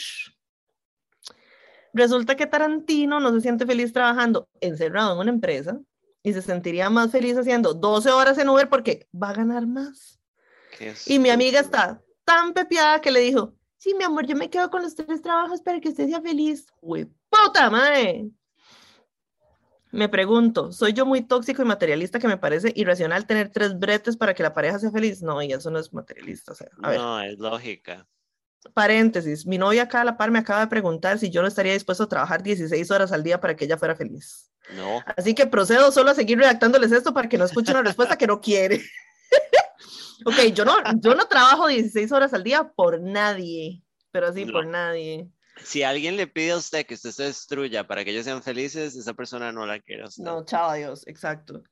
Resulta 1.93 2.37
que 2.37 2.47
Tarantino 2.47 3.19
no 3.19 3.33
se 3.33 3.41
siente 3.41 3.65
feliz 3.65 3.91
trabajando 3.91 4.47
encerrado 4.61 5.11
en 5.11 5.19
una 5.19 5.31
empresa 5.31 5.77
y 6.23 6.31
se 6.31 6.41
sentiría 6.41 6.89
más 6.89 7.11
feliz 7.11 7.37
haciendo 7.37 7.73
12 7.73 8.09
horas 8.11 8.37
en 8.37 8.47
Uber 8.47 8.69
porque 8.69 9.09
va 9.13 9.31
a 9.31 9.33
ganar 9.33 9.67
más. 9.67 10.17
Y 11.05 11.19
mi 11.19 11.29
amiga 11.29 11.59
está 11.59 12.01
tan 12.23 12.53
pepiada 12.53 13.01
que 13.01 13.11
le 13.11 13.19
dijo, 13.19 13.53
sí, 13.77 13.93
mi 13.95 14.05
amor, 14.05 14.25
yo 14.25 14.37
me 14.37 14.49
quedo 14.49 14.69
con 14.69 14.81
los 14.81 14.95
tres 14.95 15.21
trabajos 15.21 15.61
para 15.61 15.81
que 15.81 15.89
usted 15.89 16.07
sea 16.07 16.21
feliz. 16.21 16.67
Uy, 16.79 17.11
puta 17.29 17.69
madre. 17.69 18.29
Me 19.91 20.07
pregunto, 20.07 20.71
¿soy 20.71 20.93
yo 20.93 21.05
muy 21.05 21.21
tóxico 21.21 21.61
y 21.61 21.65
materialista 21.65 22.19
que 22.19 22.27
me 22.27 22.37
parece 22.37 22.71
irracional 22.75 23.25
tener 23.25 23.49
tres 23.49 23.77
bretes 23.77 24.15
para 24.15 24.33
que 24.33 24.43
la 24.43 24.53
pareja 24.53 24.79
sea 24.79 24.91
feliz? 24.91 25.21
No, 25.21 25.41
y 25.41 25.51
eso 25.51 25.69
no 25.69 25.79
es 25.79 25.93
materialista. 25.93 26.53
no, 26.77 27.21
es 27.21 27.37
lógica. 27.39 28.07
Paréntesis, 28.73 29.45
mi 29.45 29.57
novia 29.57 29.83
acá 29.83 30.01
a 30.01 30.05
la 30.05 30.17
par 30.17 30.31
me 30.31 30.39
acaba 30.39 30.61
de 30.61 30.67
preguntar 30.67 31.17
si 31.17 31.29
yo 31.29 31.41
no 31.41 31.47
estaría 31.47 31.73
dispuesto 31.73 32.03
a 32.03 32.09
trabajar 32.09 32.43
16 32.43 32.91
horas 32.91 33.11
al 33.11 33.23
día 33.23 33.41
para 33.41 33.55
que 33.55 33.65
ella 33.65 33.77
fuera 33.77 33.95
feliz. 33.95 34.51
No. 34.75 35.03
Así 35.17 35.33
que 35.33 35.47
procedo 35.47 35.91
solo 35.91 36.11
a 36.11 36.15
seguir 36.15 36.37
redactándoles 36.37 36.91
esto 36.91 37.13
para 37.13 37.27
que 37.27 37.37
no 37.37 37.45
escuchen 37.45 37.75
una 37.75 37.83
respuesta 37.83 38.17
que 38.17 38.27
no 38.27 38.39
quiere. 38.39 38.81
ok, 40.25 40.53
yo 40.53 40.63
no, 40.63 40.75
yo 41.01 41.15
no 41.15 41.25
trabajo 41.25 41.67
16 41.67 42.11
horas 42.11 42.33
al 42.33 42.43
día 42.43 42.71
por 42.75 43.01
nadie, 43.01 43.83
pero 44.11 44.31
sí 44.31 44.45
por 44.45 44.67
nadie. 44.67 45.27
Si 45.63 45.83
alguien 45.83 46.17
le 46.17 46.27
pide 46.27 46.51
a 46.51 46.57
usted 46.57 46.85
que 46.85 46.95
usted 46.95 47.11
se 47.11 47.23
destruya 47.23 47.85
para 47.87 48.03
que 48.03 48.11
ellos 48.11 48.25
sean 48.25 48.43
felices, 48.43 48.95
esa 48.95 49.13
persona 49.13 49.51
no 49.51 49.65
la 49.65 49.79
quiere. 49.79 50.03
No, 50.17 50.43
chao, 50.45 50.69
adiós, 50.69 51.05
exacto. 51.07 51.63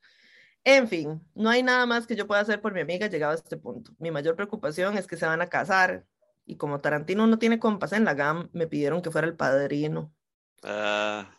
En 0.63 0.87
fin, 0.87 1.21
no 1.35 1.49
hay 1.49 1.63
nada 1.63 1.85
más 1.85 2.05
que 2.05 2.15
yo 2.15 2.27
pueda 2.27 2.41
hacer 2.41 2.61
por 2.61 2.73
mi 2.73 2.81
amiga 2.81 3.07
llegado 3.07 3.31
a 3.31 3.35
este 3.35 3.57
punto. 3.57 3.93
Mi 3.97 4.11
mayor 4.11 4.35
preocupación 4.35 4.97
es 4.97 5.07
que 5.07 5.17
se 5.17 5.25
van 5.25 5.41
a 5.41 5.47
casar 5.47 6.05
y 6.45 6.57
como 6.57 6.81
Tarantino 6.81 7.27
no 7.27 7.39
tiene 7.39 7.59
compas 7.59 7.93
en 7.93 8.05
la 8.05 8.13
GAM, 8.13 8.49
me 8.53 8.67
pidieron 8.67 9.01
que 9.01 9.11
fuera 9.11 9.27
el 9.27 9.35
padrino. 9.35 10.13
Ah. 10.63 11.29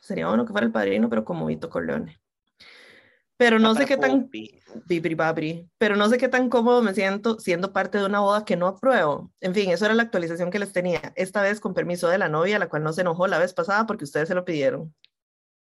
Sería 0.00 0.26
bueno 0.26 0.44
que 0.44 0.52
fuera 0.52 0.66
el 0.66 0.72
padrino, 0.72 1.08
pero 1.08 1.24
como 1.24 1.46
Vito 1.46 1.70
Corleone. 1.70 2.19
Pero 3.40 3.58
no 3.58 3.74
sé 3.74 3.86
qué 3.86 3.96
tan... 3.96 4.28
Pero 5.78 5.96
no 5.96 6.10
sé 6.10 6.18
qué 6.18 6.28
tan 6.28 6.50
cómodo 6.50 6.82
me 6.82 6.92
siento 6.92 7.40
siendo 7.40 7.72
parte 7.72 7.96
de 7.96 8.04
una 8.04 8.20
boda 8.20 8.44
que 8.44 8.54
no 8.54 8.66
apruebo. 8.66 9.32
En 9.40 9.54
fin, 9.54 9.70
eso 9.70 9.86
era 9.86 9.94
la 9.94 10.02
actualización 10.02 10.50
que 10.50 10.58
les 10.58 10.74
tenía. 10.74 11.14
Esta 11.16 11.40
vez 11.40 11.58
con 11.58 11.72
permiso 11.72 12.06
de 12.08 12.18
la 12.18 12.28
novia, 12.28 12.58
la 12.58 12.68
cual 12.68 12.82
no 12.82 12.92
se 12.92 13.00
enojó 13.00 13.26
la 13.28 13.38
vez 13.38 13.54
pasada 13.54 13.86
porque 13.86 14.04
ustedes 14.04 14.28
se 14.28 14.34
lo 14.34 14.44
pidieron. 14.44 14.94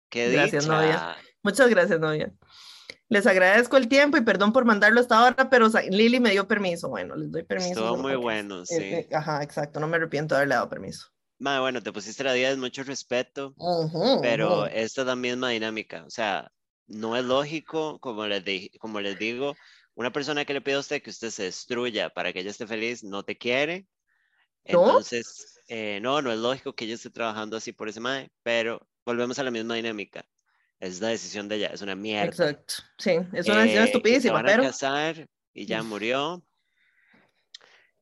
Qué 0.10 0.31
gracias, 0.31 0.68
novia. 0.68 1.18
Muchas 1.43 1.69
gracias, 1.69 1.99
novia. 1.99 2.31
Les 3.10 3.27
agradezco 3.27 3.76
el 3.76 3.89
tiempo 3.89 4.15
y 4.15 4.22
perdón 4.22 4.53
por 4.53 4.64
mandarlo 4.64 5.02
hasta 5.02 5.18
ahora, 5.18 5.49
pero 5.49 5.68
Lili 5.89 6.22
me 6.22 6.31
dio 6.31 6.47
permiso. 6.47 6.88
Bueno, 6.88 7.18
les 7.18 7.30
doy 7.30 7.43
permiso. 7.43 7.72
Estuvo 7.72 7.97
muy 7.97 8.15
bueno, 8.15 8.65
sí. 8.65 9.06
ajá, 9.11 9.43
exacto. 9.43 9.81
No 9.81 9.89
me 9.89 9.97
arrepiento 9.97 10.34
de 10.34 10.38
haberle 10.38 10.56
dado 10.56 10.69
permiso. 10.69 11.10
bueno, 11.39 11.84
te 11.84 11.91
pusiste 11.91 12.23
la 12.23 12.31
10, 12.31 12.57
mucho 12.57 12.84
respeto, 12.84 13.53
pero 14.22 14.65
esta 14.68 15.02
es 15.02 15.07
la 15.07 15.18
misma 15.18 15.49
dinámica. 15.49 16.06
O 16.06 16.10
sea, 16.10 16.49
no 16.88 17.16
es 17.16 17.24
lógico, 17.24 17.99
como 17.99 18.26
les, 18.28 18.44
como 18.80 19.02
les 19.02 19.18
digo, 19.18 19.56
una 19.95 20.12
persona 20.12 20.45
que 20.45 20.53
le 20.53 20.62
pide 20.62 20.76
a 20.76 20.80
usted 20.80 21.02
que 21.02 21.10
usted 21.10 21.30
se 21.30 21.44
destruya 21.44 22.10
para 22.10 22.34
que 22.34 22.40
ella 22.40 22.52
esté 22.52 22.68
feliz, 22.68 23.03
no 23.03 23.24
te 23.24 23.38
quiere. 23.38 23.88
Entonces, 24.64 25.60
eh, 25.68 25.99
no, 26.02 26.22
no 26.22 26.32
es 26.32 26.40
lógico 26.40 26.74
que 26.74 26.86
ella 26.86 26.95
esté 26.95 27.10
trabajando 27.10 27.57
así 27.57 27.72
por 27.72 27.88
ese 27.88 27.99
madre, 27.99 28.32
pero 28.44 28.88
volvemos 29.06 29.38
a 29.40 29.44
la 29.44 29.52
misma 29.52 29.76
dinámica. 29.76 30.26
Es 30.80 30.99
la 30.99 31.10
decisión 31.10 31.48
de 31.48 31.56
ella, 31.56 31.68
es 31.68 31.82
una 31.82 31.95
mierda. 31.95 32.26
Exacto, 32.26 32.76
sí, 32.98 33.12
es 33.34 33.48
una 33.48 33.62
decisión 33.62 33.84
eh, 33.84 33.88
estupidísima, 33.88 34.38
se 34.38 34.44
van 34.44 34.60
a 34.60 34.64
casar 34.64 35.30
y 35.53 35.66
ya 35.66 35.82
murió. 35.84 36.44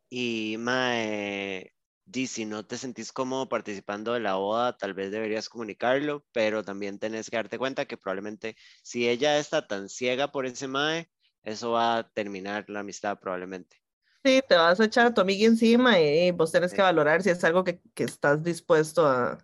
Y, 0.09 0.55
mae, 0.57 1.72
y 2.05 2.27
si 2.27 2.45
no 2.45 2.65
te 2.65 2.77
sentís 2.77 3.11
cómodo 3.11 3.49
participando 3.49 4.13
de 4.13 4.19
la 4.19 4.35
boda, 4.35 4.77
tal 4.77 4.93
vez 4.93 5.11
deberías 5.11 5.49
comunicarlo, 5.49 6.25
pero 6.31 6.63
también 6.63 6.99
tenés 6.99 7.29
que 7.29 7.37
darte 7.37 7.57
cuenta 7.57 7.85
que 7.85 7.97
probablemente 7.97 8.55
si 8.83 9.07
ella 9.09 9.37
está 9.39 9.67
tan 9.67 9.89
ciega 9.89 10.31
por 10.31 10.45
ese 10.45 10.67
mae, 10.67 11.09
eso 11.43 11.71
va 11.71 11.97
a 11.97 12.09
terminar 12.11 12.65
la 12.69 12.81
amistad 12.81 13.19
probablemente. 13.19 13.77
Sí, 14.25 14.41
te 14.47 14.55
vas 14.55 14.79
a 14.79 14.85
echar 14.85 15.07
a 15.07 15.13
tu 15.13 15.19
amiga 15.19 15.45
encima 15.45 15.99
y 15.99 16.31
vos 16.31 16.51
tenés 16.51 16.73
que 16.73 16.81
valorar 16.81 17.21
si 17.21 17.29
es 17.29 17.43
algo 17.43 17.63
que, 17.65 17.81
que 17.93 18.05
estás 18.05 18.41
dispuesto 18.41 19.05
a, 19.05 19.37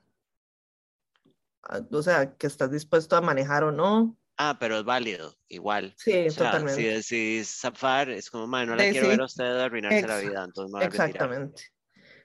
o 1.92 2.02
sea, 2.02 2.36
que 2.38 2.48
estás 2.48 2.72
dispuesto 2.72 3.16
a 3.16 3.22
manejar 3.22 3.64
o 3.64 3.72
no. 3.72 4.18
Ah, 4.38 4.56
pero 4.60 4.78
es 4.80 4.86
válido, 4.86 5.38
igual. 5.50 5.96
Sí, 5.98 6.28
totalmente. 6.36 7.02
Si 7.02 7.12
decís 7.18 7.60
zafar, 7.60 8.10
es 8.10 8.30
como, 8.30 8.48
no 8.66 8.76
la 8.76 8.86
quiero 8.88 9.10
ver 9.10 9.20
a 9.20 9.26
usted 9.26 9.44
arruinarse 9.44 10.08
la 10.08 10.18
vida, 10.18 10.44
entonces 10.46 10.72
me 10.74 10.86
Exactamente. 10.86 11.64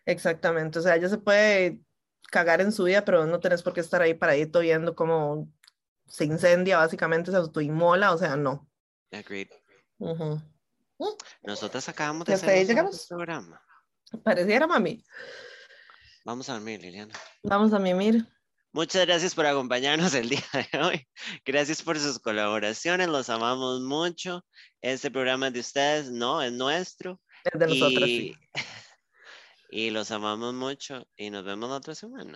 Exactamente, 0.06 0.78
o 0.78 0.82
sea, 0.82 0.97
ella 0.97 1.09
se 1.09 1.18
puede 1.18 1.81
cagar 2.31 2.60
en 2.60 2.72
su 2.72 2.85
vida, 2.85 3.05
pero 3.05 3.26
no 3.26 3.40
tenés 3.40 3.62
por 3.62 3.72
qué 3.72 3.81
estar 3.81 4.02
ahí 4.02 4.14
paradito 4.14 4.60
viendo 4.60 4.94
cómo 4.94 5.48
se 6.06 6.24
incendia, 6.24 6.78
básicamente 6.78 7.31
se 7.31 7.36
autoinmola, 7.36 8.12
o 8.12 8.18
sea, 8.18 8.36
no. 8.36 8.68
Agreed. 9.12 9.48
Uh 9.98 10.39
Nosotros 11.43 11.89
acabamos 11.89 12.26
de 12.26 12.35
hacer 12.35 12.66
llegamos? 12.66 13.06
programa. 13.09 13.60
Pareciera, 14.22 14.66
mami. 14.66 15.05
Vamos 16.24 16.48
a 16.48 16.55
dormir, 16.55 16.81
Liliana. 16.81 17.14
Vamos 17.43 17.72
a 17.72 17.78
mimir. 17.78 18.26
Muchas 18.72 19.06
gracias 19.06 19.35
por 19.35 19.47
acompañarnos 19.47 20.14
el 20.14 20.28
día 20.31 20.43
de 20.72 20.78
hoy. 20.81 21.09
Gracias 21.44 21.82
por 21.82 21.98
sus 21.98 22.18
colaboraciones, 22.18 23.09
los 23.09 23.28
amamos 23.31 23.81
mucho. 23.81 24.44
Este 24.81 25.10
programa 25.10 25.48
es 25.48 25.52
de 25.52 25.60
ustedes, 25.60 26.10
no, 26.10 26.43
es 26.43 26.52
nuestro. 26.52 27.20
Es 27.44 27.59
de 27.59 27.66
nosotros, 27.66 28.05
sí. 28.05 28.35
Y 29.77 29.91
los 29.91 30.13
amamos 30.13 30.55
mucho 30.55 31.05
y 31.17 31.31
nos 31.31 31.45
vemos 31.45 31.69
la 31.69 31.79
otra 31.79 31.97
semana. 31.97 32.33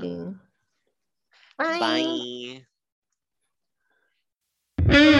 Bye. 1.57 2.67
Bye. 4.85 5.18